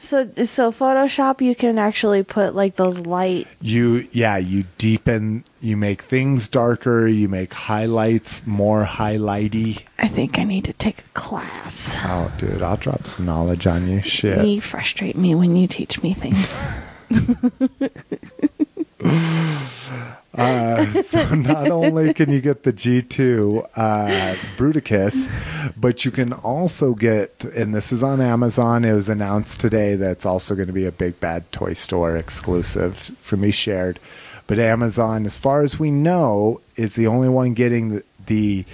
So, 0.00 0.30
so 0.32 0.70
Photoshop, 0.70 1.40
you 1.40 1.56
can 1.56 1.76
actually 1.76 2.22
put 2.22 2.54
like 2.54 2.76
those 2.76 3.00
light. 3.00 3.48
you, 3.60 4.06
yeah, 4.12 4.36
you 4.36 4.62
deepen, 4.78 5.42
you 5.60 5.76
make 5.76 6.02
things 6.02 6.46
darker, 6.46 7.08
you 7.08 7.28
make 7.28 7.52
highlights 7.52 8.46
more 8.46 8.84
highlighty. 8.84 9.82
I 9.98 10.06
think 10.06 10.38
I 10.38 10.44
need 10.44 10.66
to 10.66 10.72
take 10.72 11.00
a 11.00 11.08
class. 11.14 11.98
Oh, 12.04 12.32
dude, 12.38 12.62
I'll 12.62 12.76
drop 12.76 13.08
some 13.08 13.26
knowledge 13.26 13.66
on 13.66 13.88
you. 13.88 14.00
Shit. 14.00 14.46
You 14.46 14.60
frustrate 14.60 15.16
me 15.16 15.34
when 15.34 15.56
you 15.56 15.66
teach 15.66 16.00
me 16.00 16.14
things. 16.14 16.62
so 20.38 21.34
not 21.34 21.70
only 21.70 22.14
can 22.14 22.30
you 22.30 22.40
get 22.40 22.62
the 22.62 22.72
G2 22.72 23.68
uh, 23.74 24.34
Bruticus, 24.56 25.28
but 25.76 26.04
you 26.04 26.10
can 26.10 26.32
also 26.32 26.94
get, 26.94 27.44
and 27.44 27.74
this 27.74 27.92
is 27.92 28.02
on 28.02 28.20
Amazon. 28.20 28.84
It 28.84 28.92
was 28.92 29.08
announced 29.08 29.60
today 29.60 29.96
that 29.96 30.10
it's 30.12 30.26
also 30.26 30.54
going 30.54 30.68
to 30.68 30.72
be 30.72 30.86
a 30.86 30.92
Big 30.92 31.18
Bad 31.18 31.50
Toy 31.50 31.72
Store 31.72 32.16
exclusive. 32.16 32.92
It's 32.92 33.30
going 33.30 33.40
to 33.40 33.46
be 33.48 33.52
shared. 33.52 33.98
But 34.46 34.58
Amazon, 34.58 35.26
as 35.26 35.36
far 35.36 35.62
as 35.62 35.78
we 35.78 35.90
know, 35.90 36.60
is 36.76 36.94
the 36.94 37.06
only 37.06 37.28
one 37.28 37.52
getting 37.52 37.88
the, 37.88 38.04
the 38.26 38.64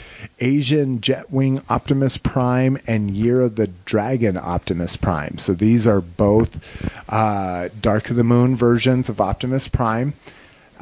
Asian 0.41 1.01
Jetwing 1.01 1.65
Optimus 1.71 2.19
Prime 2.19 2.79
and 2.87 3.11
Year 3.11 3.41
of 3.41 3.57
the 3.57 3.69
Dragon 3.85 4.37
Optimus 4.37 4.97
Prime. 4.97 5.39
So 5.39 5.55
these 5.55 5.87
are 5.87 6.01
both 6.01 7.09
uh, 7.09 7.71
Dark 7.81 8.11
of 8.11 8.17
the 8.17 8.23
Moon 8.23 8.55
versions 8.55 9.09
of 9.09 9.21
Optimus 9.21 9.67
Prime. 9.67 10.13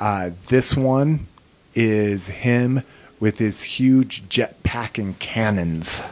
Uh, 0.03 0.31
this 0.49 0.77
one 0.77 1.29
is 1.75 2.27
him 2.29 2.83
with 3.21 3.39
his 3.39 3.63
huge 3.63 4.25
jetpack 4.29 4.99
and 5.01 5.17
cannons. 5.21 6.03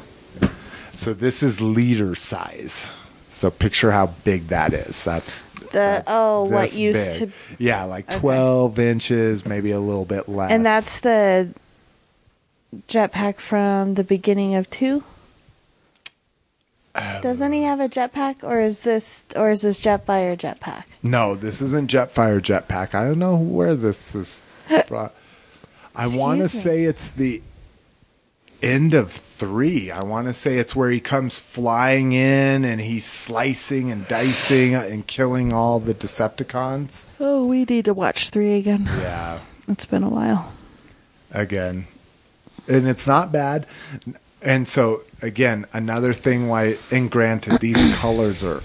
So 0.93 1.13
this 1.13 1.43
is 1.43 1.61
leader 1.61 2.15
size. 2.15 2.89
So 3.29 3.51
picture 3.51 3.91
how 3.91 4.07
big 4.23 4.47
that 4.47 4.73
is. 4.73 5.03
That's 5.03 5.43
The- 5.73 6.05
oh, 6.07 6.45
what 6.45 6.79
used 6.79 7.19
big. 7.21 7.31
to- 7.33 7.37
yeah, 7.59 7.83
like 7.83 8.09
Okay. 8.09 8.21
twelve 8.21 8.79
inches, 8.79 9.45
maybe 9.45 9.73
a 9.73 9.81
little 9.81 10.05
bit 10.05 10.29
less. 10.29 10.53
and 10.53 10.65
that's 10.65 11.01
the 11.01 11.49
jetpack 12.89 13.41
from 13.41 13.95
the 13.95 14.05
beginning 14.05 14.55
of 14.55 14.71
two. 14.71 15.03
Doesn't 16.95 17.53
he 17.53 17.63
have 17.63 17.79
a 17.81 17.89
jetpack, 17.89 18.43
or 18.43 18.61
is 18.61 18.83
this, 18.83 19.25
or 19.37 19.51
is 19.51 19.63
this 19.63 19.79
Jetfire 19.79 20.37
jetpack? 20.37 20.85
no, 21.03 21.35
this 21.37 21.63
isn't 21.63 21.91
Jetfire 21.91 22.41
jetpack. 22.41 22.95
I 22.95 23.05
don't 23.05 23.19
know 23.19 23.37
where 23.37 23.75
this 23.77 24.15
is 24.15 24.39
from. 24.87 25.11
I 25.95 26.07
want 26.09 26.41
to 26.41 26.45
Excuse 26.47 26.65
me. 26.67 26.71
say 26.71 26.83
it's 26.85 27.11
the 27.13 27.43
end 28.63 28.93
of 28.95 29.11
three. 29.13 29.91
I 29.91 30.03
want 30.05 30.27
to 30.27 30.35
say 30.35 30.59
it's 30.59 30.75
where 30.77 30.91
he 30.91 31.01
comes 31.01 31.39
flying 31.39 32.13
in 32.13 32.65
and 32.65 32.81
he's 32.81 33.05
slicing 33.07 33.91
and 33.91 34.07
dicing 34.09 34.75
and 34.75 35.07
killing 35.07 35.53
all 35.53 35.79
the 35.81 35.95
Decepticons. 35.95 37.07
Oh, 37.21 37.47
we 37.47 37.65
need 37.65 37.85
to 37.87 37.95
watch 37.95 38.31
three 38.31 38.55
again. 38.57 38.85
Yeah, 38.99 39.41
It's 39.69 39.87
been 39.87 40.03
a 40.03 40.09
while. 40.11 40.53
again, 41.31 41.87
and 42.69 42.87
it's 42.89 43.07
not 43.07 43.31
bad. 43.33 43.67
And 44.43 44.67
so 44.67 45.03
again, 45.23 45.67
another 45.73 46.13
thing 46.13 46.49
why, 46.49 46.77
and 46.91 47.11
granted, 47.11 47.61
these 47.61 47.97
colors 47.99 48.43
are 48.43 48.63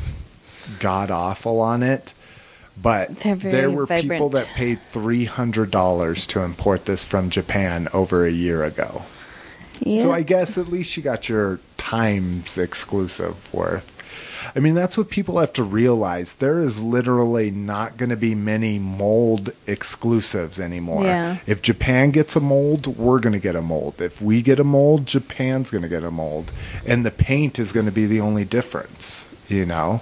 god 0.80 1.12
awful 1.12 1.60
on 1.62 1.84
it. 1.84 2.14
But 2.82 3.16
there 3.18 3.72
were 3.72 3.86
vibrant. 3.86 4.12
people 4.12 4.30
that 4.30 4.48
paid 4.48 4.80
three 4.80 5.24
hundred 5.26 5.72
dollars 5.72 6.28
to 6.28 6.42
import 6.42 6.86
this 6.86 7.06
from 7.06 7.30
Japan 7.30 7.88
over 7.94 8.26
a 8.26 8.32
year 8.32 8.64
ago. 8.64 9.04
Yeah. 9.80 10.02
So 10.02 10.12
I 10.12 10.24
guess 10.24 10.58
at 10.58 10.68
least 10.68 10.98
you 10.98 11.04
got 11.04 11.30
your 11.30 11.60
times 11.78 12.58
exclusive 12.58 13.54
worth. 13.54 13.95
I 14.56 14.60
mean, 14.60 14.76
that's 14.76 14.98
what 14.98 15.10
people 15.10 15.40
have 15.40 15.54
to 15.54 15.64
realize. 15.64 16.36
There 16.36 16.60
is 16.60 16.84
literally 16.84 17.52
not 17.52 17.98
going 17.98 18.10
to 18.10 18.18
be 18.18 18.36
many 18.36 18.80
mold 18.80 19.52
exclusives 19.68 20.60
anymore. 20.60 21.04
Yeah. 21.04 21.38
If 21.48 21.62
Japan 21.62 22.12
gets 22.12 22.36
a 22.36 22.42
mold, 22.42 22.88
we're 22.88 23.20
going 23.20 23.34
to 23.34 23.40
get 23.40 23.56
a 23.56 23.62
mold. 23.62 24.02
If 24.02 24.22
we 24.22 24.42
get 24.42 24.60
a 24.60 24.64
mold, 24.64 25.06
Japan's 25.06 25.72
going 25.72 25.84
to 25.84 25.90
get 25.90 26.04
a 26.04 26.12
mold. 26.12 26.52
And 26.86 27.06
the 27.06 27.12
paint 27.12 27.60
is 27.60 27.72
going 27.72 27.86
to 27.86 27.92
be 27.92 28.06
the 28.06 28.20
only 28.20 28.46
difference, 28.46 29.30
you 29.48 29.66
know? 29.66 30.02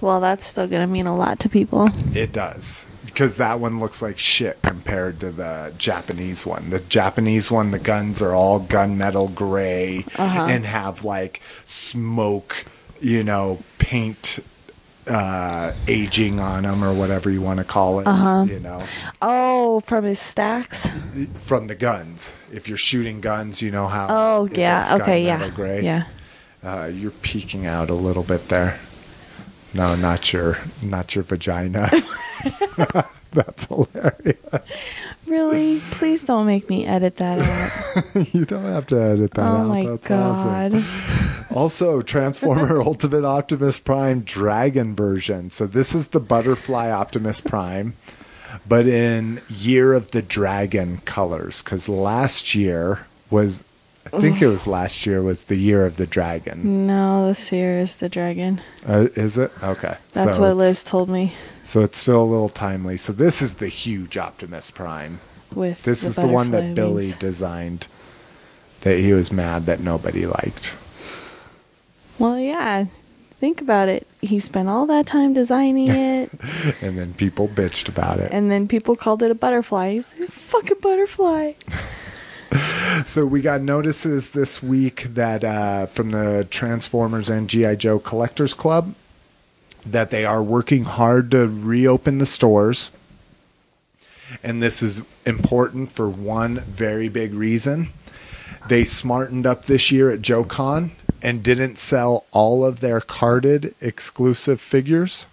well, 0.00 0.20
that's 0.20 0.44
still 0.44 0.66
going 0.66 0.86
to 0.86 0.92
mean 0.92 1.06
a 1.06 1.16
lot 1.16 1.40
to 1.40 1.48
people. 1.48 1.88
It 2.14 2.32
does. 2.32 2.86
Because 3.04 3.38
that 3.38 3.60
one 3.60 3.80
looks 3.80 4.02
like 4.02 4.18
shit 4.18 4.60
compared 4.62 5.20
to 5.20 5.30
the 5.30 5.72
Japanese 5.78 6.44
one. 6.44 6.70
The 6.70 6.80
Japanese 6.80 7.50
one, 7.50 7.70
the 7.70 7.78
guns 7.78 8.20
are 8.20 8.34
all 8.34 8.60
gunmetal 8.60 9.34
gray 9.34 10.04
uh-huh. 10.16 10.48
and 10.50 10.66
have 10.66 11.02
like 11.04 11.40
smoke, 11.64 12.64
you 13.00 13.22
know, 13.24 13.58
paint 13.78 14.38
uh, 15.08 15.72
aging 15.86 16.40
on 16.40 16.64
them 16.64 16.82
or 16.82 16.92
whatever 16.92 17.30
you 17.30 17.40
want 17.40 17.58
to 17.58 17.64
call 17.64 18.00
it. 18.00 18.06
You 18.50 18.58
know, 18.60 18.80
Oh, 19.22 19.80
from 19.80 20.04
his 20.04 20.18
stacks. 20.18 20.88
from 21.34 21.66
the 21.68 21.74
guns. 21.74 22.34
If 22.52 22.68
you're 22.68 22.76
shooting 22.78 23.20
guns, 23.20 23.62
you 23.62 23.70
know 23.70 23.86
how. 23.86 24.08
Oh, 24.10 24.48
yeah. 24.52 24.98
Okay, 25.00 25.24
yeah. 25.24 25.48
Gray. 25.50 25.82
Yeah. 25.82 26.06
Uh, 26.62 26.90
you're 26.92 27.12
peeking 27.12 27.66
out 27.66 27.90
a 27.90 27.94
little 27.94 28.24
bit 28.24 28.48
there. 28.48 28.78
No, 29.72 29.94
not 29.94 30.32
your, 30.32 30.58
not 30.82 31.14
your 31.14 31.22
vagina. 31.22 31.90
That's 33.32 33.66
hilarious. 33.66 34.38
Really? 35.26 35.80
Please 35.90 36.24
don't 36.24 36.46
make 36.46 36.68
me 36.70 36.86
edit 36.86 37.16
that 37.16 37.38
out. 37.40 38.26
you 38.34 38.44
don't 38.44 38.64
have 38.64 38.86
to 38.86 38.96
edit 39.00 39.32
that 39.32 39.42
oh 39.42 39.56
out. 39.56 39.68
my 39.68 39.86
That's 39.86 40.08
god. 40.08 40.74
awesome. 40.74 40.84
Also, 41.56 42.02
Transformer 42.02 42.82
Ultimate 42.82 43.24
Optimus 43.24 43.78
Prime 43.78 44.20
Dragon 44.20 44.94
version. 44.94 45.48
So 45.48 45.66
this 45.66 45.94
is 45.94 46.08
the 46.08 46.20
Butterfly 46.20 46.90
Optimus 46.90 47.40
Prime, 47.40 47.94
but 48.68 48.86
in 48.86 49.40
Year 49.48 49.94
of 49.94 50.10
the 50.10 50.20
Dragon 50.20 50.98
colors. 51.06 51.62
Because 51.62 51.88
last 51.88 52.54
year 52.54 53.06
was 53.30 53.64
I 54.12 54.20
think 54.20 54.40
it 54.40 54.46
was 54.46 54.66
last 54.66 55.04
year 55.06 55.22
was 55.22 55.44
the 55.46 55.56
year 55.56 55.84
of 55.86 55.96
the 55.96 56.06
dragon. 56.06 56.86
No, 56.86 57.26
this 57.28 57.50
year 57.52 57.78
is 57.80 57.96
the 57.96 58.08
dragon. 58.08 58.60
Uh, 58.86 59.08
is 59.14 59.36
it? 59.38 59.50
Okay. 59.62 59.96
That's 60.12 60.36
So 60.36 60.42
what 60.42 60.48
it's- 60.50 60.56
Liz 60.56 60.84
told 60.84 61.08
me 61.08 61.34
So 61.62 61.80
it's 61.80 61.98
still 61.98 62.22
a 62.22 62.24
little 62.24 62.48
timely. 62.48 62.96
So 62.96 63.12
this 63.12 63.42
is 63.42 63.54
the 63.56 63.68
huge 63.68 64.16
Optimus 64.16 64.70
Prime. 64.70 65.20
with 65.54 65.82
This 65.82 66.04
is 66.04 66.16
the 66.16 66.26
one 66.28 66.50
that 66.52 66.58
butterfly 66.60 66.74
Billy 66.74 67.06
wings. 67.06 67.16
designed 67.16 67.86
that 68.82 68.98
he 68.98 69.12
was 69.12 69.32
mad 69.32 69.66
that 69.66 69.80
nobody 69.80 70.26
liked. 70.26 70.74
Well, 72.18 72.38
yeah. 72.38 72.86
Think 73.38 73.60
about 73.60 73.88
it. 73.90 74.06
He 74.22 74.38
spent 74.40 74.68
all 74.68 74.86
that 74.86 75.06
time 75.06 75.34
designing 75.34 75.88
it, 75.90 76.30
And 76.80 76.96
then 76.96 77.12
people 77.14 77.48
bitched 77.48 77.88
about 77.88 78.18
it. 78.18 78.30
and 78.32 78.50
then 78.50 78.66
people 78.68 78.96
called 78.96 79.22
it 79.22 79.30
a 79.30 79.34
butterfly. 79.34 79.90
He's 79.90 80.18
like, 80.18 80.28
fucking 80.30 80.78
butterfly. 80.80 81.52
So 83.04 83.26
we 83.26 83.42
got 83.42 83.60
notices 83.60 84.32
this 84.32 84.62
week 84.62 85.02
that 85.02 85.44
uh, 85.44 85.86
from 85.86 86.10
the 86.10 86.46
Transformers 86.50 87.28
and 87.28 87.48
GI 87.48 87.76
Joe 87.76 87.98
Collectors 87.98 88.54
Club 88.54 88.94
that 89.84 90.10
they 90.10 90.24
are 90.24 90.42
working 90.42 90.84
hard 90.84 91.30
to 91.30 91.46
reopen 91.46 92.18
the 92.18 92.26
stores. 92.26 92.90
And 94.42 94.62
this 94.62 94.82
is 94.82 95.02
important 95.24 95.92
for 95.92 96.08
one 96.08 96.58
very 96.60 97.08
big 97.08 97.34
reason. 97.34 97.90
They 98.68 98.82
smartened 98.82 99.46
up 99.46 99.66
this 99.66 99.92
year 99.92 100.10
at 100.10 100.20
JoeCon 100.20 100.90
and 101.22 101.44
didn't 101.44 101.78
sell 101.78 102.24
all 102.32 102.64
of 102.64 102.80
their 102.80 103.00
carded 103.00 103.74
exclusive 103.80 104.60
figures 104.60 105.26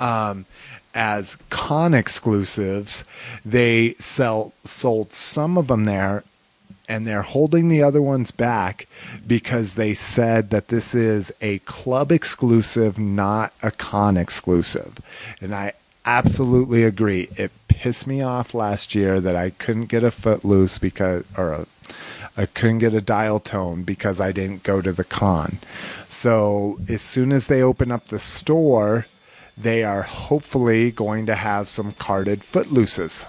um, 0.00 0.46
as 0.96 1.36
con 1.50 1.94
exclusives. 1.94 3.04
They 3.44 3.92
sell 3.94 4.52
sold 4.64 5.12
some 5.12 5.56
of 5.56 5.68
them 5.68 5.84
there, 5.84 6.24
and 6.88 7.06
they're 7.06 7.22
holding 7.22 7.68
the 7.68 7.82
other 7.82 8.02
ones 8.02 8.30
back 8.30 8.88
because 9.26 9.74
they 9.74 9.94
said 9.94 10.50
that 10.50 10.68
this 10.68 10.94
is 10.94 11.32
a 11.40 11.58
club 11.60 12.10
exclusive, 12.10 12.98
not 12.98 13.52
a 13.62 13.70
con 13.70 14.16
exclusive. 14.16 14.98
And 15.40 15.54
I 15.54 15.74
absolutely 16.06 16.82
agree. 16.82 17.28
It 17.36 17.52
pissed 17.68 18.06
me 18.06 18.22
off 18.22 18.54
last 18.54 18.94
year 18.94 19.20
that 19.20 19.36
I 19.36 19.50
couldn't 19.50 19.86
get 19.86 20.02
a 20.02 20.10
footloose 20.10 20.78
because 20.78 21.24
or 21.36 21.52
a 21.52 21.66
I 22.38 22.44
couldn't 22.44 22.78
get 22.78 22.92
a 22.92 23.00
dial 23.00 23.40
tone 23.40 23.82
because 23.82 24.20
I 24.20 24.30
didn't 24.30 24.62
go 24.62 24.82
to 24.82 24.92
the 24.92 25.04
con. 25.04 25.58
So 26.08 26.78
as 26.88 27.00
soon 27.00 27.32
as 27.32 27.46
they 27.46 27.62
open 27.62 27.90
up 27.90 28.06
the 28.06 28.18
store, 28.18 29.06
they 29.56 29.82
are 29.84 30.02
hopefully 30.02 30.90
going 30.90 31.26
to 31.26 31.34
have 31.34 31.68
some 31.68 31.92
carded 31.92 32.40
footlooses. 32.40 33.26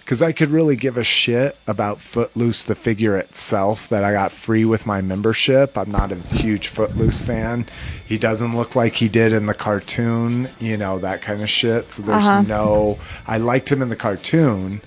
Because 0.00 0.22
I 0.22 0.30
could 0.30 0.50
really 0.50 0.76
give 0.76 0.96
a 0.96 1.02
shit 1.02 1.58
about 1.66 1.98
Footloose, 1.98 2.62
the 2.62 2.76
figure 2.76 3.16
itself 3.18 3.88
that 3.88 4.04
I 4.04 4.12
got 4.12 4.30
free 4.30 4.64
with 4.64 4.86
my 4.86 5.00
membership. 5.00 5.76
I'm 5.76 5.90
not 5.90 6.12
a 6.12 6.14
huge 6.14 6.68
Footloose 6.68 7.22
fan. 7.22 7.66
He 8.06 8.16
doesn't 8.16 8.54
look 8.56 8.76
like 8.76 8.92
he 8.92 9.08
did 9.08 9.32
in 9.32 9.46
the 9.46 9.54
cartoon, 9.54 10.48
you 10.60 10.76
know, 10.76 11.00
that 11.00 11.22
kind 11.22 11.42
of 11.42 11.48
shit. 11.50 11.86
So 11.90 12.04
there's 12.04 12.24
Uh-huh. 12.24 12.42
no. 12.42 12.98
I 13.26 13.38
liked 13.38 13.70
him 13.72 13.82
in 13.82 13.88
the 13.88 13.96
cartoon, 13.96 14.80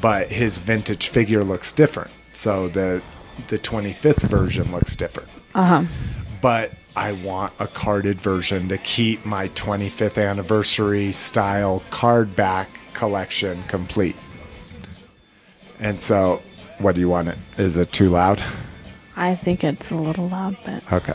but 0.00 0.26
his 0.26 0.58
vintage 0.58 1.06
figure 1.06 1.44
looks 1.44 1.70
different. 1.70 2.10
So 2.32 2.66
the 2.66 3.00
the 3.46 3.58
25th 3.60 4.22
version 4.28 4.72
looks 4.72 4.96
different. 4.96 5.28
Uh 5.54 5.64
huh. 5.64 5.82
But 6.42 6.72
I 6.98 7.12
want 7.12 7.52
a 7.60 7.68
carded 7.68 8.20
version 8.20 8.68
to 8.70 8.78
keep 8.78 9.24
my 9.24 9.50
25th 9.50 10.20
anniversary 10.20 11.12
style 11.12 11.80
card 11.90 12.34
back 12.34 12.68
collection 12.92 13.62
complete. 13.68 14.16
And 15.78 15.96
so, 15.96 16.42
what 16.78 16.96
do 16.96 17.00
you 17.00 17.08
want 17.08 17.28
it? 17.28 17.38
Is 17.56 17.76
it 17.76 17.92
too 17.92 18.08
loud? 18.08 18.42
I 19.16 19.36
think 19.36 19.62
it's 19.62 19.92
a 19.92 19.94
little 19.94 20.26
loud, 20.26 20.56
but 20.64 20.92
Okay. 20.92 21.14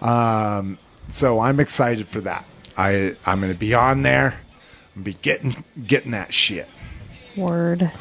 Um, 0.00 0.78
so 1.10 1.38
I'm 1.38 1.60
excited 1.60 2.06
for 2.06 2.22
that. 2.22 2.46
I 2.78 3.12
I'm 3.26 3.42
going 3.42 3.52
to 3.52 3.58
be 3.58 3.74
on 3.74 4.00
there. 4.04 4.40
and 4.94 5.04
be 5.04 5.18
getting 5.20 5.54
getting 5.86 6.12
that 6.12 6.32
shit. 6.32 6.66
word. 7.36 7.92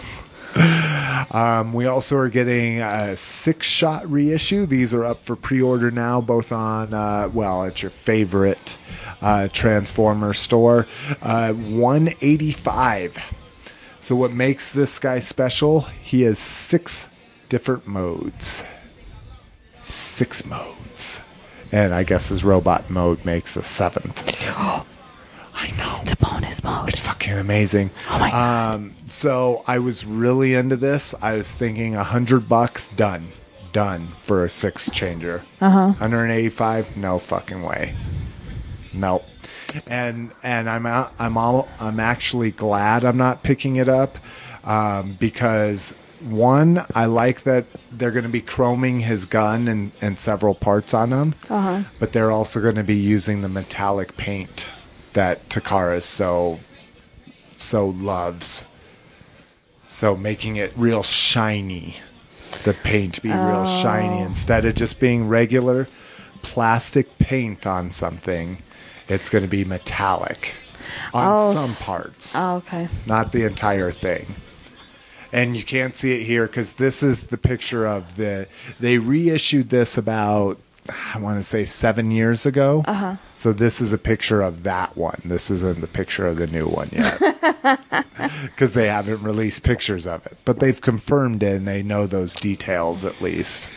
Um, 0.56 1.73
we 1.73 1.86
also 1.86 2.18
are 2.18 2.30
getting 2.30 2.80
a 2.80 3.15
six 3.18 3.68
shot 3.68 4.10
reissue. 4.10 4.65
These 4.65 4.94
are 4.94 5.03
up 5.03 5.22
for 5.22 5.36
pre 5.36 5.61
order 5.61 5.91
now, 5.91 6.22
both 6.22 6.52
on, 6.52 6.94
uh, 6.94 7.30
well, 7.34 7.65
at 7.65 7.82
your 7.82 7.90
favorite 7.90 8.77
uh, 9.22 9.49
Transformer 9.52 10.34
store. 10.34 10.88
Uh, 11.22 11.53
185. 11.53 13.98
So, 13.99 14.15
what 14.15 14.32
makes 14.32 14.73
this 14.73 14.99
guy 14.99 15.19
special? 15.19 15.82
He 15.82 16.22
has 16.22 16.40
six 16.40 17.10
different 17.49 17.88
modes. 17.88 18.64
Six 19.73 20.45
modes. 20.45 21.22
And 21.72 21.94
I 21.94 22.03
guess 22.03 22.30
his 22.30 22.44
robot 22.44 22.90
mode 22.90 23.26
makes 23.26 23.57
a 23.57 23.64
seventh. 23.64 24.23
I 25.57 25.72
know. 25.77 25.99
It's 26.03 26.11
a 26.14 26.18
bonus 26.18 26.64
mode. 26.64 26.90
It's 26.90 26.99
fucking 26.99 27.34
amazing. 27.34 27.90
Oh 28.10 28.19
my 28.19 28.30
God. 28.30 28.73
Um, 28.76 28.91
so 29.07 29.64
I 29.68 29.80
was 29.80 30.06
really 30.06 30.53
into 30.53 30.76
this. 30.76 31.15
I 31.23 31.38
was 31.38 31.52
thinking 31.53 31.95
a 31.95 32.03
hundred 32.03 32.48
bucks, 32.49 32.90
done, 32.90 33.27
done 33.72 34.06
for 34.07 34.44
a 34.44 34.49
six 34.49 34.90
changer. 34.91 35.44
Uh 35.61 35.65
Uh-huh. 35.65 35.80
huh. 35.94 35.94
185, 35.99 36.98
no 36.98 37.19
fucking 37.19 37.61
way. 37.64 37.94
Nope. 38.94 39.26
And 39.88 40.32
and 40.44 40.69
I'm 40.69 40.86
out, 40.86 41.14
I'm 41.19 41.38
all, 41.38 41.68
I'm 41.82 41.99
actually 41.99 42.52
glad 42.52 43.03
I'm 43.03 43.18
not 43.18 43.44
picking 43.44 43.76
it 43.77 43.90
up 43.90 44.18
um, 44.64 45.14
because 45.19 45.94
one 46.22 46.80
I 46.95 47.06
like 47.06 47.41
that 47.44 47.65
they're 47.91 48.11
going 48.11 48.23
to 48.23 48.30
be 48.30 48.41
chroming 48.41 49.02
his 49.02 49.26
gun 49.26 49.68
and, 49.68 49.91
and 50.02 50.18
several 50.18 50.56
parts 50.56 50.94
on 50.94 51.11
him, 51.11 51.36
Uh-huh. 51.49 51.84
but 51.99 52.14
they're 52.14 52.32
also 52.32 52.61
going 52.61 52.76
to 52.76 52.84
be 52.84 52.95
using 52.95 53.41
the 53.41 53.49
metallic 53.49 54.15
paint 54.18 54.69
that 55.16 55.50
Takara 55.50 56.02
so 56.02 56.60
so 57.56 57.88
loves. 57.88 58.68
So 59.88 60.16
making 60.16 60.56
it 60.58 60.72
real 60.78 61.04
shiny. 61.04 61.96
The 62.64 62.74
paint 62.74 63.22
be 63.22 63.30
real 63.30 63.66
oh. 63.66 63.82
shiny 63.82 64.20
instead 64.22 64.66
of 64.66 64.76
just 64.76 65.00
being 65.00 65.28
regular 65.28 65.88
plastic 66.42 67.18
paint 67.18 67.66
on 67.66 67.90
something. 67.92 68.60
It's 69.08 69.30
going 69.30 69.44
to 69.44 69.50
be 69.50 69.66
metallic 69.66 70.56
on 71.14 71.38
Oh, 71.38 71.52
some 71.52 71.86
parts, 71.86 72.36
Oh, 72.36 72.56
okay. 72.58 72.88
not 73.06 73.32
the 73.32 73.44
entire 73.46 73.92
thing. 73.92 74.26
And 75.34 75.58
you 75.58 75.64
can't 75.64 75.96
see 75.96 76.22
it 76.22 76.26
here 76.26 76.48
because 76.48 76.76
this 76.76 77.04
is 77.04 77.28
the 77.28 77.38
picture 77.38 77.86
of 77.86 78.16
the. 78.16 78.48
They 78.80 79.00
reissued 79.00 79.70
this 79.70 79.98
about 79.98 80.60
I 81.14 81.20
want 81.20 81.40
to 81.40 81.44
say 81.44 81.66
seven 81.66 82.12
years 82.12 82.45
ago. 82.45 82.84
Uh-huh. 82.86 83.16
So 83.34 83.53
this 83.53 83.82
is 83.82 83.94
a 83.94 83.98
picture 83.98 84.41
of 84.41 84.64
that 84.64 84.95
one. 84.95 85.20
This 85.26 85.49
isn't 85.49 85.82
the 85.82 85.88
picture 85.88 86.28
of 86.28 86.38
the 86.38 86.48
new 86.48 86.68
one 86.68 86.90
yet. 86.91 87.22
Because 88.45 88.74
they 88.74 88.88
haven't 88.88 89.22
released 89.24 89.64
pictures 89.64 90.07
of 90.07 90.26
it. 90.26 90.38
But 90.45 90.60
they've 90.60 90.80
confirmed 90.80 91.44
it 91.44 91.57
and 91.57 91.68
they 91.68 91.84
know 91.84 92.07
those 92.07 92.34
details 92.34 93.03
at 93.03 93.20
least. 93.22 93.70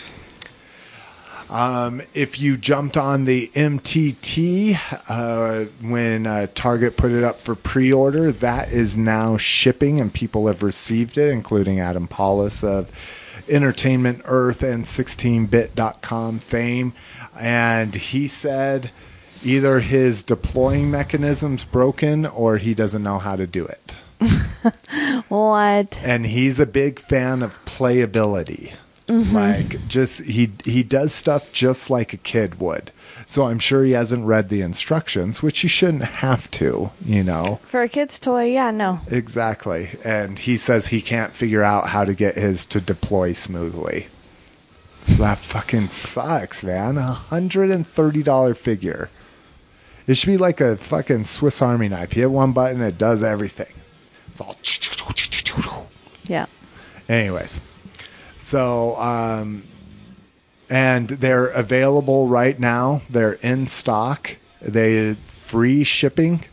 Um, 1.51 2.03
if 2.13 2.39
you 2.39 2.57
jumped 2.57 2.97
on 2.97 3.25
the 3.25 3.51
MTT 3.55 4.79
uh, 5.09 5.65
when 5.87 6.27
uh, 6.27 6.47
Target 6.55 6.97
put 6.97 7.11
it 7.11 7.25
up 7.25 7.41
for 7.41 7.55
pre 7.55 7.93
order, 7.93 8.31
that 8.31 8.71
is 8.71 8.99
now 8.99 9.37
shipping 9.37 10.01
and 10.01 10.13
people 10.13 10.47
have 10.47 10.63
received 10.63 11.17
it, 11.17 11.31
including 11.31 11.81
Adam 11.81 12.07
Pawlus 12.07 12.63
of 12.63 12.91
Entertainment 13.49 14.23
Earth 14.25 14.63
and 14.63 14.85
16bit.com 14.85 16.39
fame. 16.39 16.93
And 17.39 17.95
he 17.95 18.27
said 18.27 18.91
either 19.43 19.81
his 19.81 20.23
deploying 20.23 20.91
mechanism's 20.91 21.65
broken 21.65 22.27
or 22.27 22.57
he 22.57 22.75
doesn't 22.75 23.03
know 23.03 23.19
how 23.19 23.37
to 23.37 23.47
do 23.47 23.67
it. 23.67 23.97
What? 25.29 25.99
and 26.03 26.25
he's 26.25 26.59
a 26.59 26.67
big 26.67 26.99
fan 26.99 27.43
of 27.43 27.63
playability. 27.65 28.75
Mm-hmm. 29.07 29.35
Like 29.35 29.89
just 29.89 30.25
he 30.25 30.51
he 30.65 30.83
does 30.83 31.15
stuff 31.15 31.53
just 31.53 31.91
like 31.91 32.13
a 32.13 32.19
kid 32.19 32.61
would. 32.61 32.91
So 33.31 33.45
I'm 33.45 33.59
sure 33.59 33.85
he 33.85 33.91
hasn't 33.91 34.25
read 34.25 34.49
the 34.49 34.63
instructions, 34.63 35.43
which 35.43 35.59
he 35.59 35.69
shouldn't 35.69 36.03
have 36.03 36.51
to, 36.53 36.93
you 37.05 37.23
know. 37.23 37.61
For 37.63 37.83
a 37.83 37.89
kid's 37.89 38.19
toy, 38.19 38.45
yeah, 38.45 38.71
no. 38.71 39.01
Exactly. 39.11 39.91
And 40.03 40.39
he 40.39 40.57
says 40.57 40.87
he 40.87 41.03
can't 41.03 41.35
figure 41.35 41.63
out 41.63 41.89
how 41.89 42.07
to 42.07 42.15
get 42.15 42.37
his 42.37 42.65
to 42.65 42.81
deploy 42.81 43.33
smoothly. 43.33 44.07
That 45.19 45.37
fucking 45.37 45.91
sucks, 45.91 46.65
man. 46.65 46.97
A 46.97 47.03
hundred 47.13 47.71
and 47.71 47.87
thirty 47.87 48.23
dollar 48.23 48.55
figure. 48.55 49.11
It 50.07 50.17
should 50.17 50.31
be 50.31 50.39
like 50.39 50.63
a 50.63 50.79
fucking 50.79 51.27
Swiss 51.27 51.61
Army 51.61 51.89
knife. 51.89 52.17
You 52.17 52.23
hit 52.23 52.31
one 52.31 52.53
button, 52.53 52.81
it 52.81 52.97
does 52.97 53.23
everything. 53.23 53.75
It's 54.33 54.41
all 54.41 54.57
Yeah. 56.25 56.47
Anyways, 57.11 57.61
so 58.39 58.97
um, 58.97 59.65
and 60.71 61.09
they're 61.09 61.49
available 61.49 62.29
right 62.29 62.59
now. 62.59 63.03
They're 63.09 63.35
in 63.35 63.67
stock. 63.69 64.37
They 64.61 65.15
free 65.15 65.85
shipping. 65.85 66.45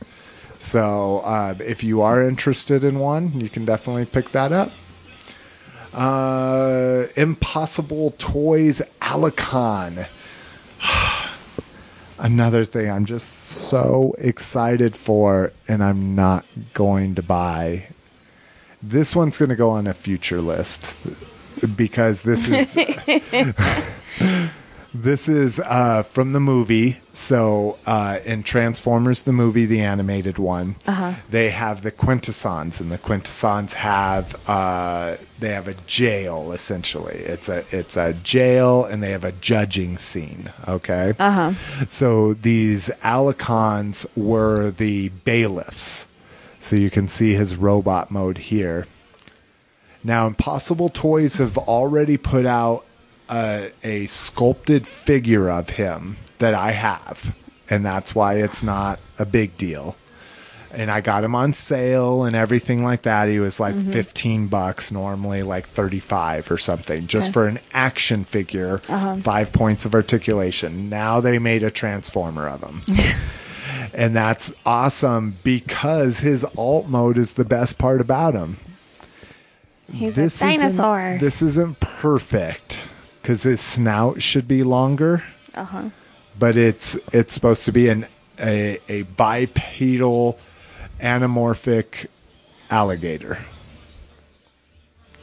So 0.58 1.20
uh, 1.20 1.56
if 1.60 1.84
you 1.84 2.02
are 2.02 2.28
interested 2.28 2.84
in 2.84 3.00
one, 3.00 3.40
you 3.40 3.50
can 3.50 3.66
definitely 3.66 4.06
pick 4.06 4.30
that 4.32 4.52
up. 4.52 4.72
Uh, 5.94 7.06
Impossible 7.16 8.12
Toys 8.18 8.82
Allicon. 9.02 10.06
Another 12.20 12.64
thing 12.64 12.90
I'm 12.90 13.06
just 13.06 13.28
so 13.30 14.16
excited 14.18 14.96
for, 14.96 15.52
and 15.68 15.84
I'm 15.84 16.16
not 16.16 16.46
going 16.74 17.16
to 17.16 17.22
buy. 17.22 17.88
This 18.82 19.16
one's 19.16 19.38
going 19.38 19.50
to 19.50 19.56
go 19.56 19.72
on 19.72 19.88
a 19.88 19.94
future 19.94 20.42
list 20.42 20.96
because 21.76 22.24
this 22.24 22.48
is 22.48 22.76
this 24.94 25.28
is 25.28 25.60
uh, 25.60 26.04
from 26.04 26.34
the 26.34 26.40
movie. 26.40 26.98
So 27.14 27.78
uh, 27.86 28.20
in 28.26 28.44
Transformers, 28.44 29.22
the 29.22 29.34
movie, 29.34 29.66
the 29.66 29.82
animated 29.82 30.38
one, 30.38 30.76
they 31.30 31.50
have 31.50 31.82
the 31.82 31.92
Quintessons, 31.92 32.80
and 32.80 32.92
the 32.92 32.98
Quintessons 32.98 33.74
have 33.74 34.50
uh, 34.50 35.16
they 35.40 35.50
have 35.50 35.68
a 35.68 35.74
jail 35.86 36.52
essentially. 36.52 37.16
It's 37.16 37.50
a 37.50 37.64
it's 37.72 37.98
a 37.98 38.14
jail, 38.14 38.86
and 38.86 39.02
they 39.04 39.12
have 39.12 39.24
a 39.24 39.32
judging 39.34 39.98
scene. 39.98 40.52
Okay. 40.68 41.14
Uh 41.20 41.32
huh. 41.32 41.86
So 41.88 42.34
these 42.34 42.90
Allicons 43.02 44.06
were 44.16 44.72
the 44.72 45.10
bailiffs. 45.10 46.08
So 46.60 46.76
you 46.76 46.90
can 46.90 47.08
see 47.08 47.34
his 47.34 47.58
robot 47.58 48.10
mode 48.10 48.40
here. 48.40 48.88
Now, 50.04 50.28
Impossible 50.28 50.90
Toys 50.90 51.38
have 51.38 51.58
already 51.58 52.18
put 52.18 52.46
out 52.46 52.86
a, 53.30 53.72
a 53.84 54.06
sculpted 54.06 54.88
figure 54.88 55.50
of 55.50 55.72
him 55.72 56.18
that 56.40 56.54
I 56.54 56.72
have, 56.72 57.36
and 57.70 57.86
that's 57.86 58.14
why 58.14 58.36
it's 58.36 58.64
not 58.64 59.00
a 59.20 59.26
big 59.26 59.58
deal. 59.58 59.96
And 60.74 60.92
I 60.92 61.00
got 61.00 61.24
him 61.24 61.36
on 61.36 61.54
sale 61.54 62.26
and 62.26 62.36
everything 62.36 62.84
like 62.84 63.04
that. 63.04 63.30
He 63.30 63.40
was 63.40 63.62
like 63.62 63.76
mm-hmm. 63.76 63.92
15 63.92 64.48
bucks, 64.48 64.92
normally 64.92 65.42
like 65.42 65.66
35 65.66 66.52
or 66.52 66.58
something, 66.58 67.08
just 67.08 67.28
Okay. 67.28 67.34
for 67.34 67.48
an 67.48 67.60
action 67.74 68.26
figure, 68.26 68.82
uh-huh. 68.90 69.16
five 69.16 69.54
points 69.54 69.86
of 69.86 69.94
articulation. 69.94 70.90
Now 70.90 71.22
they 71.22 71.40
made 71.40 71.64
a 71.64 71.72
transformer 71.72 72.50
of 72.50 72.62
him. 72.62 72.82
and 73.94 74.14
that's 74.14 74.54
awesome 74.66 75.38
because 75.46 76.20
his 76.20 76.46
alt 76.58 76.90
mode 76.90 77.18
is 77.18 77.34
the 77.34 77.46
best 77.46 77.78
part 77.78 78.02
about 78.02 78.34
him 78.34 78.58
He's 79.92 80.16
this 80.16 80.42
a 80.42 80.46
dinosaur. 80.46 81.02
Isn't, 81.02 81.20
this 81.20 81.42
isn't 81.42 81.80
perfect 81.80 82.82
because 83.26 83.42
his 83.42 83.60
snout 83.60 84.22
should 84.22 84.48
be 84.48 84.62
longer. 84.62 85.24
uh-huh. 85.56 85.90
But 86.38 86.56
it's 86.56 86.96
it's 87.12 87.34
supposed 87.34 87.66
to 87.66 87.72
be 87.72 87.90
an 87.90 88.06
a, 88.40 88.78
a 88.88 89.02
bipedal 89.02 90.38
anamorphic 91.00 92.06
alligator. 92.70 93.40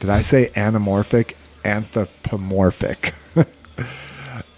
Did 0.01 0.11
I 0.11 0.23
say 0.23 0.49
anamorphic? 0.57 1.35
Anthropomorphic 1.65 3.15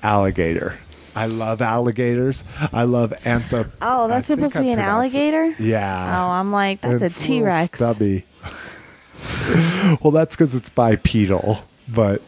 alligator. 0.03 0.79
I 1.15 1.27
love 1.27 1.61
alligators. 1.61 2.45
I 2.73 2.85
love 2.85 3.13
anthrop. 3.25 3.73
Oh, 3.83 4.09
that's 4.09 4.31
I 4.31 4.37
supposed 4.37 4.55
to 4.55 4.63
be 4.63 4.71
an 4.71 4.77
pronounced 4.77 5.15
it- 5.15 5.19
alligator? 5.35 5.63
Yeah. 5.63 6.23
Oh, 6.25 6.31
I'm 6.31 6.51
like, 6.51 6.81
that's 6.81 7.03
It's 7.03 7.23
a 7.23 7.27
T 7.27 7.43
Rex. 7.43 7.79
Stubby. 7.79 8.25
well, 10.03 10.13
that's 10.13 10.35
because 10.35 10.55
it's 10.55 10.71
bipedal. 10.71 11.59
But 11.93 12.23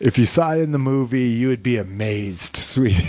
if 0.00 0.18
you 0.18 0.26
saw 0.26 0.52
it 0.54 0.60
in 0.60 0.72
the 0.72 0.78
movie, 0.78 1.24
you 1.28 1.48
would 1.48 1.62
be 1.62 1.76
amazed, 1.76 2.56
sweetie. 2.56 3.08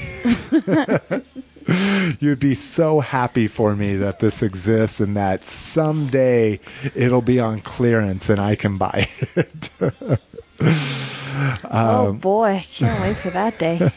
You'd 2.20 2.40
be 2.40 2.56
so 2.56 3.02
happy 3.02 3.48
for 3.48 3.76
me 3.76 3.98
that 3.98 4.20
this 4.22 4.42
exists 4.42 5.02
and 5.02 5.18
that 5.18 5.46
someday 5.46 6.60
it'll 6.96 7.22
be 7.22 7.42
on 7.42 7.60
clearance 7.60 8.30
and 8.30 8.40
I 8.40 8.56
can 8.56 8.78
buy 8.78 9.08
it. 9.36 9.70
oh 11.70 12.08
Um, 12.10 12.18
boy, 12.20 12.64
can't 12.72 13.02
wait 13.02 13.18
for 13.18 13.30
that 13.32 13.60
day. 13.60 13.92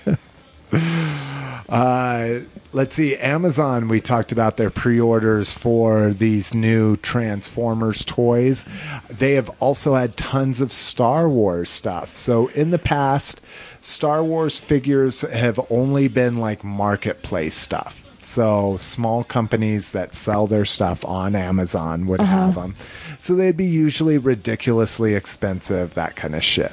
Uh, 1.71 2.41
let's 2.73 2.97
see, 2.97 3.17
Amazon, 3.17 3.87
we 3.89 4.01
talked 4.01 4.33
about 4.33 4.57
their 4.57 4.71
pre 4.71 5.01
orders 5.01 5.55
for 5.55 6.11
these 6.11 6.55
new 6.55 6.97
Transformers 6.97 8.05
toys. 8.05 8.67
They 9.09 9.35
have 9.35 9.51
also 9.61 9.95
had 9.95 10.17
tons 10.17 10.61
of 10.61 10.73
Star 10.73 11.29
Wars 11.29 11.69
stuff. 11.69 12.17
So 12.17 12.49
in 12.49 12.71
the 12.71 12.79
past, 12.79 13.41
Star 13.81 14.25
Wars 14.25 14.59
figures 14.59 15.21
have 15.23 15.61
only 15.71 16.09
been 16.09 16.37
like 16.37 16.65
marketplace 16.65 17.55
stuff. 17.55 18.07
So 18.23 18.77
small 18.79 19.25
companies 19.25 19.93
that 19.93 20.15
sell 20.15 20.47
their 20.47 20.67
stuff 20.67 21.05
on 21.07 21.35
Amazon 21.35 22.07
would 22.07 22.21
have 22.21 22.55
them. 22.57 22.75
So 23.19 23.35
they'd 23.35 23.57
be 23.57 23.65
usually 23.65 24.19
ridiculously 24.19 25.15
expensive, 25.15 25.95
that 25.95 26.17
kind 26.17 26.35
of 26.35 26.45
shit. 26.45 26.73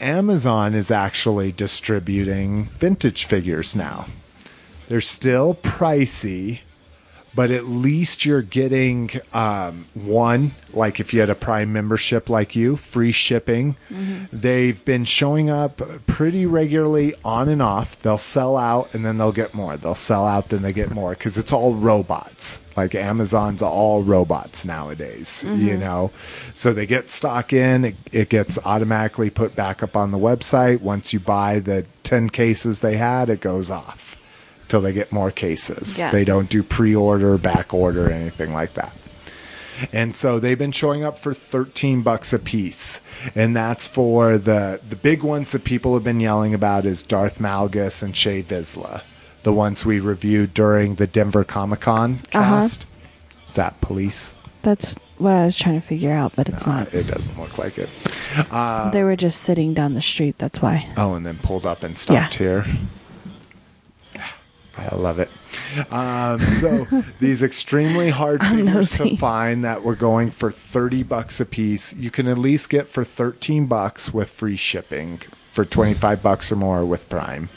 Amazon 0.00 0.74
is 0.74 0.90
actually 0.90 1.52
distributing 1.52 2.64
vintage 2.64 3.24
figures 3.24 3.74
now. 3.74 4.06
They're 4.88 5.00
still 5.00 5.54
pricey, 5.54 6.60
but 7.34 7.50
at 7.50 7.64
least 7.64 8.24
you're 8.24 8.42
getting 8.42 9.10
um, 9.32 9.86
one, 9.94 10.52
like 10.72 11.00
if 11.00 11.14
you 11.14 11.20
had 11.20 11.30
a 11.30 11.34
Prime 11.34 11.72
membership 11.72 12.28
like 12.28 12.56
you, 12.56 12.76
free 12.76 13.12
shipping. 13.12 13.76
They've 14.32 14.84
been 14.84 15.04
showing 15.04 15.50
up 15.50 15.80
pretty 16.06 16.46
regularly 16.46 17.14
on 17.24 17.48
and 17.48 17.62
off. 17.62 18.00
They'll 18.02 18.18
sell 18.18 18.56
out 18.56 18.94
and 18.94 19.04
then 19.04 19.18
they'll 19.18 19.32
get 19.32 19.54
more. 19.54 19.76
They'll 19.76 19.94
sell 19.94 20.26
out, 20.26 20.48
then 20.48 20.62
they 20.62 20.72
get 20.72 20.90
more 20.90 21.10
because 21.10 21.38
it's 21.38 21.52
all 21.52 21.74
robots. 21.74 22.60
Like 22.76 22.94
Amazon's 22.94 23.62
all 23.62 24.02
robots 24.02 24.64
nowadays, 24.64 25.44
you 25.48 25.76
know? 25.76 26.10
So 26.54 26.72
they 26.72 26.86
get 26.86 27.10
stock 27.10 27.52
in, 27.52 27.84
it, 27.84 27.96
it 28.12 28.28
gets 28.28 28.58
automatically 28.64 29.30
put 29.30 29.56
back 29.56 29.82
up 29.82 29.96
on 29.96 30.10
the 30.10 30.18
website. 30.18 30.80
Once 30.80 31.12
you 31.12 31.20
buy 31.20 31.58
the 31.58 31.86
10 32.04 32.30
cases 32.30 32.80
they 32.80 32.96
had, 32.96 33.28
it 33.30 33.40
goes 33.40 33.70
off 33.70 34.17
till 34.68 34.80
they 34.80 34.92
get 34.92 35.10
more 35.12 35.30
cases. 35.30 35.98
Yeah. 35.98 36.10
They 36.10 36.24
don't 36.24 36.48
do 36.48 36.62
pre 36.62 36.94
order, 36.94 37.38
back 37.38 37.72
order, 37.74 38.10
anything 38.10 38.52
like 38.52 38.74
that. 38.74 38.92
And 39.92 40.16
so 40.16 40.38
they've 40.40 40.58
been 40.58 40.72
showing 40.72 41.04
up 41.04 41.18
for 41.18 41.32
13 41.32 42.02
bucks 42.02 42.32
a 42.32 42.38
piece. 42.38 43.00
And 43.36 43.54
that's 43.54 43.86
for 43.86 44.36
the 44.36 44.80
the 44.88 44.96
big 44.96 45.22
ones 45.22 45.52
that 45.52 45.64
people 45.64 45.94
have 45.94 46.02
been 46.04 46.20
yelling 46.20 46.52
about 46.54 46.84
is 46.84 47.02
Darth 47.02 47.38
Malgus 47.38 48.02
and 48.02 48.14
Shae 48.14 48.42
Vizla. 48.42 49.02
The 49.44 49.52
ones 49.52 49.86
we 49.86 50.00
reviewed 50.00 50.52
during 50.52 50.96
the 50.96 51.06
Denver 51.06 51.44
Comic 51.44 51.80
Con 51.80 52.18
cast. 52.30 52.86
Is 53.46 53.54
that 53.54 53.80
police? 53.80 54.34
That's 54.62 54.94
what 55.18 55.32
I 55.32 55.44
was 55.44 55.56
trying 55.56 55.80
to 55.80 55.86
figure 55.86 56.10
out, 56.12 56.32
but 56.34 56.48
it's 56.48 56.66
Uh, 56.66 56.70
not. 56.80 56.92
it 56.92 57.06
doesn't 57.06 57.38
look 57.38 57.56
like 57.56 57.78
it. 57.78 57.88
they 58.92 59.04
were 59.04 59.16
just 59.16 59.40
sitting 59.40 59.72
down 59.74 59.92
the 59.92 60.02
street. 60.02 60.36
That's 60.38 60.60
why. 60.60 60.88
Oh, 60.96 61.14
and 61.14 61.24
then 61.24 61.38
pulled 61.40 61.64
up 61.64 61.84
and 61.84 61.96
stopped 61.96 62.34
here. 62.34 62.66
I 64.78 64.94
love 64.96 65.18
it. 65.18 65.30
Um, 65.92 66.40
so 66.40 66.86
these 67.20 67.42
extremely 67.42 68.10
hard 68.10 68.42
figures 68.42 68.96
to 68.98 69.16
find 69.16 69.64
that 69.64 69.82
we're 69.82 69.96
going 69.96 70.30
for 70.30 70.50
thirty 70.50 71.02
bucks 71.02 71.40
a 71.40 71.46
piece. 71.46 71.94
You 71.94 72.10
can 72.10 72.28
at 72.28 72.38
least 72.38 72.70
get 72.70 72.88
for 72.88 73.04
thirteen 73.04 73.66
bucks 73.66 74.12
with 74.12 74.30
free 74.30 74.56
shipping 74.56 75.18
for 75.50 75.64
twenty 75.64 75.94
five 75.94 76.22
bucks 76.22 76.52
or 76.52 76.56
more 76.56 76.84
with 76.84 77.08
Prime. 77.08 77.48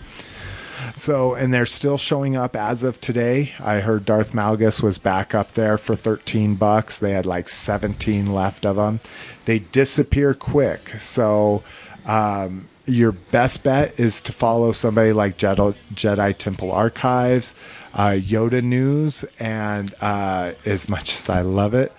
So, 0.96 1.36
and 1.36 1.54
they're 1.54 1.66
still 1.66 1.98
showing 1.98 2.36
up 2.36 2.56
as 2.56 2.84
of 2.84 3.00
today. 3.00 3.54
I 3.60 3.80
heard 3.80 4.06
Darth 4.06 4.34
Malgus 4.34 4.82
was 4.82 4.98
back 4.98 5.34
up 5.34 5.52
there 5.52 5.78
for 5.78 5.96
13 5.96 6.56
bucks. 6.56 7.00
They 7.00 7.12
had 7.12 7.26
like 7.26 7.50
17 7.50 8.26
left 8.26 8.66
of 8.66 8.76
them. 8.78 9.00
They 9.46 9.60
disappear 9.60 10.34
quick. 10.34 10.90
So, 11.00 11.64
um, 12.06 12.68
your 12.86 13.12
best 13.12 13.64
bet 13.64 14.00
is 14.00 14.22
to 14.22 14.32
follow 14.32 14.72
somebody 14.72 15.14
like 15.14 15.38
Jedi, 15.38 15.74
Jedi 15.94 16.38
Temple 16.38 16.72
Archives, 16.72 17.54
uh, 17.94 18.12
Yoda 18.18 18.64
News, 18.64 19.24
and 19.40 19.94
uh, 20.02 20.52
as 20.66 20.90
much 20.90 21.14
as 21.14 21.30
I 21.30 21.42
love 21.42 21.74
it, 21.74 21.92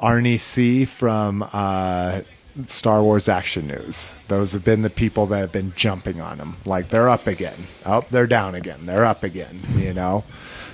Arnie 0.00 0.38
C 0.38 0.84
from 0.84 1.46
uh, 1.52 2.20
Star 2.66 3.02
Wars 3.02 3.28
Action 3.28 3.66
News. 3.66 4.14
Those 4.28 4.52
have 4.52 4.64
been 4.64 4.82
the 4.82 4.90
people 4.90 5.26
that 5.26 5.38
have 5.38 5.52
been 5.52 5.72
jumping 5.76 6.20
on 6.20 6.38
them. 6.38 6.56
Like 6.64 6.88
they're 6.88 7.08
up 7.08 7.26
again. 7.26 7.58
Oh, 7.84 8.04
they're 8.10 8.26
down 8.26 8.54
again. 8.54 8.86
They're 8.86 9.04
up 9.04 9.22
again. 9.22 9.58
You 9.76 9.94
know. 9.94 10.24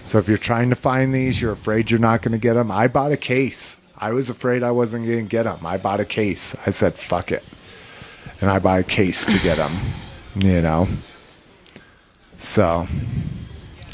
So 0.05 0.19
if 0.19 0.29
you're 0.29 0.39
trying 0.39 0.71
to 0.71 0.77
find 0.77 1.13
these, 1.13 1.43
you're 1.43 1.53
afraid 1.53 1.91
you're 1.91 1.99
not 1.99 2.23
going 2.23 2.33
to 2.33 2.39
get 2.39 2.55
them. 2.55 2.71
I 2.71 2.87
bought 2.87 3.11
a 3.11 3.17
case. 3.17 3.79
I 3.99 4.13
was 4.13 4.31
afraid 4.31 4.63
I 4.63 4.71
wasn't 4.71 5.07
going 5.07 5.25
to 5.25 5.29
get 5.29 5.45
them. 5.45 5.67
I 5.67 5.79
bought 5.79 6.01
a 6.01 6.05
case. 6.05 6.55
I 6.67 6.71
said, 6.71 6.95
"Fuck 6.95 7.33
it," 7.33 7.43
and 8.41 8.51
I 8.51 8.59
buy 8.59 8.79
a 8.81 8.85
case 8.85 9.27
to 9.27 9.39
get 9.39 9.57
them. 9.57 9.73
You 10.37 10.61
know. 10.63 10.89
So 12.39 12.87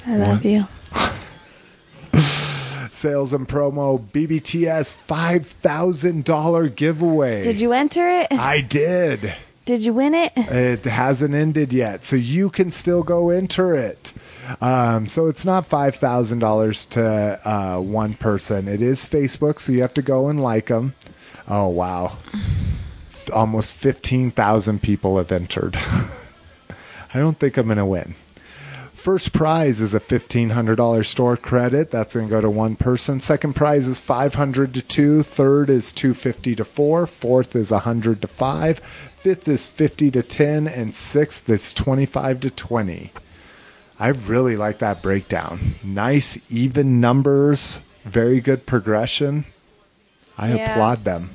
I 0.07 0.17
love 0.17 0.45
you. 0.45 0.67
sales 2.89 3.33
and 3.33 3.49
promo 3.49 3.99
BBTS 3.99 4.93
five 4.95 5.47
thousand 5.47 6.25
dollar 6.25 6.69
giveaway. 6.69 7.43
Did 7.43 7.61
you 7.61 7.73
enter 7.73 8.09
it? 8.09 8.33
I 8.33 8.61
did. 8.61 9.35
Did 9.65 9.85
you 9.85 9.93
win 9.93 10.15
it? 10.15 10.33
It 10.37 10.85
hasn't 10.85 11.35
ended 11.35 11.73
yet, 11.73 12.03
so 12.03 12.17
you 12.17 12.51
can 12.51 12.73
still 12.73 13.05
go 13.05 13.31
enter 13.31 13.75
it. 13.75 14.13
Um, 14.61 15.07
so 15.07 15.29
it's 15.29 15.47
not 15.47 15.67
five 15.67 15.95
thousand 15.95 16.41
dollars 16.41 16.85
to 16.87 17.41
uh, 17.45 17.81
one 17.81 18.15
person. 18.15 18.67
It 18.67 18.83
is 18.83 19.05
Facebook, 19.07 19.61
so 19.61 19.73
you 19.73 19.83
have 19.83 19.95
to 19.95 20.03
go 20.03 20.29
and 20.29 20.41
like 20.41 20.67
them. 20.67 20.95
Oh 21.49 21.69
wow, 21.69 22.17
almost 23.31 23.75
15,000 23.75 24.83
people 24.83 25.19
have 25.19 25.33
entered. 25.33 25.77
I 27.15 27.19
don't 27.19 27.37
think 27.39 27.57
I'm 27.57 27.67
going 27.67 27.79
to 27.79 27.85
win. 27.85 28.15
First 28.93 29.33
prize 29.33 29.81
is 29.81 29.95
a 29.95 30.01
$1,500 30.01 31.05
store 31.05 31.37
credit. 31.37 31.91
That's 31.91 32.15
going 32.15 32.29
to 32.29 32.31
go 32.31 32.41
to 32.41 32.49
one 32.49 32.77
person. 32.77 33.19
Second 33.19 33.55
prize 33.57 33.89
is 33.89 33.99
500 33.99 34.73
to 34.75 34.81
two. 34.81 35.23
Third 35.25 35.69
is 35.71 35.93
250 35.93 36.55
to 36.55 36.65
four. 36.65 37.07
Fourth 37.09 37.57
is 37.57 37.73
100 37.73 38.23
to 38.23 38.29
five. 38.29 38.79
Fifth 38.79 39.49
is 39.49 39.67
50 39.67 40.13
to 40.13 40.23
10. 40.23 40.69
And 40.69 40.95
sixth 40.95 41.51
is 41.51 41.75
25 41.75 42.41
to 42.43 42.51
20. 42.51 43.11
I 43.99 44.09
really 44.09 44.57
like 44.57 44.79
that 44.79 45.03
breakdown. 45.03 45.59
Nice, 45.83 46.39
even 46.51 47.01
numbers. 47.01 47.81
Very 48.05 48.41
good 48.41 48.67
progression. 48.67 49.47
I 50.39 50.55
Yeah. 50.55 50.71
applaud 50.71 51.05
them. 51.05 51.31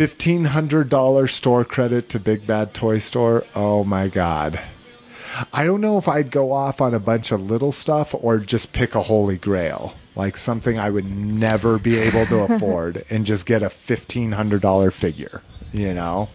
$1,500 0.00 1.28
store 1.28 1.62
credit 1.62 2.08
to 2.08 2.18
Big 2.18 2.46
Bad 2.46 2.72
Toy 2.72 2.96
Store. 2.96 3.44
Oh 3.54 3.84
my 3.84 4.08
God. 4.08 4.58
I 5.52 5.66
don't 5.66 5.82
know 5.82 5.98
if 5.98 6.08
I'd 6.08 6.30
go 6.30 6.52
off 6.52 6.80
on 6.80 6.94
a 6.94 6.98
bunch 6.98 7.32
of 7.32 7.50
little 7.50 7.70
stuff 7.70 8.14
or 8.14 8.38
just 8.38 8.72
pick 8.72 8.94
a 8.94 9.02
holy 9.02 9.36
grail, 9.36 9.94
like 10.16 10.38
something 10.38 10.78
I 10.78 10.88
would 10.88 11.04
never 11.04 11.78
be 11.78 11.98
able 11.98 12.24
to 12.24 12.38
afford 12.54 13.04
and 13.10 13.26
just 13.26 13.44
get 13.44 13.62
a 13.62 13.66
$1,500 13.66 14.90
figure, 14.90 15.42
you 15.70 15.92
know? 15.92 16.30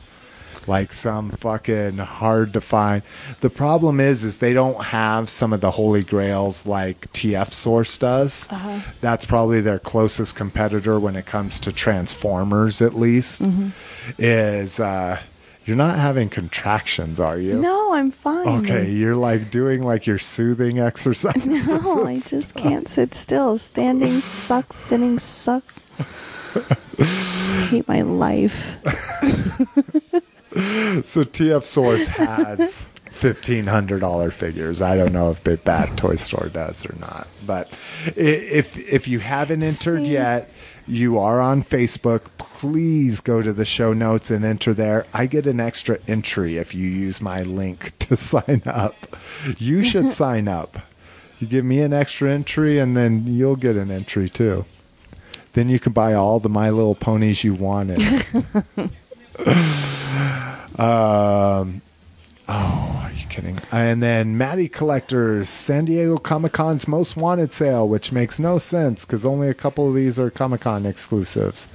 Like 0.67 0.91
some 0.93 1.29
fucking 1.29 1.97
hard 1.97 2.53
to 2.53 2.61
find. 2.61 3.03
The 3.41 3.49
problem 3.49 3.99
is, 3.99 4.23
is 4.23 4.39
they 4.39 4.53
don't 4.53 4.85
have 4.85 5.29
some 5.29 5.53
of 5.53 5.61
the 5.61 5.71
holy 5.71 6.03
grails 6.03 6.65
like 6.65 7.11
TF 7.13 7.51
Source 7.51 7.97
does. 7.97 8.47
That's 9.01 9.25
probably 9.25 9.61
their 9.61 9.79
closest 9.79 10.35
competitor 10.35 10.99
when 10.99 11.15
it 11.15 11.25
comes 11.25 11.59
to 11.61 11.71
Transformers, 11.71 12.81
at 12.81 12.93
least. 12.95 13.41
Is 14.17 14.79
uh, 14.79 15.19
you're 15.65 15.75
not 15.77 15.97
having 15.97 16.29
contractions, 16.29 17.19
are 17.19 17.39
you? 17.39 17.59
No, 17.59 17.93
I'm 17.93 18.11
fine. 18.11 18.47
Okay, 18.59 18.91
you're 18.91 19.15
like 19.15 19.49
doing 19.49 19.81
like 19.83 20.05
your 20.05 20.19
soothing 20.19 20.79
exercise. 20.89 21.43
No, 21.45 22.05
I 22.05 22.15
just 22.19 22.55
can't 22.55 22.87
sit 22.87 23.15
still. 23.15 23.57
Standing 23.57 24.19
sucks. 24.19 24.75
Sitting 24.75 25.17
sucks. 25.19 25.85
I 26.97 27.67
hate 27.69 27.87
my 27.87 28.01
life. 28.01 28.81
so 31.03 31.23
TF 31.23 31.64
Source 31.64 32.07
has 32.07 32.86
fifteen 33.10 33.65
hundred 33.68 33.99
dollar 33.99 34.32
figures. 34.32 34.82
I 34.82 34.95
don't 34.95 35.11
know 35.11 35.30
if 35.30 35.44
Big 35.44 35.64
Bad 35.65 35.98
Toy 35.98 36.15
Store 36.15 36.48
does 36.48 36.86
or 36.86 36.95
not, 36.99 37.27
but 37.45 37.68
if 38.15 38.77
if 38.91 39.07
you 39.07 39.19
haven't 39.19 39.64
entered 39.64 40.06
See? 40.06 40.14
yet. 40.14 40.49
You 40.88 41.18
are 41.18 41.41
on 41.41 41.64
Facebook. 41.64 42.30
Please 42.38 43.19
go 43.19 43.41
to 43.41 43.52
the 43.52 43.65
show 43.65 43.91
notes 43.91 44.30
and 44.30 44.45
enter 44.45 44.72
there. 44.72 45.07
I 45.15 45.26
get 45.26 45.48
an 45.48 45.60
extra 45.60 45.98
entry 46.07 46.57
if 46.57 46.76
you 46.76 46.88
use 46.88 47.19
my 47.19 47.41
link 47.41 47.91
to 47.99 48.15
sign 48.15 48.61
up. 48.68 48.95
You 49.57 49.84
should 49.84 50.11
sign 50.23 50.48
up. 50.48 50.77
You 51.40 51.48
give 51.48 51.65
me 51.65 51.82
an 51.82 51.91
extra 51.91 52.32
entry, 52.32 52.77
and 52.77 52.95
then 52.95 53.26
you'll 53.26 53.56
get 53.56 53.76
an 53.76 53.90
entry 53.90 54.30
too. 54.30 54.64
Then 55.53 55.69
you 55.69 55.80
can 55.80 55.91
buy 55.91 56.14
all 56.14 56.40
the 56.40 56.49
My 56.49 56.69
Little 56.69 56.95
Ponies 56.95 57.44
you 57.44 57.56
wanted. 57.56 57.99
Um, 60.77 61.81
oh, 62.49 63.01
are 63.01 63.11
you 63.13 63.25
kidding? 63.27 63.57
And 63.71 64.03
then 64.03 64.37
Matty 64.37 64.67
Collectors, 64.67 65.47
San 65.47 65.85
Diego 65.85 66.17
Comic 66.17 66.51
Con's 66.51 66.85
most 66.85 67.15
wanted 67.15 67.53
sale, 67.53 67.87
which 67.87 68.11
makes 68.11 68.41
no 68.41 68.57
sense 68.57 69.05
because 69.05 69.25
only 69.25 69.47
a 69.47 69.53
couple 69.53 69.87
of 69.87 69.95
these 69.95 70.19
are 70.19 70.29
Comic 70.29 70.61
Con 70.61 70.85
exclusives. 70.85 71.69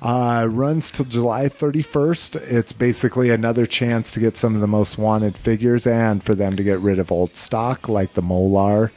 Uh, 0.00 0.46
runs 0.48 0.92
till 0.92 1.04
July 1.06 1.46
31st. 1.46 2.36
It's 2.36 2.72
basically 2.72 3.30
another 3.30 3.66
chance 3.66 4.12
to 4.12 4.20
get 4.20 4.36
some 4.36 4.54
of 4.54 4.60
the 4.60 4.68
most 4.68 4.98
wanted 4.98 5.36
figures 5.36 5.84
and 5.84 6.22
for 6.22 6.36
them 6.36 6.54
to 6.54 6.62
get 6.62 6.78
rid 6.78 7.00
of 7.00 7.10
old 7.10 7.34
stock 7.34 7.88
like 7.88 8.12
the 8.12 8.22
Molar 8.22 8.92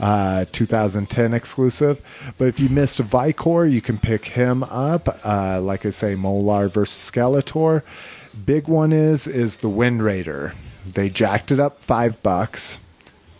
uh, 0.00 0.44
2010 0.52 1.34
exclusive. 1.34 2.34
But 2.38 2.48
if 2.48 2.60
you 2.60 2.68
missed 2.68 2.98
Vikor, 2.98 3.70
you 3.70 3.80
can 3.80 3.98
pick 3.98 4.26
him 4.26 4.62
up. 4.64 5.08
Uh, 5.24 5.60
like 5.60 5.86
I 5.86 5.90
say, 5.90 6.14
Molar 6.14 6.68
versus 6.68 7.10
Skeletor. 7.10 7.82
Big 8.44 8.68
one 8.68 8.92
is 8.92 9.26
is 9.26 9.58
the 9.58 9.68
Wind 9.68 10.02
Raider. 10.02 10.52
They 10.86 11.08
jacked 11.08 11.50
it 11.50 11.58
up 11.58 11.78
five 11.78 12.22
bucks, 12.22 12.80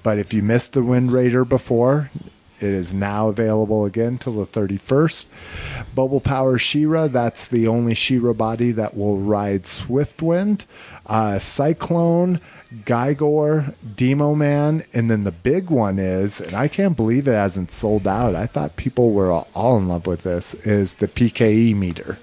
but 0.02 0.18
if 0.18 0.32
you 0.32 0.42
missed 0.42 0.72
the 0.72 0.82
Wind 0.82 1.12
Raider 1.12 1.44
before, 1.44 2.10
it 2.58 2.68
is 2.68 2.94
now 2.94 3.28
available 3.28 3.84
again 3.84 4.16
till 4.16 4.32
the 4.32 4.46
31st. 4.46 5.94
Bubble 5.94 6.20
Power 6.20 6.56
She-Ra, 6.56 7.08
that's 7.08 7.48
the 7.48 7.68
only 7.68 7.94
She-Ra 7.94 8.32
body 8.32 8.72
that 8.72 8.96
will 8.96 9.18
ride 9.18 9.64
Swiftwind. 9.64 10.64
Uh, 11.04 11.38
Cyclone, 11.38 12.40
Gygor, 12.84 13.74
Demo 13.96 14.34
Man, 14.34 14.84
and 14.92 15.10
then 15.10 15.24
the 15.24 15.30
big 15.32 15.70
one 15.70 15.98
is, 15.98 16.40
and 16.40 16.54
I 16.54 16.68
can't 16.68 16.96
believe 16.96 17.28
it 17.28 17.32
hasn't 17.32 17.70
sold 17.70 18.06
out. 18.08 18.34
I 18.34 18.46
thought 18.46 18.76
people 18.76 19.12
were 19.12 19.30
all 19.30 19.78
in 19.78 19.88
love 19.88 20.06
with 20.06 20.22
this, 20.24 20.54
is 20.66 20.96
the 20.96 21.06
PKE 21.08 21.74
meter, 21.76 22.18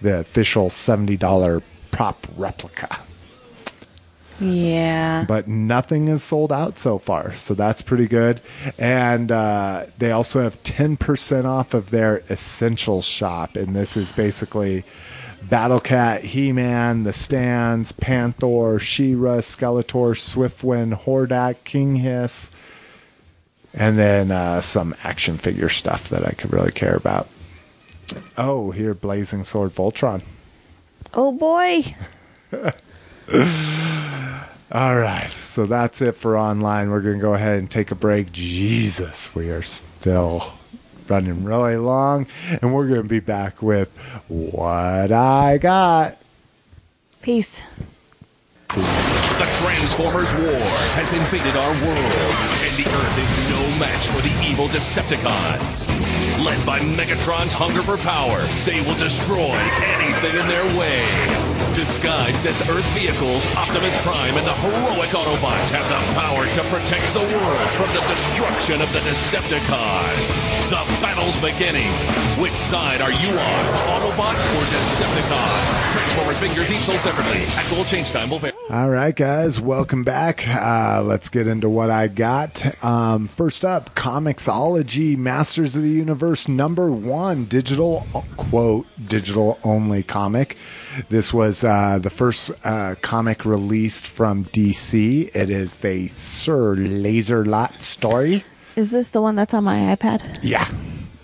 the 0.00 0.20
official 0.20 0.68
$70 0.68 1.62
prop 1.90 2.26
replica 2.36 2.98
Yeah. 4.40 5.24
but 5.26 5.48
nothing 5.48 6.08
is 6.08 6.22
sold 6.22 6.52
out 6.52 6.78
so 6.78 6.96
far. 6.96 7.32
So 7.32 7.54
that's 7.54 7.82
pretty 7.82 8.06
good. 8.06 8.40
And 8.78 9.32
uh, 9.32 9.86
they 9.98 10.12
also 10.12 10.42
have 10.42 10.62
10% 10.62 11.44
off 11.44 11.74
of 11.74 11.90
their 11.90 12.18
essential 12.30 13.02
shop. 13.02 13.56
And 13.56 13.74
this 13.74 13.96
is 13.96 14.12
basically 14.12 14.84
Battle 15.42 15.80
Cat, 15.80 16.22
He 16.24 16.52
Man, 16.52 17.04
The 17.04 17.12
Stands, 17.12 17.92
Panther, 17.92 18.78
She-Ra, 18.78 19.38
Skeletor, 19.38 20.14
Swiftwind, 20.14 21.04
Hordak, 21.04 21.64
King 21.64 21.96
Hiss, 21.96 22.52
and 23.72 23.98
then 23.98 24.30
uh, 24.30 24.60
some 24.60 24.94
action 25.04 25.36
figure 25.36 25.68
stuff 25.68 26.08
that 26.08 26.26
I 26.26 26.32
could 26.32 26.52
really 26.52 26.72
care 26.72 26.96
about. 26.96 27.28
Oh, 28.36 28.70
here, 28.70 28.94
Blazing 28.94 29.44
Sword 29.44 29.70
Voltron. 29.70 30.22
Oh 31.14 31.32
boy. 31.32 31.84
All 34.70 34.98
right, 34.98 35.30
so 35.30 35.64
that's 35.64 36.02
it 36.02 36.14
for 36.14 36.36
online. 36.36 36.90
We're 36.90 37.00
going 37.00 37.16
to 37.16 37.22
go 37.22 37.32
ahead 37.34 37.58
and 37.58 37.70
take 37.70 37.90
a 37.90 37.94
break. 37.94 38.32
Jesus, 38.32 39.34
we 39.34 39.50
are 39.50 39.62
still 39.62 40.52
running 41.10 41.44
really 41.44 41.76
long, 41.76 42.26
and 42.60 42.74
we're 42.74 42.88
going 42.88 43.02
to 43.02 43.08
be 43.08 43.20
back 43.20 43.62
with 43.62 43.96
what 44.28 45.12
I 45.12 45.58
got. 45.58 46.18
Peace. 47.22 47.62
The 48.68 49.48
Transformers 49.54 50.34
War 50.34 50.58
has 50.94 51.12
invaded 51.12 51.56
our 51.56 51.72
world, 51.72 51.96
and 51.96 52.67
the 52.78 52.86
Earth 52.86 53.18
is 53.18 53.50
no 53.50 53.62
match 53.82 54.06
for 54.06 54.22
the 54.22 54.30
evil 54.46 54.68
Decepticons. 54.68 55.88
Led 56.44 56.64
by 56.64 56.78
Megatron's 56.78 57.52
hunger 57.52 57.82
for 57.82 57.96
power, 57.98 58.38
they 58.64 58.80
will 58.86 58.94
destroy 59.02 59.58
anything 59.82 60.38
in 60.38 60.46
their 60.46 60.62
way. 60.78 61.02
Disguised 61.74 62.46
as 62.46 62.62
Earth 62.70 62.86
vehicles, 62.94 63.42
Optimus 63.54 63.98
Prime 64.06 64.36
and 64.38 64.46
the 64.46 64.54
heroic 64.62 65.10
Autobots 65.10 65.74
have 65.74 65.86
the 65.90 65.98
power 66.14 66.46
to 66.46 66.62
protect 66.70 67.02
the 67.14 67.26
world 67.26 67.68
from 67.74 67.90
the 67.98 68.02
destruction 68.06 68.80
of 68.80 68.90
the 68.92 69.00
Decepticons. 69.00 70.38
The 70.70 70.86
battle's 71.02 71.36
beginning. 71.42 71.90
Which 72.38 72.54
side 72.54 73.00
are 73.00 73.10
you 73.10 73.34
on? 73.34 73.62
Autobot 73.90 74.38
or 74.38 74.64
Decepticon? 74.70 75.92
Transformers 75.92 76.38
figures 76.38 76.70
each 76.70 76.82
sold 76.86 77.00
separately. 77.00 77.42
Actual 77.58 77.84
change 77.84 78.10
time 78.12 78.30
will 78.30 78.38
vary. 78.38 78.54
All 78.70 78.90
right, 78.90 79.14
guys, 79.14 79.60
welcome 79.60 80.04
back. 80.04 80.46
Uh, 80.46 81.02
let's 81.04 81.28
get 81.28 81.48
into 81.48 81.68
what 81.68 81.90
I 81.90 82.06
got. 82.08 82.64
Um, 82.82 83.28
first 83.28 83.64
up, 83.64 83.94
Comixology 83.94 85.16
Masters 85.16 85.76
of 85.76 85.82
the 85.82 85.88
Universe 85.88 86.48
number 86.48 86.90
one 86.90 87.44
digital 87.44 88.06
quote 88.36 88.86
digital 89.06 89.58
only 89.64 90.02
comic. 90.02 90.56
This 91.08 91.32
was 91.32 91.64
uh, 91.64 91.98
the 92.00 92.10
first 92.10 92.50
uh, 92.64 92.94
comic 93.02 93.44
released 93.44 94.06
from 94.06 94.44
DC. 94.46 95.34
It 95.34 95.50
is 95.50 95.78
the 95.78 96.08
Sir 96.08 96.74
Laser 96.74 97.44
Lot 97.44 97.80
story. 97.80 98.44
Is 98.76 98.90
this 98.90 99.10
the 99.10 99.22
one 99.22 99.34
that's 99.34 99.54
on 99.54 99.64
my 99.64 99.94
iPad? 99.96 100.38
Yeah. 100.42 100.66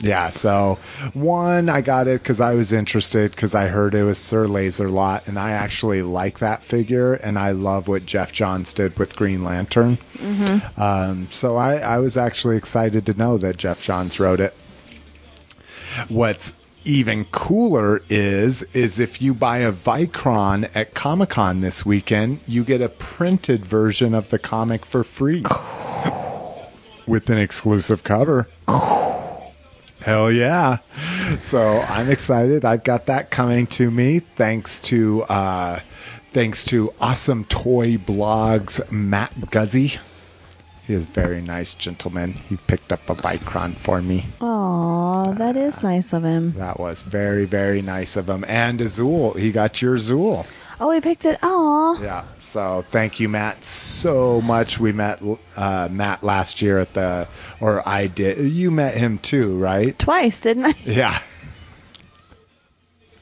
Yeah, 0.05 0.29
so 0.29 0.79
one, 1.15 1.71
I 1.71 1.81
got 1.81 2.09
it 2.09 2.23
because 2.23 2.39
I 2.39 2.53
was 2.53 2.75
interested 2.75 3.31
because 3.31 3.55
I 3.55 3.69
heard 3.69 3.95
it 3.95 4.05
was 4.05 4.19
Sir 4.19 4.47
Laser 4.47 4.91
Lot, 4.91 5.27
and 5.27 5.39
I 5.39 5.53
actually 5.53 6.03
like 6.03 6.41
that 6.41 6.63
figure, 6.63 7.15
and 7.15 7.39
I 7.39 7.53
love 7.53 7.89
what 7.89 8.05
Geoff 8.05 8.31
Johns 8.31 8.75
did 8.75 8.99
with 8.99 9.17
Green 9.17 9.45
Lantern. 9.45 9.97
Um, 10.77 11.29
so 11.31 11.57
I, 11.57 11.77
I 11.77 11.99
was 12.01 12.19
actually 12.19 12.59
excited 12.59 13.07
to 13.07 13.15
know 13.15 13.39
that 13.39 13.57
Geoff 13.57 13.83
Johns 13.83 14.21
wrote 14.21 14.41
it. 14.41 14.53
What's 16.09 16.53
even 16.85 17.25
cooler 17.27 18.03
is 18.11 18.63
is 18.75 18.99
if 18.99 19.23
you 19.23 19.33
buy 19.33 19.59
a 19.59 19.73
Vykron 19.73 20.71
at 20.75 20.93
Comic 20.93 21.31
Con 21.31 21.63
this 21.63 21.87
weekend, 21.87 22.41
you 22.47 22.63
get 22.63 22.83
a 22.83 22.91
printed 22.91 23.65
version 23.65 24.13
of 24.13 24.29
the 24.29 24.39
comic 24.39 24.85
for 24.85 25.03
free 25.03 25.43
with 27.07 27.31
an 27.31 27.39
exclusive 27.39 28.05
cover. 28.05 28.49
Hell 30.05 30.31
yeah. 30.31 30.79
so 31.41 31.83
I'm 31.89 32.11
excited. 32.11 32.67
I've 32.67 32.85
got 32.85 33.07
that 33.07 33.31
coming 33.31 33.67
to 33.69 33.91
me 33.91 34.19
thanks 34.19 34.79
to 34.83 35.23
uh, 35.31 35.79
thanks 36.31 36.67
to 36.67 36.93
Awesome 37.01 37.45
Toy 37.47 37.97
Blogs 37.97 38.93
Matt 38.93 39.33
Guzzi. 39.51 39.99
He 40.87 40.93
is 40.93 41.09
a 41.09 41.11
very 41.11 41.41
nice 41.41 41.73
gentleman. 41.73 42.33
He 42.33 42.59
picked 42.59 42.93
up 42.93 43.09
a 43.09 43.15
Vykron 43.15 43.77
for 43.77 44.03
me. 44.03 44.27
Aw, 44.43 45.33
that 45.33 45.57
is 45.57 45.83
nice 45.83 46.13
of 46.13 46.23
him. 46.23 46.53
That 46.53 46.79
was 46.79 47.01
very, 47.01 47.47
very 47.47 47.81
nice 47.81 48.19
of 48.19 48.29
him. 48.29 48.45
And 48.47 48.83
Azul, 48.83 49.33
he 49.33 49.53
got 49.53 49.81
your 49.81 49.95
Azul. 49.95 50.45
Oh, 50.81 50.91
he 50.91 51.01
picked 51.01 51.25
it. 51.25 51.39
Aw. 51.43 52.01
Yeah. 52.03 52.25
So 52.41 52.83
thank 52.91 53.21
you, 53.21 53.29
Matt, 53.29 53.65
so 53.65 54.41
much. 54.41 54.79
We 54.81 54.93
met 54.93 55.23
uh, 55.57 55.89
Matt 55.91 56.23
last 56.23 56.61
year 56.63 56.79
at 56.79 56.95
the, 56.95 57.29
or 57.61 57.87
I 57.89 58.07
did. 58.09 58.39
You 58.39 58.71
met 58.71 58.97
him 58.97 59.19
too, 59.19 59.57
right? 59.57 59.97
Twice, 59.99 60.41
didn't 60.41 60.67
I? 60.67 60.75
Yeah. 60.85 61.17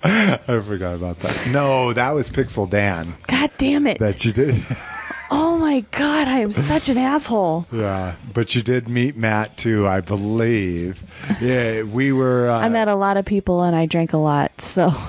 I 0.05 0.61
forgot 0.66 0.97
about 0.97 1.16
that. 1.20 1.49
No, 1.53 1.93
that 1.93 2.11
was 2.11 2.29
Pixel 2.29 2.69
Dan 2.69 3.15
God 3.29 3.51
damn 3.57 3.87
it. 3.87 3.99
that 4.01 4.24
you 4.24 4.33
did. 4.33 4.57
oh 5.31 5.59
my 5.61 5.85
god, 5.93 6.27
I 6.27 6.41
am 6.41 6.51
such 6.51 6.89
an 6.89 6.99
asshole. 6.99 7.66
yeah, 7.70 8.16
but 8.35 8.57
you 8.57 8.62
did 8.62 8.89
meet 8.89 9.16
Matt 9.16 9.57
too, 9.57 9.87
I 9.87 10.01
believe. 10.01 11.05
Yeah, 11.41 11.83
we 11.85 12.11
were. 12.11 12.49
Uh, 12.51 12.59
I 12.59 12.69
met 12.69 12.89
a 12.89 12.97
lot 12.97 13.16
of 13.16 13.24
people 13.24 13.62
and 13.62 13.77
I 13.77 13.87
drank 13.87 14.12
a 14.12 14.16
lot, 14.19 14.61
so. 14.61 14.91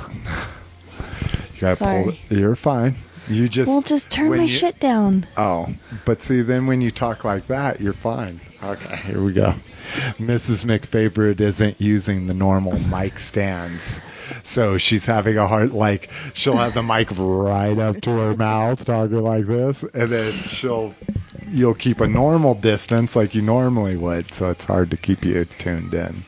gotta 1.63 1.75
sorry. 1.75 2.03
Pull, 2.03 2.11
it- 2.13 2.37
you're 2.39 2.55
fine. 2.55 2.95
You 3.29 3.47
just. 3.47 3.69
Well, 3.69 3.81
just 3.81 4.09
turn 4.09 4.29
my 4.31 4.43
you- 4.43 4.47
shit 4.47 4.79
down. 4.81 5.25
Oh, 5.37 5.69
but 6.05 6.21
see, 6.21 6.41
then 6.41 6.67
when 6.67 6.81
you 6.81 6.91
talk 6.91 7.23
like 7.23 7.47
that, 7.47 7.79
you're 7.79 7.93
fine. 7.93 8.41
Okay, 8.61 8.95
here 8.97 9.21
we 9.23 9.33
go. 9.33 9.55
Mrs. 10.17 10.65
McFavorite 10.65 11.41
isn't 11.41 11.79
using 11.79 12.27
the 12.27 12.33
normal 12.33 12.79
mic 12.79 13.19
stands, 13.19 13.99
so 14.41 14.77
she's 14.77 15.05
having 15.05 15.37
a 15.37 15.47
hard 15.47 15.71
like 15.73 16.09
she'll 16.33 16.55
have 16.57 16.73
the 16.73 16.83
mic 16.83 17.09
right 17.17 17.77
up 17.77 17.99
to 18.01 18.09
her 18.11 18.35
mouth, 18.35 18.83
talking 18.85 19.21
like 19.21 19.45
this, 19.45 19.83
and 19.93 20.09
then 20.11 20.31
she'll 20.43 20.95
you'll 21.49 21.73
keep 21.75 21.99
a 22.01 22.07
normal 22.07 22.55
distance 22.55 23.15
like 23.15 23.35
you 23.35 23.41
normally 23.41 23.95
would, 23.97 24.33
so 24.33 24.49
it's 24.49 24.65
hard 24.65 24.89
to 24.91 24.97
keep 24.97 25.23
you 25.25 25.45
tuned 25.59 25.93
in. 25.93 26.23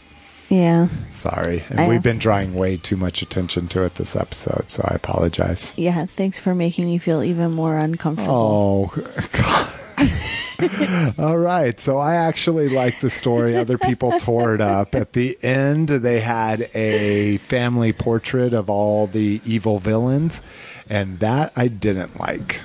Yeah. 0.50 0.88
Sorry, 1.10 1.64
and 1.70 1.80
I 1.80 1.88
we've 1.88 2.04
been 2.04 2.20
drawing 2.20 2.54
way 2.54 2.78
too 2.78 2.98
much 2.98 3.22
attention 3.22 3.68
to 3.70 3.84
it 3.84 3.96
this 3.96 4.16
episode, 4.16 4.70
so 4.70 4.84
I 4.88 4.96
apologize. 4.96 5.74
Yeah, 5.76 6.06
thanks 6.16 6.40
for 6.40 6.54
making 6.54 6.86
me 6.86 6.98
feel 6.98 7.24
even 7.24 7.52
more 7.52 7.78
uncomfortable. 7.78 8.92
Oh, 8.94 9.04
God. 9.32 9.70
All 11.18 11.38
right. 11.38 11.80
So 11.80 11.98
I 11.98 12.16
actually 12.16 12.70
like 12.70 13.02
the 13.02 13.10
story. 13.10 13.58
Other 13.58 13.78
people 13.78 14.12
tore 14.20 14.56
it 14.56 14.62
up. 14.62 14.96
At 14.96 15.14
the 15.14 15.38
end, 15.44 15.90
they 15.90 16.20
had 16.20 16.70
a 16.74 17.38
family 17.38 17.92
portrait 17.94 18.54
of 18.54 18.70
all 18.70 19.08
the 19.08 19.42
evil 19.46 19.80
villains, 19.80 20.42
and 20.90 21.20
that 21.20 21.52
I 21.56 21.68
didn't 21.68 22.20
like. 22.20 22.62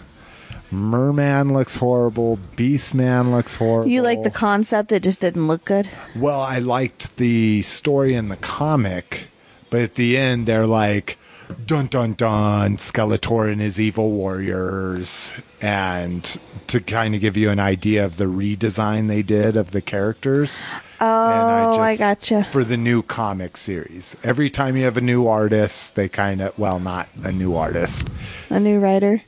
Merman 0.71 1.53
looks 1.53 1.77
horrible. 1.77 2.39
Beastman 2.57 3.31
looks 3.31 3.57
horrible. 3.57 3.91
You 3.91 4.03
like 4.03 4.23
the 4.23 4.31
concept, 4.31 4.93
it 4.93 5.03
just 5.03 5.21
didn't 5.21 5.49
look 5.49 5.65
good? 5.65 5.89
Well, 6.15 6.41
I 6.41 6.59
liked 6.59 7.17
the 7.17 7.63
story 7.63 8.15
in 8.15 8.29
the 8.29 8.37
comic, 8.37 9.29
but 9.69 9.81
at 9.81 9.95
the 9.97 10.17
end 10.17 10.47
they're 10.47 10.67
like, 10.67 11.19
dun 11.67 11.87
dun 11.87 12.15
dun, 12.15 12.77
Skeletor 12.77 13.51
and 13.51 13.61
his 13.61 13.81
evil 13.81 14.13
warriors, 14.13 15.33
and 15.61 16.39
to 16.69 16.81
kind 16.81 17.15
of 17.15 17.21
give 17.21 17.37
you 17.37 17.51
an 17.51 17.59
idea 17.59 18.05
of 18.05 18.17
the 18.17 18.27
redesign 18.27 19.09
they 19.09 19.23
did 19.23 19.57
of 19.57 19.73
the 19.73 19.81
characters. 19.81 20.63
Oh, 21.01 21.81
I 21.81 21.97
gotcha. 21.97 22.45
For 22.45 22.63
the 22.63 22.77
new 22.77 23.03
comic 23.03 23.57
series, 23.57 24.17
every 24.23 24.51
time 24.51 24.77
you 24.77 24.85
have 24.85 24.97
a 24.97 25.01
new 25.01 25.27
artist, 25.27 25.97
they 25.97 26.09
kind 26.09 26.41
of 26.41 26.57
well, 26.59 26.79
not 26.79 27.09
a 27.25 27.33
new 27.33 27.57
artist. 27.57 28.09
A 28.51 28.61
new 28.61 28.79
writer? 28.79 29.23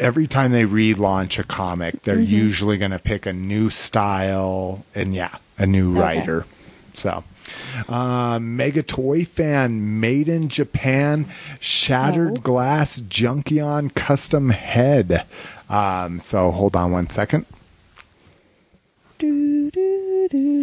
Every 0.00 0.26
time 0.26 0.52
they 0.52 0.64
relaunch 0.64 1.38
a 1.38 1.44
comic, 1.44 2.02
they're 2.02 2.16
Mm-hmm. 2.16 2.34
usually 2.34 2.76
going 2.78 2.90
to 2.90 2.98
pick 2.98 3.26
a 3.26 3.32
new 3.32 3.70
style 3.70 4.84
and 4.94 5.14
yeah, 5.14 5.36
a 5.58 5.66
new 5.66 5.90
Okay. 5.92 6.00
writer. 6.00 6.46
So, 6.92 7.24
uh, 7.88 8.38
Mega 8.40 8.82
Toy 8.82 9.24
Fan 9.24 10.00
made 10.00 10.28
in 10.28 10.48
Japan, 10.48 11.26
shattered 11.60 12.38
Oh. 12.38 12.40
glass 12.40 13.00
Junkion 13.00 13.92
custom 13.94 14.50
head. 14.50 15.26
Um, 15.68 16.20
so 16.20 16.50
hold 16.50 16.76
on 16.76 16.92
one 16.92 17.10
second. 17.10 17.46
Do, 19.18 19.70
do, 19.70 19.70
do, 19.70 20.28
do, 20.28 20.28
do, 20.28 20.28
do, 20.28 20.28
do. 20.28 20.53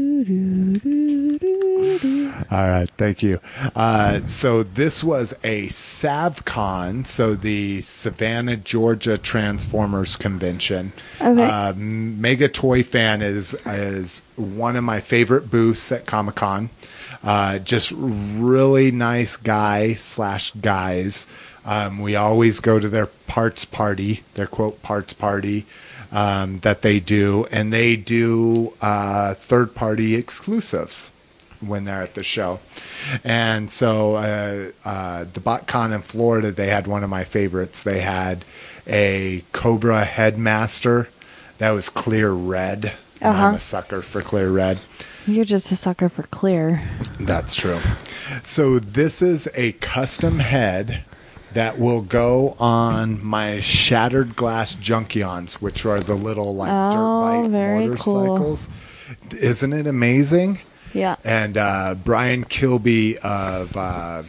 All 2.52 2.68
right, 2.68 2.90
thank 2.98 3.24
you. 3.24 3.40
Uh, 3.76 4.26
so 4.26 4.64
this 4.64 5.04
was 5.04 5.34
a 5.44 5.68
SavCon, 5.68 7.08
so 7.08 7.34
the 7.34 7.82
Savannah, 7.82 8.58
Georgia 8.58 9.18
Transformers 9.18 10.16
Convention. 10.16 10.92
Okay. 11.22 11.44
Uh, 11.44 11.74
Mega 11.76 12.50
Toy 12.50 12.84
Fan 12.84 13.22
is 13.22 13.54
is 13.66 14.22
one 14.36 14.76
of 14.76 14.84
my 14.84 15.00
favorite 15.00 15.50
booths 15.50 15.92
at 15.92 16.06
Comic 16.06 16.36
Con. 16.36 16.70
Uh, 17.24 17.60
just 17.60 17.94
really 17.96 18.92
nice 18.92 19.38
guy 19.38 19.94
slash 19.94 20.52
guys. 20.52 21.28
Um, 21.64 22.00
we 22.00 22.16
always 22.16 22.60
go 22.60 22.80
to 22.80 22.90
their 22.90 23.06
parts 23.28 23.66
party, 23.66 24.22
their 24.34 24.48
quote 24.48 24.82
parts 24.82 25.14
party 25.14 25.66
um, 26.12 26.58
that 26.60 26.82
they 26.82 27.00
do, 27.00 27.46
and 27.52 27.72
they 27.72 27.96
do 27.96 28.74
uh, 28.82 29.34
third 29.34 29.74
party 29.76 30.16
exclusives 30.16 31.12
when 31.62 31.84
they're 31.84 32.02
at 32.02 32.16
the 32.16 32.24
show. 32.24 32.60
And 33.24 33.70
so 33.70 34.16
uh, 34.16 34.72
uh, 34.84 35.26
the 35.32 35.40
BotCon 35.40 35.94
in 35.94 36.02
Florida, 36.02 36.52
they 36.52 36.68
had 36.68 36.88
one 36.88 37.04
of 37.04 37.10
my 37.10 37.24
favorites. 37.24 37.84
They 37.84 38.02
had 38.02 38.44
a 38.88 39.44
Cobra 39.54 40.04
Headmaster 40.04 41.08
that 41.60 41.72
was 41.72 41.90
clear 41.90 42.32
red. 42.32 42.94
And 43.22 43.34
I'm 43.38 43.46
Uh-huh. 43.46 43.56
a 43.58 43.60
sucker 43.60 44.02
for 44.02 44.22
clear 44.22 44.50
red. 44.52 44.80
You're 45.28 45.46
just 45.46 45.72
a 45.72 45.76
sucker 45.76 46.10
for 46.10 46.24
clear. 46.24 46.82
That's 47.20 47.54
true. 47.54 47.80
So 48.42 48.80
this 48.80 49.22
is 49.22 49.48
a 49.54 49.74
custom 49.74 50.40
head 50.40 51.04
that 51.54 51.80
will 51.80 52.02
go 52.02 52.56
on 52.60 53.24
my 53.24 53.60
shattered 53.60 54.36
glass 54.36 54.76
junkions, 54.76 55.56
which 55.56 55.86
are 55.86 56.00
the 56.00 56.16
little 56.16 56.56
like 56.56 56.70
Oh, 56.72 56.92
dirt 56.92 57.42
bike 57.44 57.52
very 57.52 57.88
motorcycles. 57.88 58.70
Isn't 59.42 59.74
it 59.74 59.88
amazing? 59.88 60.60
Yeah. 60.94 61.16
and 61.24 61.58
uh, 61.58 61.96
Brian 62.04 62.44
Kilby 62.44 63.18
of 63.20 63.76
uh, 63.78 64.24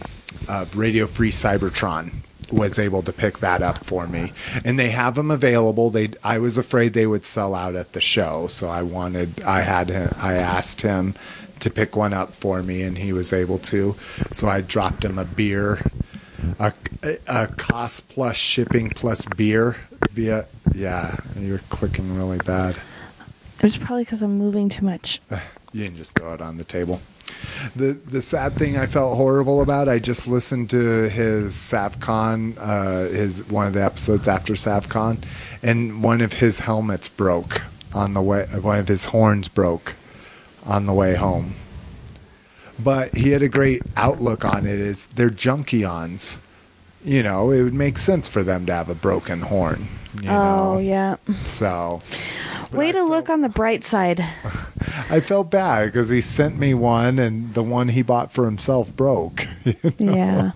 of 0.48 0.76
Radio 0.76 1.06
Free 1.06 1.30
Cybertron 1.30 2.12
was 2.52 2.78
able 2.78 3.02
to 3.02 3.12
pick 3.12 3.38
that 3.38 3.62
up 3.62 3.84
for 3.84 4.06
me, 4.06 4.32
and 4.64 4.78
they 4.78 4.90
have 4.90 5.14
them 5.16 5.30
available. 5.30 5.90
They 5.90 6.10
I 6.22 6.38
was 6.38 6.58
afraid 6.58 6.92
they 6.92 7.06
would 7.06 7.24
sell 7.24 7.54
out 7.54 7.74
at 7.74 7.92
the 7.94 8.00
show, 8.00 8.46
so 8.48 8.68
I 8.68 8.82
wanted 8.82 9.42
I 9.42 9.62
had 9.62 9.88
him, 9.88 10.10
I 10.18 10.34
asked 10.34 10.82
him 10.82 11.14
to 11.60 11.70
pick 11.70 11.96
one 11.96 12.12
up 12.12 12.32
for 12.34 12.62
me, 12.62 12.82
and 12.82 12.98
he 12.98 13.12
was 13.12 13.32
able 13.32 13.58
to. 13.58 13.96
So 14.32 14.48
I 14.48 14.60
dropped 14.60 15.04
him 15.04 15.18
a 15.18 15.24
beer, 15.24 15.78
a, 16.58 16.72
a 17.28 17.46
cost 17.48 18.08
plus 18.08 18.36
shipping 18.36 18.90
plus 18.90 19.26
beer 19.36 19.76
via 20.10 20.46
yeah. 20.74 21.16
You're 21.38 21.58
clicking 21.70 22.16
really 22.16 22.38
bad. 22.38 22.76
It 23.58 23.62
was 23.62 23.76
probably 23.76 24.04
because 24.04 24.22
I'm 24.22 24.38
moving 24.38 24.68
too 24.68 24.84
much. 24.84 25.20
You 25.72 25.86
can 25.86 25.96
just 25.96 26.18
throw 26.18 26.34
it 26.34 26.40
on 26.40 26.58
the 26.58 26.64
table. 26.64 27.00
The 27.74 27.92
the 27.92 28.20
sad 28.20 28.54
thing 28.54 28.76
I 28.76 28.86
felt 28.86 29.16
horrible 29.16 29.62
about, 29.62 29.88
I 29.88 29.98
just 29.98 30.28
listened 30.28 30.70
to 30.70 31.08
his 31.08 31.54
Savcon, 31.54 32.56
uh, 32.58 33.08
his 33.08 33.48
one 33.48 33.66
of 33.66 33.72
the 33.72 33.84
episodes 33.84 34.28
after 34.28 34.52
Savcon, 34.52 35.24
and 35.62 36.02
one 36.02 36.20
of 36.20 36.34
his 36.34 36.60
helmets 36.60 37.08
broke 37.08 37.62
on 37.94 38.14
the 38.14 38.22
way. 38.22 38.46
One 38.60 38.78
of 38.78 38.88
his 38.88 39.06
horns 39.06 39.48
broke 39.48 39.94
on 40.64 40.86
the 40.86 40.92
way 40.92 41.14
home. 41.14 41.54
But 42.82 43.14
he 43.14 43.30
had 43.30 43.42
a 43.42 43.48
great 43.48 43.82
outlook 43.96 44.44
on 44.44 44.66
it. 44.66 44.78
Is 44.78 45.06
they're 45.08 45.30
junkions. 45.30 46.38
You 47.04 47.22
know, 47.22 47.50
it 47.50 47.62
would 47.62 47.74
make 47.74 47.98
sense 47.98 48.28
for 48.28 48.42
them 48.44 48.66
to 48.66 48.74
have 48.74 48.88
a 48.88 48.94
broken 48.94 49.40
horn. 49.40 49.88
You 50.22 50.30
oh, 50.30 50.74
know? 50.74 50.78
yeah. 50.78 51.16
So. 51.40 52.02
Way 52.70 52.88
I 52.88 52.92
to 52.92 52.98
felt- 52.98 53.10
look 53.10 53.30
on 53.30 53.40
the 53.40 53.48
bright 53.48 53.82
side. 53.84 54.20
I 55.10 55.20
felt 55.20 55.50
bad 55.50 55.86
because 55.86 56.10
he 56.10 56.20
sent 56.20 56.58
me 56.58 56.74
one, 56.74 57.18
and 57.18 57.54
the 57.54 57.62
one 57.62 57.88
he 57.88 58.02
bought 58.02 58.32
for 58.32 58.44
himself 58.44 58.94
broke. 58.96 59.46
Yeah. 59.98 60.52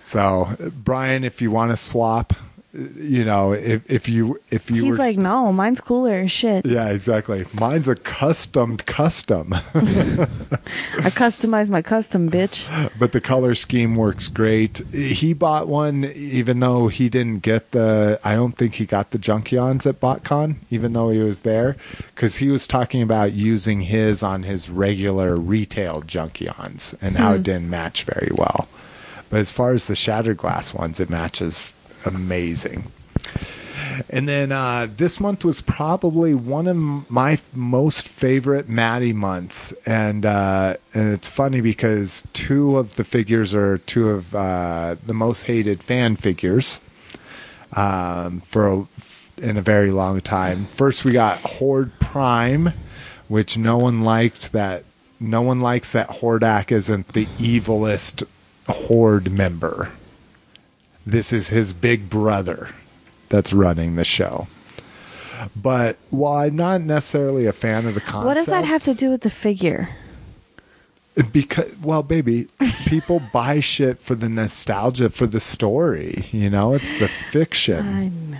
so, 0.00 0.56
Brian, 0.84 1.24
if 1.24 1.40
you 1.42 1.50
want 1.50 1.70
to 1.72 1.76
swap, 1.76 2.32
you 2.72 3.24
know, 3.24 3.52
if 3.52 3.90
if 3.90 4.08
you 4.08 4.38
if 4.50 4.70
you 4.70 4.84
He's 4.84 4.92
were 4.92 5.04
like, 5.04 5.16
no, 5.16 5.52
mine's 5.52 5.80
cooler 5.80 6.20
as 6.20 6.30
shit. 6.30 6.64
yeah, 6.64 6.88
exactly. 6.90 7.44
Mine's 7.58 7.88
a 7.88 7.96
customed 7.96 8.86
custom. 8.86 9.52
I 9.54 11.10
customize 11.10 11.68
my 11.68 11.82
custom, 11.82 12.30
bitch. 12.30 12.68
but 12.96 13.10
the 13.10 13.20
color 13.20 13.56
scheme 13.56 13.96
works 13.96 14.28
great. 14.28 14.78
He 14.92 15.34
bought 15.34 15.66
one, 15.66 16.04
even 16.14 16.60
though 16.60 16.86
he 16.86 17.08
didn't 17.08 17.40
get 17.40 17.72
the. 17.72 18.20
I 18.22 18.34
don't 18.34 18.56
think 18.56 18.74
he 18.74 18.86
got 18.86 19.10
the 19.10 19.18
Junkions 19.18 19.84
at 19.84 19.98
BotCon, 19.98 20.56
even 20.70 20.92
though 20.92 21.08
he 21.08 21.18
was 21.18 21.42
there, 21.42 21.76
because 22.14 22.36
he 22.36 22.50
was 22.50 22.68
talking 22.68 23.02
about 23.02 23.32
using 23.32 23.80
his 23.80 24.22
on 24.22 24.44
his 24.44 24.70
regular 24.70 25.36
retail 25.36 26.02
Junkions 26.02 26.94
and 27.02 27.16
how 27.16 27.32
it 27.32 27.38
hmm. 27.38 27.42
didn't 27.42 27.70
match 27.70 28.04
very 28.04 28.30
well. 28.32 28.68
But 29.28 29.40
as 29.40 29.50
far 29.50 29.72
as 29.72 29.86
the 29.86 29.96
shattered 29.96 30.36
glass 30.36 30.74
ones, 30.74 31.00
it 31.00 31.08
matches 31.10 31.72
amazing. 32.04 32.90
And 34.08 34.28
then 34.28 34.52
uh, 34.52 34.86
this 34.90 35.20
month 35.20 35.44
was 35.44 35.60
probably 35.60 36.34
one 36.34 36.66
of 36.66 37.10
my 37.10 37.38
most 37.54 38.08
favorite 38.08 38.68
Matty 38.68 39.12
months, 39.12 39.72
and 39.86 40.24
uh, 40.24 40.76
and 40.94 41.12
it's 41.12 41.28
funny 41.28 41.60
because 41.60 42.26
two 42.32 42.78
of 42.78 42.96
the 42.96 43.04
figures 43.04 43.54
are 43.54 43.78
two 43.78 44.10
of 44.10 44.34
uh, 44.34 44.96
the 45.04 45.14
most 45.14 45.44
hated 45.44 45.82
fan 45.82 46.16
figures 46.16 46.80
um, 47.76 48.40
for 48.40 48.68
a, 48.68 48.86
in 49.42 49.56
a 49.56 49.62
very 49.62 49.90
long 49.90 50.20
time. 50.20 50.64
First, 50.66 51.04
we 51.04 51.12
got 51.12 51.38
Horde 51.40 51.98
Prime, 52.00 52.70
which 53.28 53.58
no 53.58 53.76
one 53.76 54.02
liked. 54.02 54.52
That 54.52 54.84
no 55.18 55.42
one 55.42 55.60
likes 55.60 55.92
that 55.92 56.08
Hordak 56.08 56.72
isn't 56.72 57.08
the 57.08 57.26
evilest 57.26 58.24
Horde 58.66 59.30
member. 59.30 59.92
This 61.06 61.32
is 61.32 61.48
his 61.48 61.72
big 61.72 62.08
brother 62.10 62.68
that's 63.28 63.52
running 63.52 63.96
the 63.96 64.04
show. 64.04 64.48
But 65.56 65.96
while 66.10 66.34
I'm 66.46 66.56
not 66.56 66.82
necessarily 66.82 67.46
a 67.46 67.52
fan 67.52 67.86
of 67.86 67.94
the 67.94 68.00
concept, 68.00 68.26
What 68.26 68.34
does 68.34 68.46
that 68.46 68.64
have 68.64 68.82
to 68.84 68.94
do 68.94 69.08
with 69.10 69.22
the 69.22 69.30
figure? 69.30 69.88
because 71.32 71.74
well 71.82 72.02
baby 72.04 72.46
people 72.86 73.20
buy 73.32 73.60
shit 73.60 73.98
for 73.98 74.14
the 74.14 74.28
nostalgia 74.28 75.10
for 75.10 75.26
the 75.26 75.40
story 75.40 76.24
you 76.30 76.48
know 76.48 76.72
it's 76.72 76.94
the 76.98 77.08
fiction 77.08 77.86
I 77.86 78.08
know. 78.08 78.38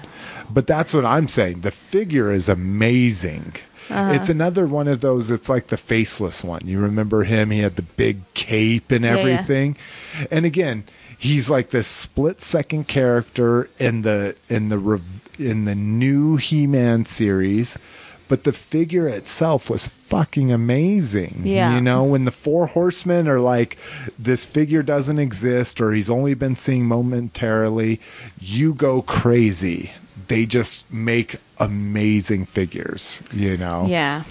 but 0.48 0.66
that's 0.68 0.94
what 0.94 1.04
i'm 1.04 1.26
saying 1.28 1.60
the 1.60 1.72
figure 1.72 2.30
is 2.30 2.48
amazing 2.48 3.52
Uh-huh. 3.90 4.12
it's 4.14 4.28
another 4.30 4.66
one 4.66 4.86
of 4.88 5.00
those 5.00 5.30
it's 5.32 5.48
like 5.48 5.66
the 5.66 5.76
faceless 5.76 6.42
one 6.44 6.62
you 6.64 6.80
remember 6.80 7.24
him 7.24 7.50
he 7.50 7.58
had 7.58 7.74
the 7.76 7.82
big 7.82 8.20
cape 8.34 8.90
and 8.92 9.04
Yeah, 9.04 9.14
yeah. 9.16 9.20
everything 9.20 9.76
and 10.30 10.46
again 10.46 10.84
he's 11.20 11.50
like 11.50 11.70
this 11.70 11.86
split 11.86 12.40
second 12.40 12.88
character 12.88 13.68
in 13.78 14.02
the 14.02 14.34
in 14.48 14.68
the 14.70 14.78
rev- 14.78 15.28
in 15.38 15.64
the 15.66 15.74
new 15.74 16.36
he-man 16.36 17.04
series 17.04 17.76
but 18.28 18.44
the 18.44 18.52
figure 18.52 19.08
itself 19.08 19.68
was 19.68 19.86
fucking 19.88 20.50
amazing 20.52 21.40
Yeah. 21.44 21.74
you 21.74 21.80
know 21.80 22.04
when 22.04 22.24
the 22.24 22.30
four 22.30 22.66
horsemen 22.68 23.28
are 23.28 23.40
like 23.40 23.76
this 24.18 24.46
figure 24.46 24.82
doesn't 24.82 25.18
exist 25.18 25.80
or 25.80 25.92
he's 25.92 26.10
only 26.10 26.34
been 26.34 26.56
seen 26.56 26.84
momentarily 26.86 28.00
you 28.40 28.72
go 28.74 29.02
crazy 29.02 29.90
they 30.28 30.46
just 30.46 30.90
make 30.92 31.36
amazing 31.58 32.44
figures 32.46 33.22
you 33.32 33.56
know 33.56 33.86
Yeah. 33.88 34.24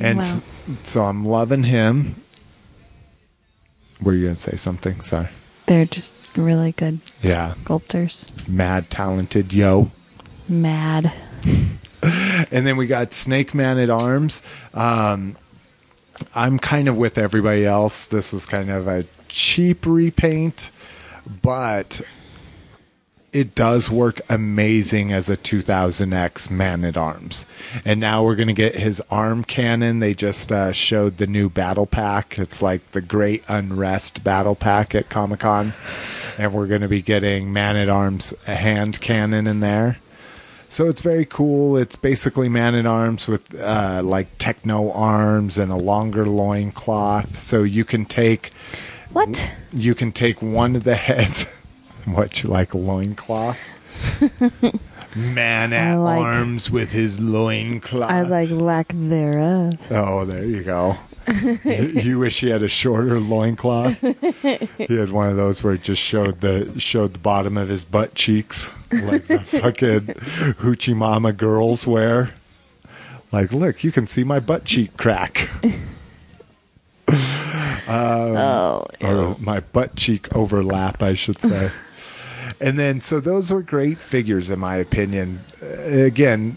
and 0.00 0.18
Wow. 0.18 0.24
s- 0.24 0.42
so 0.82 1.04
i'm 1.04 1.24
loving 1.24 1.62
him 1.64 2.16
were 4.00 4.14
you 4.14 4.24
gonna 4.24 4.36
say 4.36 4.56
something 4.56 5.00
sorry 5.00 5.28
They're 5.66 5.86
just 5.86 6.12
really 6.36 6.72
good 6.72 6.98
yeah 7.22 7.54
sculptors. 7.62 8.32
mad 8.48 8.90
talented 8.90 9.54
yo 9.54 9.90
Mad. 10.48 11.10
and 12.50 12.66
then 12.66 12.76
we 12.76 12.86
got 12.86 13.12
Snake 13.12 13.54
Man 13.54 13.78
at 13.78 13.88
Arms. 13.88 14.42
Um, 14.74 15.36
I'm 16.34 16.58
kind 16.58 16.88
of 16.88 16.96
with 16.96 17.18
everybody 17.18 17.64
else. 17.64 18.06
This 18.06 18.32
was 18.32 18.46
kind 18.46 18.70
of 18.70 18.86
a 18.86 19.04
cheap 19.28 19.86
repaint, 19.86 20.70
but 21.42 22.00
it 23.34 23.54
does 23.56 23.90
work 23.90 24.20
amazing 24.30 25.12
as 25.12 25.28
a 25.28 25.36
2000X 25.36 26.50
Man 26.50 26.84
at 26.84 26.96
Arms. 26.96 27.46
And 27.84 27.98
now 27.98 28.22
we're 28.24 28.36
going 28.36 28.48
to 28.48 28.54
get 28.54 28.76
his 28.76 29.02
arm 29.10 29.42
cannon. 29.42 29.98
They 29.98 30.14
just 30.14 30.52
uh, 30.52 30.72
showed 30.72 31.16
the 31.16 31.26
new 31.26 31.50
battle 31.50 31.86
pack. 31.86 32.38
It's 32.38 32.62
like 32.62 32.92
the 32.92 33.00
Great 33.02 33.42
Unrest 33.48 34.22
battle 34.22 34.54
pack 34.54 34.94
at 34.94 35.08
Comic 35.08 35.40
Con. 35.40 35.72
And 36.38 36.54
we're 36.54 36.68
going 36.68 36.82
to 36.82 36.88
be 36.88 37.02
getting 37.02 37.52
Man 37.52 37.76
at 37.76 37.88
Arms 37.88 38.38
hand 38.46 39.00
cannon 39.00 39.48
in 39.48 39.58
there. 39.58 39.98
So 40.68 40.88
it's 40.88 41.02
very 41.02 41.24
cool. 41.24 41.76
It's 41.76 41.96
basically 41.96 42.48
man 42.48 42.74
at 42.74 42.86
arms 42.86 43.28
with 43.28 43.54
uh, 43.60 44.00
like 44.04 44.38
techno 44.38 44.90
arms 44.92 45.58
and 45.58 45.70
a 45.70 45.76
longer 45.76 46.26
loin 46.26 46.72
cloth. 46.72 47.36
So 47.36 47.62
you 47.62 47.84
can 47.84 48.04
take 48.06 48.50
What? 49.12 49.54
you 49.72 49.94
can 49.94 50.10
take 50.10 50.42
one 50.42 50.74
of 50.74 50.82
the 50.84 50.94
heads. 51.08 51.46
what 52.14 52.42
you 52.42 52.48
like 52.48 52.74
loin 52.74 53.14
cloth? 53.14 53.58
man 55.16 55.72
at 55.72 55.96
like- 55.96 56.20
arms 56.20 56.70
with 56.70 56.92
his 56.92 57.20
loincloth. 57.20 58.10
I 58.10 58.22
like 58.22 58.50
lack 58.50 58.88
thereof. 58.94 59.74
Oh, 59.90 60.24
there 60.24 60.44
you 60.44 60.62
go. 60.62 60.96
you, 61.64 61.84
you 62.02 62.18
wish 62.18 62.40
he 62.40 62.50
had 62.50 62.62
a 62.62 62.68
shorter 62.68 63.18
loincloth. 63.18 63.98
he 64.76 64.96
had 64.96 65.10
one 65.10 65.30
of 65.30 65.36
those 65.36 65.64
where 65.64 65.72
it 65.72 65.82
just 65.82 66.02
showed 66.02 66.42
the 66.42 66.78
showed 66.78 67.14
the 67.14 67.18
bottom 67.18 67.56
of 67.56 67.68
his 67.68 67.84
butt 67.84 68.14
cheeks, 68.14 68.70
like 68.92 69.26
the 69.26 69.38
fucking 69.38 70.00
hoochie 70.60 70.94
mama 70.94 71.32
girls 71.32 71.86
wear. 71.86 72.34
Like, 73.32 73.52
look, 73.52 73.82
you 73.82 73.90
can 73.90 74.06
see 74.06 74.22
my 74.22 74.38
butt 74.38 74.64
cheek 74.64 74.96
crack, 74.98 75.48
um, 77.88 78.36
oh. 78.36 78.86
or 79.00 79.36
my 79.40 79.60
butt 79.60 79.96
cheek 79.96 80.34
overlap, 80.36 81.02
I 81.02 81.14
should 81.14 81.40
say. 81.40 81.70
And 82.64 82.78
then, 82.78 83.02
so 83.02 83.20
those 83.20 83.52
were 83.52 83.60
great 83.60 83.98
figures, 83.98 84.48
in 84.48 84.58
my 84.58 84.76
opinion. 84.76 85.40
Uh, 85.62 86.04
again, 86.04 86.56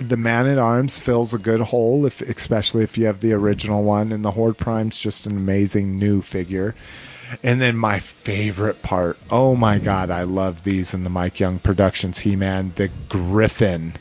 the 0.00 0.16
man 0.16 0.48
at 0.48 0.58
arms 0.58 0.98
fills 0.98 1.32
a 1.32 1.38
good 1.38 1.60
hole, 1.60 2.04
if 2.06 2.20
especially 2.22 2.82
if 2.82 2.98
you 2.98 3.06
have 3.06 3.20
the 3.20 3.32
original 3.32 3.84
one, 3.84 4.10
and 4.10 4.24
the 4.24 4.32
Horde 4.32 4.58
Prime's 4.58 4.98
just 4.98 5.24
an 5.24 5.36
amazing 5.36 5.96
new 5.96 6.22
figure. 6.22 6.74
And 7.40 7.60
then 7.60 7.76
my 7.76 8.00
favorite 8.00 8.82
part, 8.82 9.16
oh 9.30 9.54
my 9.54 9.78
god, 9.78 10.10
I 10.10 10.24
love 10.24 10.64
these 10.64 10.92
in 10.92 11.04
the 11.04 11.10
Mike 11.10 11.38
Young 11.38 11.60
Productions 11.60 12.18
He 12.18 12.34
Man, 12.34 12.72
the 12.74 12.90
Griffin. 13.08 13.92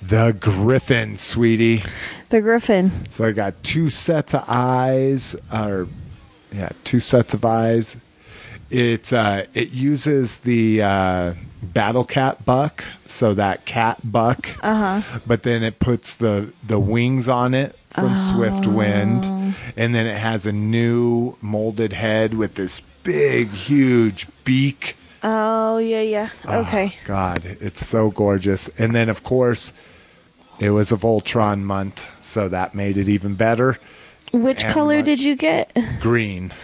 The 0.00 0.34
Griffin, 0.40 1.18
sweetie. 1.18 1.82
The 2.30 2.40
Griffin. 2.40 2.90
So 3.10 3.26
I 3.26 3.32
got 3.32 3.62
two 3.62 3.90
sets 3.90 4.32
of 4.32 4.44
eyes, 4.48 5.36
or 5.52 5.88
yeah, 6.50 6.70
two 6.84 7.00
sets 7.00 7.34
of 7.34 7.44
eyes. 7.44 7.96
It 8.72 9.12
uh, 9.12 9.44
it 9.52 9.74
uses 9.74 10.40
the 10.40 10.80
uh, 10.82 11.34
Battle 11.62 12.04
Cat 12.04 12.42
buck, 12.46 12.82
so 13.06 13.34
that 13.34 13.66
cat 13.66 13.98
buck. 14.02 14.48
Uh-huh. 14.62 15.20
But 15.26 15.42
then 15.42 15.62
it 15.62 15.78
puts 15.78 16.16
the 16.16 16.54
the 16.66 16.80
wings 16.80 17.28
on 17.28 17.52
it 17.52 17.76
from 17.90 18.14
Swiftwind, 18.16 19.54
and 19.76 19.94
then 19.94 20.06
it 20.06 20.16
has 20.16 20.46
a 20.46 20.52
new 20.52 21.36
molded 21.42 21.92
head 21.92 22.32
with 22.32 22.54
this 22.54 22.80
big, 22.80 23.50
huge 23.50 24.26
beak. 24.44 24.96
Oh 25.22 25.76
yeah, 25.76 26.00
yeah. 26.00 26.28
Okay. 26.48 26.96
God, 27.04 27.44
it's 27.44 27.86
so 27.86 28.10
gorgeous. 28.10 28.68
And 28.78 28.94
then, 28.94 29.10
of 29.10 29.22
course, 29.22 29.74
it 30.58 30.70
was 30.70 30.92
a 30.92 30.96
Voltron 30.96 31.60
month, 31.60 32.24
so 32.24 32.48
that 32.48 32.74
made 32.74 32.96
it 32.96 33.08
even 33.08 33.34
better. 33.34 33.76
Which 34.32 34.64
and 34.64 34.72
color 34.72 34.96
much- 34.96 35.04
did 35.04 35.22
you 35.22 35.36
get? 35.36 35.76
Green. 36.00 36.54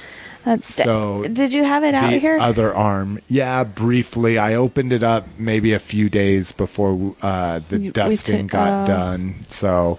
That's 0.48 0.68
So, 0.76 1.26
did 1.28 1.52
you 1.52 1.62
have 1.62 1.84
it 1.84 1.94
out 1.94 2.10
the 2.10 2.18
here? 2.18 2.38
other 2.40 2.72
arm. 2.72 3.18
Yeah, 3.28 3.64
briefly. 3.64 4.38
I 4.38 4.54
opened 4.54 4.94
it 4.94 5.02
up 5.02 5.26
maybe 5.38 5.74
a 5.74 5.78
few 5.78 6.08
days 6.08 6.52
before 6.52 7.14
uh, 7.20 7.60
the 7.68 7.78
we 7.78 7.90
dusting 7.90 8.46
took- 8.48 8.52
got 8.52 8.84
oh. 8.84 8.86
done. 8.94 9.34
So, 9.48 9.98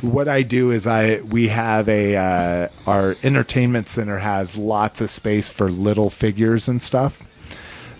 what 0.00 0.26
I 0.26 0.40
do 0.40 0.70
is 0.70 0.86
I 0.86 1.20
we 1.20 1.48
have 1.48 1.90
a 1.90 2.16
uh, 2.16 2.68
our 2.86 3.14
entertainment 3.22 3.90
center 3.90 4.16
has 4.20 4.56
lots 4.56 5.02
of 5.02 5.10
space 5.10 5.50
for 5.50 5.70
little 5.70 6.08
figures 6.08 6.66
and 6.66 6.80
stuff. 6.80 7.22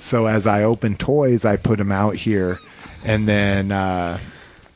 So 0.01 0.24
as 0.24 0.47
I 0.47 0.65
open 0.65 0.97
toys, 0.97 1.44
I 1.44 1.56
put 1.56 1.77
them 1.77 1.93
out 1.93 2.16
here, 2.16 2.61
and 3.05 3.28
then 3.28 3.73
uh, 3.73 4.19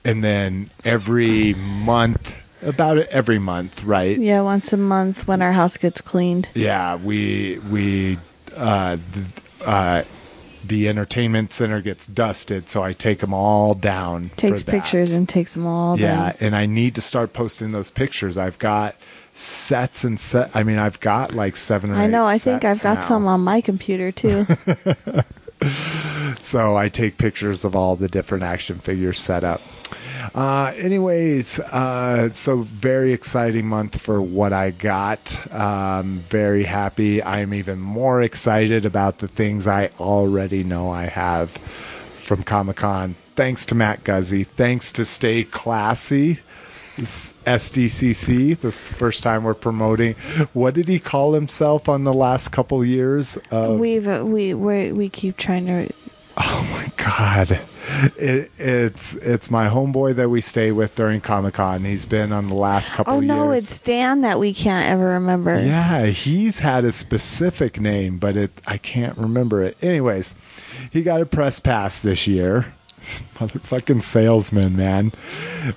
and 0.05 0.22
then 0.22 0.68
every 0.85 1.55
month, 1.55 2.36
about 2.62 2.98
every 2.98 3.39
month, 3.39 3.85
right? 3.85 4.18
yeah, 4.18 4.40
once 4.40 4.72
a 4.72 4.76
month 4.76 5.26
when 5.28 5.43
our 5.43 5.52
house 5.52 5.76
gets 5.76 6.01
cleaned. 6.01 6.48
Yeah, 6.55 6.97
we 6.97 7.59
we 7.70 8.18
uh, 8.56 8.97
th- 8.97 9.26
uh, 9.66 10.02
the 10.64 10.89
entertainment 10.89 11.52
center 11.52 11.80
gets 11.80 12.06
dusted, 12.06 12.68
so 12.68 12.82
I 12.82 12.93
take 12.93 13.20
them 13.20 13.32
all 13.32 13.74
down. 13.74 14.30
Takes 14.36 14.60
for 14.60 14.66
that. 14.66 14.72
pictures 14.72 15.12
and 15.12 15.28
takes 15.28 15.55
them 15.55 15.66
all 15.66 15.98
yeah, 15.98 16.32
down. 16.32 16.32
and 16.40 16.56
I 16.56 16.66
need 16.66 16.94
to 16.97 17.01
start 17.01 17.32
posting 17.32 17.72
those 17.72 17.90
pictures. 17.90 18.36
I've 18.36 18.59
got 18.59 18.97
sets 19.32 20.05
and 20.05 20.18
set. 20.18 20.55
I 20.55 20.62
mean, 20.62 20.78
I've 20.78 21.01
got 21.01 21.32
like 21.32 21.56
seven 21.56 21.90
or 21.90 21.94
I 21.94 22.06
know. 22.06 22.24
I 22.24 22.39
think 22.39 22.64
I've 22.64 22.82
got 22.82 22.97
now. 22.97 23.01
some 23.01 23.26
on 23.26 23.40
my 23.40 23.60
computer 23.60 24.12
too. 24.12 24.43
so 26.39 26.76
I 26.76 26.89
take 26.89 27.18
pictures 27.18 27.64
of 27.64 27.74
all 27.74 27.97
the 27.97 28.09
different 28.09 28.44
action 28.44 28.78
figures 28.78 29.18
set 29.18 29.44
up. 29.44 29.60
Uh, 30.35 30.73
anyways, 30.77 31.61
uh, 31.61 32.31
so 32.32 32.62
very 32.62 33.12
exciting 33.12 33.66
month 33.66 34.01
for 34.01 34.20
what 34.20 34.53
I 34.53 34.70
got. 34.70 35.53
Um, 35.53 36.19
very 36.19 36.65
happy. 36.65 37.23
I'm 37.23 37.55
even 37.55 37.81
more 37.81 38.23
excited 38.23 38.85
about 38.85 39.19
the 39.19 39.28
things 39.28 39.66
I 39.66 39.90
already 40.01 40.65
know 40.65 40.90
I 40.90 41.05
have 41.05 41.51
from 41.51 42.43
Comic 42.43 42.77
Con. 42.77 43.16
Thanks 43.35 43.66
to 43.66 43.74
Matt 43.74 44.05
Guzzi. 44.05 44.47
Thanks 44.47 44.93
to 44.93 45.05
Stay 45.05 45.45
Classy. 45.45 46.40
SDCC. 46.99 48.59
This 48.59 48.82
is 48.82 48.89
the 48.90 48.97
first 48.97 49.23
time 49.23 49.45
we're 49.45 49.55
promoting. 49.55 50.15
What 50.53 50.74
did 50.74 50.89
he 50.89 50.99
call 50.99 51.32
himself 51.32 51.89
on 51.89 52.03
the 52.03 52.12
last 52.12 52.49
couple 52.49 52.85
years? 52.85 53.39
Of, 53.53 53.78
We've 53.78 54.09
uh, 54.09 54.24
we 54.24 54.53
we 54.55 54.90
we 54.90 55.09
keep 55.09 55.36
trying 55.36 55.66
to. 55.66 55.93
Oh 56.36 56.69
my 56.73 56.90
god. 56.97 57.61
It, 58.17 58.51
it's 58.59 59.15
it's 59.17 59.51
my 59.51 59.69
homeboy 59.69 60.15
that 60.17 60.29
we 60.29 60.41
stay 60.41 60.73
with 60.73 60.95
during 60.95 61.21
Comic 61.21 61.55
Con. 61.55 61.85
He's 61.85 62.07
been 62.07 62.33
on 62.33 62.49
the 62.49 62.55
last 62.55 62.93
couple 62.93 63.15
of 63.15 63.19
Oh 63.19 63.21
no, 63.27 63.53
years. 63.53 63.65
it's 63.65 63.79
Dan 63.81 64.21
that 64.23 64.39
we 64.39 64.53
can't 64.53 64.89
ever 64.91 65.11
remember. 65.11 65.59
yeah, 65.61 66.07
he's 66.07 66.59
had 66.59 66.85
a 66.85 66.93
specific 66.93 67.81
name, 67.81 68.19
but 68.19 68.37
it 68.37 68.51
I 68.67 68.79
can't 68.79 69.17
remember 69.17 69.63
it. 69.63 69.83
Anyways, 69.83 70.35
he 70.91 71.03
got 71.03 71.21
a 71.21 71.27
press 71.27 71.61
pass 71.61 72.01
this 72.01 72.27
year. 72.27 72.73
Motherfucking 73.35 74.02
salesman, 74.02 74.76
man. 74.76 75.12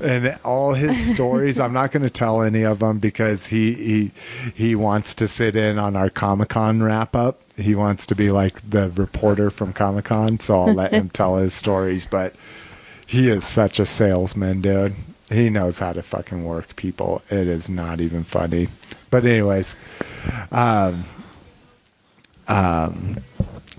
And 0.01 0.37
all 0.43 0.73
his 0.73 1.13
stories, 1.13 1.59
I'm 1.59 1.73
not 1.73 1.91
going 1.91 2.03
to 2.03 2.09
tell 2.09 2.41
any 2.41 2.63
of 2.63 2.79
them 2.79 2.99
because 2.99 3.47
he 3.47 3.73
he 3.73 4.11
he 4.53 4.75
wants 4.75 5.15
to 5.15 5.27
sit 5.27 5.55
in 5.55 5.79
on 5.79 5.95
our 5.95 6.09
Comic 6.09 6.49
Con 6.49 6.81
wrap 6.83 7.15
up. 7.15 7.41
He 7.57 7.75
wants 7.75 8.05
to 8.07 8.15
be 8.15 8.31
like 8.31 8.69
the 8.69 8.89
reporter 8.91 9.49
from 9.49 9.73
Comic 9.73 10.05
Con, 10.05 10.39
so 10.39 10.61
I'll 10.61 10.73
let 10.73 10.91
him 10.91 11.09
tell 11.13 11.37
his 11.37 11.53
stories. 11.53 12.05
But 12.05 12.33
he 13.07 13.29
is 13.29 13.45
such 13.45 13.79
a 13.79 13.85
salesman, 13.85 14.61
dude. 14.61 14.95
He 15.29 15.49
knows 15.49 15.79
how 15.79 15.93
to 15.93 16.01
fucking 16.01 16.43
work 16.43 16.75
people. 16.75 17.21
It 17.29 17.47
is 17.47 17.69
not 17.69 18.01
even 18.01 18.23
funny. 18.23 18.67
But 19.09 19.25
anyways, 19.25 19.75
um, 20.51 21.05
um, 22.47 23.17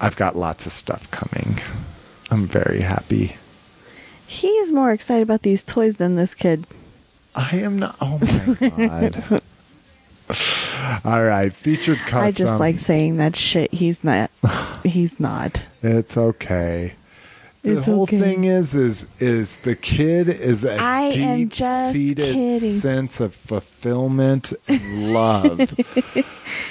I've 0.00 0.16
got 0.16 0.36
lots 0.36 0.66
of 0.66 0.72
stuff 0.72 1.10
coming. 1.10 1.58
I'm 2.30 2.46
very 2.46 2.80
happy. 2.80 3.36
He's 4.32 4.72
more 4.72 4.92
excited 4.92 5.22
about 5.22 5.42
these 5.42 5.62
toys 5.62 5.96
than 5.96 6.16
this 6.16 6.32
kid. 6.32 6.64
I 7.34 7.56
am 7.56 7.78
not. 7.78 7.96
Oh 8.00 8.18
my 8.18 9.10
god. 9.10 9.42
All 11.04 11.22
right, 11.22 11.52
featured 11.52 11.98
custom. 11.98 12.18
I 12.20 12.30
just 12.30 12.59
like 12.59 12.78
saying 12.78 13.18
that 13.18 13.36
shit. 13.36 13.70
He's 13.74 14.02
not. 14.02 14.30
He's 14.84 15.20
not. 15.20 15.62
It's 15.82 16.16
okay. 16.16 16.94
The 17.60 17.76
It's 17.78 17.86
whole 17.86 18.04
okay. 18.04 18.18
thing 18.18 18.44
is, 18.44 18.74
is, 18.74 19.06
is 19.20 19.59
the 19.59 19.76
kid 19.76 20.30
is 20.30 20.64
a 20.64 20.78
I 20.80 21.10
deep-seated 21.10 22.59
sense 22.60 23.20
of 23.20 23.34
fulfillment 23.34 24.54
and 24.66 25.12
love. 25.12 25.59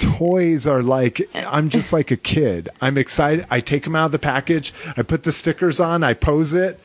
Toys 0.00 0.66
are 0.66 0.82
like 0.82 1.22
I'm 1.46 1.68
just 1.68 1.92
like 1.92 2.10
a 2.10 2.16
kid. 2.16 2.68
I'm 2.80 2.98
excited. 2.98 3.46
I 3.50 3.60
take 3.60 3.84
them 3.84 3.94
out 3.94 4.06
of 4.06 4.12
the 4.12 4.18
package. 4.18 4.74
I 4.96 5.02
put 5.02 5.22
the 5.22 5.32
stickers 5.32 5.78
on. 5.78 6.02
I 6.02 6.14
pose 6.14 6.54
it. 6.54 6.80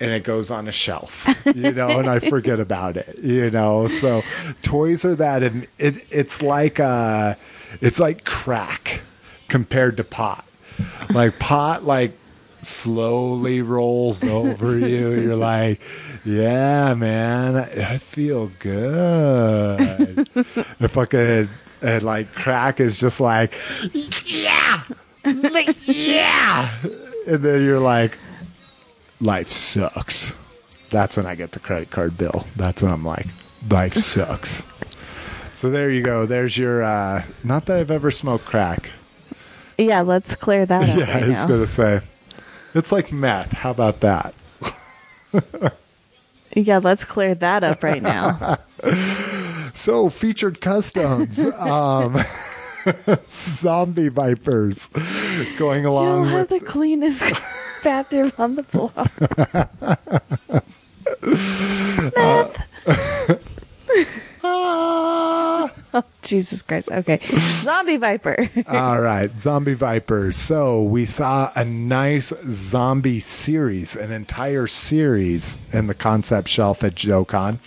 And 0.00 0.10
it 0.12 0.22
goes 0.22 0.50
on 0.50 0.68
a 0.68 0.72
shelf, 0.72 1.26
you 1.54 1.72
know, 1.72 1.98
and 1.98 2.08
I 2.08 2.20
forget 2.20 2.60
about 2.60 2.96
it, 2.96 3.18
you 3.22 3.50
know. 3.50 3.88
So, 3.88 4.22
toys 4.62 5.04
are 5.04 5.16
that. 5.16 5.42
and 5.42 5.64
It, 5.78 6.06
it's 6.10 6.40
like 6.40 6.78
uh, 6.78 7.34
it's 7.80 7.98
like 7.98 8.24
crack 8.24 9.02
compared 9.48 9.96
to 9.96 10.04
pot. 10.04 10.44
Like 11.12 11.38
pot, 11.40 11.82
like 11.82 12.12
slowly 12.62 13.62
rolls 13.62 14.22
over 14.24 14.78
you. 14.78 15.10
You're 15.12 15.36
like, 15.36 15.80
yeah, 16.24 16.94
man, 16.94 17.56
I 17.56 17.98
feel 17.98 18.50
good. 18.60 20.28
if 20.36 20.90
fucking 20.90 21.48
and 21.82 22.02
like 22.02 22.32
crack 22.32 22.80
is 22.80 22.98
just 23.00 23.20
like, 23.20 23.54
yeah, 24.26 24.82
like, 25.24 25.76
yeah, 25.84 26.68
and 27.28 27.42
then 27.42 27.64
you're 27.64 27.80
like, 27.80 28.18
life 29.20 29.48
sucks. 29.48 30.34
That's 30.90 31.16
when 31.16 31.26
I 31.26 31.34
get 31.34 31.52
the 31.52 31.60
credit 31.60 31.90
card 31.90 32.16
bill. 32.16 32.46
That's 32.56 32.82
when 32.82 32.92
I'm 32.92 33.04
like, 33.04 33.26
life 33.70 33.94
sucks. 33.94 34.64
So 35.54 35.70
there 35.70 35.90
you 35.90 36.02
go. 36.02 36.24
There's 36.26 36.56
your. 36.56 36.82
uh 36.82 37.22
Not 37.44 37.66
that 37.66 37.76
I've 37.78 37.90
ever 37.90 38.10
smoked 38.10 38.44
crack. 38.44 38.90
Yeah, 39.76 40.00
let's 40.02 40.34
clear 40.34 40.66
that 40.66 40.88
up 40.88 40.96
Yeah, 40.98 41.16
I 41.18 41.20
was 41.28 41.38
now. 41.38 41.46
gonna 41.46 41.66
say, 41.66 42.00
it's 42.74 42.90
like 42.92 43.12
meth. 43.12 43.52
How 43.52 43.70
about 43.70 44.00
that? 44.00 44.34
Yeah, 46.54 46.78
let's 46.78 47.04
clear 47.04 47.34
that 47.36 47.62
up 47.62 47.82
right 47.84 48.02
now. 48.02 48.56
So 49.74 50.08
featured 50.08 50.62
customs, 50.62 51.38
um, 51.38 52.16
zombie 53.28 54.08
vipers, 54.08 54.90
going 55.58 55.84
along. 55.84 56.24
you 56.24 56.30
have 56.30 56.50
with 56.50 56.60
the 56.60 56.64
cleanest 56.64 57.42
bathroom 57.84 58.32
on 58.38 58.56
the 58.56 58.62
block. 58.62 59.08
Ah! 64.70 65.70
Jesus 66.22 66.62
Christ. 66.62 66.90
Okay. 66.92 67.18
Zombie 67.62 67.96
Viper. 67.96 68.36
All 68.68 69.00
right, 69.00 69.30
zombie 69.30 69.74
vipers. 69.74 70.36
So 70.36 70.82
we 70.82 71.04
saw 71.06 71.50
a 71.56 71.64
nice 71.64 72.32
zombie 72.44 73.20
series, 73.20 73.96
an 73.96 74.12
entire 74.12 74.66
series 74.66 75.58
in 75.72 75.86
the 75.86 75.94
concept 75.94 76.48
shelf 76.48 76.84
at 76.84 76.94
JoeCon. 76.94 77.58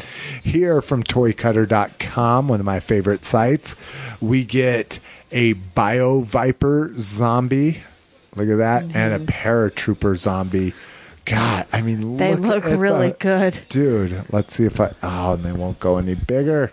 Here 0.44 0.82
from 0.82 1.04
ToyCutter.com, 1.04 2.48
one 2.48 2.60
of 2.60 2.66
my 2.66 2.80
favorite 2.80 3.26
sites, 3.26 3.76
we 4.22 4.44
get 4.46 5.00
a 5.32 5.54
Bio 5.54 6.22
Viper 6.22 6.92
zombie. 6.98 7.82
Look 8.36 8.48
at 8.50 8.58
that, 8.58 8.84
and 8.96 9.14
a 9.14 9.20
paratrooper 9.26 10.16
zombie. 10.16 10.74
God, 11.26 11.66
I 11.74 11.82
mean, 11.82 12.18
They 12.18 12.36
look 12.36 12.64
really 12.66 13.10
the- 13.10 13.18
good. 13.20 13.60
dude. 13.70 14.24
Let's 14.32 14.54
see 14.54 14.66
if 14.66 14.80
I. 14.80 14.92
Oh, 15.04 15.34
and 15.34 15.44
they 15.44 15.52
won't 15.52 15.80
go 15.80 15.98
any 15.98 16.16
bigger. 16.16 16.72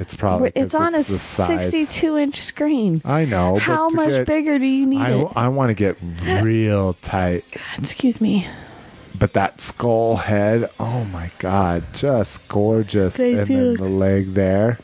It's 0.00 0.14
probably 0.14 0.50
It's 0.54 0.74
on 0.74 0.94
a 0.94 1.02
62 1.04 2.16
inch 2.16 2.40
screen. 2.40 3.02
I 3.04 3.26
know. 3.26 3.58
How 3.58 3.90
much 3.90 4.08
get- 4.08 4.26
bigger 4.26 4.58
do 4.58 4.66
you 4.66 4.86
need 4.86 5.00
I, 5.00 5.10
it? 5.12 5.28
I 5.36 5.48
want 5.48 5.68
to 5.70 5.74
get 5.74 5.96
real 6.42 6.94
tight. 6.94 7.44
Excuse 7.78 8.18
me. 8.20 8.46
But 9.18 9.34
that 9.34 9.60
skull 9.60 10.16
head, 10.16 10.70
oh 10.80 11.04
my 11.12 11.30
god, 11.38 11.84
just 11.92 12.48
gorgeous. 12.48 13.18
They 13.18 13.34
and 13.34 13.46
then 13.46 13.76
the 13.76 13.88
leg 13.90 14.32
there. 14.32 14.78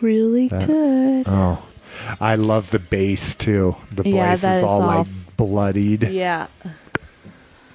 Really 0.00 0.48
good. 0.48 1.24
Oh, 1.28 1.64
I 2.20 2.34
love 2.34 2.70
the 2.70 2.80
base 2.80 3.36
too. 3.36 3.76
The 3.92 4.08
Yeah, 4.08 4.32
base 4.32 4.42
is 4.42 4.62
all 4.64 4.82
all- 4.82 4.86
like 5.04 5.06
bloodied. 5.36 6.02
Yeah. 6.08 6.48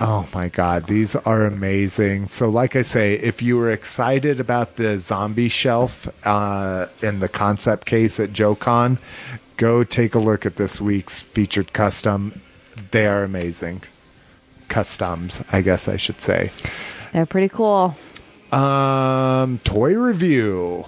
Oh 0.05 0.27
my 0.33 0.49
god, 0.49 0.87
these 0.87 1.15
are 1.15 1.45
amazing. 1.45 2.27
So, 2.27 2.49
like 2.49 2.75
I 2.75 2.81
say, 2.81 3.13
if 3.13 3.41
you 3.41 3.55
were 3.55 3.71
excited 3.71 4.41
about 4.41 4.75
the 4.75 4.97
zombie 4.99 5.47
shelf 5.47 6.09
uh, 6.27 6.87
in 7.01 7.21
the 7.21 7.29
concept 7.29 7.85
case 7.85 8.19
at 8.19 8.31
JoeCon, 8.31 8.97
go 9.55 9.85
take 9.85 10.13
a 10.13 10.19
look 10.19 10.45
at 10.45 10.57
this 10.57 10.81
week's 10.81 11.21
featured 11.21 11.71
custom. 11.71 12.41
They 12.91 13.07
are 13.07 13.23
amazing. 13.23 13.83
Customs, 14.67 15.41
I 15.53 15.61
guess 15.61 15.87
I 15.87 15.95
should 15.95 16.19
say. 16.19 16.51
They're 17.13 17.25
pretty 17.25 17.47
cool. 17.47 17.95
Um, 18.51 19.59
toy 19.59 19.95
review. 19.95 20.83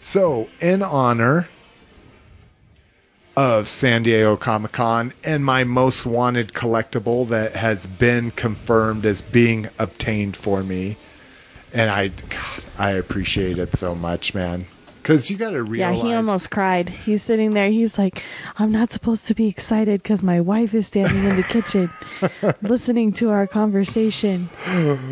So, 0.00 0.48
in 0.62 0.82
honor 0.82 1.50
of 3.36 3.66
San 3.68 4.02
Diego 4.04 4.36
Comic 4.36 4.72
Con 4.72 5.12
and 5.24 5.44
my 5.44 5.64
most 5.64 6.06
wanted 6.06 6.52
collectible 6.52 7.28
that 7.28 7.56
has 7.56 7.86
been 7.86 8.30
confirmed 8.30 9.04
as 9.04 9.22
being 9.22 9.68
obtained 9.78 10.36
for 10.36 10.62
me, 10.62 10.96
and 11.72 11.90
I, 11.90 12.08
God, 12.08 12.64
I 12.78 12.90
appreciate 12.90 13.58
it 13.58 13.74
so 13.74 13.94
much, 13.94 14.34
man. 14.34 14.66
Because 15.04 15.30
you 15.30 15.36
got 15.36 15.50
to 15.50 15.62
read. 15.62 15.80
Yeah, 15.80 15.92
he 15.92 16.14
almost 16.14 16.50
cried. 16.50 16.88
He's 16.88 17.22
sitting 17.22 17.52
there. 17.52 17.68
He's 17.68 17.98
like, 17.98 18.22
I'm 18.56 18.72
not 18.72 18.90
supposed 18.90 19.26
to 19.26 19.34
be 19.34 19.48
excited 19.48 20.02
because 20.02 20.22
my 20.22 20.40
wife 20.40 20.72
is 20.72 20.86
standing 20.86 21.22
in 21.22 21.36
the 21.36 21.42
kitchen 21.42 21.90
listening 22.62 23.12
to 23.14 23.28
our 23.28 23.46
conversation. 23.46 24.48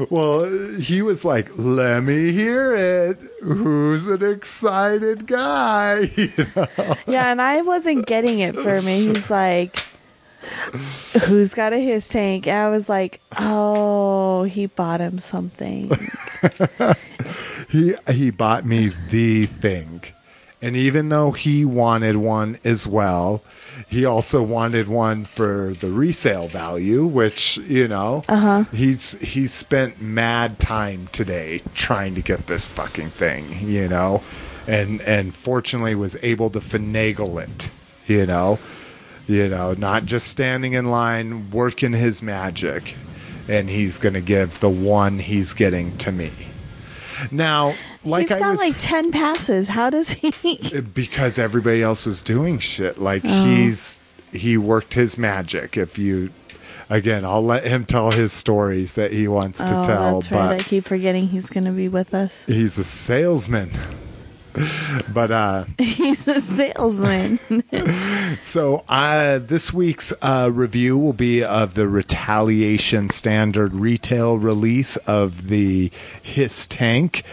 Well, 0.08 0.46
he 0.78 1.02
was 1.02 1.26
like, 1.26 1.50
"Let 1.58 2.04
me 2.04 2.32
hear 2.32 2.74
it. 2.74 3.20
Who's 3.42 4.06
an 4.06 4.24
excited 4.24 5.26
guy?" 5.26 6.10
You 6.16 6.30
know? 6.56 6.66
Yeah, 7.06 7.30
and 7.30 7.42
I 7.42 7.60
wasn't 7.60 8.06
getting 8.06 8.38
it 8.38 8.56
for 8.56 8.80
me. 8.80 9.06
He's 9.08 9.30
like, 9.30 9.76
Who's 11.26 11.52
got 11.52 11.72
a 11.72 11.78
HISS 11.78 12.08
tank? 12.08 12.48
I 12.48 12.70
was 12.70 12.88
like, 12.88 13.20
Oh, 13.38 14.44
he 14.44 14.66
bought 14.66 15.00
him 15.00 15.18
something. 15.18 15.90
He 17.72 17.94
he 18.10 18.30
bought 18.30 18.66
me 18.66 18.90
the 19.08 19.46
thing, 19.46 20.02
And 20.60 20.76
even 20.76 21.08
though 21.08 21.30
he 21.32 21.64
wanted 21.64 22.16
one 22.16 22.58
as 22.64 22.86
well, 22.86 23.42
he 23.88 24.04
also 24.04 24.42
wanted 24.42 24.88
one 24.88 25.24
for 25.24 25.72
the 25.80 25.90
resale 25.90 26.48
value, 26.48 27.06
which, 27.06 27.56
you 27.56 27.88
know, 27.88 28.24
uh-huh. 28.28 28.64
he's 28.74 29.18
he's 29.22 29.54
spent 29.54 30.02
mad 30.02 30.58
time 30.60 31.06
today 31.12 31.62
trying 31.74 32.14
to 32.14 32.20
get 32.20 32.46
this 32.46 32.68
fucking 32.68 33.08
thing, 33.08 33.46
you 33.62 33.88
know. 33.88 34.20
And 34.68 35.00
and 35.00 35.34
fortunately 35.34 35.94
was 35.94 36.22
able 36.22 36.50
to 36.50 36.58
finagle 36.58 37.42
it, 37.42 37.70
you 38.06 38.26
know. 38.26 38.58
You 39.26 39.48
know, 39.48 39.72
not 39.78 40.04
just 40.04 40.26
standing 40.26 40.74
in 40.74 40.90
line 40.90 41.48
working 41.50 41.92
his 41.94 42.22
magic. 42.22 42.96
And 43.48 43.68
he's 43.68 43.98
going 43.98 44.14
to 44.14 44.20
give 44.20 44.60
the 44.60 44.70
one 44.70 45.18
he's 45.18 45.52
getting 45.54 45.96
to 45.98 46.12
me. 46.12 46.30
Now, 47.30 47.74
like 48.04 48.28
He's 48.28 48.36
I 48.36 48.40
got 48.40 48.50
was 48.50 48.58
like 48.58 48.74
ten 48.78 49.12
passes. 49.12 49.68
How 49.68 49.90
does 49.90 50.10
he? 50.10 50.32
because 50.94 51.38
everybody 51.38 51.82
else 51.82 52.06
was 52.06 52.22
doing 52.22 52.58
shit. 52.58 52.98
Like 52.98 53.22
Oh. 53.24 53.44
he's 53.44 54.00
he 54.32 54.56
worked 54.56 54.94
his 54.94 55.18
magic. 55.18 55.76
If 55.76 55.98
you 55.98 56.30
again, 56.90 57.24
I'll 57.24 57.44
let 57.44 57.64
him 57.64 57.84
tell 57.84 58.10
his 58.10 58.32
stories 58.32 58.94
that 58.94 59.12
he 59.12 59.28
wants 59.28 59.58
to 59.62 59.80
oh, 59.80 59.84
tell, 59.84 60.14
that's 60.20 60.32
right. 60.32 60.52
I 60.52 60.58
keep 60.58 60.84
forgetting 60.84 61.28
he's 61.28 61.48
going 61.50 61.64
to 61.64 61.70
be 61.72 61.88
with 61.88 62.12
us. 62.14 62.44
he's 62.46 62.78
a 62.78 62.84
salesman. 62.84 63.70
but 65.12 65.30
uh 65.30 65.64
He's 65.78 66.28
a 66.28 66.40
salesman. 66.40 67.38
so 68.40 68.84
uh 68.88 69.38
this 69.38 69.72
week's 69.72 70.12
uh 70.22 70.50
review 70.52 70.98
will 70.98 71.12
be 71.12 71.42
of 71.42 71.74
the 71.74 71.88
retaliation 71.88 73.08
standard 73.08 73.74
retail 73.74 74.38
release 74.38 74.96
of 74.98 75.48
the 75.48 75.90
Hiss 76.22 76.66
tank. 76.66 77.24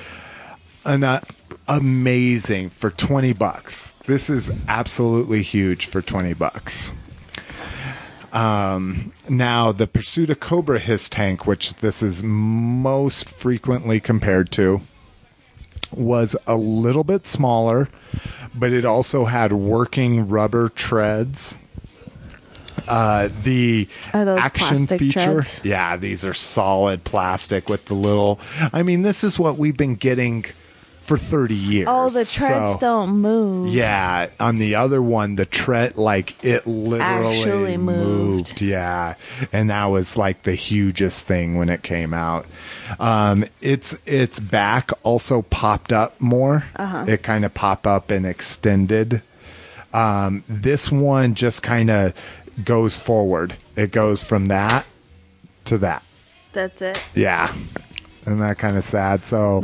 An 0.85 1.03
uh, 1.03 1.19
amazing 1.67 2.69
for 2.69 2.89
20 2.89 3.33
bucks. 3.33 3.95
This 4.05 4.29
is 4.29 4.51
absolutely 4.67 5.43
huge 5.43 5.85
for 5.85 6.01
20 6.01 6.33
bucks. 6.33 6.91
Um, 8.33 9.13
now, 9.27 9.71
the 9.71 9.87
Pursuit 9.87 10.29
of 10.29 10.39
Cobra 10.39 10.79
Hiss 10.79 11.09
tank, 11.09 11.45
which 11.45 11.75
this 11.75 12.03
is 12.03 12.23
most 12.23 13.29
frequently 13.29 13.99
compared 13.99 14.51
to, 14.51 14.81
was 15.95 16.35
a 16.47 16.55
little 16.55 17.03
bit 17.03 17.25
smaller, 17.25 17.87
but 18.55 18.73
it 18.73 18.85
also 18.85 19.25
had 19.25 19.51
working 19.53 20.27
rubber 20.27 20.69
treads. 20.69 21.57
Uh, 22.87 23.29
the 23.43 23.87
Are 24.13 24.25
those 24.25 24.39
action 24.39 24.87
feature, 24.87 25.33
treads? 25.33 25.61
yeah, 25.63 25.95
these 25.97 26.23
are 26.25 26.33
solid 26.33 27.03
plastic 27.03 27.69
with 27.69 27.85
the 27.85 27.93
little. 27.93 28.39
I 28.73 28.83
mean, 28.83 29.01
this 29.03 29.23
is 29.23 29.37
what 29.37 29.57
we've 29.57 29.77
been 29.77 29.95
getting 29.95 30.45
for 31.09 31.17
thirty 31.17 31.55
years. 31.55 31.87
oh, 31.89 32.07
the 32.09 32.23
treads 32.23 32.73
so- 32.73 32.77
don't 32.79 33.17
move. 33.17 33.73
yeah, 33.73 34.29
on 34.39 34.57
the 34.57 34.75
other 34.75 35.01
one, 35.01 35.33
the 35.33 35.45
tread 35.45 35.97
like 35.97 36.45
it 36.45 36.67
literally 36.67 37.35
Actually 37.39 37.77
moved. 37.77 38.61
Yeah, 38.61 39.15
and 39.51 39.71
that 39.71 39.85
was 39.85 40.15
like 40.15 40.43
the 40.43 40.53
hugest 40.53 41.25
thing 41.27 41.57
when 41.57 41.67
it 41.67 41.81
came 41.81 42.13
out. 42.13 42.45
Um, 42.99 43.43
its 43.59 43.99
its 44.05 44.39
back 44.39 44.91
also 45.01 45.41
popped 45.41 45.91
up 45.91 46.21
more. 46.21 46.63
Uh-huh. 46.75 47.05
It 47.07 47.23
kind 47.23 47.43
of 47.43 47.55
popped 47.55 47.87
up 47.87 48.11
and 48.11 48.25
extended. 48.25 49.23
Um, 49.91 50.43
this 50.47 50.91
one 50.91 51.33
just 51.33 51.63
kind 51.63 51.89
of 51.89 52.13
goes 52.63 52.95
forward. 52.97 53.55
It 53.75 53.91
goes 53.91 54.21
from 54.21 54.45
that 54.45 54.85
to 55.65 55.79
that. 55.79 56.03
That's 56.53 56.81
it. 56.81 57.09
Yeah. 57.15 57.53
Isn't 58.29 58.41
that 58.41 58.59
kind 58.59 58.77
of 58.77 58.83
sad? 58.83 59.25
So, 59.25 59.59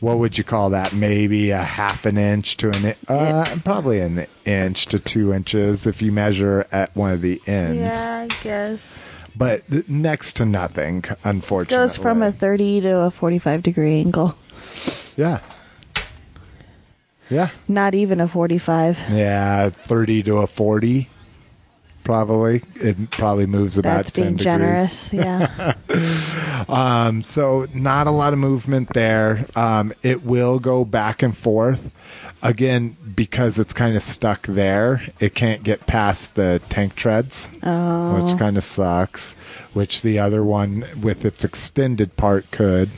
what 0.00 0.18
would 0.18 0.36
you 0.36 0.44
call 0.44 0.70
that? 0.70 0.92
Maybe 0.92 1.52
a 1.52 1.62
half 1.62 2.04
an 2.04 2.18
inch 2.18 2.58
to 2.58 2.68
an, 2.70 2.94
uh, 3.08 3.56
probably 3.64 4.00
an 4.00 4.26
inch 4.44 4.84
to 4.86 4.98
two 4.98 5.32
inches 5.32 5.86
if 5.86 6.02
you 6.02 6.12
measure 6.12 6.66
at 6.70 6.94
one 6.94 7.12
of 7.12 7.22
the 7.22 7.40
ends. 7.46 7.78
Yeah, 8.06 8.28
I 8.30 8.44
guess. 8.44 9.00
But 9.34 9.88
next 9.88 10.34
to 10.34 10.44
nothing, 10.44 11.02
unfortunately. 11.24 11.76
It 11.82 11.88
goes 11.88 11.96
from 11.96 12.20
a 12.20 12.30
30 12.30 12.82
to 12.82 12.96
a 12.98 13.10
45 13.10 13.62
degree 13.62 14.00
angle. 14.00 14.36
yeah, 15.16 15.40
yeah, 17.30 17.48
Not 17.68 17.94
even 17.94 18.20
a 18.20 18.28
45. 18.28 18.98
yeah, 19.12 19.70
thirty 19.70 20.22
to 20.24 20.38
a 20.38 20.46
forty. 20.46 21.08
Probably 22.02 22.62
it 22.76 23.10
probably 23.10 23.46
moves 23.46 23.78
about 23.78 24.06
That's 24.06 24.10
10 24.12 24.24
being 24.24 24.36
degrees. 24.36 24.44
generous. 24.44 25.12
Yeah. 25.12 25.74
Um, 26.68 27.22
so 27.22 27.66
not 27.74 28.06
a 28.06 28.10
lot 28.10 28.32
of 28.32 28.38
movement 28.38 28.90
there. 28.92 29.46
Um, 29.56 29.92
it 30.02 30.22
will 30.24 30.58
go 30.60 30.84
back 30.84 31.22
and 31.22 31.36
forth 31.36 31.92
again 32.42 32.96
because 33.16 33.58
it's 33.58 33.72
kind 33.72 33.96
of 33.96 34.02
stuck 34.02 34.46
there. 34.46 35.02
It 35.18 35.34
can't 35.34 35.62
get 35.64 35.86
past 35.86 36.34
the 36.36 36.60
tank 36.68 36.94
treads, 36.94 37.48
which 37.48 38.38
kind 38.38 38.56
of 38.56 38.62
sucks. 38.62 39.34
Which 39.72 40.02
the 40.02 40.18
other 40.18 40.44
one 40.44 40.84
with 41.00 41.24
its 41.24 41.44
extended 41.44 42.16
part 42.16 42.50
could. 42.50 42.90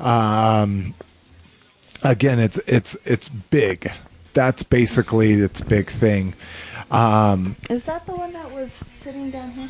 Um, 0.00 0.94
again, 2.02 2.38
it's 2.40 2.58
it's 2.66 2.96
it's 3.04 3.28
big. 3.28 3.92
That's 4.32 4.62
basically 4.62 5.34
its 5.34 5.60
big 5.60 5.88
thing. 5.88 6.34
Um, 6.90 7.56
Is 7.68 7.84
that 7.84 8.06
the 8.06 8.12
one 8.12 8.32
that 8.32 8.50
was 8.52 8.72
sitting 8.72 9.30
down 9.30 9.50
here? 9.50 9.68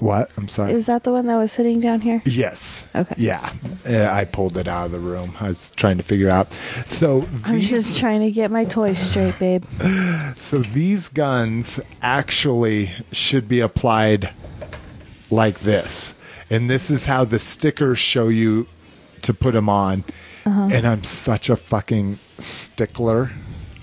what? 0.00 0.30
I'm 0.36 0.48
sorry. 0.48 0.72
Is 0.72 0.86
that 0.86 1.04
the 1.04 1.12
one 1.12 1.26
that 1.26 1.36
was 1.36 1.50
sitting 1.52 1.80
down 1.80 2.00
here? 2.00 2.22
Yes. 2.24 2.88
Okay. 2.94 3.14
Yeah. 3.18 3.52
Uh, 3.86 4.06
I 4.06 4.24
pulled 4.24 4.56
it 4.56 4.68
out 4.68 4.86
of 4.86 4.92
the 4.92 5.00
room. 5.00 5.34
I 5.40 5.48
was 5.48 5.70
trying 5.72 5.96
to 5.96 6.02
figure 6.02 6.28
out. 6.28 6.52
So 6.86 7.24
I'm 7.44 7.54
these, 7.54 7.68
just 7.68 7.98
trying 7.98 8.20
to 8.20 8.30
get 8.30 8.50
my 8.50 8.64
toys 8.64 8.98
straight, 8.98 9.38
babe. 9.38 9.64
so 10.36 10.58
these 10.58 11.08
guns 11.08 11.80
actually 12.02 12.90
should 13.12 13.48
be 13.48 13.60
applied 13.60 14.30
like 15.30 15.60
this. 15.60 16.14
And 16.50 16.70
this 16.70 16.90
is 16.90 17.06
how 17.06 17.24
the 17.24 17.38
stickers 17.38 17.98
show 17.98 18.28
you 18.28 18.66
to 19.22 19.34
put 19.34 19.52
them 19.52 19.68
on. 19.68 20.04
Uh-huh. 20.46 20.68
And 20.72 20.86
I'm 20.86 21.04
such 21.04 21.50
a 21.50 21.56
fucking 21.56 22.18
stickler 22.38 23.30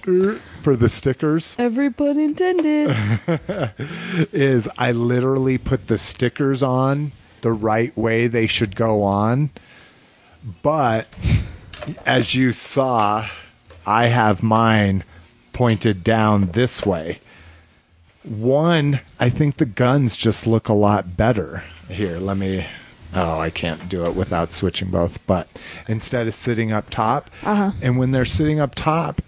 er, 0.08 0.40
for 0.66 0.76
the 0.76 0.90
stickers. 0.90 1.56
Every 1.60 1.92
pun 1.92 2.18
intended. 2.20 2.90
is 4.34 4.68
I 4.80 4.94
literally 4.94 5.60
put 5.60 5.86
the 5.86 6.00
stickers 6.00 6.64
on 6.64 7.12
the 7.42 7.52
right 7.52 7.96
way 7.96 8.26
they 8.26 8.48
should 8.48 8.76
go 8.76 9.04
on. 9.04 9.52
But 10.64 11.08
as 12.04 12.34
you 12.34 12.52
saw, 12.52 13.28
I 13.86 14.08
have 14.08 14.42
mine 14.42 15.04
pointed 15.54 16.04
down 16.04 16.48
this 16.48 16.84
way. 16.84 17.20
One, 18.24 19.02
I 19.20 19.30
think 19.30 19.58
the 19.58 19.68
guns 19.68 20.18
just 20.18 20.48
look 20.48 20.68
a 20.68 20.74
lot 20.74 21.16
better. 21.16 21.64
Here, 21.90 22.18
let 22.18 22.38
me. 22.38 22.66
Oh, 23.14 23.40
I 23.40 23.52
can't 23.52 23.88
do 23.88 24.04
it 24.06 24.16
without 24.16 24.52
switching 24.52 24.90
both. 24.90 25.24
But 25.28 25.48
instead 25.88 26.26
of 26.28 26.34
sitting 26.34 26.72
up 26.72 26.90
top, 26.90 27.30
uh-huh. 27.44 27.74
and 27.84 28.00
when 28.00 28.10
they're 28.10 28.26
sitting 28.26 28.60
up 28.60 28.74
top, 28.74 29.22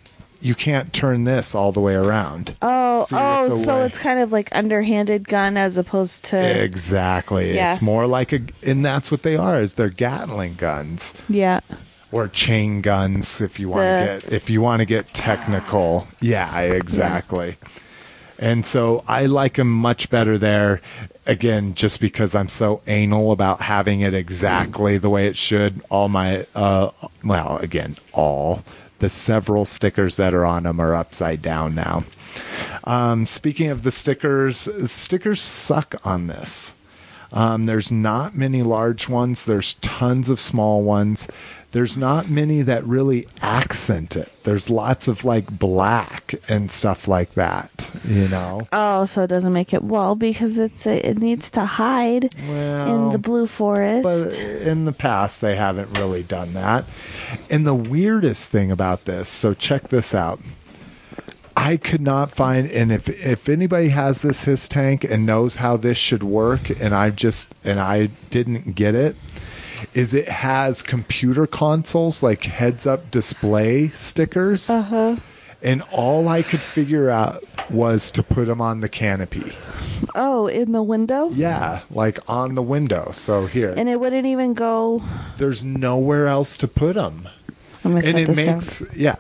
you 0.48 0.56
can't 0.56 0.94
turn 0.94 1.26
this 1.26 1.54
all 1.54 1.72
the 1.72 1.82
way 1.82 1.94
around. 1.94 2.58
Oh, 2.62 3.04
See, 3.04 3.16
oh, 3.20 3.50
so 3.50 3.78
way- 3.78 3.86
it's 3.86 4.00
kind 4.00 4.20
of 4.20 4.32
like 4.32 4.56
underhanded 4.56 5.28
gun 5.28 5.58
as 5.58 5.78
opposed 5.78 6.24
to 6.26 6.64
Exactly. 6.64 7.54
Yeah. 7.56 7.70
It's 7.72 7.82
more 7.82 8.08
like 8.08 8.32
a, 8.32 8.40
and 8.66 8.84
that's 8.84 9.12
what 9.12 9.24
they 9.24 9.36
are. 9.36 9.58
Is 9.62 9.74
they're 9.74 9.90
Gatling 9.90 10.56
guns 10.56 11.14
yeah. 11.28 11.60
or 12.12 12.28
chain 12.28 12.82
guns, 12.82 13.42
if 13.42 13.60
you 13.60 13.70
want 13.70 13.82
to 13.82 14.20
get 14.22 14.34
if 14.34 14.50
you 14.50 14.62
want 14.62 14.80
to 14.80 14.86
get 14.86 15.14
technical. 15.14 16.08
Yeah, 16.22 16.60
exactly. 16.62 17.58
And 18.40 18.66
so 18.66 19.04
I 19.08 19.26
like 19.26 19.56
them 19.56 19.72
much 19.72 20.10
better 20.10 20.38
there. 20.38 20.80
Again, 21.26 21.74
just 21.74 22.00
because 22.00 22.36
I'm 22.36 22.48
so 22.48 22.82
anal 22.88 23.32
about 23.32 23.62
having 23.62 24.02
it 24.02 24.14
exactly 24.14 24.98
the 24.98 25.10
way 25.10 25.28
it 25.28 25.36
should. 25.36 25.82
All 25.90 26.08
my, 26.08 26.46
uh, 26.56 26.92
well, 27.24 27.58
again, 27.58 27.96
all 28.14 28.62
the 29.00 29.10
several 29.10 29.66
stickers 29.66 30.18
that 30.18 30.34
are 30.34 30.46
on 30.46 30.64
them 30.64 30.80
are 30.80 30.96
upside 30.96 31.42
down 31.42 31.76
now. 31.76 32.04
Um, 32.84 33.26
speaking 33.26 33.70
of 33.70 33.84
the 33.84 33.92
stickers, 33.92 34.70
stickers 34.92 35.42
suck 35.42 35.96
on 36.06 36.28
this. 36.28 36.74
Um, 37.32 37.66
there's 37.66 37.92
not 37.92 38.36
many 38.36 38.64
large 38.64 39.10
ones. 39.10 39.46
There's 39.46 39.74
tons 39.76 40.30
of 40.30 40.40
small 40.40 40.84
ones. 40.84 41.28
There's 41.72 41.98
not 41.98 42.30
many 42.30 42.62
that 42.62 42.84
really 42.86 43.28
accent 43.42 44.16
it. 44.16 44.32
There's 44.44 44.70
lots 44.70 45.08
of 45.08 45.26
like 45.26 45.60
black 45.60 46.34
and 46.48 46.72
stuff 46.72 47.08
like 47.08 47.34
that. 47.34 47.92
You 48.06 48.30
know. 48.30 48.62
Oh, 48.72 49.06
so 49.06 49.24
it 49.24 49.28
doesn't 49.28 49.52
make 49.52 49.74
it 49.74 49.84
well 49.84 50.16
because 50.16 50.58
it's 50.58 50.88
it 50.88 51.18
needs 51.18 51.52
to 51.52 51.66
hide 51.66 52.34
in 52.36 53.10
the 53.10 53.20
blue 53.20 53.48
forest. 53.48 54.04
But 54.04 54.40
in 54.40 54.86
the 54.86 54.94
past, 54.94 55.42
they 55.42 55.56
haven't 55.56 55.98
really 55.98 56.24
done 56.24 56.54
that. 56.54 56.86
And 57.50 57.68
the 57.68 57.76
weirdest 57.76 58.52
thing 58.52 58.72
about 58.72 59.06
this, 59.06 59.28
so 59.28 59.54
check 59.54 59.90
this 59.90 60.16
out. 60.16 60.40
I 61.58 61.76
could 61.76 62.02
not 62.02 62.32
find, 62.32 62.70
and 62.70 62.92
if 62.92 63.10
if 63.10 63.50
anybody 63.50 63.90
has 63.90 64.22
this 64.22 64.44
HISS 64.44 64.68
tank 64.68 65.04
and 65.04 65.26
knows 65.26 65.56
how 65.56 65.76
this 65.76 65.98
should 65.98 66.22
work, 66.22 66.70
and 66.70 66.94
I 66.94 67.10
just 67.10 67.56
and 67.66 67.80
I 67.80 68.10
didn't 68.30 68.76
get 68.76 68.94
it, 68.94 69.16
is 69.94 70.14
it 70.14 70.28
has 70.28 70.82
computer 70.82 71.48
consoles 71.48 72.24
like 72.24 72.44
heads 72.44 72.88
up 72.88 73.10
display 73.12 73.90
stickers, 73.90 74.70
uh-huh. 74.70 75.18
and 75.62 75.84
all 75.92 76.28
I 76.28 76.42
could 76.42 76.62
figure 76.62 77.10
out 77.10 77.44
was 77.70 78.12
to 78.12 78.24
put 78.24 78.46
them 78.46 78.62
on 78.62 78.80
the 78.80 78.90
canopy. 78.90 79.52
Oh, 80.16 80.48
in 80.48 80.72
the 80.72 80.84
window? 80.84 81.30
Yeah, 81.30 81.82
like 81.90 82.20
on 82.30 82.56
the 82.56 82.62
window. 82.62 83.12
So 83.14 83.46
here, 83.46 83.74
And 83.76 83.90
it 83.90 84.00
wouldn't 84.00 84.26
even 84.26 84.54
go. 84.54 85.02
there's 85.38 85.64
nowhere 85.64 86.28
else 86.28 86.58
to 86.58 86.68
put 86.68 86.96
them. 86.96 87.28
I'm 87.84 87.94
gonna 87.94 88.08
and 88.08 88.18
it 88.20 88.36
makes 88.36 88.84
yeah 88.96 89.16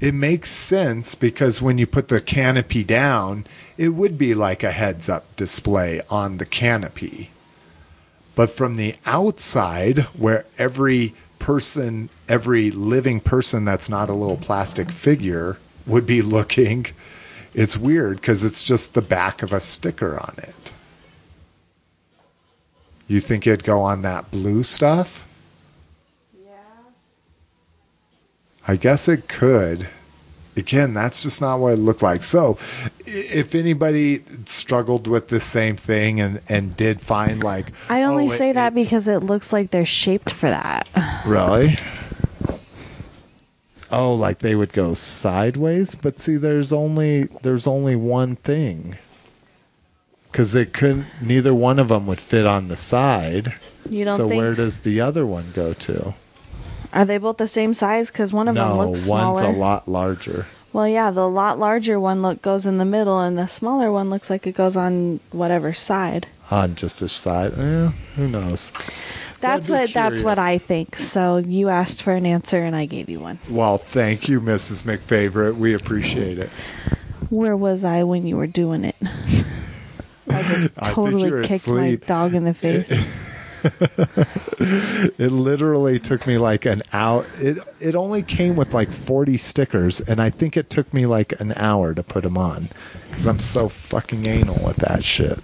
it 0.00 0.14
makes 0.14 0.50
sense 0.50 1.14
because 1.14 1.62
when 1.62 1.78
you 1.78 1.86
put 1.86 2.08
the 2.08 2.20
canopy 2.20 2.84
down 2.84 3.46
it 3.76 3.90
would 3.90 4.16
be 4.18 4.34
like 4.34 4.62
a 4.62 4.70
heads 4.70 5.08
up 5.08 5.34
display 5.36 6.00
on 6.10 6.36
the 6.36 6.46
canopy 6.46 7.30
but 8.36 8.50
from 8.50 8.76
the 8.76 8.94
outside 9.04 10.00
where 10.16 10.44
every 10.58 11.14
person 11.40 12.08
every 12.28 12.70
living 12.70 13.18
person 13.18 13.64
that's 13.64 13.88
not 13.88 14.08
a 14.08 14.14
little 14.14 14.36
plastic 14.36 14.90
figure 14.90 15.58
would 15.86 16.06
be 16.06 16.22
looking 16.36 16.86
it's 17.54 17.76
weird 17.76 18.16
because 18.20 18.44
it's 18.44 18.62
just 18.62 18.94
the 18.94 19.02
back 19.02 19.42
of 19.42 19.52
a 19.52 19.58
sticker 19.58 20.20
on 20.20 20.34
it 20.38 20.74
you 23.08 23.18
think 23.18 23.46
it'd 23.46 23.64
go 23.64 23.80
on 23.80 24.02
that 24.02 24.30
blue 24.30 24.62
stuff 24.62 25.26
Yeah. 26.44 26.52
I 28.68 28.76
guess 28.76 29.08
it 29.08 29.28
could. 29.28 29.88
Again, 30.56 30.94
that's 30.94 31.22
just 31.22 31.40
not 31.42 31.60
what 31.60 31.74
it 31.74 31.76
looked 31.76 32.02
like. 32.02 32.22
So, 32.24 32.56
if 33.06 33.54
anybody 33.54 34.22
struggled 34.46 35.06
with 35.06 35.28
the 35.28 35.38
same 35.38 35.76
thing 35.76 36.18
and, 36.20 36.40
and 36.48 36.74
did 36.74 37.02
find 37.02 37.44
like, 37.44 37.72
I 37.90 38.04
only 38.04 38.24
oh, 38.24 38.28
say 38.28 38.50
it- 38.50 38.54
that 38.54 38.72
it- 38.72 38.74
because 38.74 39.06
it 39.06 39.18
looks 39.18 39.52
like 39.52 39.70
they're 39.70 39.84
shaped 39.84 40.30
for 40.30 40.48
that. 40.48 40.88
really, 41.26 41.76
oh, 43.90 44.14
like 44.14 44.38
they 44.38 44.54
would 44.54 44.72
go 44.72 44.94
sideways. 44.94 45.94
But 45.94 46.18
see, 46.18 46.36
there's 46.36 46.72
only 46.72 47.24
there's 47.42 47.66
only 47.66 47.96
one 47.96 48.36
thing 48.36 48.96
because 50.32 50.52
they 50.52 50.64
couldn't. 50.64 51.06
Neither 51.20 51.54
one 51.54 51.78
of 51.78 51.88
them 51.88 52.06
would 52.06 52.18
fit 52.20 52.46
on 52.46 52.68
the 52.68 52.76
side. 52.76 53.54
You 53.88 54.04
don't 54.04 54.16
so 54.16 54.28
think? 54.28 54.38
where 54.38 54.54
does 54.54 54.80
the 54.80 55.00
other 55.00 55.26
one 55.26 55.52
go 55.54 55.72
to? 55.74 56.14
Are 56.96 57.04
they 57.04 57.18
both 57.18 57.36
the 57.36 57.46
same 57.46 57.74
size? 57.74 58.10
Because 58.10 58.32
one 58.32 58.48
of 58.48 58.54
them 58.54 58.76
looks 58.78 59.00
smaller. 59.02 59.42
one's 59.44 59.56
a 59.56 59.60
lot 59.60 59.86
larger. 59.86 60.46
Well, 60.72 60.88
yeah, 60.88 61.10
the 61.10 61.28
lot 61.28 61.58
larger 61.58 62.00
one 62.00 62.22
look 62.22 62.40
goes 62.42 62.64
in 62.66 62.78
the 62.78 62.84
middle, 62.84 63.18
and 63.20 63.38
the 63.38 63.46
smaller 63.46 63.92
one 63.92 64.08
looks 64.10 64.30
like 64.30 64.46
it 64.46 64.54
goes 64.54 64.76
on 64.76 65.20
whatever 65.30 65.72
side. 65.72 66.26
on 66.50 66.74
just 66.74 67.02
a 67.02 67.08
side. 67.08 67.52
Eh, 67.58 67.88
who 68.16 68.28
knows? 68.28 68.72
So 69.38 69.46
That's 69.48 69.68
what 69.68 69.92
that's 69.92 70.22
what 70.22 70.38
I 70.38 70.56
think. 70.56 70.96
So 70.96 71.36
you 71.36 71.68
asked 71.68 72.02
for 72.02 72.12
an 72.14 72.24
answer, 72.24 72.60
and 72.62 72.74
I 72.74 72.86
gave 72.86 73.10
you 73.10 73.20
one. 73.20 73.38
Well, 73.50 73.76
thank 73.76 74.28
you, 74.28 74.40
Mrs. 74.40 74.84
McFavorite. 74.84 75.56
We 75.56 75.74
appreciate 75.74 76.38
it. 76.38 76.48
Where 77.28 77.56
was 77.56 77.84
I 77.84 78.04
when 78.04 78.26
you 78.26 78.36
were 78.38 78.46
doing 78.46 78.84
it? 78.84 78.96
I 80.30 80.42
just 80.42 80.74
totally 80.84 81.30
were 81.30 81.42
kicked 81.42 81.68
my 81.68 81.96
dog 81.96 82.34
in 82.34 82.44
the 82.44 82.54
face. 82.64 82.90
It 85.18 85.32
literally 85.32 85.98
took 85.98 86.26
me 86.26 86.38
like 86.38 86.64
an 86.64 86.82
hour. 86.92 87.26
It 87.34 87.58
it 87.80 87.94
only 87.94 88.22
came 88.22 88.54
with 88.54 88.72
like 88.74 88.90
forty 88.90 89.36
stickers, 89.36 90.00
and 90.00 90.20
I 90.20 90.30
think 90.30 90.56
it 90.56 90.70
took 90.70 90.92
me 90.94 91.06
like 91.06 91.38
an 91.40 91.52
hour 91.56 91.94
to 91.94 92.02
put 92.02 92.24
them 92.24 92.38
on 92.38 92.68
because 93.10 93.26
I'm 93.26 93.38
so 93.38 93.68
fucking 93.68 94.26
anal 94.26 94.62
with 94.64 94.78
that 94.78 95.04
shit. 95.04 95.38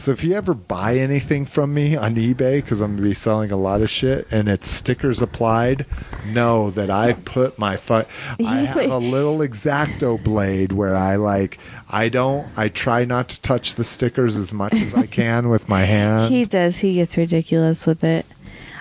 So 0.00 0.12
if 0.12 0.24
you 0.24 0.32
ever 0.32 0.54
buy 0.54 0.96
anything 0.96 1.44
from 1.44 1.74
me 1.74 1.94
on 1.94 2.14
eBay, 2.14 2.56
because 2.56 2.80
I'm 2.80 2.92
gonna 2.96 3.06
be 3.06 3.12
selling 3.12 3.52
a 3.52 3.56
lot 3.58 3.82
of 3.82 3.90
shit, 3.90 4.32
and 4.32 4.48
it's 4.48 4.66
stickers 4.66 5.20
applied, 5.20 5.84
know 6.24 6.70
that 6.70 6.88
I 6.88 7.12
put 7.12 7.58
my 7.58 7.76
fu- 7.76 8.04
I 8.46 8.60
have 8.60 8.90
a 8.90 8.96
little 8.96 9.40
exacto 9.40 10.22
blade 10.24 10.72
where 10.72 10.96
I 10.96 11.16
like 11.16 11.58
I 11.90 12.08
don't 12.08 12.48
I 12.56 12.68
try 12.68 13.04
not 13.04 13.28
to 13.28 13.42
touch 13.42 13.74
the 13.74 13.84
stickers 13.84 14.36
as 14.36 14.54
much 14.54 14.72
as 14.72 14.94
I 14.94 15.04
can 15.04 15.50
with 15.50 15.68
my 15.68 15.80
hand. 15.84 16.32
he 16.32 16.46
does. 16.46 16.78
He 16.78 16.94
gets 16.94 17.18
ridiculous 17.18 17.86
with 17.86 18.02
it. 18.02 18.24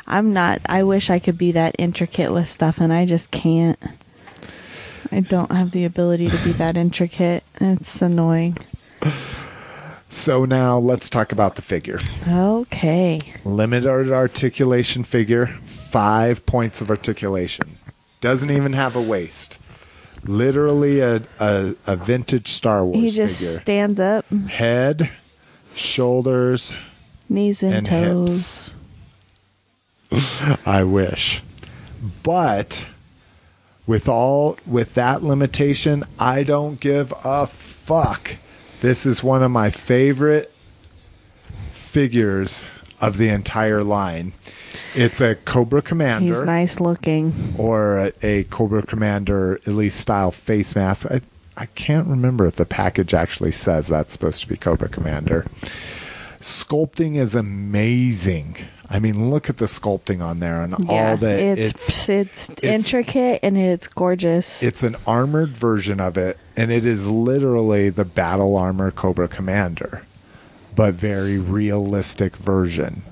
I'm 0.08 0.32
not. 0.32 0.62
I 0.68 0.84
wish 0.84 1.10
I 1.10 1.20
could 1.20 1.38
be 1.38 1.52
that 1.52 1.76
intricate 1.78 2.32
with 2.32 2.48
stuff, 2.48 2.80
and 2.80 2.94
I 2.94 3.06
just 3.06 3.30
can't. 3.30 3.78
I 5.12 5.20
don't 5.20 5.52
have 5.52 5.72
the 5.72 5.84
ability 5.84 6.30
to 6.30 6.38
be 6.46 6.54
that 6.54 6.78
intricate. 6.78 7.44
It's 7.60 8.02
annoying. 8.02 8.58
so 10.10 10.44
now 10.46 10.78
let's 10.78 11.10
talk 11.10 11.32
about 11.32 11.56
the 11.56 11.62
figure. 11.62 12.00
Okay. 12.28 13.20
limited 13.46 14.12
articulation 14.12 15.04
figure, 15.04 15.48
five 15.64 16.46
points 16.46 16.82
of 16.82 16.90
articulation. 16.90 17.66
Doesn't 18.22 18.52
even 18.52 18.74
have 18.74 18.96
a 18.96 19.02
waist. 19.02 19.60
Literally 20.26 21.00
a, 21.00 21.22
a, 21.40 21.76
a 21.88 21.96
vintage 21.96 22.48
Star 22.48 22.84
Wars 22.84 23.00
He 23.00 23.10
just 23.10 23.40
figure. 23.40 23.62
stands 23.62 24.00
up, 24.02 24.26
Head, 24.50 25.10
shoulders, 25.74 26.78
knees 27.30 27.64
and, 27.64 27.74
and 27.74 27.86
toes. 27.88 28.74
hips. 30.10 30.60
I 30.66 30.84
wish. 30.84 31.42
But 32.24 32.88
with 33.88 34.10
all 34.10 34.58
with 34.66 34.94
that 34.96 35.24
limitation, 35.24 36.04
I 36.20 36.44
don't 36.44 36.80
give 36.80 37.14
a 37.24 37.48
fuck. 37.48 38.36
This 38.82 39.06
is 39.06 39.22
one 39.24 39.44
of 39.44 39.52
my 39.52 39.70
favorite 39.70 40.52
figures 41.68 42.66
of 43.02 43.18
the 43.18 43.30
entire 43.30 43.84
line. 43.84 44.32
It's 44.96 45.20
a 45.22 45.36
Cobra 45.36 45.82
Commander 45.82 46.26
He's 46.28 46.42
nice 46.44 46.80
looking. 46.80 47.34
or 47.58 47.98
a, 47.98 48.12
a 48.24 48.44
Cobra 48.46 48.84
Commander 48.84 49.60
Elite 49.66 49.92
style 49.92 50.32
face 50.32 50.76
mask. 50.76 51.08
I, 51.12 51.22
I 51.58 51.66
can't 51.68 52.08
remember 52.08 52.46
if 52.46 52.56
the 52.56 52.66
package 52.66 53.14
actually 53.14 53.52
says 53.52 53.88
that's 53.88 54.14
supposed 54.14 54.42
to 54.42 54.48
be 54.48 54.56
Cobra 54.56 54.88
Commander. 54.90 55.46
Sculpting 56.40 57.18
is 57.18 57.36
amazing. 57.36 58.56
I 58.92 58.98
mean, 59.00 59.30
look 59.30 59.50
at 59.52 59.58
the 59.58 59.66
sculpting 59.66 60.20
on 60.20 60.40
there 60.40 60.64
and 60.64 60.74
all 60.90 61.16
the 61.16 61.30
it's, 61.30 62.10
it's 62.10 62.50
intricate 62.64 63.42
and 63.44 63.56
it's 63.56 63.88
gorgeous. 63.88 64.64
it's 64.64 64.82
an 64.82 64.96
armored 65.06 65.56
version 65.56 66.00
of 66.00 66.18
it, 66.18 66.38
and 66.58 66.72
it 66.72 66.86
is 66.86 67.08
literally 67.08 67.90
the 67.90 68.06
battle 68.06 68.58
armor 68.58 68.90
Cobra 68.90 69.28
Commander, 69.28 70.06
but 70.76 70.96
very 70.96 71.38
realistic 71.38 72.36
version. 72.36 73.04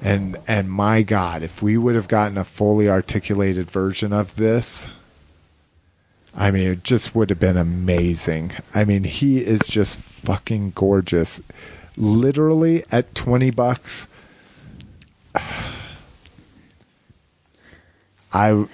And 0.00 0.38
and 0.48 0.70
my 0.70 1.02
God, 1.02 1.42
if 1.42 1.62
we 1.62 1.76
would 1.76 1.94
have 1.94 2.08
gotten 2.08 2.38
a 2.38 2.44
fully 2.44 2.88
articulated 2.88 3.70
version 3.70 4.14
of 4.14 4.36
this, 4.36 4.88
I 6.34 6.50
mean, 6.50 6.68
it 6.68 6.84
just 6.84 7.14
would 7.14 7.28
have 7.28 7.38
been 7.38 7.58
amazing. 7.58 8.52
I 8.74 8.86
mean, 8.86 9.04
he 9.04 9.40
is 9.40 9.60
just 9.68 9.98
fucking 9.98 10.72
gorgeous. 10.74 11.42
Literally 11.98 12.82
at 12.90 13.14
twenty 13.14 13.50
bucks. 13.50 14.08
I 18.32 18.66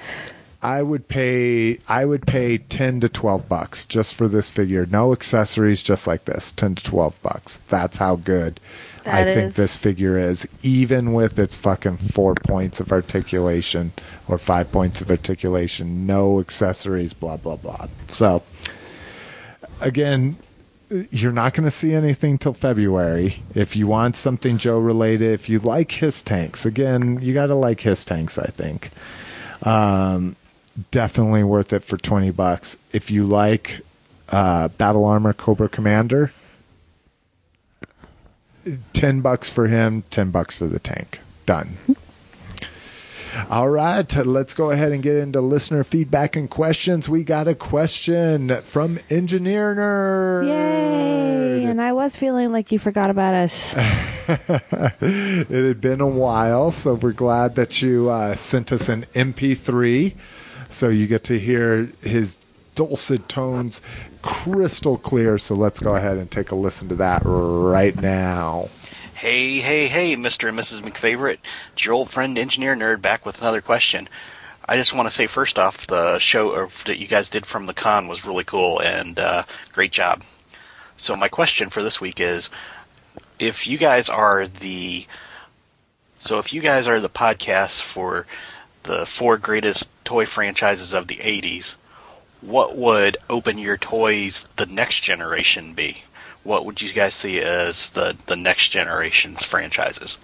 I 0.63 0.83
would 0.83 1.09
pay 1.09 1.79
I 1.89 2.05
would 2.05 2.27
pay 2.27 2.59
10 2.59 3.01
to 3.01 3.09
12 3.09 3.49
bucks 3.49 3.87
just 3.87 4.15
for 4.15 4.29
this 4.29 4.51
figure. 4.51 4.87
No 4.87 5.13
accessories 5.13 5.83
just 5.83 6.07
like 6.07 6.25
this. 6.25 6.53
10 6.53 6.77
to 6.77 6.85
12 6.85 7.23
bucks. 7.23 7.59
That's 7.59 7.99
how 7.99 8.17
good 8.17 8.61
I 9.05 9.25
That 9.25 9.35
think 9.35 9.49
is. 9.49 9.57
this 9.57 9.77
figure 9.77 10.19
is 10.19 10.49
even 10.63 11.13
with 11.13 11.39
its 11.39 11.55
fucking 11.55 11.99
4 11.99 12.35
points 12.37 12.81
of 12.81 12.91
articulation 12.91 13.93
or 14.29 14.39
5 14.39 14.73
points 14.73 15.01
of 15.01 15.11
articulation, 15.11 16.07
no 16.07 16.41
accessories 16.41 17.13
blah 17.13 17.37
blah 17.37 17.57
blah. 17.57 17.87
So 18.09 18.43
again, 19.81 20.37
you're 20.89 21.33
not 21.33 21.55
going 21.55 21.65
to 21.65 21.71
see 21.71 21.95
anything 21.95 22.39
till 22.39 22.53
February. 22.53 23.43
If 23.55 23.77
you 23.77 23.87
want 23.87 24.17
something 24.17 24.59
Joe 24.59 24.79
related, 24.79 25.33
if 25.33 25.49
you 25.49 25.59
like 25.59 25.91
HISS 25.91 26.23
tanks, 26.23 26.65
again, 26.65 27.19
you 27.21 27.35
got 27.35 27.47
to 27.47 27.55
like 27.55 27.81
HISS 27.81 28.05
tanks, 28.05 28.39
I 28.39 28.47
think. 28.47 28.91
Um, 29.63 30.37
definitely 30.91 31.45
worth 31.45 31.73
it 31.73 31.83
for 31.83 31.97
20 31.97 32.31
bucks. 32.31 32.77
If 32.93 33.11
you 33.11 33.25
like 33.25 33.81
uh, 34.29 34.69
Battle 34.69 35.05
Armor 35.05 35.33
Cobra 35.33 35.69
Commander, 35.69 36.33
10 38.93 39.21
bucks 39.21 39.51
for 39.51 39.67
him, 39.69 40.05
10 40.11 40.31
bucks 40.31 40.57
for 40.57 40.67
the 40.67 40.79
tank. 40.79 41.21
Done. 41.47 41.77
All 43.51 43.69
right, 43.69 44.17
let's 44.17 44.55
go 44.55 44.71
ahead 44.71 44.93
and 44.93 45.03
get 45.03 45.17
into 45.17 45.41
listener 45.41 45.85
feedback 45.85 46.37
and 46.37 46.49
questions. 46.49 47.09
We 47.09 47.23
got 47.23 47.47
a 47.47 47.55
question 47.55 48.49
from 48.63 48.99
Engineer 49.11 49.75
Nerd. 49.75 50.47
Yay! 50.49 51.65
And 51.65 51.81
I 51.81 51.93
was 51.93 52.17
feeling 52.17 52.51
like 52.51 52.73
you 52.73 52.79
forgot 52.79 53.11
about 53.11 53.35
us. 53.35 53.75
it 54.29 55.49
had 55.49 55.81
been 55.81 56.01
a 56.01 56.07
while, 56.07 56.71
so 56.71 56.95
we're 56.95 57.13
glad 57.13 57.57
that 57.57 57.83
you 57.83 58.09
uh, 58.09 58.35
sent 58.35 58.73
us 58.73 58.89
an 58.89 59.03
MP3 59.15 60.15
so 60.69 60.89
you 60.89 61.07
get 61.07 61.25
to 61.25 61.39
hear 61.39 61.89
his 62.03 62.39
dulcet 62.75 63.29
tones 63.29 63.81
crystal 64.23 64.99
clear. 64.99 65.39
So 65.39 65.55
let's 65.55 65.81
go 65.81 65.95
ahead 65.95 66.19
and 66.19 66.31
take 66.31 66.51
a 66.51 66.55
listen 66.55 66.89
to 66.89 66.95
that 66.97 67.23
right 67.25 67.95
now. 67.97 68.69
Hey, 69.17 69.61
hey, 69.61 69.89
hey, 69.89 70.15
Mr. 70.15 70.51
and 70.51 70.59
Mrs. 70.59 70.83
McFavorite. 70.83 71.39
It's 71.73 71.87
your 71.87 71.95
old 71.95 72.11
friend, 72.11 72.37
Engineer 72.39 72.77
Nerd, 72.77 73.01
back 73.01 73.25
with 73.25 73.41
another 73.41 73.63
question. 73.63 74.11
I 74.69 74.77
just 74.77 74.93
want 74.93 75.09
to 75.09 75.15
say 75.15 75.27
first 75.27 75.59
off, 75.59 75.87
the 75.87 76.19
show 76.19 76.67
that 76.85 76.99
you 76.99 77.07
guys 77.07 77.31
did 77.31 77.47
from 77.47 77.65
the 77.65 77.73
con 77.73 78.09
was 78.09 78.27
really 78.27 78.45
cool 78.45 78.79
and 78.79 79.19
uh, 79.19 79.45
great 79.73 79.91
job. 79.91 80.23
So 80.99 81.17
my 81.17 81.29
question 81.29 81.71
for 81.71 81.83
this 81.83 81.99
week 81.99 82.21
is, 82.21 82.51
if 83.39 83.67
you 83.67 83.79
guys 83.79 84.11
are 84.11 84.47
the, 84.47 85.07
so 86.19 86.39
if 86.39 86.53
you 86.53 86.61
guys 86.61 86.87
are 86.87 87.01
the 87.01 87.09
podcast 87.09 87.81
for 87.81 88.27
the 88.83 89.07
four 89.07 89.39
greatest 89.39 89.89
toy 90.05 90.27
franchises 90.27 90.93
of 90.93 91.07
the 91.07 91.17
'80s, 91.17 91.77
what 92.43 92.77
would 92.77 93.17
open 93.31 93.57
your 93.57 93.79
toys 93.79 94.47
the 94.57 94.67
next 94.67 95.01
generation 95.01 95.73
be? 95.73 96.03
What 96.47 96.65
would 96.65 96.81
you 96.81 96.93
guys 96.93 97.15
see 97.15 97.41
as 97.41 97.91
the 97.91 98.17
the 98.27 98.37
next 98.37 98.69
generation's 98.69 99.45
franchises? 99.45 100.17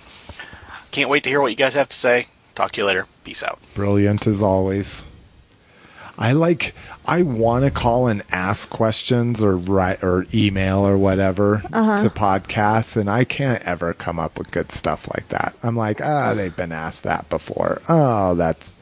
Can't 0.93 1.11
wait 1.11 1.25
to 1.25 1.31
hear 1.31 1.41
what 1.41 1.49
you 1.51 1.57
guys 1.57 1.75
have 1.75 1.89
to 1.89 1.97
say. 1.97 2.27
Talk 2.55 2.73
to 2.73 2.81
you 2.81 2.87
later. 2.87 3.07
Peace 3.25 3.43
out. 3.43 3.59
Brilliant 3.75 4.27
as 4.27 4.43
always. 4.43 5.05
I 6.19 6.33
like. 6.33 6.75
I 7.07 7.23
want 7.23 7.65
to 7.65 7.71
call 7.73 8.07
and 8.07 8.23
ask 8.31 8.71
questions 8.71 9.43
or 9.43 9.57
write 9.57 10.05
or 10.05 10.27
email 10.33 10.87
or 10.87 10.97
whatever 10.97 11.63
Uh-huh. 11.73 12.01
to 12.03 12.11
podcasts, 12.11 12.97
and 12.97 13.11
I 13.11 13.25
can't 13.25 13.63
ever 13.63 13.93
come 13.95 14.21
up 14.21 14.39
with 14.39 14.53
good 14.53 14.71
stuff 14.71 15.09
like 15.13 15.29
that. 15.31 15.55
I'm 15.65 15.75
like, 15.75 16.01
ah, 16.01 16.35
they've 16.35 16.55
been 16.55 16.71
asked 16.71 17.03
that 17.05 17.29
before. 17.29 17.81
Oh, 17.89 18.35
that's 18.35 18.75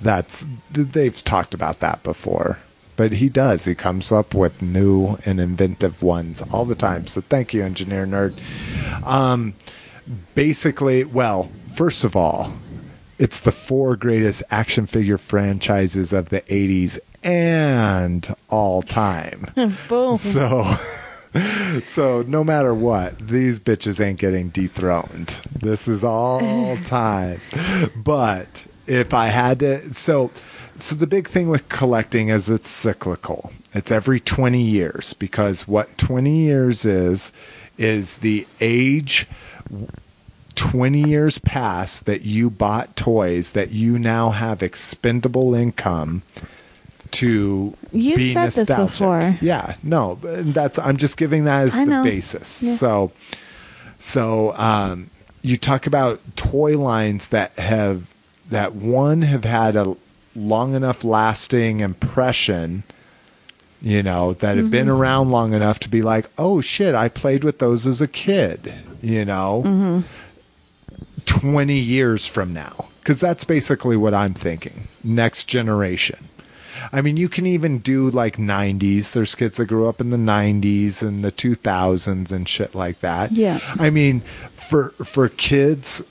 that's 0.00 0.46
they've 0.70 1.22
talked 1.24 1.52
about 1.52 1.80
that 1.80 2.02
before. 2.04 2.58
But 2.96 3.12
he 3.12 3.28
does. 3.28 3.64
He 3.64 3.74
comes 3.74 4.12
up 4.12 4.34
with 4.34 4.60
new 4.62 5.16
and 5.24 5.40
inventive 5.40 6.02
ones 6.02 6.42
all 6.52 6.64
the 6.64 6.74
time. 6.74 7.06
So 7.06 7.20
thank 7.20 7.54
you, 7.54 7.62
engineer 7.62 8.06
nerd. 8.06 8.38
Um, 9.06 9.54
basically, 10.34 11.04
well, 11.04 11.50
first 11.66 12.04
of 12.04 12.14
all, 12.16 12.52
it's 13.18 13.40
the 13.40 13.52
four 13.52 13.96
greatest 13.96 14.42
action 14.50 14.86
figure 14.86 15.18
franchises 15.18 16.12
of 16.12 16.28
the 16.28 16.40
80s 16.42 16.98
and 17.24 18.26
all 18.48 18.82
time. 18.82 19.46
Boom. 19.88 20.18
So 20.18 20.76
so 21.82 22.22
no 22.22 22.44
matter 22.44 22.74
what, 22.74 23.18
these 23.18 23.58
bitches 23.58 24.04
ain't 24.04 24.18
getting 24.18 24.50
dethroned. 24.50 25.36
This 25.60 25.88
is 25.88 26.04
all 26.04 26.76
time. 26.84 27.40
But 27.96 28.66
if 28.86 29.14
I 29.14 29.26
had 29.26 29.60
to 29.60 29.94
so 29.94 30.30
so 30.76 30.94
the 30.94 31.06
big 31.06 31.28
thing 31.28 31.48
with 31.48 31.68
collecting 31.68 32.28
is 32.28 32.50
it's 32.50 32.68
cyclical. 32.68 33.52
It's 33.74 33.90
every 33.90 34.20
20 34.20 34.60
years 34.62 35.14
because 35.14 35.66
what 35.68 35.96
20 35.98 36.44
years 36.44 36.84
is 36.84 37.32
is 37.78 38.18
the 38.18 38.46
age 38.60 39.26
20 40.54 41.08
years 41.08 41.38
past 41.38 42.06
that 42.06 42.24
you 42.24 42.50
bought 42.50 42.94
toys 42.96 43.52
that 43.52 43.72
you 43.72 43.98
now 43.98 44.30
have 44.30 44.62
expendable 44.62 45.54
income 45.54 46.22
to 47.12 47.76
be 47.92 48.32
said 48.32 48.50
this 48.50 48.68
before. 48.70 49.36
Yeah, 49.40 49.76
no, 49.82 50.16
that's 50.16 50.78
I'm 50.78 50.96
just 50.96 51.16
giving 51.16 51.44
that 51.44 51.62
as 51.62 51.76
I 51.76 51.84
the 51.84 51.90
know. 51.90 52.04
basis. 52.04 52.62
Yeah. 52.62 52.72
So 52.74 53.12
so 53.98 54.52
um 54.56 55.10
you 55.42 55.56
talk 55.56 55.86
about 55.86 56.20
toy 56.36 56.78
lines 56.78 57.30
that 57.30 57.56
have 57.56 58.12
that 58.48 58.74
one 58.74 59.22
have 59.22 59.44
had 59.44 59.76
a 59.76 59.96
long 60.34 60.74
enough 60.74 61.04
lasting 61.04 61.80
impression 61.80 62.82
you 63.80 64.02
know 64.02 64.32
that 64.34 64.56
have 64.56 64.70
been 64.70 64.86
mm-hmm. 64.86 65.00
around 65.00 65.30
long 65.30 65.52
enough 65.52 65.78
to 65.80 65.88
be 65.88 66.02
like 66.02 66.30
oh 66.38 66.60
shit 66.60 66.94
i 66.94 67.08
played 67.08 67.44
with 67.44 67.58
those 67.58 67.86
as 67.86 68.00
a 68.00 68.08
kid 68.08 68.72
you 69.02 69.24
know? 69.24 69.62
Mm-hmm. 69.66 70.00
20 71.26 71.74
years 71.74 72.26
from 72.26 72.52
now. 72.52 72.88
Because 73.00 73.20
that's 73.20 73.44
basically 73.44 73.96
what 73.96 74.14
i'm 74.14 74.32
thinking. 74.32 74.86
Next 75.02 75.44
generation. 75.44 76.28
I 76.92 77.02
mean 77.02 77.16
you 77.16 77.28
can 77.28 77.46
even 77.46 77.80
do 77.80 78.08
like 78.08 78.36
90s 78.36 79.12
there's 79.12 79.34
kids 79.34 79.56
that 79.56 79.66
grew 79.66 79.88
up 79.88 80.00
in 80.00 80.10
the 80.10 80.16
90s 80.16 81.02
and 81.02 81.24
the 81.24 81.32
2000s 81.32 82.32
and 82.32 82.48
shit 82.48 82.74
like 82.74 83.00
that. 83.00 83.32
Yeah. 83.32 83.60
i 83.78 83.90
mean 83.90 84.20
for 84.20 84.90
for 84.90 85.28
kids 85.28 86.04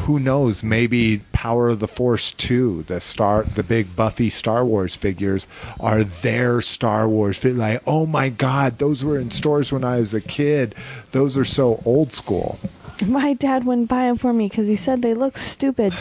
who 0.00 0.18
knows 0.18 0.62
maybe 0.62 1.22
power 1.32 1.68
of 1.68 1.78
the 1.80 1.88
force 1.88 2.32
2 2.32 2.84
the 2.84 3.00
star 3.00 3.44
the 3.44 3.62
big 3.62 3.94
buffy 3.94 4.30
star 4.30 4.64
wars 4.64 4.96
figures 4.96 5.46
are 5.78 6.02
their 6.02 6.60
star 6.62 7.08
wars 7.08 7.44
like 7.44 7.82
oh 7.86 8.06
my 8.06 8.30
god 8.30 8.78
those 8.78 9.04
were 9.04 9.18
in 9.18 9.30
stores 9.30 9.70
when 9.70 9.84
i 9.84 9.98
was 9.98 10.14
a 10.14 10.20
kid. 10.20 10.74
Those 11.12 11.36
are 11.36 11.44
so 11.44 11.82
old 11.84 12.12
school. 12.12 12.58
My 13.04 13.32
dad 13.32 13.64
wouldn't 13.64 13.88
buy 13.88 14.06
them 14.06 14.16
for 14.16 14.32
me 14.32 14.48
because 14.48 14.68
he 14.68 14.76
said 14.76 15.02
they 15.02 15.14
look 15.14 15.38
stupid. 15.38 15.92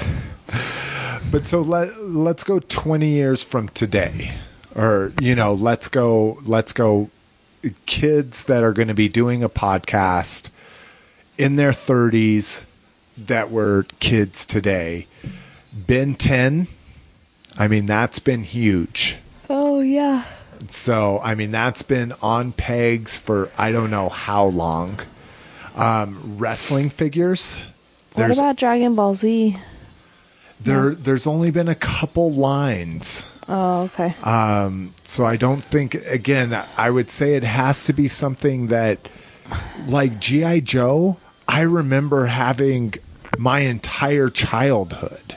but 1.32 1.48
so 1.48 1.62
let 1.62 1.90
let's 2.04 2.44
go 2.44 2.60
20 2.60 3.08
years 3.08 3.44
from 3.44 3.70
today. 3.70 4.36
Or 4.76 5.12
you 5.20 5.36
know 5.36 5.54
let's 5.54 5.88
go 5.88 6.38
let's 6.44 6.74
go 6.74 7.10
kids 7.86 8.46
that 8.46 8.64
are 8.64 8.74
going 8.74 8.88
to 8.88 8.94
be 8.94 9.10
doing 9.10 9.44
a 9.44 9.50
podcast 9.50 10.52
in 11.38 11.56
their 11.56 11.72
30s 11.72 12.64
that 13.18 13.50
were 13.52 13.86
kids 14.00 14.46
today 14.46 15.08
ben 15.74 16.14
10 16.16 16.68
i 17.58 17.68
mean 17.68 17.86
that's 17.86 18.20
been 18.20 18.44
huge 18.44 19.18
Oh 19.50 19.80
yeah. 19.80 20.26
so 20.68 21.20
I 21.24 21.36
mean 21.36 21.52
that's 21.52 21.82
been 21.82 22.12
on 22.22 22.52
pegs 22.52 23.18
for 23.18 23.50
I 23.58 23.72
don't 23.72 23.90
know 23.92 24.10
how 24.10 24.46
long. 24.46 25.00
Um, 25.76 26.38
wrestling 26.38 26.90
figures. 26.90 27.62
What 28.14 28.32
about 28.38 28.58
Dragon 28.58 28.96
Ball 28.96 29.14
Z? 29.14 29.56
there 30.60 30.96
there's 30.96 31.28
only 31.28 31.52
been 31.52 31.68
a 31.70 31.76
couple 31.76 32.32
lines. 32.34 33.26
Oh 33.48 33.84
okay. 33.84 34.16
Um, 34.24 34.94
so 35.04 35.24
I 35.24 35.38
don't 35.38 35.64
think 35.64 35.94
again 36.12 36.54
I 36.76 36.90
would 36.90 37.10
say 37.10 37.36
it 37.36 37.44
has 37.44 37.86
to 37.86 37.94
be 37.94 38.08
something 38.10 38.68
that 38.68 39.08
like 39.88 40.20
GI 40.20 40.62
Joe. 40.62 41.20
I 41.48 41.62
remember 41.62 42.26
having 42.26 42.96
my 43.38 43.60
entire 43.60 44.30
childhood. 44.30 45.36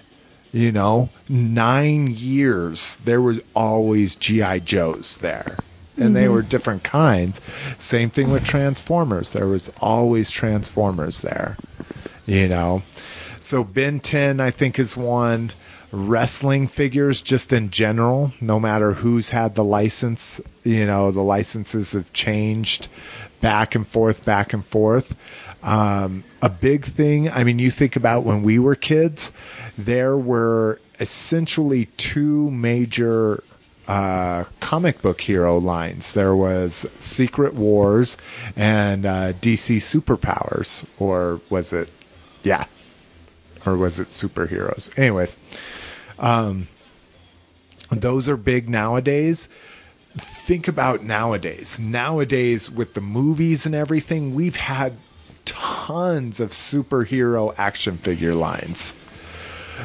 You 0.52 0.72
know, 0.72 1.10
nine 1.28 2.08
years 2.08 2.96
there 3.04 3.20
was 3.20 3.40
always 3.54 4.16
GI 4.16 4.60
Joes 4.60 5.18
there, 5.18 5.56
and 5.96 6.16
they 6.16 6.24
mm-hmm. 6.24 6.32
were 6.32 6.42
different 6.42 6.82
kinds. 6.82 7.40
Same 7.78 8.10
thing 8.10 8.32
with 8.32 8.44
Transformers. 8.44 9.32
There 9.32 9.46
was 9.46 9.72
always 9.80 10.30
Transformers 10.30 11.22
there. 11.22 11.56
You 12.26 12.48
know, 12.48 12.82
so 13.40 13.62
Ben 13.62 14.00
10 14.00 14.40
I 14.40 14.50
think 14.50 14.78
is 14.78 14.96
one. 14.96 15.52
Wrestling 15.92 16.68
figures, 16.68 17.20
just 17.20 17.52
in 17.52 17.70
general, 17.70 18.32
no 18.40 18.60
matter 18.60 18.92
who's 18.92 19.30
had 19.30 19.56
the 19.56 19.64
license, 19.64 20.40
you 20.62 20.86
know, 20.86 21.10
the 21.10 21.20
licenses 21.20 21.94
have 21.94 22.12
changed 22.12 22.86
back 23.40 23.74
and 23.74 23.84
forth, 23.84 24.24
back 24.24 24.52
and 24.52 24.64
forth. 24.64 25.49
Um, 25.62 26.24
a 26.42 26.48
big 26.48 26.84
thing, 26.84 27.30
I 27.30 27.44
mean, 27.44 27.58
you 27.58 27.70
think 27.70 27.96
about 27.96 28.24
when 28.24 28.42
we 28.42 28.58
were 28.58 28.74
kids, 28.74 29.32
there 29.76 30.16
were 30.16 30.80
essentially 30.98 31.86
two 31.96 32.50
major 32.50 33.42
uh, 33.88 34.44
comic 34.60 35.02
book 35.02 35.20
hero 35.20 35.58
lines. 35.58 36.14
There 36.14 36.36
was 36.36 36.86
Secret 36.98 37.54
Wars 37.54 38.16
and 38.56 39.04
uh, 39.04 39.32
DC 39.32 39.78
Superpowers, 39.78 40.86
or 40.98 41.40
was 41.50 41.72
it? 41.72 41.90
Yeah, 42.42 42.64
or 43.66 43.76
was 43.76 43.98
it 43.98 44.08
superheroes? 44.08 44.96
Anyways, 44.98 45.38
um, 46.18 46.68
those 47.90 48.28
are 48.28 48.36
big 48.36 48.68
nowadays. 48.68 49.48
Think 50.16 50.68
about 50.68 51.02
nowadays. 51.02 51.78
Nowadays, 51.78 52.70
with 52.70 52.94
the 52.94 53.00
movies 53.00 53.66
and 53.66 53.74
everything, 53.74 54.34
we've 54.34 54.56
had 54.56 54.94
tons 55.50 56.40
of 56.40 56.50
superhero 56.50 57.54
action 57.58 57.96
figure 57.96 58.34
lines. 58.34 58.96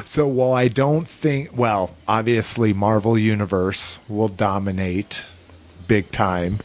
So 0.04 0.28
while 0.28 0.52
I 0.52 0.68
don't 0.68 1.06
think, 1.08 1.56
well, 1.56 1.96
obviously 2.06 2.72
Marvel 2.72 3.18
Universe 3.18 3.98
will 4.08 4.28
dominate 4.28 5.24
big 5.88 6.10
time. 6.10 6.58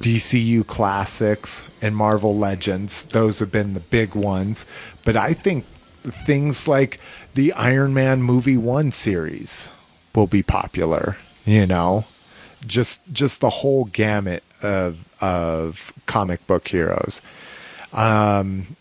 DCU 0.00 0.66
classics 0.66 1.64
and 1.80 1.94
Marvel 1.94 2.36
Legends, 2.36 3.04
those 3.04 3.38
have 3.38 3.52
been 3.52 3.74
the 3.74 3.80
big 3.80 4.14
ones. 4.14 4.66
But 5.04 5.16
I 5.16 5.32
think 5.32 5.64
things 6.24 6.66
like 6.66 6.98
the 7.34 7.52
Iron 7.52 7.94
Man 7.94 8.22
movie 8.22 8.56
1 8.56 8.90
series 8.90 9.70
will 10.14 10.26
be 10.26 10.42
popular, 10.42 11.16
you 11.44 11.66
know. 11.66 12.06
Just 12.66 13.02
just 13.12 13.42
the 13.42 13.50
whole 13.50 13.84
gamut 13.84 14.42
of 14.62 15.06
of 15.22 15.92
comic 16.06 16.44
book 16.46 16.66
heroes. 16.68 17.20
Um 17.96 18.76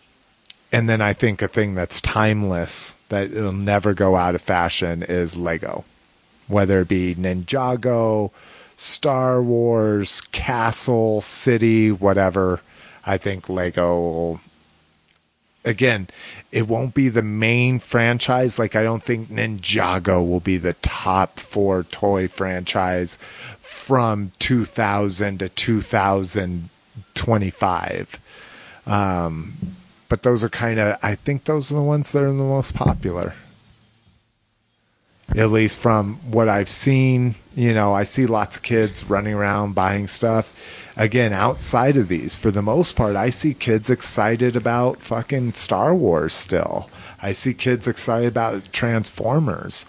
and 0.71 0.87
then 0.89 1.01
I 1.01 1.13
think 1.13 1.41
a 1.41 1.47
thing 1.47 1.73
that's 1.73 2.01
timeless 2.01 2.95
that 3.07 3.31
will 3.31 3.53
never 3.53 3.93
go 3.93 4.17
out 4.17 4.35
of 4.35 4.41
fashion 4.41 5.03
is 5.03 5.37
Lego. 5.37 5.85
Whether 6.47 6.81
it 6.81 6.89
be 6.89 7.15
Ninjago, 7.15 8.31
Star 8.75 9.41
Wars, 9.41 10.19
Castle, 10.31 11.21
City, 11.21 11.93
whatever. 11.93 12.59
I 13.05 13.17
think 13.17 13.47
Lego 13.47 13.95
will 13.95 14.41
again, 15.63 16.09
it 16.51 16.67
won't 16.67 16.93
be 16.93 17.07
the 17.09 17.23
main 17.23 17.79
franchise. 17.79 18.59
Like 18.59 18.75
I 18.75 18.83
don't 18.83 19.03
think 19.03 19.29
Ninjago 19.29 20.27
will 20.27 20.41
be 20.41 20.57
the 20.57 20.73
top 20.73 21.39
four 21.39 21.83
toy 21.83 22.27
franchise 22.27 23.17
from 23.59 24.33
2000 24.39 25.39
to 25.39 25.47
2025. 25.49 28.19
Um, 28.85 29.53
but 30.09 30.23
those 30.23 30.43
are 30.43 30.49
kind 30.49 30.79
of, 30.79 30.97
I 31.01 31.15
think 31.15 31.45
those 31.45 31.71
are 31.71 31.75
the 31.75 31.81
ones 31.81 32.11
that 32.11 32.21
are 32.21 32.27
the 32.27 32.33
most 32.33 32.73
popular. 32.73 33.33
At 35.35 35.49
least 35.49 35.77
from 35.77 36.17
what 36.31 36.47
I've 36.47 36.69
seen, 36.69 37.35
you 37.55 37.73
know, 37.73 37.93
I 37.93 38.03
see 38.03 38.25
lots 38.25 38.57
of 38.57 38.63
kids 38.63 39.09
running 39.09 39.33
around 39.33 39.73
buying 39.73 40.07
stuff. 40.07 40.93
Again, 40.95 41.33
outside 41.33 41.97
of 41.97 42.07
these, 42.07 42.35
for 42.35 42.51
the 42.51 42.61
most 42.61 42.95
part, 42.95 43.15
I 43.15 43.31
see 43.31 43.53
kids 43.53 43.89
excited 43.89 44.55
about 44.55 45.01
fucking 45.01 45.53
Star 45.53 45.93
Wars 45.95 46.31
still. 46.31 46.89
I 47.21 47.31
see 47.31 47.53
kids 47.53 47.87
excited 47.87 48.27
about 48.27 48.71
Transformers. 48.71 49.85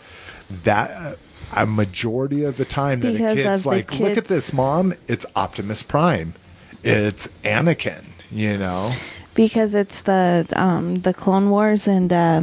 That 0.48 1.18
a 1.54 1.66
majority 1.66 2.44
of 2.44 2.56
the 2.56 2.64
time 2.64 3.00
that 3.00 3.12
Because 3.12 3.38
a 3.38 3.42
kid's 3.42 3.66
like, 3.66 3.98
look 3.98 4.16
at 4.16 4.24
this, 4.24 4.52
mom, 4.52 4.94
it's 5.06 5.26
Optimus 5.36 5.82
Prime, 5.82 6.34
it's 6.82 7.28
Anakin, 7.44 8.04
you 8.30 8.56
know, 8.58 8.92
because 9.34 9.74
it's 9.74 10.02
the 10.02 10.46
um 10.54 10.96
the 10.96 11.14
Clone 11.14 11.50
Wars 11.50 11.86
and 11.86 12.12
uh, 12.12 12.42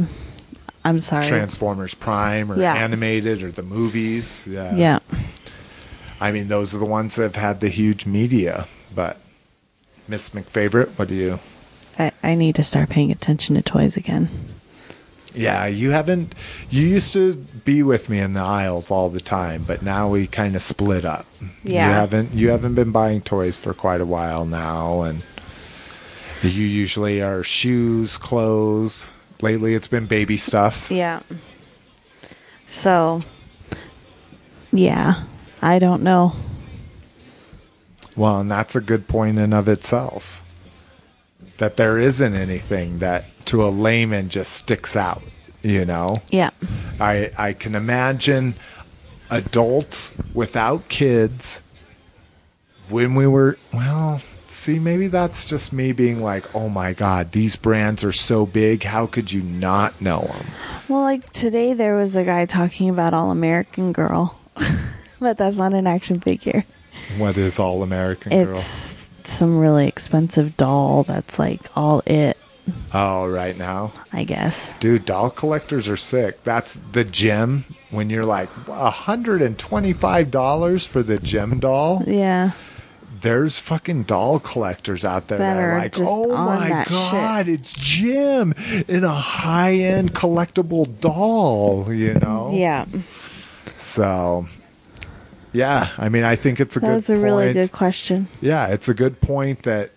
I'm 0.84 0.98
sorry. 1.00 1.24
Transformers 1.26 1.94
Prime 1.94 2.50
or 2.52 2.58
Yeah. 2.58 2.74
animated 2.74 3.42
or 3.42 3.50
the 3.50 3.62
movies. 3.62 4.46
Yeah. 4.50 4.74
yeah. 4.76 4.98
I 6.20 6.30
mean, 6.32 6.48
those 6.48 6.74
are 6.74 6.78
the 6.78 6.84
ones 6.84 7.16
that 7.16 7.22
have 7.22 7.36
had 7.36 7.60
the 7.60 7.68
huge 7.68 8.06
media. 8.06 8.66
But 8.94 9.18
Miss 10.08 10.30
McFavorite, 10.30 10.90
what 10.98 11.08
do 11.08 11.14
you? 11.14 11.38
I, 11.98 12.12
I 12.22 12.34
need 12.34 12.54
to 12.56 12.62
start 12.62 12.88
paying 12.90 13.10
attention 13.10 13.56
to 13.56 13.62
toys 13.62 13.96
again. 13.96 14.28
Yeah, 15.34 15.66
you 15.66 15.90
haven't. 15.90 16.32
You 16.70 16.82
used 16.86 17.12
to 17.14 17.34
be 17.36 17.82
with 17.82 18.08
me 18.08 18.20
in 18.20 18.34
the 18.34 18.40
aisles 18.40 18.90
all 18.92 19.08
the 19.08 19.20
time, 19.20 19.64
but 19.66 19.82
now 19.82 20.08
we 20.08 20.28
kind 20.28 20.54
of 20.54 20.62
split 20.62 21.04
up. 21.04 21.26
Yeah. 21.64 21.88
You 21.88 21.92
haven't. 21.94 22.32
You 22.34 22.50
haven't 22.50 22.74
been 22.76 22.92
buying 22.92 23.20
toys 23.20 23.56
for 23.56 23.74
quite 23.74 24.00
a 24.00 24.06
while 24.06 24.44
now, 24.44 25.02
and 25.02 25.26
you 26.52 26.66
usually 26.66 27.22
are 27.22 27.42
shoes, 27.42 28.16
clothes. 28.16 29.12
Lately, 29.42 29.74
it's 29.74 29.88
been 29.88 30.06
baby 30.06 30.36
stuff. 30.36 30.90
Yeah. 30.90 31.20
So, 32.66 33.20
yeah, 34.72 35.24
I 35.60 35.78
don't 35.78 36.02
know. 36.02 36.32
Well, 38.16 38.40
and 38.40 38.50
that's 38.50 38.76
a 38.76 38.80
good 38.80 39.08
point 39.08 39.38
in 39.38 39.52
of 39.52 39.68
itself. 39.68 40.40
That 41.58 41.76
there 41.76 41.98
isn't 41.98 42.34
anything 42.34 42.98
that 42.98 43.26
to 43.46 43.64
a 43.64 43.68
layman 43.68 44.28
just 44.28 44.52
sticks 44.52 44.96
out, 44.96 45.22
you 45.62 45.84
know? 45.84 46.22
Yeah. 46.30 46.50
I 47.00 47.30
I 47.38 47.52
can 47.52 47.74
imagine 47.74 48.54
adults 49.30 50.12
without 50.32 50.88
kids 50.88 51.62
when 52.88 53.14
we 53.14 53.26
were 53.26 53.58
well, 53.72 54.20
see 54.54 54.78
maybe 54.78 55.08
that's 55.08 55.44
just 55.44 55.72
me 55.72 55.90
being 55.92 56.22
like, 56.22 56.54
"Oh 56.54 56.68
my 56.68 56.92
god, 56.92 57.32
these 57.32 57.56
brands 57.56 58.04
are 58.04 58.12
so 58.12 58.46
big, 58.46 58.84
how 58.84 59.06
could 59.06 59.32
you 59.32 59.42
not 59.42 60.00
know 60.00 60.20
them?" 60.32 60.46
Well, 60.88 61.02
like 61.02 61.30
today 61.32 61.72
there 61.74 61.96
was 61.96 62.16
a 62.16 62.24
guy 62.24 62.46
talking 62.46 62.88
about 62.88 63.12
All 63.14 63.30
American 63.30 63.92
Girl, 63.92 64.38
but 65.20 65.36
that's 65.36 65.58
not 65.58 65.74
an 65.74 65.86
action 65.86 66.20
figure. 66.20 66.64
What 67.18 67.36
is 67.36 67.58
All 67.58 67.82
American 67.82 68.30
Girl? 68.32 68.52
It's 68.52 69.10
some 69.24 69.58
really 69.58 69.86
expensive 69.88 70.56
doll 70.56 71.02
that's 71.02 71.38
like 71.38 71.60
all 71.76 72.02
it, 72.06 72.38
Oh, 72.94 73.26
right 73.28 73.56
now. 73.58 73.92
I 74.12 74.24
guess. 74.24 74.78
Dude, 74.78 75.04
doll 75.04 75.28
collectors 75.30 75.86
are 75.88 75.96
sick. 75.98 76.42
That's 76.44 76.74
the 76.74 77.04
gem. 77.04 77.64
When 77.90 78.08
you're 78.10 78.24
like 78.24 78.48
$125 78.66 80.88
for 80.88 81.02
the 81.02 81.18
gem 81.18 81.58
doll, 81.60 82.02
Yeah. 82.06 82.52
There's 83.24 83.58
fucking 83.58 84.04
doll 84.04 84.38
collectors 84.38 85.04
out 85.04 85.26
there 85.28 85.38
that, 85.38 85.54
That 85.54 85.60
are 85.60 85.78
like, 85.78 85.94
oh 85.98 86.36
my 86.36 86.68
that 86.68 86.88
God, 86.88 87.48
it's 87.48 87.72
Jim 87.72 88.54
in 88.86 89.02
a 89.02 89.08
high 89.08 89.72
end 89.74 90.12
collectible 90.14 91.00
doll, 91.00 91.92
you 91.92 92.14
know? 92.14 92.52
Yeah. 92.54 92.84
So, 93.76 94.46
yeah, 95.52 95.88
I 95.98 96.08
mean, 96.08 96.22
I 96.22 96.36
think 96.36 96.60
it's 96.60 96.76
a 96.76 96.80
That 96.80 96.86
good 96.86 96.94
was 96.94 97.10
a 97.10 97.16
really 97.16 97.52
good 97.52 97.72
question. 97.72 98.28
Yeah, 98.40 98.68
it's 98.68 98.88
a 98.88 98.94
good 98.94 99.20
point 99.20 99.62
that 99.64 99.90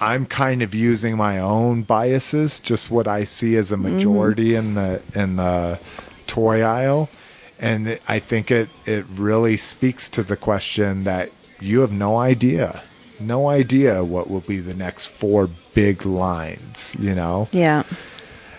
I'm 0.00 0.26
kind 0.26 0.62
of 0.62 0.74
using 0.74 1.16
my 1.16 1.38
own 1.38 1.82
biases, 1.82 2.60
just 2.60 2.90
what 2.90 3.06
I 3.06 3.24
see 3.24 3.56
as 3.56 3.72
a 3.72 3.76
Mm-hmm. 3.76 3.92
majority 3.94 4.54
in 4.54 4.74
the 4.74 5.02
in 5.14 5.36
the 5.36 5.78
toy 6.26 6.62
aisle, 6.62 7.08
and 7.58 7.98
I 8.08 8.18
think 8.20 8.50
it 8.50 8.68
it 8.86 9.04
really 9.10 9.56
speaks 9.56 10.08
to 10.10 10.22
the 10.22 10.36
question 10.36 11.04
that 11.04 11.30
you 11.60 11.80
have 11.80 11.92
no 11.92 12.16
idea, 12.18 12.82
no 13.20 13.48
idea 13.48 14.04
what 14.04 14.30
will 14.30 14.40
be 14.40 14.58
the 14.60 14.74
next 14.74 15.06
four 15.06 15.48
big 15.74 16.04
lines. 16.06 16.96
You 16.98 17.14
know, 17.14 17.48
Yeah. 17.52 17.82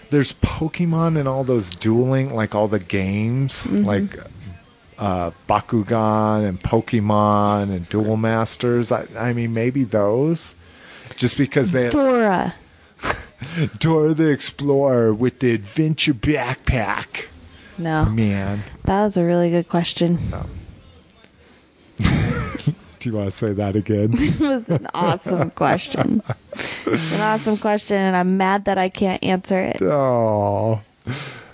there's 0.10 0.34
Pokemon 0.34 1.18
and 1.18 1.28
all 1.28 1.44
those 1.44 1.70
dueling, 1.70 2.34
like 2.34 2.56
all 2.56 2.68
the 2.68 2.80
games, 2.80 3.68
Mm-hmm. 3.68 3.86
like 3.86 4.18
uh, 4.98 5.32
Bakugan 5.48 6.48
and 6.48 6.60
Pokemon 6.60 7.74
and 7.74 7.88
Duel 7.88 8.18
Masters. 8.18 8.92
I, 8.92 9.06
I 9.18 9.32
mean, 9.34 9.54
maybe 9.54 9.84
those, 9.86 10.56
just 11.16 11.38
because 11.38 11.72
they 11.72 11.90
Dora. 11.90 12.54
Dora 13.80 14.14
the 14.14 14.30
Explorer 14.30 15.14
with 15.14 15.40
the 15.40 15.52
adventure 15.54 16.14
backpack. 16.14 17.28
No. 17.78 18.04
Man, 18.06 18.64
That 18.84 19.04
was 19.04 19.16
a 19.16 19.24
really 19.24 19.50
good 19.50 19.70
question. 19.70 20.20
do 23.00 23.10
you 23.10 23.16
want 23.16 23.28
to 23.28 23.36
say 23.36 23.54
that 23.54 23.76
again? 23.76 24.14
It 24.18 24.40
was 24.40 24.70
an 24.70 24.88
awesome 24.94 25.52
question. 25.52 26.22
It's 26.86 27.14
an 27.14 27.22
awesome 27.22 27.58
question, 27.58 27.98
and 27.98 28.16
I'm 28.16 28.38
mad 28.38 28.66
that 28.66 28.78
I 28.78 28.90
can't 28.90 29.24
answer 29.24 29.60
it. 29.60 29.82
oh, 29.82 30.82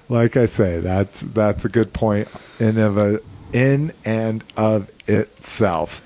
like 0.10 0.38
I 0.38 0.46
say, 0.46 0.80
that's 0.80 1.22
that's 1.22 1.66
a 1.66 1.70
good 1.70 1.94
point 1.94 2.28
in 2.60 2.78
of 2.78 2.98
a 2.98 3.20
in 3.54 3.94
and 4.04 4.44
of 4.58 4.92
itself. 5.08 6.02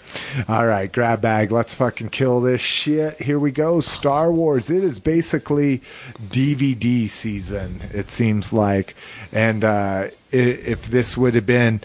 All 0.50 0.68
right, 0.68 0.92
grab 0.92 1.22
bag. 1.22 1.52
Let's 1.52 1.74
fucking 1.74 2.10
kill 2.10 2.42
this 2.42 2.62
shit. 2.62 3.20
Here 3.22 3.40
we 3.40 3.52
go. 3.52 3.80
Star 3.80 4.32
Wars. 4.32 4.70
It 4.70 4.84
is 4.84 5.00
basically 5.00 5.80
DVD 6.28 7.10
season. 7.10 7.80
It 7.92 8.12
seems 8.12 8.54
like, 8.54 8.96
and 9.32 9.64
uh, 9.64 10.08
if 10.32 10.86
this 10.88 11.18
would 11.18 11.34
have 11.36 11.46
been 11.46 11.82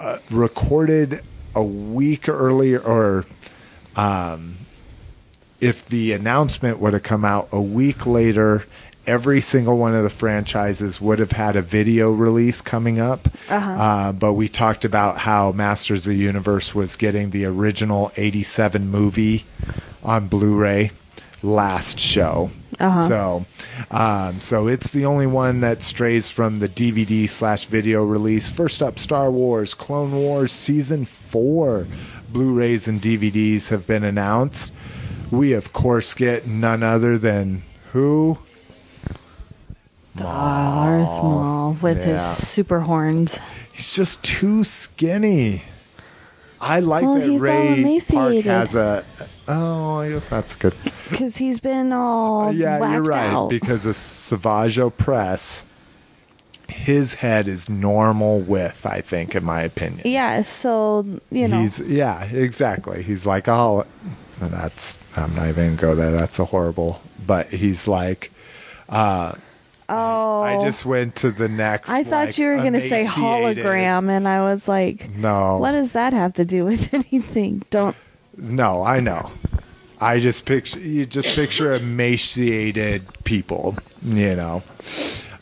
uh, 0.00 0.18
recorded 0.30 1.20
a 1.54 1.62
week 1.62 2.28
earlier, 2.28 2.80
or 2.80 3.24
um, 3.96 4.56
if 5.60 5.86
the 5.86 6.12
announcement 6.12 6.78
would 6.78 6.92
have 6.92 7.02
come 7.02 7.24
out 7.24 7.48
a 7.52 7.60
week 7.60 8.06
later, 8.06 8.64
every 9.06 9.40
single 9.40 9.76
one 9.78 9.94
of 9.94 10.02
the 10.02 10.10
franchises 10.10 11.00
would 11.00 11.18
have 11.18 11.32
had 11.32 11.56
a 11.56 11.62
video 11.62 12.10
release 12.12 12.60
coming 12.60 12.98
up. 13.00 13.28
Uh, 13.78 14.12
but 14.12 14.34
we 14.34 14.48
talked 14.48 14.84
about 14.84 15.18
how 15.18 15.52
Masters 15.52 16.06
of 16.06 16.12
the 16.12 16.18
Universe 16.18 16.74
was 16.74 16.96
getting 16.96 17.30
the 17.30 17.44
original 17.44 18.12
87 18.16 18.88
movie 18.88 19.44
on 20.02 20.28
Blu 20.28 20.56
ray 20.56 20.90
last 21.42 21.98
show. 21.98 22.50
So, 22.78 23.44
um, 23.90 24.40
so 24.40 24.66
it's 24.66 24.92
the 24.92 25.04
only 25.04 25.26
one 25.26 25.60
that 25.60 25.82
strays 25.82 26.30
from 26.30 26.56
the 26.56 26.68
DVD 26.68 27.28
slash 27.28 27.66
video 27.66 28.04
release. 28.04 28.50
First 28.50 28.82
up, 28.82 28.98
Star 28.98 29.30
Wars 29.30 29.74
Clone 29.74 30.12
Wars 30.12 30.52
Season 30.52 31.04
4 31.04 31.86
Blu 32.32 32.54
rays 32.54 32.88
and 32.88 33.00
DVDs 33.00 33.68
have 33.68 33.86
been 33.86 34.02
announced. 34.04 34.72
We, 35.30 35.52
of 35.52 35.72
course, 35.72 36.14
get 36.14 36.46
none 36.46 36.82
other 36.82 37.18
than 37.18 37.62
who? 37.92 38.38
Darth 40.16 41.22
Maul 41.22 41.76
with 41.80 41.98
Yeah. 41.98 42.14
his 42.14 42.22
super 42.22 42.80
horns. 42.80 43.38
He's 43.72 43.94
just 43.94 44.22
too 44.22 44.64
skinny. 44.64 45.62
I 46.60 46.80
like 46.80 47.04
Well, 47.04 47.16
that 47.16 47.40
Ray 47.40 48.00
Park 48.10 48.34
has 48.44 48.74
a. 48.74 49.04
Oh, 49.48 49.98
I 49.98 50.10
guess 50.10 50.28
that's 50.28 50.54
good. 50.54 50.74
Because 51.10 51.36
he's 51.36 51.58
been 51.58 51.92
all 51.92 52.52
yeah, 52.52 52.92
you're 52.92 53.02
right. 53.02 53.30
out. 53.30 53.48
Because 53.48 53.86
of 53.86 53.94
Savage 53.94 54.76
Opress, 54.78 55.64
his 56.68 57.14
head 57.14 57.48
is 57.48 57.68
normal 57.68 58.40
width, 58.40 58.86
I 58.86 59.00
think, 59.00 59.34
in 59.34 59.44
my 59.44 59.62
opinion. 59.62 60.02
yeah, 60.06 60.42
so, 60.42 61.06
you 61.30 61.48
know. 61.48 61.60
He's 61.60 61.80
yeah, 61.80 62.24
exactly. 62.24 63.02
He's 63.02 63.26
like, 63.26 63.48
oh, 63.48 63.84
that's 64.40 64.98
I'm 65.18 65.34
not 65.34 65.48
even 65.48 65.76
gonna 65.76 65.94
go 65.94 65.94
there. 65.94 66.12
That's 66.12 66.38
a 66.38 66.44
horrible. 66.44 67.00
But 67.26 67.48
he's 67.48 67.86
like, 67.86 68.32
uh, 68.88 69.32
oh. 69.88 70.40
I 70.42 70.62
just 70.62 70.84
went 70.84 71.16
to 71.16 71.30
the 71.30 71.48
next. 71.48 71.90
I 71.90 72.02
thought 72.04 72.26
like, 72.26 72.38
you 72.38 72.46
were 72.48 72.56
going 72.56 72.72
to 72.72 72.80
say 72.80 73.04
hologram, 73.04 74.10
and 74.10 74.26
I 74.26 74.40
was 74.42 74.66
like, 74.66 75.08
No, 75.14 75.58
what 75.58 75.72
does 75.72 75.92
that 75.92 76.12
have 76.12 76.34
to 76.34 76.44
do 76.44 76.64
with 76.64 76.92
anything? 76.94 77.62
Don't. 77.70 77.96
No, 78.36 78.82
I 78.82 79.00
know. 79.00 79.30
I 80.00 80.18
just 80.18 80.46
picture 80.46 80.80
you 80.80 81.06
just 81.06 81.36
picture 81.36 81.72
emaciated 81.74 83.06
people, 83.24 83.76
You 84.02 84.34
know, 84.34 84.62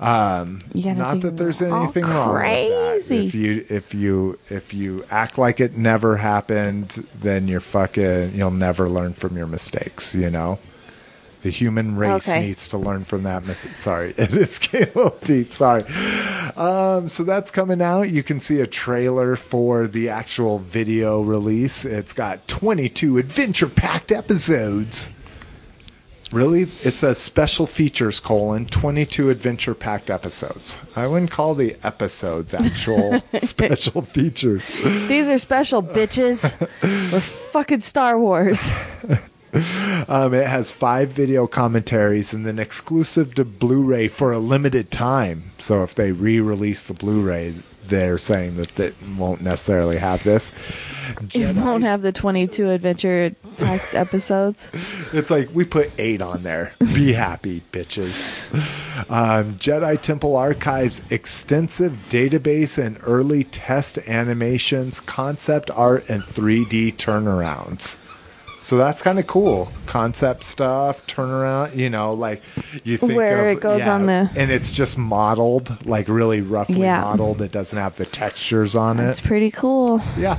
um, 0.00 0.58
You 0.74 0.92
not 0.94 1.22
that 1.22 1.36
there's 1.38 1.62
anything 1.62 2.04
wrong 2.04 2.34
with 2.34 2.42
that. 2.42 2.98
crazy. 3.00 3.26
If 3.26 3.34
you 3.34 3.64
if 3.70 3.94
you 3.94 4.38
if 4.50 4.74
you 4.74 5.04
act 5.10 5.38
like 5.38 5.60
it 5.60 5.76
never 5.78 6.16
happened, 6.16 6.90
then 7.20 7.48
you're 7.48 7.60
fucking. 7.60 8.34
You'll 8.34 8.50
never 8.50 8.88
learn 8.90 9.14
from 9.14 9.36
your 9.36 9.46
mistakes. 9.46 10.14
You 10.14 10.30
know. 10.30 10.58
The 11.42 11.50
human 11.50 11.96
race 11.96 12.28
Okay. 12.28 12.40
needs 12.48 12.68
to 12.68 12.76
learn 12.78 13.04
from 13.04 13.22
that. 13.22 13.44
Sorry, 13.56 14.10
it 14.18 14.36
is 14.36 14.58
getting 14.58 14.92
a 14.94 14.98
little 15.04 15.18
deep. 15.24 15.50
Sorry. 15.52 15.84
Um, 16.56 17.08
so 17.08 17.24
that's 17.24 17.50
coming 17.50 17.80
out. 17.80 18.10
You 18.10 18.22
can 18.22 18.40
see 18.40 18.60
a 18.60 18.66
trailer 18.66 19.36
for 19.36 19.86
the 19.86 20.10
actual 20.10 20.58
video 20.58 21.22
release. 21.22 21.84
It's 21.86 22.12
got 22.12 22.46
22 22.46 23.16
adventure-packed 23.18 24.12
episodes. 24.12 25.12
Really, 26.32 26.60
it's 26.62 27.02
a 27.02 27.12
special 27.14 27.66
features 27.66 28.20
colon 28.20 28.66
22 28.66 29.30
adventure-packed 29.30 30.10
episodes. 30.10 30.78
I 30.94 31.08
wouldn't 31.08 31.30
call 31.32 31.54
the 31.56 31.76
episodes 31.82 32.54
actual 32.54 33.20
special 33.38 34.02
features. 34.02 34.80
These 35.08 35.28
are 35.28 35.38
special 35.38 35.82
bitches. 35.82 36.60
We're 37.10 37.18
fucking 37.20 37.80
Star 37.80 38.16
Wars. 38.18 38.72
Um, 40.08 40.34
it 40.34 40.46
has 40.46 40.72
five 40.72 41.10
video 41.10 41.46
commentaries 41.46 42.32
and 42.32 42.44
then 42.44 42.58
exclusive 42.58 43.34
to 43.34 43.44
Blu-ray 43.44 44.08
for 44.08 44.32
a 44.32 44.38
limited 44.38 44.90
time. 44.90 45.52
So 45.58 45.84
if 45.84 45.94
they 45.94 46.10
re-release 46.10 46.88
the 46.88 46.94
Blu-ray, 46.94 47.54
they're 47.86 48.18
saying 48.18 48.56
that 48.56 48.70
they 48.76 48.92
won't 49.18 49.40
necessarily 49.40 49.98
have 49.98 50.24
this. 50.24 50.52
It 51.34 51.56
won't 51.56 51.84
have 51.84 52.00
the 52.02 52.12
22 52.12 52.70
adventure 52.70 53.30
packed 53.58 53.94
episodes. 53.94 54.70
It's 55.12 55.30
like 55.30 55.48
we 55.52 55.64
put 55.64 55.92
eight 55.98 56.22
on 56.22 56.42
there. 56.42 56.72
Be 56.78 57.12
happy, 57.12 57.62
bitches. 57.72 58.50
Um, 59.10 59.54
Jedi 59.54 60.00
Temple 60.00 60.36
Archives 60.36 61.10
extensive 61.12 61.92
database 62.08 62.82
and 62.82 62.96
early 63.06 63.44
test 63.44 63.98
animations, 64.08 65.00
concept 65.00 65.70
art, 65.70 66.08
and 66.08 66.22
3D 66.22 66.94
turnarounds. 66.94 67.98
So 68.62 68.76
that's 68.76 69.00
kind 69.02 69.18
of 69.18 69.26
cool. 69.26 69.72
Concept 69.86 70.44
stuff, 70.44 71.06
turnaround, 71.06 71.74
you 71.74 71.88
know, 71.88 72.12
like 72.12 72.42
you 72.84 72.98
think 72.98 73.14
Where 73.14 73.48
of, 73.48 73.56
it 73.56 73.60
goes 73.62 73.80
on 73.82 74.04
the- 74.06 74.30
and 74.36 74.50
it's 74.50 74.70
just 74.70 74.98
modeled, 74.98 75.86
like 75.86 76.08
really 76.08 76.42
roughly 76.42 76.82
Yeah. 76.82 77.00
modeled. 77.00 77.40
It 77.40 77.52
doesn't 77.52 77.78
have 77.78 77.96
the 77.96 78.04
textures 78.04 78.76
on 78.76 79.00
it. 79.00 79.08
It's 79.08 79.20
pretty 79.20 79.50
cool. 79.50 80.02
Yeah. 80.18 80.36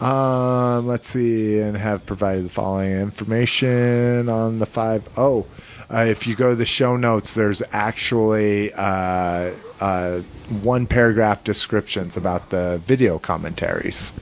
Um, 0.00 0.86
let's 0.86 1.08
see, 1.08 1.58
and 1.58 1.76
have 1.76 2.06
provided 2.06 2.46
the 2.46 2.48
following 2.48 2.92
information 2.92 4.28
on 4.30 4.58
the 4.58 4.66
five. 4.66 5.06
Oh, 5.18 5.44
uh, 5.92 6.04
if 6.08 6.26
you 6.26 6.34
go 6.36 6.50
to 6.50 6.56
the 6.56 6.64
show 6.64 6.96
notes, 6.96 7.34
there's 7.34 7.62
actually 7.72 8.72
uh, 8.72 9.50
uh, 9.80 10.20
one 10.62 10.86
paragraph 10.86 11.44
descriptions 11.44 12.16
about 12.16 12.48
the 12.50 12.80
video 12.84 13.18
commentaries. 13.18 14.14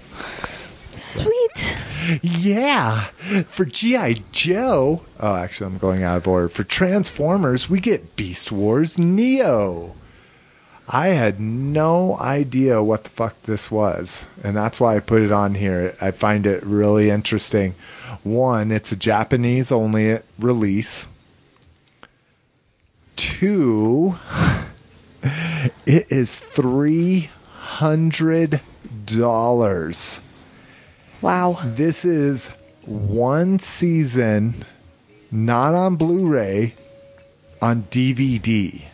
Sweet. 0.97 1.81
Yeah, 2.23 3.01
for 3.47 3.65
G.I. 3.65 4.23
Joe. 4.33 5.03
Oh, 5.19 5.37
actually, 5.37 5.67
I'm 5.69 5.79
going 5.79 6.03
out 6.03 6.17
of 6.17 6.29
order. 6.29 6.49
For 6.49 6.65
Transformers, 6.65 7.69
we 7.69 7.81
get 7.81 8.17
Beast 8.17 8.51
Wars 8.51 8.99
Neo. 8.99 9.95
I 10.89 11.09
had 11.09 11.39
no 11.39 12.17
idea 12.19 12.83
what 12.83 13.05
the 13.05 13.11
fuck 13.11 13.41
this 13.43 13.71
was, 13.71 14.27
and 14.43 14.57
that's 14.57 14.81
why 14.81 14.97
I 14.97 15.01
put 15.01 15.23
it 15.23 15.31
on 15.31 15.55
here. 15.55 15.95
I 16.01 16.11
find 16.11 16.47
it 16.47 16.65
really 16.65 17.11
interesting. 17.11 17.75
One, 18.25 18.73
it's 18.73 18.91
a 18.91 18.97
Japanese 18.97 19.71
only 19.71 20.19
release. 20.41 21.07
Two, 23.15 24.19
it 25.23 26.11
is 26.11 26.41
three 26.41 27.31
hundred 27.55 28.61
dollars. 29.07 30.21
Wow. 31.23 31.59
This 31.65 32.05
is 32.05 32.49
one 32.87 33.59
season, 33.59 34.55
not 35.31 35.75
on 35.75 35.97
Blu-ray, 35.97 36.75
on 37.61 37.83
DVD. 37.85 38.85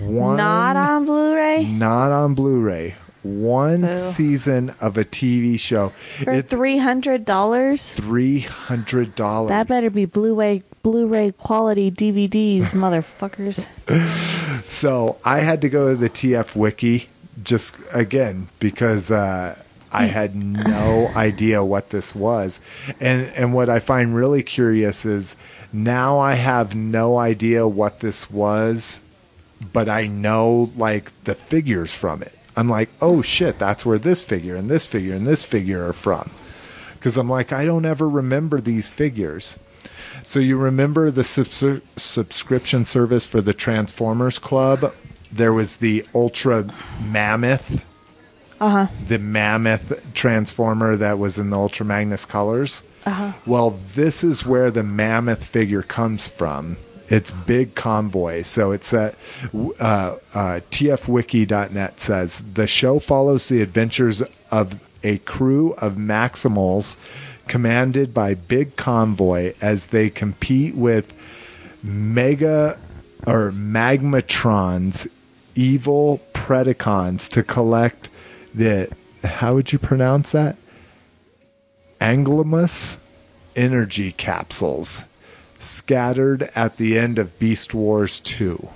One, 0.00 0.36
Not 0.38 0.76
on 0.76 1.04
Blu-ray 1.04 1.64
not 1.66 2.10
on 2.10 2.34
Blu-ray. 2.34 2.96
One 3.22 3.82
Boo. 3.82 3.94
season 3.94 4.70
of 4.82 4.96
a 4.98 5.04
TV 5.04 5.58
show. 5.58 5.90
for 5.90 6.42
three 6.42 6.78
hundred 6.78 7.24
dollars. 7.24 7.94
three 7.94 8.40
hundred 8.40 9.14
dollars. 9.14 9.48
That 9.50 9.68
better 9.68 9.88
be 9.90 10.04
Blu-ray 10.04 10.62
Blu-ray 10.82 11.32
quality 11.32 11.90
DVDs, 11.90 12.70
motherfuckers. 12.72 13.66
So 14.66 15.16
I 15.24 15.38
had 15.38 15.60
to 15.62 15.68
go 15.68 15.90
to 15.90 15.96
the 15.96 16.10
TF 16.10 16.56
Wiki 16.56 17.08
just 17.42 17.76
again 17.94 18.48
because 18.60 19.10
uh, 19.10 19.56
I 19.94 20.04
had 20.06 20.34
no 20.34 21.10
idea 21.14 21.64
what 21.64 21.90
this 21.90 22.14
was, 22.14 22.60
and 23.00 23.26
and 23.36 23.54
what 23.54 23.68
I 23.68 23.78
find 23.78 24.14
really 24.14 24.42
curious 24.42 25.04
is 25.04 25.36
now 25.72 26.18
I 26.18 26.34
have 26.34 26.74
no 26.74 27.16
idea 27.18 27.66
what 27.66 28.00
this 28.00 28.30
was, 28.30 29.00
but 29.72 29.88
I 29.88 30.06
know 30.06 30.70
like 30.76 31.12
the 31.24 31.34
figures 31.34 31.94
from 31.96 32.22
it. 32.22 32.36
I'm 32.56 32.68
like, 32.68 32.88
oh 33.00 33.22
shit, 33.22 33.58
that's 33.58 33.86
where 33.86 33.98
this 33.98 34.22
figure 34.22 34.56
and 34.56 34.68
this 34.68 34.86
figure 34.86 35.14
and 35.14 35.26
this 35.26 35.44
figure 35.44 35.84
are 35.88 35.92
from, 35.92 36.30
because 36.94 37.16
I'm 37.16 37.28
like 37.28 37.52
I 37.52 37.64
don't 37.64 37.84
ever 37.86 38.08
remember 38.08 38.60
these 38.60 38.90
figures. 38.90 39.58
So 40.22 40.40
you 40.40 40.56
remember 40.56 41.10
the 41.10 41.24
subs- 41.24 41.82
subscription 41.96 42.84
service 42.84 43.26
for 43.26 43.40
the 43.40 43.52
Transformers 43.52 44.38
Club? 44.38 44.94
There 45.30 45.52
was 45.52 45.78
the 45.78 46.06
Ultra 46.14 46.72
Mammoth, 47.02 47.84
Uh 48.64 48.86
huh. 48.86 48.86
the 49.08 49.18
Mammoth 49.18 50.14
Transformer 50.14 50.96
that 50.96 51.18
was 51.18 51.38
in 51.38 51.50
the 51.50 51.58
Ultra 51.58 51.84
Magnus 51.84 52.24
colors. 52.24 52.82
Uh-huh. 53.04 53.32
Well, 53.46 53.70
this 53.70 54.24
is 54.24 54.46
where 54.46 54.70
the 54.70 54.82
Mammoth 54.82 55.44
figure 55.44 55.82
comes 55.82 56.28
from. 56.28 56.78
It's 57.10 57.30
Big 57.30 57.74
Convoy. 57.74 58.40
So 58.40 58.72
it's 58.72 58.94
at 58.94 59.16
uh, 59.52 60.16
uh, 60.34 60.60
tfwiki.net 60.70 62.00
says 62.00 62.38
the 62.54 62.66
show 62.66 62.98
follows 62.98 63.50
the 63.50 63.60
adventures 63.60 64.22
of 64.50 64.82
a 65.02 65.18
crew 65.18 65.74
of 65.74 65.96
Maximals 65.96 66.96
commanded 67.46 68.14
by 68.14 68.32
Big 68.32 68.76
Convoy 68.76 69.52
as 69.60 69.88
they 69.88 70.08
compete 70.08 70.74
with 70.74 71.12
Mega 71.82 72.78
or 73.26 73.52
Magmatrons, 73.52 75.06
evil 75.54 76.22
Predacons 76.32 77.28
to 77.28 77.42
collect 77.42 78.08
the 78.54 78.88
how 79.24 79.54
would 79.54 79.72
you 79.72 79.78
pronounce 79.78 80.32
that? 80.32 80.56
Angolmois 82.00 82.98
energy 83.56 84.12
capsules 84.12 85.04
scattered 85.58 86.50
at 86.54 86.76
the 86.76 86.98
end 86.98 87.18
of 87.18 87.38
Beast 87.38 87.74
Wars 87.74 88.20
2. 88.20 88.68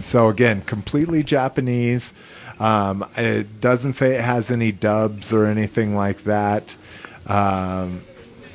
So 0.00 0.28
again, 0.28 0.62
completely 0.62 1.22
Japanese. 1.22 2.12
Um, 2.58 3.04
it 3.16 3.60
doesn't 3.60 3.94
say 3.94 4.16
it 4.16 4.20
has 4.20 4.50
any 4.50 4.72
dubs 4.72 5.32
or 5.32 5.46
anything 5.46 5.94
like 5.94 6.24
that. 6.24 6.76
Um, 7.26 8.00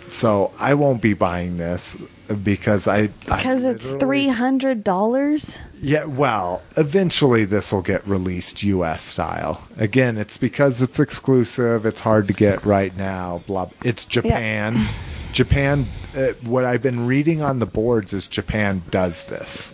so 0.08 0.52
I 0.60 0.74
won't 0.76 1.02
be 1.02 1.14
buying 1.14 1.58
this 1.58 1.98
because 2.44 2.88
I 2.88 3.10
I 3.30 3.38
Because 3.38 3.66
it's 3.66 3.94
three 3.94 4.28
hundred 4.28 4.84
dollars. 4.84 5.60
yeah, 5.82 6.06
well, 6.06 6.62
eventually 6.78 7.46
this 7.46 7.72
will 7.72 7.82
get 7.82 8.06
released 8.08 8.64
US 8.64 9.04
style. 9.04 9.68
Again, 9.78 10.18
it's 10.18 10.38
because 10.38 10.82
it's 10.82 11.00
exclusive. 11.00 11.86
It's 11.86 12.02
hard 12.02 12.28
to 12.28 12.34
get 12.34 12.66
right 12.66 12.96
now. 12.98 13.42
Blah. 13.48 13.70
It's 13.84 14.06
Japan. 14.06 14.88
Japan. 15.34 15.86
Uh, 16.16 16.28
what 16.46 16.64
I've 16.64 16.82
been 16.82 17.06
reading 17.06 17.42
on 17.42 17.60
the 17.60 17.66
boards 17.66 18.14
is 18.14 18.28
Japan 18.28 18.82
does 18.90 19.26
this. 19.26 19.74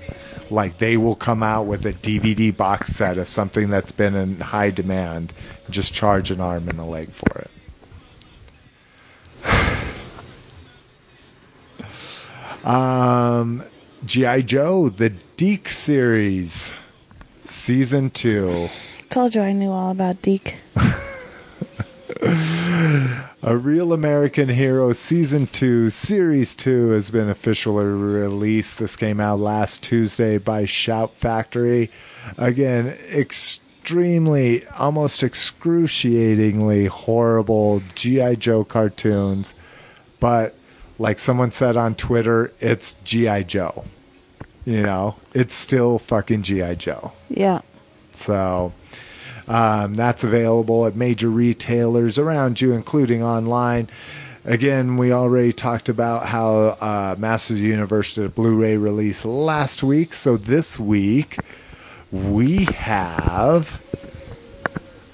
Like 0.52 0.80
they 0.80 0.98
will 0.98 1.16
come 1.16 1.44
out 1.44 1.68
with 1.68 1.86
a 1.86 1.94
DVD 1.94 2.56
box 2.56 2.90
set 2.90 3.18
of 3.18 3.28
something 3.28 3.70
that's 3.70 3.92
been 3.92 4.16
in 4.16 4.40
high 4.40 4.72
demand, 4.72 5.34
and 5.66 5.74
just 5.74 5.94
charge 5.94 6.32
an 6.32 6.42
arm 6.42 6.68
and 6.68 6.80
a 6.80 6.84
leg 6.84 7.10
for 7.10 7.40
it. 7.40 7.52
Um, 12.64 13.64
G.I. 14.06 14.42
Joe, 14.42 14.90
the 14.90 15.12
DiC 15.38 15.70
series, 15.70 16.76
season 17.44 18.10
two. 18.10 18.70
Told 19.10 19.36
you 19.36 19.42
I 19.42 19.52
knew 19.52 19.72
all 19.72 19.92
about 19.92 20.22
DiC. 20.22 20.56
A 23.44 23.58
Real 23.58 23.92
American 23.92 24.50
Hero 24.50 24.94
Season 24.94 25.48
2, 25.48 25.90
Series 25.90 26.54
2 26.54 26.90
has 26.90 27.10
been 27.10 27.28
officially 27.28 27.86
released. 27.86 28.78
This 28.78 28.96
came 28.96 29.20
out 29.20 29.40
last 29.40 29.82
Tuesday 29.82 30.38
by 30.38 30.66
Shout 30.66 31.16
Factory. 31.16 31.90
Again, 32.38 32.94
extremely, 33.12 34.68
almost 34.78 35.24
excruciatingly 35.24 36.86
horrible 36.86 37.82
G.I. 37.96 38.36
Joe 38.36 38.64
cartoons. 38.64 39.56
But, 40.20 40.54
like 41.02 41.18
someone 41.18 41.50
said 41.50 41.76
on 41.76 41.96
Twitter, 41.96 42.54
it's 42.60 42.94
G.I. 43.04 43.44
Joe. 43.44 43.84
You 44.66 44.84
know, 44.84 45.16
it's 45.34 45.56
still 45.56 45.98
fucking 45.98 46.44
GI 46.44 46.76
Joe. 46.76 47.14
Yeah. 47.28 47.62
So 48.12 48.72
um, 49.48 49.96
that's 49.96 50.24
available 50.24 50.86
at 50.86 50.96
major 50.96 51.30
retailers 51.30 52.20
around 52.20 52.62
you, 52.62 52.74
including 52.74 53.24
online. 53.24 53.90
Again, 54.46 54.98
we 54.98 55.12
already 55.12 55.52
talked 55.52 55.90
about 55.90 56.28
how 56.28 56.78
uh, 56.80 57.16
Masters 57.18 57.58
of 57.58 57.64
the 57.64 57.70
Universe 57.70 58.14
did 58.14 58.26
a 58.26 58.30
Blu-ray 58.30 58.78
release 58.78 59.26
last 59.26 59.82
week. 59.82 60.14
So 60.14 60.38
this 60.38 60.80
week 60.80 61.38
we 62.12 62.66
have 62.66 63.82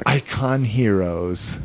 Icon 0.06 0.66
Heroes 0.66 1.59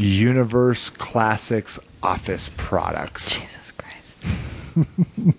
Universe 0.00 0.90
Classics 0.90 1.78
Office 2.02 2.50
Products. 2.56 3.38
Jesus 3.38 3.72
Christ. 3.72 4.24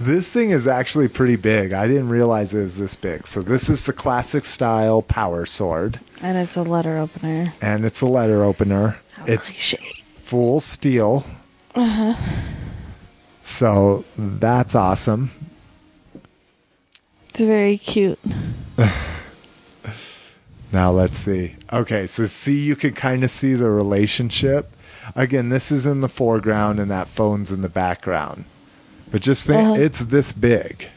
This 0.00 0.32
thing 0.32 0.50
is 0.50 0.66
actually 0.66 1.06
pretty 1.08 1.36
big. 1.36 1.72
I 1.72 1.86
didn't 1.86 2.08
realize 2.08 2.54
it 2.54 2.62
was 2.62 2.76
this 2.78 2.96
big. 2.96 3.26
So 3.26 3.42
this 3.42 3.68
is 3.68 3.86
the 3.86 3.92
classic 3.92 4.44
style 4.44 5.02
power 5.02 5.46
sword, 5.46 6.00
And 6.22 6.36
it's 6.38 6.56
a 6.56 6.62
letter 6.62 6.96
opener. 6.98 7.52
and 7.60 7.84
it's 7.84 8.00
a 8.00 8.06
letter 8.06 8.42
opener. 8.42 8.96
How 9.12 9.24
it's 9.26 9.50
cliche. 9.50 9.76
full 10.02 10.60
steel. 10.60 11.24
Uh-huh. 11.74 12.14
So 13.44 14.04
that's 14.16 14.74
awesome. 14.74 15.30
It's 17.28 17.40
very 17.40 17.76
cute. 17.78 18.18
Now 20.72 20.90
let's 20.90 21.18
see. 21.18 21.56
Okay, 21.72 22.06
so 22.06 22.26
see, 22.26 22.58
you 22.60 22.76
can 22.76 22.92
kind 22.92 23.24
of 23.24 23.30
see 23.30 23.54
the 23.54 23.70
relationship. 23.70 24.70
Again, 25.16 25.48
this 25.48 25.72
is 25.72 25.86
in 25.86 26.02
the 26.02 26.08
foreground 26.08 26.78
and 26.78 26.90
that 26.90 27.08
phone's 27.08 27.50
in 27.50 27.62
the 27.62 27.68
background. 27.70 28.44
But 29.10 29.22
just 29.22 29.46
think, 29.46 29.62
Uh-huh. 29.68 29.80
it's 29.80 30.04
this 30.04 30.32
big. 30.32 30.88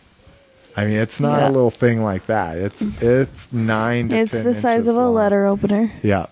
I 0.75 0.83
mean, 0.85 0.97
it's 0.99 1.19
not 1.21 1.39
Yeah. 1.39 1.47
a 1.49 1.51
little 1.51 1.71
thing 1.71 2.03
like 2.03 2.25
that. 2.27 2.57
It's 2.57 2.81
it's 3.01 3.53
nine 3.53 4.09
to 4.09 4.15
It's 4.17 4.31
10 4.33 4.43
the 4.43 4.53
size 4.53 4.87
of 4.87 4.95
a 4.95 4.99
long. 5.05 5.13
letter 5.15 5.45
opener. 5.45 5.91
Yeah. 6.01 6.25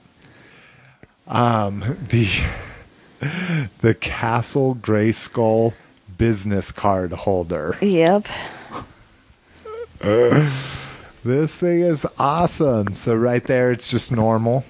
Um 1.28 1.80
the 2.10 2.28
the 3.80 3.94
Castle 3.94 4.76
Grayskull 4.76 5.74
business 6.18 6.72
card 6.74 7.12
holder. 7.14 7.78
Yep. 7.82 8.28
This 11.30 11.60
thing 11.60 11.82
is 11.82 12.08
awesome. 12.18 12.96
So 12.96 13.16
right 13.16 13.44
there 13.44 13.72
it's 13.72 13.92
just 13.92 14.12
normal. 14.12 14.66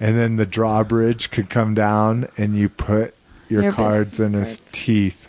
And 0.00 0.18
then 0.18 0.34
the 0.34 0.44
drawbridge 0.44 1.30
could 1.30 1.48
come 1.48 1.74
down 1.74 2.26
and 2.36 2.56
you 2.56 2.68
put 2.68 3.14
your, 3.48 3.62
Your 3.62 3.72
cards 3.72 4.18
in 4.18 4.32
his 4.32 4.58
teeth. 4.58 5.28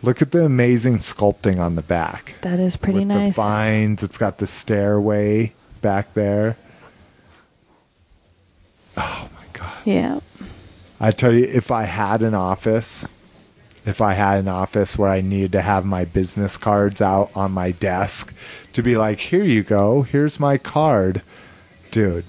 Look 0.00 0.22
at 0.22 0.30
the 0.30 0.44
amazing 0.44 0.98
sculpting 0.98 1.58
on 1.58 1.74
the 1.74 1.82
back. 1.82 2.36
That 2.42 2.60
is 2.60 2.76
pretty 2.76 3.00
With 3.00 3.08
nice. 3.08 3.34
the 3.34 3.42
vines, 3.42 4.02
it's 4.04 4.18
got 4.18 4.38
the 4.38 4.46
stairway 4.46 5.52
back 5.80 6.14
there. 6.14 6.56
Oh 8.96 9.28
my 9.34 9.44
god. 9.52 9.82
Yeah. 9.84 10.20
I 11.00 11.10
tell 11.10 11.32
you, 11.32 11.44
if 11.44 11.72
I 11.72 11.82
had 11.84 12.22
an 12.22 12.34
office, 12.34 13.04
if 13.84 14.00
I 14.00 14.14
had 14.14 14.38
an 14.38 14.48
office 14.48 14.96
where 14.96 15.10
I 15.10 15.20
needed 15.20 15.52
to 15.52 15.62
have 15.62 15.84
my 15.84 16.04
business 16.04 16.56
cards 16.56 17.00
out 17.00 17.30
on 17.34 17.52
my 17.52 17.72
desk 17.72 18.34
to 18.72 18.82
be 18.82 18.96
like, 18.96 19.18
here 19.18 19.44
you 19.44 19.62
go, 19.62 20.02
here's 20.02 20.38
my 20.38 20.58
card, 20.58 21.22
dude, 21.90 22.24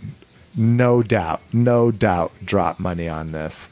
no 0.57 1.03
doubt, 1.03 1.41
no 1.51 1.91
doubt, 1.91 2.31
drop 2.43 2.79
money 2.79 3.07
on 3.07 3.31
this. 3.31 3.69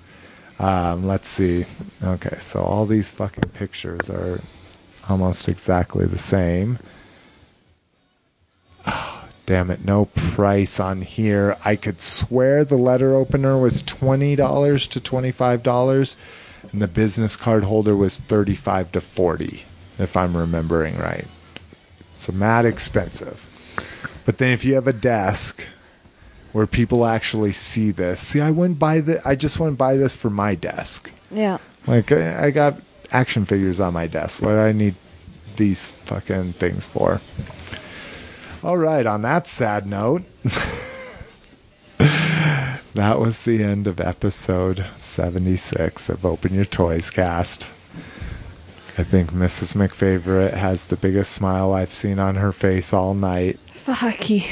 Um, 0.59 1.07
let's 1.07 1.27
see. 1.27 1.65
Okay, 2.03 2.37
so 2.39 2.61
all 2.61 2.85
these 2.85 3.09
fucking 3.09 3.49
pictures 3.49 4.09
are 4.09 4.39
almost 5.09 5.49
exactly 5.49 6.05
the 6.05 6.19
same. 6.19 6.77
Oh, 8.85 9.27
damn 9.47 9.71
it, 9.71 9.83
no 9.83 10.05
price 10.05 10.79
on 10.79 11.01
here. 11.01 11.57
I 11.65 11.75
could 11.75 11.99
swear 11.99 12.63
the 12.63 12.77
letter 12.77 13.15
opener 13.15 13.57
was 13.57 13.81
$20 13.83 14.35
to 14.89 14.99
$25 14.99 16.15
and 16.71 16.81
the 16.81 16.87
business 16.87 17.35
card 17.35 17.63
holder 17.63 17.95
was 17.95 18.19
35 18.19 18.91
to 18.93 19.01
40 19.01 19.63
if 19.99 20.15
I'm 20.15 20.35
remembering 20.35 20.97
right. 20.97 21.27
So 22.13 22.31
mad 22.31 22.65
expensive. 22.65 23.47
But 24.25 24.37
then 24.37 24.51
if 24.51 24.63
you 24.63 24.75
have 24.75 24.87
a 24.87 24.93
desk 24.93 25.67
where 26.51 26.67
people 26.67 27.05
actually 27.05 27.51
see 27.51 27.91
this. 27.91 28.19
See, 28.19 28.41
I 28.41 28.51
wouldn't 28.51 28.79
buy 28.79 28.99
the 28.99 29.21
I 29.25 29.35
just 29.35 29.59
wouldn't 29.59 29.77
buy 29.77 29.95
this 29.97 30.15
for 30.15 30.29
my 30.29 30.55
desk. 30.55 31.11
Yeah. 31.29 31.57
Like 31.87 32.11
I 32.11 32.47
I 32.47 32.51
got 32.51 32.75
action 33.11 33.45
figures 33.45 33.79
on 33.79 33.93
my 33.93 34.07
desk. 34.07 34.41
What 34.41 34.51
do 34.51 34.59
I 34.59 34.71
need 34.71 34.95
these 35.55 35.91
fucking 35.91 36.53
things 36.53 36.87
for? 36.87 37.21
All 38.63 38.77
right, 38.77 39.05
on 39.05 39.23
that 39.23 39.47
sad 39.47 39.87
note, 39.87 40.23
that 42.93 43.19
was 43.19 43.45
the 43.45 43.63
end 43.63 43.87
of 43.87 43.99
episode 43.99 44.85
76 44.97 46.09
of 46.09 46.25
Open 46.25 46.53
Your 46.53 46.65
Toys 46.65 47.09
cast. 47.09 47.63
I 48.97 49.03
think 49.03 49.31
Mrs. 49.31 49.75
McFavorite 49.75 50.53
has 50.53 50.87
the 50.87 50.97
biggest 50.97 51.31
smile 51.31 51.73
I've 51.73 51.93
seen 51.93 52.19
on 52.19 52.35
her 52.35 52.51
face 52.51 52.93
all 52.93 53.13
night. 53.13 53.57
Fucky. 53.71 54.43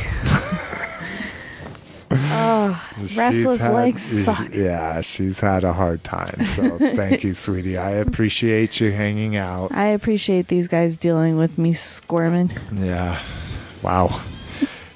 oh, 2.12 2.92
She's 3.00 3.18
restless 3.18 3.62
had- 3.62 3.74
legs 3.74 4.02
suck. 4.02 4.48
Yeah, 4.54 5.02
she's 5.02 5.40
had 5.42 5.64
a 5.64 5.74
hard 5.74 6.04
time. 6.04 6.46
So 6.46 6.78
thank 6.78 7.24
you, 7.24 7.34
sweetie. 7.34 7.78
I 7.78 7.92
appreciate 7.92 8.80
you 8.80 8.92
hanging 8.92 9.36
out. 9.36 9.74
I 9.74 9.88
appreciate 9.88 10.48
these 10.48 10.68
guys 10.70 10.98
dealing 10.98 11.38
with 11.38 11.58
me 11.58 11.74
squirming. 11.74 12.52
Yeah. 12.74 13.22
Wow. 13.84 14.22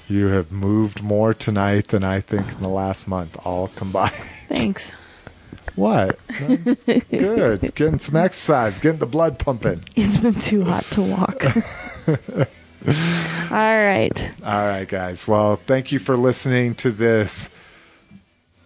You 0.10 0.28
have 0.28 0.52
moved 0.52 1.02
more 1.02 1.34
tonight 1.34 1.88
than 1.88 2.04
I 2.04 2.20
think 2.20 2.52
in 2.52 2.62
the 2.62 2.68
last 2.68 3.08
month, 3.08 3.38
all 3.46 3.70
combined. 3.70 4.12
Thanks. 4.48 4.94
What? 5.76 6.20
That's 6.40 6.84
good. 6.86 7.74
Getting 7.74 8.00
some 8.00 8.16
exercise, 8.18 8.80
getting 8.80 9.00
the 9.00 9.06
blood 9.06 9.40
pumping. 9.40 9.82
It's 9.96 10.20
been 10.20 10.36
too 10.36 10.64
hot 10.64 10.84
to 10.92 11.02
walk. 11.02 11.44
All 12.86 13.58
right. 13.58 14.32
All 14.46 14.68
right, 14.68 14.88
guys. 14.88 15.28
Well, 15.28 15.56
thank 15.56 15.92
you 15.92 16.00
for 16.00 16.18
listening 16.18 16.76
to 16.76 16.92
this 16.92 17.50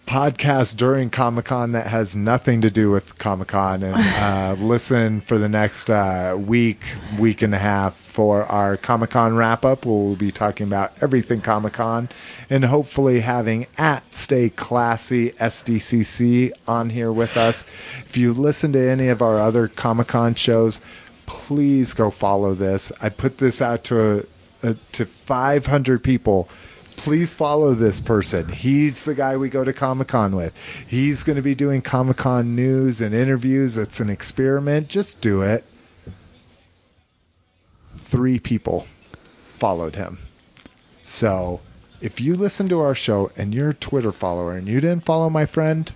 podcast 0.07 0.77
during 0.77 1.09
Comic 1.09 1.45
Con 1.45 1.73
that 1.73 1.87
has 1.87 2.15
nothing 2.15 2.61
to 2.61 2.71
do 2.71 2.89
with 2.89 3.19
Comic 3.19 3.49
Con. 3.49 3.83
And 3.83 3.95
uh, 3.97 4.55
listen 4.57 5.19
for 5.21 5.37
the 5.37 5.49
next 5.49 5.89
uh, 5.89 6.35
week, 6.39 6.81
week 7.19 7.41
and 7.41 7.53
a 7.53 7.57
half 7.59 7.93
for 7.93 8.43
our 8.43 8.77
Comic 8.77 9.11
Con 9.11 9.35
wrap 9.35 9.65
up. 9.65 9.85
We'll 9.85 10.15
be 10.15 10.31
talking 10.31 10.65
about 10.65 10.93
everything 11.03 11.41
Comic 11.41 11.73
Con 11.73 12.09
and 12.49 12.65
hopefully 12.65 13.19
having 13.19 13.67
at 13.77 14.13
Stay 14.13 14.49
Classy 14.49 15.31
SDCC 15.31 16.51
on 16.67 16.89
here 16.89 17.11
with 17.11 17.35
us. 17.35 17.63
If 18.05 18.15
you 18.15 18.33
listen 18.33 18.71
to 18.73 18.89
any 18.89 19.09
of 19.09 19.21
our 19.21 19.39
other 19.39 19.67
Comic 19.67 20.07
Con 20.07 20.33
shows, 20.33 20.79
please 21.25 21.93
go 21.93 22.09
follow 22.09 22.55
this. 22.55 22.91
I 23.01 23.09
put 23.09 23.37
this 23.37 23.61
out 23.61 23.83
to 23.85 24.25
a, 24.63 24.69
a, 24.69 24.73
to 24.93 25.05
500 25.05 26.01
people. 26.01 26.47
Please 26.97 27.31
follow 27.31 27.73
this 27.73 28.01
person. 28.01 28.49
He's 28.49 29.05
the 29.05 29.15
guy 29.15 29.37
we 29.37 29.49
go 29.49 29.63
to 29.63 29.71
Comic 29.71 30.09
Con 30.09 30.35
with. 30.35 30.57
He's 30.87 31.23
going 31.23 31.37
to 31.37 31.41
be 31.41 31.55
doing 31.55 31.81
Comic 31.81 32.17
Con 32.17 32.55
news 32.55 33.01
and 33.01 33.15
interviews. 33.15 33.77
It's 33.77 33.99
an 33.99 34.09
experiment. 34.09 34.89
Just 34.89 35.21
do 35.21 35.41
it. 35.41 35.63
Three 37.95 38.39
people 38.39 38.81
followed 38.81 39.95
him. 39.95 40.17
So 41.03 41.61
if 42.01 42.19
you 42.19 42.35
listen 42.35 42.67
to 42.67 42.81
our 42.81 42.95
show 42.95 43.31
and 43.37 43.55
you're 43.55 43.69
a 43.69 43.75
Twitter 43.75 44.11
follower 44.11 44.53
and 44.53 44.67
you 44.67 44.81
didn't 44.81 45.05
follow 45.05 45.29
my 45.29 45.45
friend, 45.45 45.91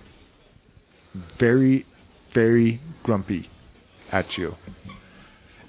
very, 1.14 1.84
very 2.30 2.80
grumpy 3.02 3.50
at 4.10 4.38
you. 4.38 4.56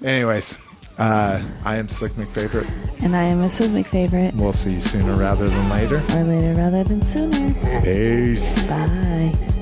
Anyways, 0.02 0.58
uh, 0.98 1.42
I 1.64 1.76
am 1.76 1.88
Slick 1.88 2.12
McFavorite. 2.12 2.68
And 3.02 3.16
I 3.16 3.24
am 3.24 3.42
Mrs. 3.42 3.70
McFavorite. 3.70 4.34
We'll 4.34 4.52
see 4.52 4.74
you 4.74 4.80
sooner 4.80 5.14
rather 5.14 5.48
than 5.48 5.68
later. 5.68 5.96
Or 6.16 6.24
later 6.24 6.54
rather 6.54 6.84
than 6.84 7.02
sooner. 7.02 7.52
Peace. 7.82 8.70
Bye. 8.70 9.53